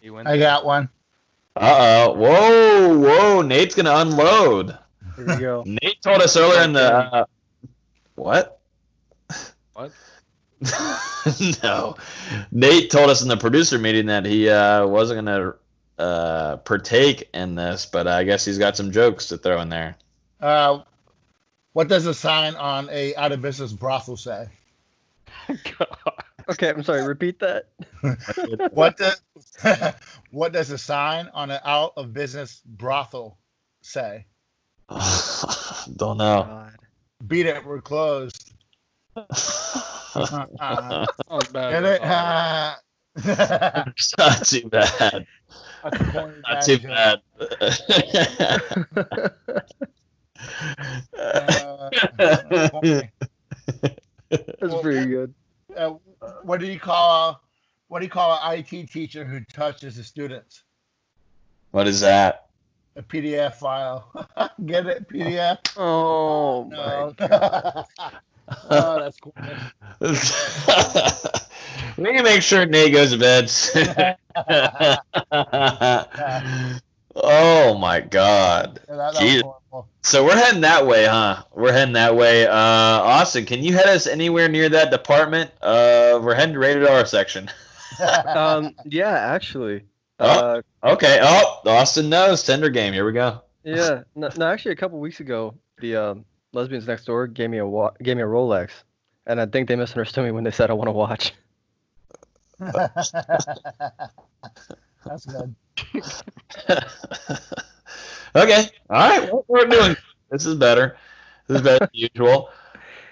He 0.04 0.10
went 0.10 0.28
I 0.28 0.36
got 0.36 0.66
one. 0.66 0.90
Uh 1.56 2.10
oh. 2.10 2.12
Whoa, 2.12 2.98
whoa. 2.98 3.40
Nate's 3.40 3.74
gonna 3.74 3.96
unload. 3.96 4.76
Here 5.16 5.26
we 5.26 5.36
go. 5.36 5.62
Nate 5.82 6.02
told 6.02 6.20
us 6.20 6.36
earlier 6.36 6.62
in 6.62 6.74
the 6.74 6.94
uh, 6.94 7.24
what? 8.14 8.60
What? 9.72 9.92
no. 11.62 11.96
Nate 12.52 12.90
told 12.90 13.08
us 13.08 13.22
in 13.22 13.28
the 13.28 13.38
producer 13.38 13.78
meeting 13.78 14.04
that 14.04 14.26
he 14.26 14.50
uh, 14.50 14.86
wasn't 14.86 15.24
gonna 15.24 15.54
uh, 15.98 16.58
partake 16.58 17.30
in 17.32 17.54
this, 17.54 17.86
but 17.86 18.06
I 18.06 18.24
guess 18.24 18.44
he's 18.44 18.58
got 18.58 18.76
some 18.76 18.90
jokes 18.90 19.28
to 19.28 19.38
throw 19.38 19.58
in 19.62 19.70
there. 19.70 19.96
Uh, 20.38 20.82
what 21.72 21.88
does 21.88 22.04
a 22.04 22.12
sign 22.12 22.56
on 22.56 22.90
a 22.90 23.16
out 23.16 23.32
of 23.32 23.40
business 23.40 23.72
brothel 23.72 24.18
say? 24.18 24.48
Okay, 26.48 26.70
I'm 26.70 26.82
sorry. 26.82 27.02
Repeat 27.02 27.40
that. 27.40 27.68
What 28.72 28.96
does 28.98 29.22
what 30.30 30.52
does 30.52 30.70
a 30.70 30.78
sign 30.78 31.30
on 31.32 31.50
an 31.50 31.60
out 31.64 31.92
of 31.96 32.12
business 32.12 32.60
brothel 32.66 33.38
say? 33.82 34.26
Don't 35.96 36.18
know. 36.18 36.44
God. 36.46 36.76
Beat 37.26 37.46
it, 37.46 37.64
we're 37.64 37.80
closed. 37.80 38.52
Uh, 39.16 39.24
That 40.16 41.52
bad. 41.52 41.84
It? 41.84 42.02
Uh, 42.02 42.74
not 44.18 44.46
too 44.46 44.68
bad. 44.68 45.26
That's 45.82 46.00
a 46.00 46.04
corny 46.12 46.34
Not 46.46 46.62
too 46.62 46.78
bad. 46.78 47.20
Uh. 51.18 51.90
That's 54.30 54.80
pretty 54.82 55.06
good. 55.06 55.34
Uh, 55.76 55.94
what 56.42 56.60
do 56.60 56.66
you 56.66 56.78
call 56.78 57.40
what 57.88 58.00
do 58.00 58.04
you 58.06 58.10
call 58.10 58.38
an 58.42 58.58
IT 58.58 58.90
teacher 58.90 59.24
who 59.24 59.40
touches 59.52 59.96
the 59.96 60.04
students? 60.04 60.62
what 61.70 61.88
is 61.88 62.00
that? 62.00 62.46
A 62.96 63.02
PDF 63.02 63.54
file. 63.54 64.08
Get 64.66 64.86
it? 64.86 65.08
PDF? 65.08 65.58
Oh 65.76 66.64
my. 66.70 67.84
No. 68.46 68.68
oh, 68.70 69.00
that's 69.00 69.18
cool. 69.20 69.32
we 71.96 72.04
need 72.04 72.18
to 72.18 72.22
make 72.22 72.42
sure 72.42 72.66
Nate 72.66 72.92
goes 72.92 73.12
to 73.12 73.18
bed. 73.18 73.50
Oh 77.16 77.78
my 77.78 78.00
god. 78.00 78.80
Yeah, 78.88 78.96
that, 78.96 79.14
that 79.14 79.22
was 79.22 79.32
Jeez. 79.32 79.42
horrible. 79.42 79.88
So 80.02 80.24
we're 80.24 80.36
heading 80.36 80.60
that 80.62 80.86
way, 80.86 81.06
huh? 81.06 81.44
We're 81.54 81.72
heading 81.72 81.94
that 81.94 82.16
way. 82.16 82.46
Uh, 82.46 82.52
Austin, 82.54 83.46
can 83.46 83.62
you 83.62 83.72
head 83.74 83.86
us 83.86 84.06
anywhere 84.06 84.48
near 84.48 84.68
that 84.68 84.90
department? 84.90 85.50
Uh, 85.62 86.20
we're 86.22 86.34
heading 86.34 86.54
to 86.54 86.58
rated 86.58 86.86
R 86.86 87.04
section. 87.06 87.48
Um. 88.26 88.74
Yeah. 88.84 89.10
Actually. 89.10 89.84
Oh. 90.18 90.26
Uh. 90.26 90.62
Okay. 90.82 91.20
Oh, 91.22 91.60
Austin 91.66 92.08
knows. 92.08 92.42
Tinder 92.42 92.68
game. 92.68 92.92
Here 92.92 93.06
we 93.06 93.12
go. 93.12 93.42
Yeah. 93.62 94.02
No. 94.16 94.30
no 94.36 94.48
actually, 94.48 94.72
a 94.72 94.76
couple 94.76 94.98
weeks 94.98 95.20
ago, 95.20 95.54
the 95.78 95.96
um, 95.96 96.24
lesbians 96.52 96.86
next 96.86 97.04
door 97.04 97.26
gave 97.26 97.50
me 97.50 97.58
a 97.58 97.66
wa- 97.66 97.92
gave 98.02 98.16
me 98.16 98.22
a 98.22 98.26
Rolex, 98.26 98.70
and 99.26 99.40
I 99.40 99.46
think 99.46 99.68
they 99.68 99.76
misunderstood 99.76 100.24
me 100.24 100.30
when 100.32 100.44
they 100.44 100.50
said 100.50 100.70
I 100.70 100.74
want 100.74 100.88
to 100.88 100.92
watch. 100.92 101.32
that's 105.04 105.26
good. 105.26 105.54
okay. 108.36 108.68
All 108.90 109.08
right. 109.08 109.32
What 109.32 109.48
we're 109.48 109.66
doing. 109.66 109.96
This 110.30 110.46
is 110.46 110.54
better. 110.56 110.96
This 111.46 111.56
is 111.56 111.62
better 111.62 111.80
than 111.80 111.90
usual. 111.92 112.50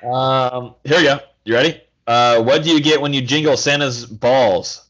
Um, 0.02 0.74
here 0.84 0.98
we 0.98 1.04
go. 1.04 1.20
You 1.44 1.54
ready? 1.54 1.80
Uh, 2.06 2.42
what 2.42 2.64
do 2.64 2.70
you 2.70 2.80
get 2.80 3.00
when 3.00 3.12
you 3.12 3.22
jingle 3.22 3.56
Santa's 3.56 4.04
balls? 4.06 4.88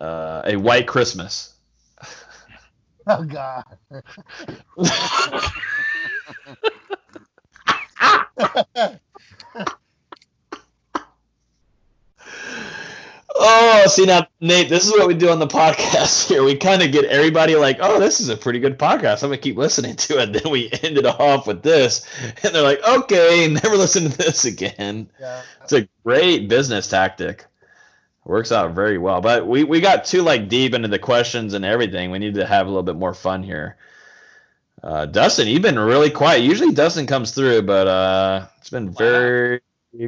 Uh, 0.00 0.42
a 0.44 0.56
white 0.56 0.86
Christmas. 0.86 1.54
Oh 3.06 3.22
God. 3.22 3.64
Oh, 13.36 13.84
see 13.88 14.06
now, 14.06 14.28
Nate, 14.40 14.68
this 14.68 14.86
is 14.86 14.92
what 14.92 15.08
we 15.08 15.14
do 15.14 15.28
on 15.30 15.40
the 15.40 15.46
podcast 15.46 16.28
here. 16.28 16.44
We 16.44 16.54
kind 16.54 16.82
of 16.82 16.92
get 16.92 17.04
everybody 17.06 17.56
like, 17.56 17.78
"Oh, 17.80 17.98
this 17.98 18.20
is 18.20 18.28
a 18.28 18.36
pretty 18.36 18.60
good 18.60 18.78
podcast. 18.78 19.22
I'm 19.22 19.30
gonna 19.30 19.38
keep 19.38 19.56
listening 19.56 19.96
to 19.96 20.20
it." 20.20 20.32
Then 20.32 20.52
we 20.52 20.70
end 20.82 20.98
it 20.98 21.06
off 21.06 21.46
with 21.46 21.62
this, 21.62 22.06
and 22.42 22.54
they're 22.54 22.62
like, 22.62 22.86
"Okay, 22.86 23.48
never 23.62 23.76
listen 23.76 24.08
to 24.08 24.16
this 24.16 24.44
again." 24.44 25.08
Yeah. 25.20 25.42
It's 25.62 25.72
a 25.72 25.88
great 26.04 26.48
business 26.48 26.88
tactic. 26.88 27.46
Works 28.24 28.52
out 28.52 28.72
very 28.72 28.98
well. 28.98 29.20
But 29.20 29.46
we, 29.46 29.64
we 29.64 29.80
got 29.80 30.04
too 30.04 30.22
like 30.22 30.48
deep 30.48 30.72
into 30.72 30.88
the 30.88 30.98
questions 30.98 31.54
and 31.54 31.64
everything. 31.64 32.10
We 32.10 32.18
need 32.20 32.34
to 32.36 32.46
have 32.46 32.66
a 32.66 32.70
little 32.70 32.82
bit 32.82 32.96
more 32.96 33.14
fun 33.14 33.42
here. 33.42 33.76
Uh, 34.82 35.06
Dustin, 35.06 35.48
you've 35.48 35.62
been 35.62 35.78
really 35.78 36.10
quiet. 36.10 36.42
Usually 36.42 36.72
Dustin 36.72 37.06
comes 37.06 37.32
through, 37.32 37.62
but 37.62 37.86
uh, 37.86 38.46
it's 38.58 38.70
been 38.70 38.90
very 38.90 39.60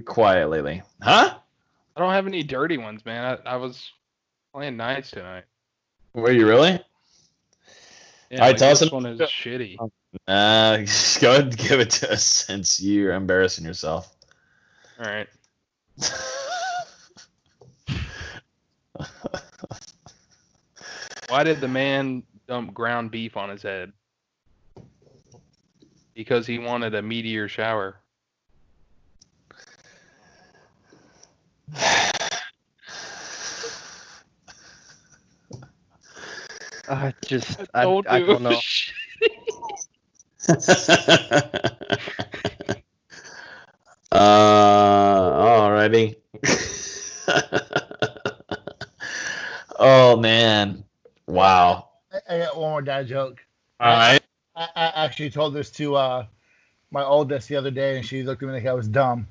quiet 0.04 0.48
lately. 0.48 0.82
Huh? 1.02 1.34
I 1.96 2.00
don't 2.00 2.12
have 2.12 2.26
any 2.26 2.42
dirty 2.42 2.76
ones, 2.76 3.04
man. 3.06 3.38
I, 3.46 3.54
I 3.54 3.56
was 3.56 3.90
playing 4.52 4.76
nice 4.76 5.10
tonight. 5.10 5.44
Were 6.12 6.30
you 6.30 6.46
really? 6.46 6.78
Yeah, 8.30 8.38
All 8.38 8.38
right, 8.38 8.48
like, 8.48 8.56
tell 8.56 8.72
us 8.72 8.80
this 8.80 8.90
one 8.90 9.06
is 9.06 9.20
shitty. 9.20 9.78
Uh, 10.28 10.76
go 11.20 11.32
ahead 11.32 11.44
and 11.44 11.56
give 11.56 11.80
it 11.80 11.90
to 11.90 12.12
us 12.12 12.24
since 12.24 12.80
you're 12.80 13.14
embarrassing 13.14 13.64
yourself. 13.64 14.14
All 14.98 15.06
right. 15.10 15.28
Why 21.28 21.44
did 21.44 21.60
the 21.60 21.68
man 21.68 22.22
dump 22.46 22.74
ground 22.74 23.10
beef 23.10 23.36
on 23.36 23.48
his 23.48 23.62
head? 23.62 23.92
Because 26.14 26.46
he 26.46 26.58
wanted 26.58 26.94
a 26.94 27.02
meteor 27.02 27.48
shower. 27.48 27.96
I 36.88 37.14
just 37.24 37.60
I, 37.74 37.82
Don't 37.82 38.08
I 38.08 38.20
do 38.20 38.26
don't 38.26 38.42
know. 38.42 38.50
uh, 44.12 44.12
alrighty. 44.12 46.16
oh 49.78 50.16
man, 50.16 50.84
wow. 51.26 51.88
I, 52.12 52.34
I 52.34 52.38
got 52.38 52.56
one 52.56 52.70
more 52.70 52.82
dad 52.82 53.08
joke. 53.08 53.44
All 53.80 53.92
right. 53.92 54.22
I, 54.54 54.68
I 54.76 55.04
actually 55.04 55.30
told 55.30 55.54
this 55.54 55.70
to 55.72 55.96
uh, 55.96 56.26
my 56.90 57.04
oldest 57.04 57.48
the 57.48 57.56
other 57.56 57.70
day, 57.70 57.96
and 57.96 58.06
she 58.06 58.22
looked 58.22 58.42
at 58.42 58.46
me 58.46 58.54
like 58.54 58.66
I 58.66 58.72
was 58.72 58.88
dumb. 58.88 59.26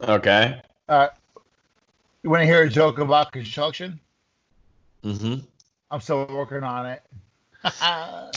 Okay. 0.00 0.60
Uh, 0.88 1.08
you 2.22 2.30
want 2.30 2.40
to 2.40 2.46
hear 2.46 2.62
a 2.62 2.68
joke 2.68 2.98
about 2.98 3.32
construction? 3.32 4.00
Mm-hmm. 5.04 5.40
I'm 5.90 6.00
still 6.00 6.26
working 6.26 6.62
on 6.62 6.86
it. 6.86 7.02
Uh, 7.64 8.30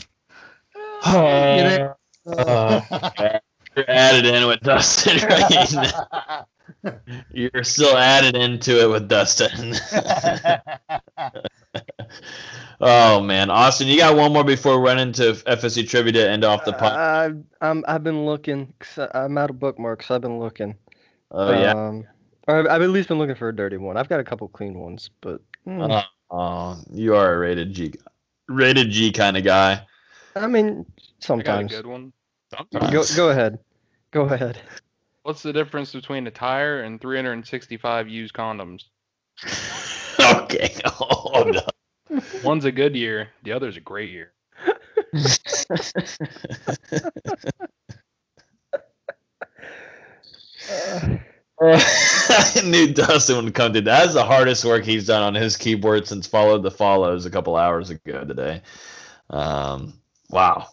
you're 3.76 3.90
added 3.90 4.26
in 4.26 4.48
with 4.48 4.60
Dustin 4.62 5.18
right. 5.28 6.44
You're 7.34 7.64
still 7.64 7.98
added 7.98 8.36
into 8.36 8.82
it 8.82 8.90
with 8.90 9.08
Dustin. 9.10 9.74
oh 12.82 13.20
man, 13.22 13.50
Austin, 13.50 13.88
you 13.88 13.98
got 13.98 14.16
one 14.16 14.32
more 14.34 14.44
before 14.44 14.80
we 14.80 14.88
run 14.88 15.00
into 15.00 15.34
FSC 15.34 15.88
trivia 15.90 16.14
to 16.14 16.30
end 16.30 16.44
off 16.44 16.64
the 16.66 16.74
pod. 16.74 16.94
I, 16.94 17.32
I'm 17.68 17.84
I've 17.88 18.04
been 18.04 18.26
looking. 18.26 18.74
Cause 18.80 19.08
I- 19.14 19.24
I'm 19.26 19.38
out 19.38 19.50
of 19.50 19.60
bookmarks. 19.60 20.10
I've 20.12 20.22
been 20.22 20.40
looking. 20.40 20.76
oh 21.32 21.52
yeah. 21.52 21.72
Um, 21.72 22.06
or 22.48 22.58
I've, 22.60 22.68
I've 22.68 22.82
at 22.82 22.90
least 22.90 23.10
been 23.10 23.20
looking 23.20 23.36
for 23.36 23.50
a 23.50 23.56
dirty 23.56 23.78
one. 23.78 23.98
I've 23.98 24.10
got 24.10 24.20
a 24.20 24.24
couple 24.24 24.48
clean 24.48 24.80
ones, 24.80 25.10
but 25.22 25.42
hmm, 25.66 25.82
Oh, 25.82 26.02
oh, 26.32 26.82
you 26.92 27.16
are 27.16 27.36
a 27.36 27.38
rated 27.38 27.74
G, 27.74 27.94
rated 28.48 28.90
G 28.90 29.12
kind 29.12 29.38
of 29.38 29.44
guy. 29.44 29.86
I 30.36 30.48
mean 30.48 30.70
I 30.70 30.72
got 30.72 30.80
a 30.80 30.86
sometimes. 31.20 31.72
good 31.72 31.86
one. 31.86 32.12
Go 32.92 33.04
go 33.16 33.30
ahead. 33.30 33.60
Go 34.12 34.24
ahead. 34.24 34.60
What's 35.24 35.44
the 35.44 35.54
difference 35.54 35.94
between 35.94 36.26
a 36.26 36.32
tire 36.32 36.82
and 36.82 37.00
365 37.00 38.10
used 38.10 38.34
condoms? 38.34 38.86
okay. 40.20 40.74
Oh, 41.00 41.62
no. 42.10 42.22
One's 42.44 42.66
a 42.66 42.72
good 42.72 42.96
year, 42.96 43.30
the 43.44 43.52
other's 43.52 43.78
a 43.78 43.82
great 43.82 44.10
year. 44.10 44.32
Uh, 50.70 51.18
I 52.30 52.62
knew 52.66 52.94
Dustin 52.94 53.46
would 53.46 53.54
come 53.56 53.74
to 53.74 53.82
that. 53.82 54.02
That's 54.04 54.14
the 54.16 54.26
hardest 54.26 54.66
work 54.66 54.86
he's 54.86 55.08
done 55.08 55.24
on 55.24 55.36
his 55.36 55.58
keyboard 55.58 56.08
since 56.08 56.28
followed 56.28 56.64
the 56.64 56.72
follows 56.72 57.26
a 57.26 57.32
couple 57.32 57.56
hours 57.58 57.92
ago 57.92 58.26
today. 58.26 58.64
Um, 59.30 59.94
wow. 60.30 60.70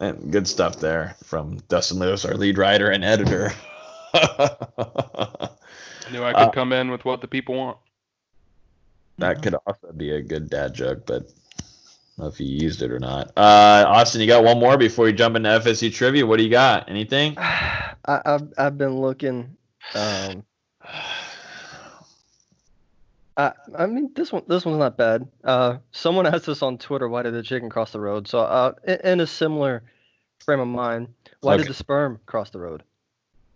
And 0.00 0.32
good 0.32 0.48
stuff 0.48 0.80
there 0.80 1.16
from 1.24 1.58
Dustin 1.68 2.00
Lewis, 2.00 2.24
our 2.24 2.34
lead 2.34 2.58
writer 2.58 2.90
and 2.90 3.04
editor. 3.04 3.52
I 4.14 5.48
knew 6.08 6.24
I 6.24 6.34
could 6.34 6.36
Uh, 6.38 6.52
come 6.52 6.72
in 6.72 6.90
with 6.90 7.04
what 7.04 7.20
the 7.20 7.28
people 7.28 7.56
want. 7.56 7.78
that 9.18 9.42
could 9.42 9.54
also 9.66 9.92
be 9.92 10.12
a 10.12 10.22
good 10.22 10.50
dad 10.50 10.74
joke, 10.74 11.06
but 11.06 11.22
I 11.24 11.24
don't 12.18 12.18
know 12.18 12.26
if 12.28 12.40
you 12.40 12.46
used 12.46 12.82
it 12.82 12.92
or 12.92 12.98
not. 13.00 13.32
Uh, 13.36 13.84
Austin, 13.88 14.20
you 14.20 14.26
got 14.26 14.44
one 14.44 14.58
more 14.60 14.76
before 14.78 15.08
you 15.08 15.14
jump 15.14 15.36
into 15.36 15.48
FSU 15.50 15.92
trivia. 15.92 16.26
What 16.26 16.38
do 16.38 16.44
you 16.44 16.50
got? 16.50 16.88
Anything? 16.90 17.38
I, 18.06 18.20
I've 18.24 18.52
I've 18.58 18.78
been 18.78 19.00
looking. 19.00 19.56
Um, 19.94 20.44
I 23.36 23.52
I 23.78 23.86
mean 23.86 24.10
this 24.14 24.30
one 24.32 24.42
this 24.46 24.64
one's 24.64 24.78
not 24.78 24.96
bad. 24.96 25.26
Uh, 25.42 25.78
someone 25.90 26.26
asked 26.32 26.48
us 26.48 26.62
on 26.62 26.78
Twitter 26.78 27.08
why 27.08 27.22
did 27.22 27.34
the 27.34 27.42
chicken 27.42 27.70
cross 27.70 27.92
the 27.92 28.00
road? 28.00 28.28
So 28.28 28.40
uh, 28.40 28.74
in, 28.86 28.98
in 29.04 29.20
a 29.20 29.26
similar 29.26 29.82
frame 30.44 30.60
of 30.60 30.68
mind, 30.68 31.08
why 31.40 31.54
Okay. 31.54 31.62
did 31.62 31.70
the 31.70 31.74
sperm 31.74 32.20
cross 32.26 32.50
the 32.50 32.58
road? 32.58 32.82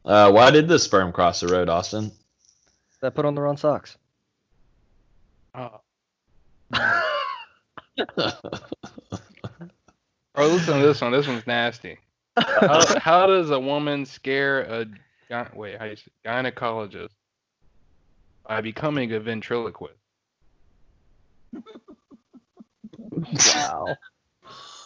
Uh, 0.05 0.31
why 0.31 0.51
did 0.51 0.69
the 0.69 0.79
sperm 0.79 1.13
cross 1.13 1.41
the 1.41 1.49
road, 1.49 1.69
Austin? 1.69 2.13
That 3.03 3.15
put 3.15 3.25
on 3.25 3.35
the 3.35 3.41
wrong 3.43 3.57
socks. 3.57 3.99
Oh. 5.55 5.81
Bro, 10.35 10.47
listen 10.49 10.81
to 10.81 10.87
this 10.87 11.01
one. 11.01 11.13
This 11.13 11.27
one's 11.27 11.47
nasty. 11.47 11.99
How, 12.37 12.99
how 12.99 13.27
does 13.27 13.51
a 13.51 13.59
woman 13.59 14.05
scare 14.05 14.61
a 14.61 14.85
gy- 14.85 14.93
wait? 15.55 15.79
How 15.79 15.85
you 15.85 15.97
say, 15.97 16.11
gynecologist 16.25 17.15
by 18.47 18.61
becoming 18.61 19.13
a 19.13 19.21
ventriloquist? 19.21 19.99
Wow. 23.57 23.97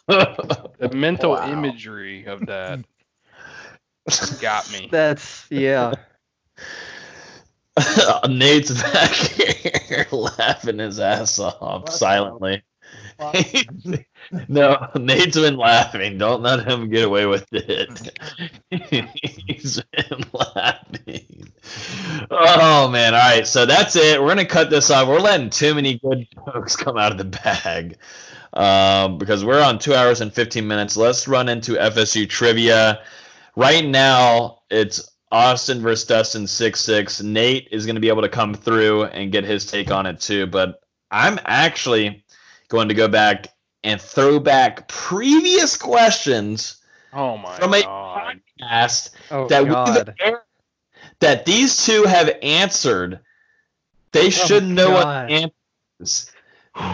The 0.09 0.91
mental 0.93 1.33
Wow. 1.33 1.53
imagery 1.53 2.25
of 2.25 2.47
that 2.47 2.81
got 4.41 4.71
me. 4.73 4.89
That's 4.91 5.47
yeah. 5.51 5.93
Nate's 8.29 8.83
back 8.83 9.11
here 9.11 10.07
laughing 10.11 10.79
his 10.79 10.99
ass 10.99 11.39
off 11.39 11.91
silently. 11.91 12.63
no, 14.49 14.89
Nate's 14.97 15.37
been 15.37 15.57
laughing. 15.57 16.19
Don't 16.19 16.43
let 16.43 16.67
him 16.67 16.89
get 16.89 17.05
away 17.05 17.27
with 17.27 17.47
it. 17.53 18.19
He's 19.47 19.83
been 19.93 20.25
laughing. 20.33 21.53
Oh 22.31 22.89
man! 22.89 23.15
All 23.15 23.21
right, 23.21 23.47
so 23.47 23.67
that's 23.67 23.97
it. 23.97 24.21
We're 24.21 24.29
gonna 24.29 24.47
cut 24.47 24.71
this 24.71 24.91
off. 24.91 25.09
We're 25.09 25.21
letting 25.21 25.51
too 25.51 25.75
many 25.75 25.99
good 25.99 26.27
jokes 26.47 26.77
come 26.77 26.97
out 26.97 27.13
of 27.13 27.19
the 27.19 27.25
bag 27.25 27.99
um, 28.55 29.19
because 29.19 29.45
we're 29.45 29.63
on 29.63 29.79
two 29.79 29.95
hours 29.95 30.21
and 30.21 30.33
fifteen 30.33 30.67
minutes. 30.67 30.97
Let's 30.97 31.29
run 31.29 31.49
into 31.49 31.73
FSU 31.73 32.29
trivia. 32.29 33.03
Right 33.57 33.85
now, 33.85 34.61
it's 34.71 35.11
Austin 35.31 35.81
versus 35.83 36.07
Dustin 36.07 36.47
six 36.47 36.81
six. 36.81 37.23
Nate 37.23 37.69
is 37.71 37.85
going 37.85 37.97
to 37.97 38.01
be 38.01 38.09
able 38.09 38.23
to 38.23 38.29
come 38.29 38.55
through 38.55 39.05
and 39.05 39.31
get 39.33 39.45
his 39.45 39.67
take 39.67 39.91
on 39.91 40.07
it 40.07 40.21
too. 40.21 40.47
But 40.47 40.81
I'm 41.11 41.39
actually 41.45 42.25
going 42.71 42.89
to 42.89 42.95
go 42.95 43.09
back 43.09 43.49
and 43.85 44.01
throw 44.01 44.41
back 44.41 44.89
previous 44.89 45.77
questions 45.77 46.79
Oh 47.13 47.37
my 47.37 47.57
from 47.59 47.75
a 47.75 47.83
god. 47.83 48.41
podcast 48.61 49.11
Oh 49.31 49.47
that 49.49 49.67
God. 49.67 50.15
aired 50.21 50.41
that 51.21 51.45
these 51.45 51.85
two 51.85 52.05
have 52.05 52.31
answered. 52.43 53.21
They 54.13 54.27
oh, 54.27 54.31
should 54.31 54.65
know 54.65 54.91
what 54.91 55.03
God. 55.05 55.29
the 55.29 55.53
answers. 56.01 56.33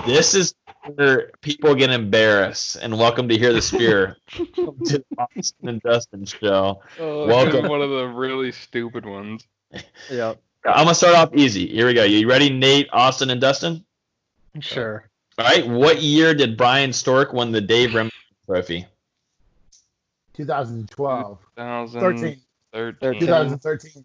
This 0.07 0.35
is 0.35 0.55
where 0.95 1.31
people 1.43 1.75
get 1.75 1.91
embarrassed. 1.91 2.77
And 2.81 2.99
welcome 2.99 3.29
to 3.29 3.37
Hear 3.39 3.53
the 3.53 3.63
Spear 3.63 4.17
to 4.33 4.45
the 4.55 5.05
Austin 5.19 5.69
and 5.69 5.81
Dustin 5.83 6.25
show. 6.25 6.83
Oh, 6.99 7.27
Welcome. 7.27 7.53
Welcome. 7.53 7.71
One 7.71 7.83
of 7.83 7.91
the 7.91 8.09
really 8.09 8.53
stupid 8.53 9.05
ones. 9.07 9.47
Yeah. 10.11 10.35
I'm 10.65 10.85
gonna 10.85 10.95
start 10.95 11.15
off 11.15 11.35
easy. 11.35 11.69
Here 11.69 11.87
we 11.87 11.95
go. 11.95 12.03
You 12.03 12.29
ready, 12.29 12.51
Nate, 12.51 12.89
Austin, 12.93 13.31
and 13.31 13.41
Dustin? 13.41 13.85
Sure. 14.61 15.09
All 15.39 15.45
right. 15.45 15.67
What 15.67 16.03
year 16.03 16.35
did 16.35 16.57
Bryan 16.57 16.93
Stork 16.93 17.33
win 17.33 17.53
the 17.53 17.61
Dave 17.61 17.91
Rimington 17.91 18.11
Trophy? 18.47 18.87
2012. 20.35 21.39
2013. 21.57 22.41
13. 22.73 23.21
2013. 23.21 24.05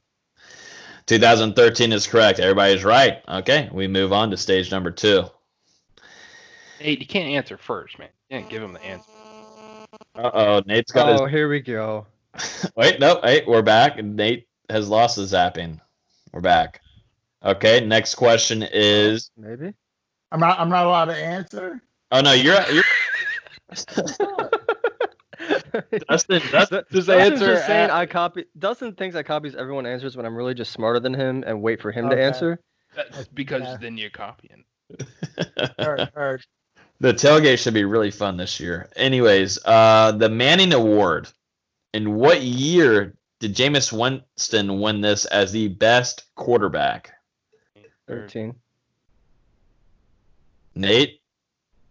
2013 1.07 1.91
is 1.91 2.07
correct. 2.07 2.39
Everybody's 2.39 2.83
right. 2.83 3.21
Okay, 3.27 3.69
we 3.73 3.87
move 3.87 4.13
on 4.13 4.31
to 4.31 4.37
stage 4.37 4.71
number 4.71 4.91
two. 4.91 5.23
Hey, 6.79 6.91
you 6.91 7.05
can't 7.05 7.27
answer 7.27 7.57
first, 7.57 7.99
man. 7.99 8.07
You 8.29 8.37
can't 8.37 8.49
give 8.49 8.63
him 8.63 8.73
the 8.73 8.83
answer. 8.83 9.09
Uh 10.15 10.31
oh, 10.33 10.61
Nate's 10.65 10.91
got 10.91 11.11
his. 11.11 11.21
Oh, 11.21 11.25
here 11.25 11.49
we 11.49 11.59
go. 11.59 12.07
Wait, 12.77 12.97
no, 13.01 13.19
wait, 13.21 13.45
we're 13.45 13.61
back. 13.61 14.01
Nate 14.01 14.47
has 14.69 14.87
lost 14.87 15.17
his 15.17 15.33
zapping. 15.33 15.81
We're 16.31 16.39
back. 16.39 16.79
Okay, 17.43 17.85
next 17.85 18.15
question 18.15 18.65
is. 18.71 19.31
Maybe. 19.35 19.73
I'm 20.31 20.39
not. 20.39 20.59
I'm 20.59 20.69
not 20.69 20.85
allowed 20.85 21.05
to 21.05 21.15
answer. 21.15 21.81
Oh 22.11 22.21
no, 22.21 22.33
you're 22.33 22.61
you're. 22.71 22.83
Dustin, 26.09 26.41
Dustin, 26.51 26.83
Just 26.91 27.07
Dustin's 27.07 27.09
answer. 27.09 27.45
just 27.53 27.65
saying 27.65 27.85
at- 27.85 27.91
I 27.91 28.05
copy. 28.05 28.45
Dustin 28.59 28.93
thinks 28.93 29.15
I 29.15 29.23
copies 29.23 29.55
everyone 29.55 29.85
answers 29.85 30.15
when 30.17 30.25
I'm 30.25 30.35
really 30.35 30.53
just 30.53 30.71
smarter 30.71 30.99
than 30.99 31.13
him 31.13 31.43
and 31.47 31.61
wait 31.61 31.81
for 31.81 31.91
him 31.91 32.09
to 32.09 32.21
answer. 32.21 32.59
That's 32.95 33.27
because 33.29 33.61
Yeah. 33.63 33.77
then 33.79 33.97
you're 33.97 34.09
copying. 34.09 34.63
Heard, 35.79 36.11
heard. 36.13 36.45
The 36.99 37.13
tailgate 37.13 37.57
should 37.59 37.73
be 37.73 37.85
really 37.85 38.11
fun 38.11 38.35
this 38.37 38.59
year. 38.59 38.89
Anyways, 38.97 39.57
uh, 39.65 40.11
the 40.11 40.27
Manning 40.29 40.73
Award. 40.73 41.29
In 41.93 42.15
what 42.15 42.41
year 42.41 43.15
did 43.39 43.55
Jameis 43.55 43.91
Winston 43.97 44.79
win 44.81 45.01
this 45.01 45.25
as 45.25 45.51
the 45.53 45.69
best 45.69 46.25
quarterback? 46.35 47.13
13. 48.07 48.53
Nate, 50.75 51.21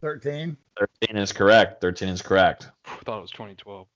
13. 0.00 0.56
13 0.78 1.16
is 1.16 1.32
correct. 1.32 1.80
13 1.80 2.08
is 2.08 2.22
correct. 2.22 2.68
I 2.86 2.96
thought 3.04 3.18
it 3.18 3.22
was 3.22 3.30
2012. 3.32 3.86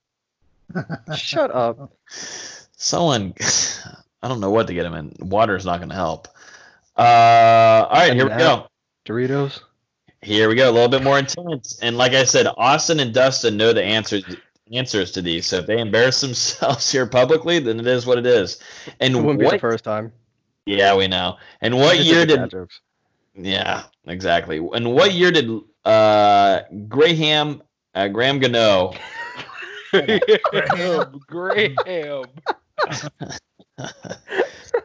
Shut 1.17 1.51
up. 1.51 1.93
Someone, 2.09 3.35
I 4.23 4.29
don't 4.29 4.41
know 4.41 4.51
what 4.51 4.67
to 4.67 4.75
get 4.75 4.85
him 4.85 4.95
in. 4.95 5.15
Water's 5.21 5.65
not 5.65 5.79
going 5.79 5.89
to 5.89 5.95
help. 5.95 6.29
Uh, 6.97 7.87
all 7.89 7.91
right, 7.91 8.15
here 8.15 8.25
we 8.25 8.37
go. 8.37 8.67
Doritos. 9.05 9.61
Here 10.23 10.49
we 10.49 10.55
go. 10.55 10.71
A 10.71 10.73
little 10.73 10.89
bit 10.89 11.03
more 11.03 11.19
intense. 11.19 11.79
And 11.83 11.99
like 11.99 12.13
I 12.13 12.25
said, 12.25 12.47
Austin 12.57 13.01
and 13.01 13.13
Dustin 13.13 13.57
know 13.57 13.73
the 13.73 13.83
answers 13.83 14.25
answers 14.73 15.11
to 15.13 15.23
these. 15.23 15.47
So 15.47 15.59
if 15.59 15.67
they 15.67 15.79
embarrass 15.79 16.21
themselves 16.21 16.91
here 16.93 17.07
publicly, 17.07 17.59
then 17.59 17.79
it 17.79 17.87
is 17.87 18.07
what 18.07 18.19
it 18.19 18.27
is. 18.27 18.59
And 19.01 19.15
It 19.15 19.21
wouldn't 19.21 19.41
be 19.41 19.51
the 19.51 19.59
first 19.59 19.85
time. 19.85 20.13
Yeah, 20.67 20.97
we 20.97 21.09
know. 21.09 21.37
And 21.61 21.77
what 21.77 21.97
Just 21.97 22.09
year 22.09 22.25
the 22.25 22.49
did? 22.49 22.71
Dad 23.37 23.43
jokes. 23.43 23.47
Yeah, 23.49 23.85
exactly. 24.07 24.59
And 24.59 24.93
what 24.95 25.13
year 25.13 25.31
did 25.31 25.51
uh, 25.85 26.61
Graham 26.89 27.63
uh, 27.95 28.09
Graham 28.09 28.39
Gano? 28.39 28.93
Graham. 29.93 31.21
Graham. 31.27 32.25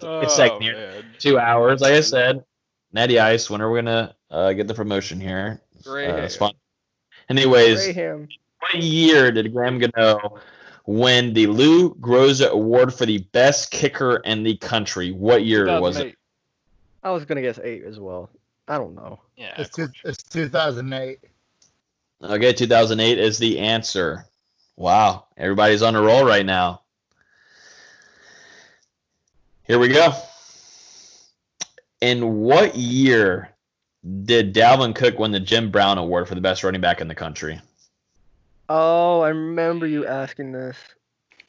It's 0.02 0.38
like 0.38 0.52
Oh, 0.54 0.58
near 0.60 0.74
man. 0.74 1.06
two 1.18 1.40
hours. 1.40 1.82
Like 1.82 1.94
I 1.94 2.02
said, 2.02 2.44
Natty 2.94 3.20
Ice. 3.20 3.50
When 3.50 3.62
are 3.62 3.72
we 3.72 3.80
gonna 3.80 4.16
uh, 4.30 4.54
get 4.54 4.68
the 4.68 4.74
promotion 4.74 5.20
here? 5.20 5.62
Graham. 5.84 6.30
Uh, 6.42 6.52
Anyways, 7.30 7.94
Graham. 7.94 8.28
what 8.60 8.76
year 8.76 9.32
did 9.32 9.52
Graham 9.54 9.80
Gano 9.80 10.40
win 10.86 11.34
the 11.34 11.48
Lou 11.48 11.94
Groza 11.96 12.50
Award 12.50 12.94
for 12.94 13.06
the 13.06 13.20
best 13.20 13.72
kicker 13.72 14.18
in 14.18 14.44
the 14.44 14.58
country? 14.58 15.12
What 15.12 15.44
year 15.46 15.80
was 15.80 15.98
it? 15.98 16.16
I 17.04 17.12
was 17.12 17.26
gonna 17.26 17.42
guess 17.42 17.60
eight 17.64 17.84
as 17.84 18.00
well. 18.00 18.30
I 18.70 18.78
don't 18.78 18.94
know. 18.94 19.20
Yeah. 19.36 19.56
It's, 19.58 19.76
two, 19.76 19.88
it's 20.06 20.22
2008. 20.24 21.20
Okay, 22.22 22.54
2008 22.54 23.18
is 23.18 23.40
the 23.40 23.60
answer. 23.60 24.26
Wow, 24.78 25.26
everybody's 25.36 25.82
on 25.82 25.96
a 25.96 26.02
roll 26.02 26.24
right 26.24 26.46
now. 26.46 26.84
Here 29.64 29.80
we 29.80 29.88
go. 29.88 30.14
In 32.02 32.42
what 32.42 32.76
year 32.76 33.50
did 34.24 34.54
Dalvin 34.54 34.96
Cook 34.96 35.20
win 35.20 35.32
the 35.32 35.40
Jim 35.40 35.72
Brown 35.72 35.98
Award 35.98 36.28
for 36.28 36.36
the 36.36 36.42
best 36.42 36.64
running 36.64 36.82
back 36.82 37.02
in 37.02 37.08
the 37.08 37.16
country? 37.16 37.60
Oh, 38.70 39.22
I 39.22 39.30
remember 39.30 39.88
you 39.88 40.06
asking 40.06 40.52
this. 40.52 40.78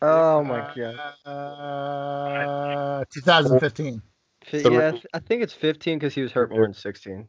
Oh 0.03 0.43
my 0.43 0.73
god. 0.75 1.15
Uh, 1.27 3.05
2015. 3.13 4.03
Fi- 4.51 4.63
Three. 4.63 4.75
Yeah, 4.77 4.89
I 4.89 4.91
th- 4.93 5.07
I 5.15 5.19
think 5.21 5.43
it's 5.43 5.53
15 5.55 5.99
because 5.99 6.15
he 6.15 6.23
was 6.23 6.33
hurt 6.33 6.51
more 6.51 6.63
than 6.63 6.75
16. 6.75 7.27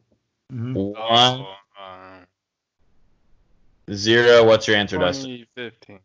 Mhm. 0.52 0.74
One, 0.74 1.46
uh, 1.80 2.24
zero. 3.92 4.44
What's 4.44 4.66
your 4.66 4.76
answer, 4.76 4.98
Dustin? 4.98 5.30
2015. 5.56 6.00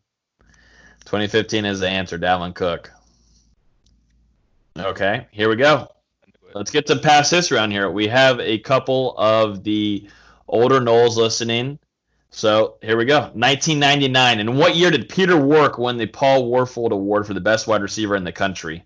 2015 1.04 1.64
is 1.64 1.80
the 1.80 1.88
answer, 1.88 2.18
Dalvin 2.18 2.54
Cook. 2.54 2.92
Okay, 4.78 5.26
here 5.32 5.48
we 5.48 5.56
go. 5.56 5.88
Let's 6.54 6.70
get 6.70 6.86
to 6.86 6.96
pass 6.96 7.30
this 7.30 7.50
around 7.52 7.72
here. 7.72 7.90
We 7.90 8.06
have 8.08 8.40
a 8.40 8.58
couple 8.60 9.14
of 9.18 9.62
the 9.64 10.08
older 10.46 10.80
Noles 10.80 11.16
listening. 11.16 11.78
So 12.30 12.76
here 12.82 12.96
we 12.96 13.04
go. 13.04 13.20
1999. 13.34 14.40
And 14.40 14.58
what 14.58 14.76
year 14.76 14.90
did 14.90 15.08
Peter 15.08 15.36
Warrick 15.36 15.78
win 15.78 15.96
the 15.96 16.06
Paul 16.06 16.46
Warfield 16.46 16.92
Award 16.92 17.26
for 17.26 17.34
the 17.34 17.40
best 17.40 17.66
wide 17.66 17.82
receiver 17.82 18.16
in 18.16 18.24
the 18.24 18.32
country? 18.32 18.84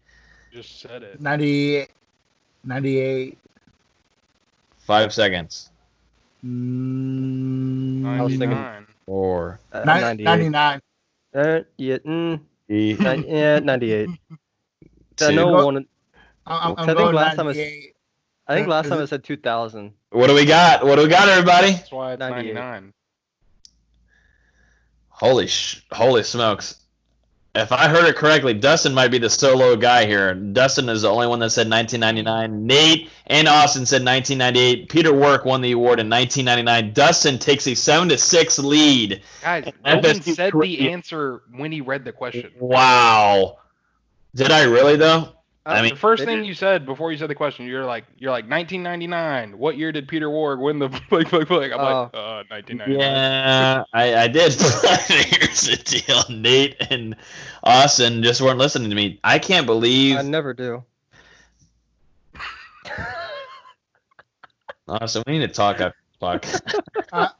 Just 0.52 0.80
said 0.80 1.02
it. 1.02 1.20
98. 1.20 1.90
98. 2.64 3.38
Five 4.78 5.12
seconds. 5.12 5.70
Mm, 6.44 8.04
I 8.06 8.22
was 8.22 8.32
thinking- 8.32 8.50
99. 8.50 8.86
Four. 9.06 9.60
Uh, 9.72 9.78
ni- 9.80 9.84
98. 10.00 10.24
99. 10.24 10.80
Uh, 11.34 11.60
yeah, 11.78 11.96
mm, 11.98 12.40
three. 12.68 12.94
ni- 12.94 13.28
yeah, 13.28 13.58
98. 13.58 14.08
I 15.20 15.30
know 15.34 15.52
one. 15.64 15.76
I'm, 15.76 15.86
I 16.46 16.74
I'm 16.78 16.86
think 16.86 16.98
going 16.98 17.14
last 17.14 17.36
time 17.36 17.46
I 17.46 17.50
s- 17.50 17.56
98. 17.56 17.94
I 18.48 18.54
think 18.54 18.68
last 18.68 18.88
time 18.88 18.98
I 19.00 19.04
said 19.06 19.22
2000. 19.24 19.92
What 20.10 20.26
do 20.26 20.34
we 20.34 20.44
got? 20.44 20.84
What 20.84 20.96
do 20.96 21.02
we 21.02 21.08
got, 21.08 21.28
everybody? 21.28 21.72
That's 21.72 21.92
why 21.92 22.12
it's 22.12 22.20
99. 22.20 22.92
Holy 25.08 25.46
sh- 25.46 25.84
holy 25.92 26.22
smokes. 26.24 26.81
If 27.54 27.70
I 27.70 27.88
heard 27.88 28.06
it 28.06 28.16
correctly, 28.16 28.54
Dustin 28.54 28.94
might 28.94 29.10
be 29.10 29.18
the 29.18 29.28
solo 29.28 29.76
guy 29.76 30.06
here. 30.06 30.32
Dustin 30.34 30.88
is 30.88 31.02
the 31.02 31.10
only 31.10 31.26
one 31.26 31.38
that 31.40 31.50
said 31.50 31.68
1999. 31.68 32.66
Nate 32.66 33.10
and 33.26 33.46
Austin 33.46 33.84
said 33.84 34.02
1998. 34.02 34.88
Peter 34.88 35.12
Warrick 35.12 35.44
won 35.44 35.60
the 35.60 35.72
award 35.72 36.00
in 36.00 36.08
1999. 36.08 36.94
Dustin 36.94 37.38
takes 37.38 37.66
a 37.66 37.74
7 37.74 38.08
to 38.08 38.16
6 38.16 38.58
lead. 38.60 39.22
Guys, 39.42 39.66
no 39.66 39.72
I 39.84 39.94
one 39.94 40.02
bet 40.02 40.26
you 40.26 40.34
said 40.34 40.54
the 40.54 40.90
answer 40.90 41.42
when 41.54 41.70
he 41.70 41.82
read 41.82 42.06
the 42.06 42.12
question. 42.12 42.50
Wow. 42.58 43.58
Did 44.34 44.50
I 44.50 44.62
really 44.62 44.96
though? 44.96 45.34
I 45.64 45.78
Uh, 45.78 45.82
mean, 45.82 45.90
the 45.90 45.96
first 45.96 46.24
thing 46.24 46.38
did- 46.38 46.46
you 46.46 46.54
said 46.54 46.84
before 46.84 47.12
you 47.12 47.18
said 47.18 47.30
the 47.30 47.36
question, 47.36 47.66
you're 47.66 47.84
like, 47.84 48.04
you're 48.18 48.32
like 48.32 48.46
1999. 48.48 49.56
What 49.56 49.76
year 49.78 49.92
did 49.92 50.08
Peter 50.08 50.28
Ward 50.28 50.58
win 50.58 50.80
the 50.80 50.88
like, 51.10 51.32
like, 51.32 51.50
like? 51.50 51.70
I'm 51.72 51.78
like, 51.78 52.10
uh, 52.14 52.42
1999. 52.48 52.98
yeah, 52.98 53.84
I, 53.92 54.14
I 54.24 54.28
did. 54.28 54.56
But 54.58 55.00
here's 55.08 55.60
the 55.60 55.76
deal. 55.76 56.24
Nate 56.36 56.76
and 56.90 57.14
Austin 57.62 58.24
just 58.24 58.40
weren't 58.40 58.58
listening 58.58 58.90
to 58.90 58.96
me. 58.96 59.20
I 59.22 59.38
can't 59.38 59.64
believe 59.66 60.16
I 60.16 60.22
never 60.22 60.52
do. 60.52 60.82
Austin, 64.88 65.22
we 65.26 65.38
need 65.38 65.46
to 65.46 65.52
talk 65.52 65.80
after 65.80 65.96
this 66.10 66.18
podcast. 66.20 67.30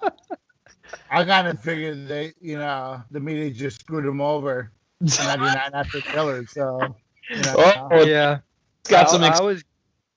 I 1.10 1.24
kind 1.24 1.48
of 1.48 1.60
figured 1.60 2.06
they, 2.08 2.32
you 2.40 2.56
know, 2.56 3.02
the 3.10 3.20
media 3.20 3.50
just 3.50 3.80
screwed 3.80 4.06
him 4.06 4.20
over 4.20 4.70
in 5.00 5.06
99 5.08 5.70
after 5.74 6.00
Dillard. 6.12 6.48
So, 6.48 6.94
you 7.30 7.36
know, 7.42 7.88
Oh, 7.90 8.04
yeah. 8.04 8.38
it's 8.80 8.90
got 8.90 9.08
I, 9.08 9.10
some 9.10 9.22
I 9.22 9.28
ex- 9.28 9.40
always, 9.40 9.64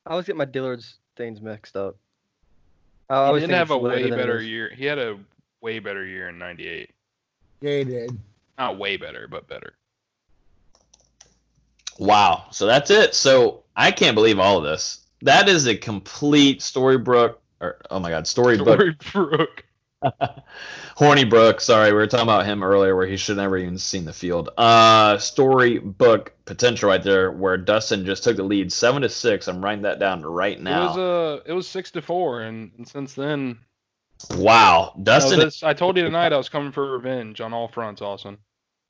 I 0.06 0.12
always 0.12 0.26
get 0.26 0.36
my 0.36 0.46
Dillard's 0.46 0.98
things 1.16 1.42
mixed 1.42 1.76
up. 1.76 1.96
I 3.10 3.14
He 3.16 3.20
always 3.20 3.44
didn't 3.44 3.56
have 3.58 3.72
a 3.72 3.78
way 3.78 4.10
better 4.10 4.42
year. 4.42 4.72
He 4.74 4.86
had 4.86 4.98
a 5.00 5.18
way 5.62 5.80
better 5.80 6.06
year 6.06 6.30
in 6.30 6.38
'98. 6.40 6.90
yeah, 7.62 7.78
he 7.78 7.84
did. 7.84 8.20
Not 8.58 8.78
way 8.78 8.98
better, 8.98 9.28
but 9.28 9.48
better. 9.48 9.74
Wow. 11.98 12.46
So 12.52 12.66
that's 12.66 12.90
it. 12.90 13.16
So 13.16 13.64
I 13.76 13.92
can't 13.92 14.16
believe 14.16 14.40
all 14.40 14.58
of 14.58 14.64
this. 14.64 15.06
That 15.22 15.48
is 15.48 15.68
a 15.68 15.76
complete 15.76 16.60
Storybrooke 16.60 17.36
or 17.62 17.78
oh 17.90 18.00
my 18.00 18.10
god, 18.10 18.28
Storybook 18.28 19.64
Storybrooke. 20.06 20.44
Hornybrook, 20.98 21.62
sorry, 21.62 21.90
we 21.92 21.96
were 21.98 22.08
talking 22.08 22.24
about 22.24 22.46
him 22.46 22.64
earlier 22.64 22.96
where 22.96 23.08
he 23.08 23.18
should 23.18 23.38
never 23.38 23.58
even 23.58 23.78
seen 23.78 24.06
the 24.06 24.14
field. 24.14 24.50
Uh 24.58 25.18
storybook 25.18 26.34
potential 26.46 26.90
right 26.90 27.04
there 27.04 27.32
where 27.32 27.58
Dustin 27.58 28.06
just 28.06 28.24
took 28.24 28.38
the 28.38 28.44
lead 28.44 28.72
seven 28.72 29.02
to 29.02 29.10
six. 29.10 29.48
I'm 29.48 29.64
writing 29.64 29.82
that 29.84 30.00
down 30.00 30.22
right 30.24 30.58
It 30.58 30.64
now. 30.64 30.88
was 30.88 30.98
uh, 30.98 31.44
it 31.46 31.54
was 31.54 31.68
six 31.68 31.92
to 31.92 32.02
four, 32.02 32.42
and, 32.42 32.72
and 32.78 32.88
since 32.88 33.14
then, 33.14 33.58
wow. 34.38 34.92
I, 34.96 34.98
was 34.98 35.04
Dustin 35.06 35.40
just- 35.42 35.64
I 35.64 35.74
told 35.74 35.98
you 35.98 36.04
tonight 36.04 36.34
I 36.34 36.38
was 36.38 36.50
coming 36.50 36.72
for 36.72 36.92
revenge 36.92 37.42
on 37.42 37.54
all 37.54 37.68
fronts, 37.68 38.02
Austin. 38.02 38.38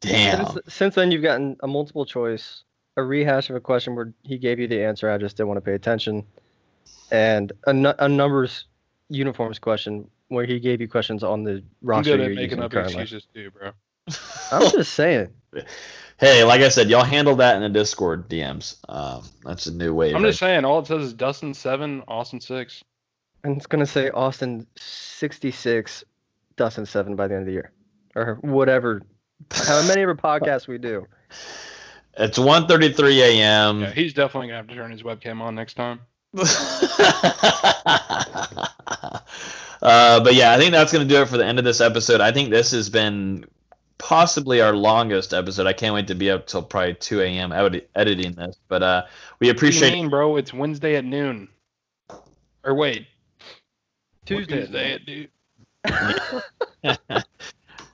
damn. 0.02 0.46
Since, 0.46 0.60
since 0.74 0.96
then, 0.96 1.12
you've 1.12 1.24
gotten 1.24 1.58
a 1.64 1.68
multiple 1.68 2.06
choice, 2.06 2.64
a 2.98 3.04
rehash 3.04 3.50
of 3.50 3.56
a 3.56 3.62
question 3.62 3.96
where 3.96 4.14
he 4.24 4.38
gave 4.38 4.60
you 4.60 4.68
the 4.68 4.84
answer. 4.84 5.10
I 5.10 5.18
just 5.18 5.38
didn't 5.38 5.48
want 5.50 5.58
to 5.58 5.62
pay 5.62 5.74
attention, 5.74 6.24
and 7.12 7.52
a, 7.66 8.06
a 8.06 8.08
numbers 8.08 8.66
uniforms 9.10 9.60
question 9.60 10.10
where 10.30 10.46
he 10.46 10.60
gave 10.60 10.82
you 10.82 10.88
questions 10.88 11.24
on 11.24 11.44
the 11.44 11.52
I'm 11.52 11.64
roster 11.82 12.12
good 12.12 12.20
you're 12.20 12.30
at 12.30 12.36
making 12.36 12.44
using 12.44 12.64
up 12.64 12.72
currently. 12.72 13.02
excuses 13.02 13.28
too, 13.34 13.52
bro. 13.52 13.72
I'm 14.52 14.72
just 14.72 14.94
saying. 14.94 15.30
Hey, 16.18 16.46
like 16.46 16.62
I 16.62 16.70
said, 16.70 16.90
y'all 16.90 17.04
handle 17.04 17.36
that 17.36 17.58
in 17.58 17.62
the 17.62 17.68
Discord 17.68 18.30
DMs. 18.30 18.78
Um, 18.88 19.24
that's 19.44 19.66
a 19.68 19.74
new 19.74 19.94
way. 19.94 20.14
I'm 20.14 20.24
right 20.24 20.30
just 20.30 20.40
saying, 20.40 20.64
all 20.64 20.80
it 20.80 20.88
says 20.88 21.08
is 21.08 21.14
Dustin 21.14 21.54
seven, 21.54 22.04
Austin 22.08 22.40
six. 22.40 22.86
And 23.44 23.58
it's 23.58 23.68
gonna 23.68 23.86
say 23.86 24.10
Austin 24.12 24.66
66, 24.78 26.06
Dustin 26.56 26.86
7 26.86 27.18
by 27.18 27.28
the 27.28 27.36
end 27.36 27.42
of 27.42 27.48
the 27.48 27.52
year, 27.52 27.74
or 28.16 28.36
whatever. 28.42 29.02
How 29.52 29.86
many 29.88 30.04
of 30.04 30.10
our 30.10 30.16
podcasts 30.16 30.68
we 30.68 30.78
do? 30.78 31.06
It's 32.18 32.38
1:33 32.38 33.18
a.m. 33.18 33.82
Yeah, 33.82 33.92
he's 33.92 34.14
definitely 34.14 34.48
gonna 34.48 34.60
have 34.60 34.68
to 34.68 34.76
turn 34.76 34.90
his 34.90 35.04
webcam 35.04 35.42
on 35.42 35.54
next 35.54 35.74
time. 35.74 36.00
uh, 39.82 40.24
but 40.24 40.36
yeah, 40.36 40.52
I 40.54 40.58
think 40.58 40.72
that's 40.72 40.92
going 40.92 41.08
to 41.08 41.14
do 41.14 41.22
it 41.22 41.28
for 41.30 41.38
the 41.38 41.46
end 41.46 41.60
of 41.60 41.66
this 41.66 41.82
episode. 41.82 42.22
I 42.22 42.32
think 42.32 42.50
this 42.50 42.72
has 42.72 42.90
been 42.90 43.46
possibly 43.98 44.62
our 44.62 44.76
longest 44.76 45.34
episode. 45.34 45.68
I 45.68 45.74
can't 45.74 45.94
wait 45.94 46.08
to 46.08 46.16
be 46.16 46.30
up 46.32 46.48
till 46.48 46.62
probably 46.64 46.96
2 46.96 47.22
a.m. 47.22 47.52
edit- 47.52 47.90
editing 47.96 48.34
this. 48.34 48.58
But 48.68 48.84
uh, 48.84 49.04
we 49.06 49.08
What 49.08 49.40
do 49.40 49.46
you 49.48 49.52
appreciate 49.52 49.94
mean, 49.94 50.10
bro? 50.10 50.36
It's 50.38 50.54
Wednesday 50.54 50.96
at 50.96 51.06
noon. 51.06 51.48
Or 52.64 52.74
wait, 52.74 53.08
Tuesday. 54.26 54.62
Tuesday 54.62 54.94
at 54.94 55.08
noon. 55.08 56.94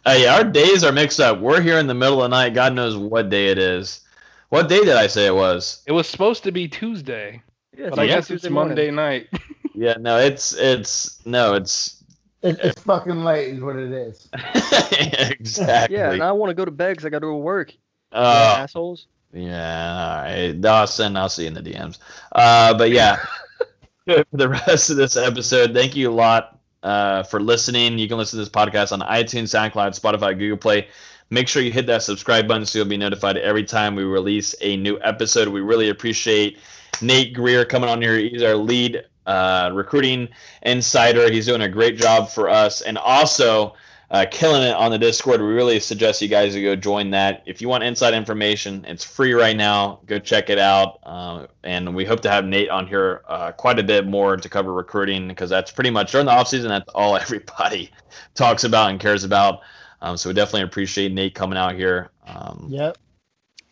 Hey, 0.03 0.26
our 0.26 0.43
days 0.43 0.84
are 0.84 0.92
mixed 0.92 1.19
up. 1.19 1.40
We're 1.40 1.61
here 1.61 1.77
in 1.77 1.85
the 1.85 1.93
middle 1.93 2.24
of 2.24 2.32
the 2.32 2.35
night. 2.35 2.56
God 2.56 2.74
knows 2.74 2.98
what 2.98 3.30
day 3.30 3.50
it 3.50 3.60
is. 3.60 4.01
What 4.50 4.68
day 4.68 4.80
did 4.80 4.95
I 4.95 5.06
say 5.06 5.27
it 5.27 5.35
was? 5.35 5.84
It 5.85 5.92
was 5.92 6.10
supposed 6.10 6.43
to 6.45 6.51
be 6.51 6.68
Tuesday, 6.68 7.43
Yeah, 7.77 7.90
but 7.92 8.00
I 8.00 8.08
guess 8.08 8.27
Tuesday 8.27 8.48
it's 8.48 8.51
morning. 8.51 8.69
Monday 8.69 8.90
night. 8.90 9.27
Yeah, 9.74 9.95
no, 10.00 10.17
it's 10.17 10.53
it's 10.53 11.25
no, 11.25 11.56
it's 11.56 12.03
It, 12.41 12.59
it's 12.61 12.82
fucking 12.82 13.24
late, 13.24 13.56
is 13.56 13.61
what 13.61 13.75
it 13.75 13.91
is. 13.91 14.27
exactly. 15.30 15.98
Yeah, 15.98 16.11
and 16.11 16.24
I 16.24 16.32
want 16.32 16.50
to 16.50 16.53
go 16.53 16.66
to 16.66 16.72
bed 16.72 16.91
because 16.91 17.06
I 17.06 17.09
got 17.09 17.19
to 17.19 17.27
go 17.27 17.32
to 17.32 17.38
work. 17.38 17.74
Uh, 18.11 18.56
assholes. 18.59 19.08
Yeah, 19.33 20.17
all 20.17 20.24
right. 20.24 20.59
Dawson, 20.59 21.16
I'll 21.16 21.30
see 21.30 21.43
you 21.43 21.48
in 21.48 21.53
the 21.53 21.61
DMs. 21.61 22.00
Uh, 22.32 22.77
but 22.77 22.91
yeah, 22.91 23.17
for 24.06 24.25
the 24.33 24.50
rest 24.50 24.90
of 24.90 24.98
this 24.98 25.16
episode, 25.16 25.74
thank 25.74 25.95
you 25.95 26.09
a 26.09 26.14
lot 26.14 26.59
uh, 26.83 27.24
for 27.24 27.40
listening. 27.40 27.98
You 27.98 28.08
can 28.08 28.17
listen 28.17 28.38
to 28.38 28.41
this 28.43 28.50
podcast 28.50 28.91
on 28.91 29.00
iTunes, 29.01 29.50
SoundCloud, 29.50 30.00
Spotify, 30.00 30.38
Google 30.38 30.58
Play. 30.58 30.88
Make 31.30 31.48
sure 31.48 31.61
you 31.61 31.72
hit 31.72 31.85
that 31.85 32.03
subscribe 32.03 32.48
button 32.48 32.66
so 32.66 32.80
you'll 32.80 32.88
be 32.90 32.98
notified 32.98 33.38
every 33.38 33.64
time 33.64 33.95
we 33.95 34.03
release 34.03 34.53
a 34.59 34.75
new 34.75 35.00
episode. 35.01 35.48
We 35.48 35.61
really 35.61 35.88
appreciate 35.88 36.58
Nate 37.02 37.34
Greer 37.34 37.66
coming 37.66 37.90
on 37.90 38.02
here. 38.02 38.18
He's 38.18 38.44
our 38.44 38.56
lead 38.56 39.06
uh, 39.26 39.72
recruiting 39.74 40.30
insider. 40.64 41.32
He's 41.32 41.45
doing 41.45 41.61
a 41.61 41.70
great 41.70 41.98
job 41.98 42.30
for 42.30 42.50
us. 42.50 42.82
And 42.82 42.98
also, 42.98 43.76
uh, 44.11 44.26
killing 44.30 44.61
it 44.61 44.76
on 44.76 44.92
the 44.92 45.00
Discord. 45.00 45.40
We 45.42 45.48
really 45.48 45.80
suggest 45.80 46.22
you 46.22 46.28
guys 46.28 46.53
to 46.53 46.61
go 46.61 46.76
join 46.76 47.11
that. 47.11 47.44
If 47.45 47.61
you 47.61 47.70
want 47.70 47.86
inside 47.86 48.14
information, 48.14 48.84
it's 48.86 49.06
free 49.06 49.32
right 49.32 49.56
now. 49.56 50.02
Go 50.06 50.20
check 50.20 50.50
it 50.50 50.60
out. 50.60 51.00
Uh, 51.03 51.48
and 51.64 51.95
we 51.95 52.03
hope 52.03 52.20
to 52.22 52.30
have 52.30 52.45
Nate 52.45 52.70
on 52.70 52.86
here 52.86 53.22
uh, 53.30 53.53
quite 53.53 53.80
a 53.80 53.84
bit 53.84 54.06
more 54.06 54.36
to 54.36 54.50
cover 54.50 54.74
recruiting 54.74 55.30
because 55.30 55.50
that's 55.50 55.72
pretty 55.72 55.92
much 55.92 56.11
during 56.11 56.26
the 56.26 56.32
offseason, 56.34 56.68
that's 56.68 56.90
all 56.90 57.16
everybody 57.18 57.90
talks 58.36 58.66
about 58.66 58.90
and 58.90 59.00
cares 59.00 59.24
about. 59.24 59.61
Um, 60.02 60.18
so 60.18 60.30
we 60.30 60.34
definitely 60.34 60.64
appreciate 60.64 61.14
Nate 61.14 61.34
coming 61.34 61.58
out 61.58 61.76
here. 61.76 62.10
Um, 62.28 62.66
Yep. 62.70 62.98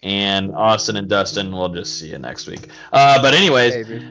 And 0.01 0.55
Austin 0.55 0.95
and 0.95 1.09
Dustin, 1.09 1.51
we'll 1.51 1.69
just 1.69 1.99
see 1.99 2.09
you 2.09 2.17
next 2.17 2.47
week. 2.47 2.69
Uh, 2.91 3.21
but 3.21 3.33
anyways, 3.33 3.87
Maybe. 3.87 4.05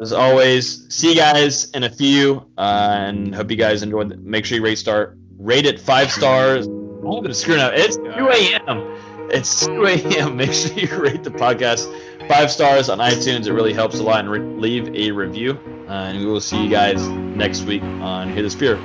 as 0.00 0.12
always, 0.12 0.86
see 0.94 1.10
you 1.10 1.16
guys 1.16 1.70
in 1.70 1.84
a 1.84 1.90
few, 1.90 2.46
uh, 2.56 2.96
and 2.98 3.34
hope 3.34 3.50
you 3.50 3.56
guys 3.56 3.82
enjoyed. 3.82 4.10
The, 4.10 4.16
make 4.16 4.44
sure 4.44 4.58
you 4.58 4.64
rate 4.64 4.78
star, 4.78 5.16
rate 5.38 5.66
it 5.66 5.80
five 5.80 6.10
stars. 6.10 6.66
I'm 6.66 7.02
gonna 7.02 7.34
screw 7.34 7.54
it 7.54 7.60
up. 7.60 7.72
It's 7.74 7.96
2 7.96 8.04
a.m. 8.06 9.30
It's 9.30 9.66
2 9.66 9.86
a.m. 9.86 10.36
Make 10.38 10.52
sure 10.52 10.72
you 10.72 10.88
rate 10.98 11.24
the 11.24 11.30
podcast 11.30 11.88
five 12.28 12.50
stars 12.50 12.88
on 12.88 12.98
iTunes. 12.98 13.46
It 13.46 13.52
really 13.52 13.72
helps 13.72 13.98
a 13.98 14.02
lot, 14.02 14.20
and 14.20 14.30
re- 14.30 14.40
leave 14.40 14.94
a 14.94 15.10
review. 15.10 15.58
Uh, 15.88 15.92
and 15.92 16.18
we 16.18 16.26
will 16.26 16.40
see 16.40 16.62
you 16.62 16.70
guys 16.70 17.06
next 17.08 17.62
week 17.64 17.82
on 17.82 18.30
Hit 18.30 18.42
the 18.42 18.50
Spear. 18.50 18.78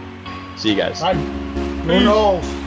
See 0.57 0.69
you 0.69 0.75
guys. 0.75 0.99
Bye. 0.99 1.13
Who 1.13 1.99
knows? 2.01 2.58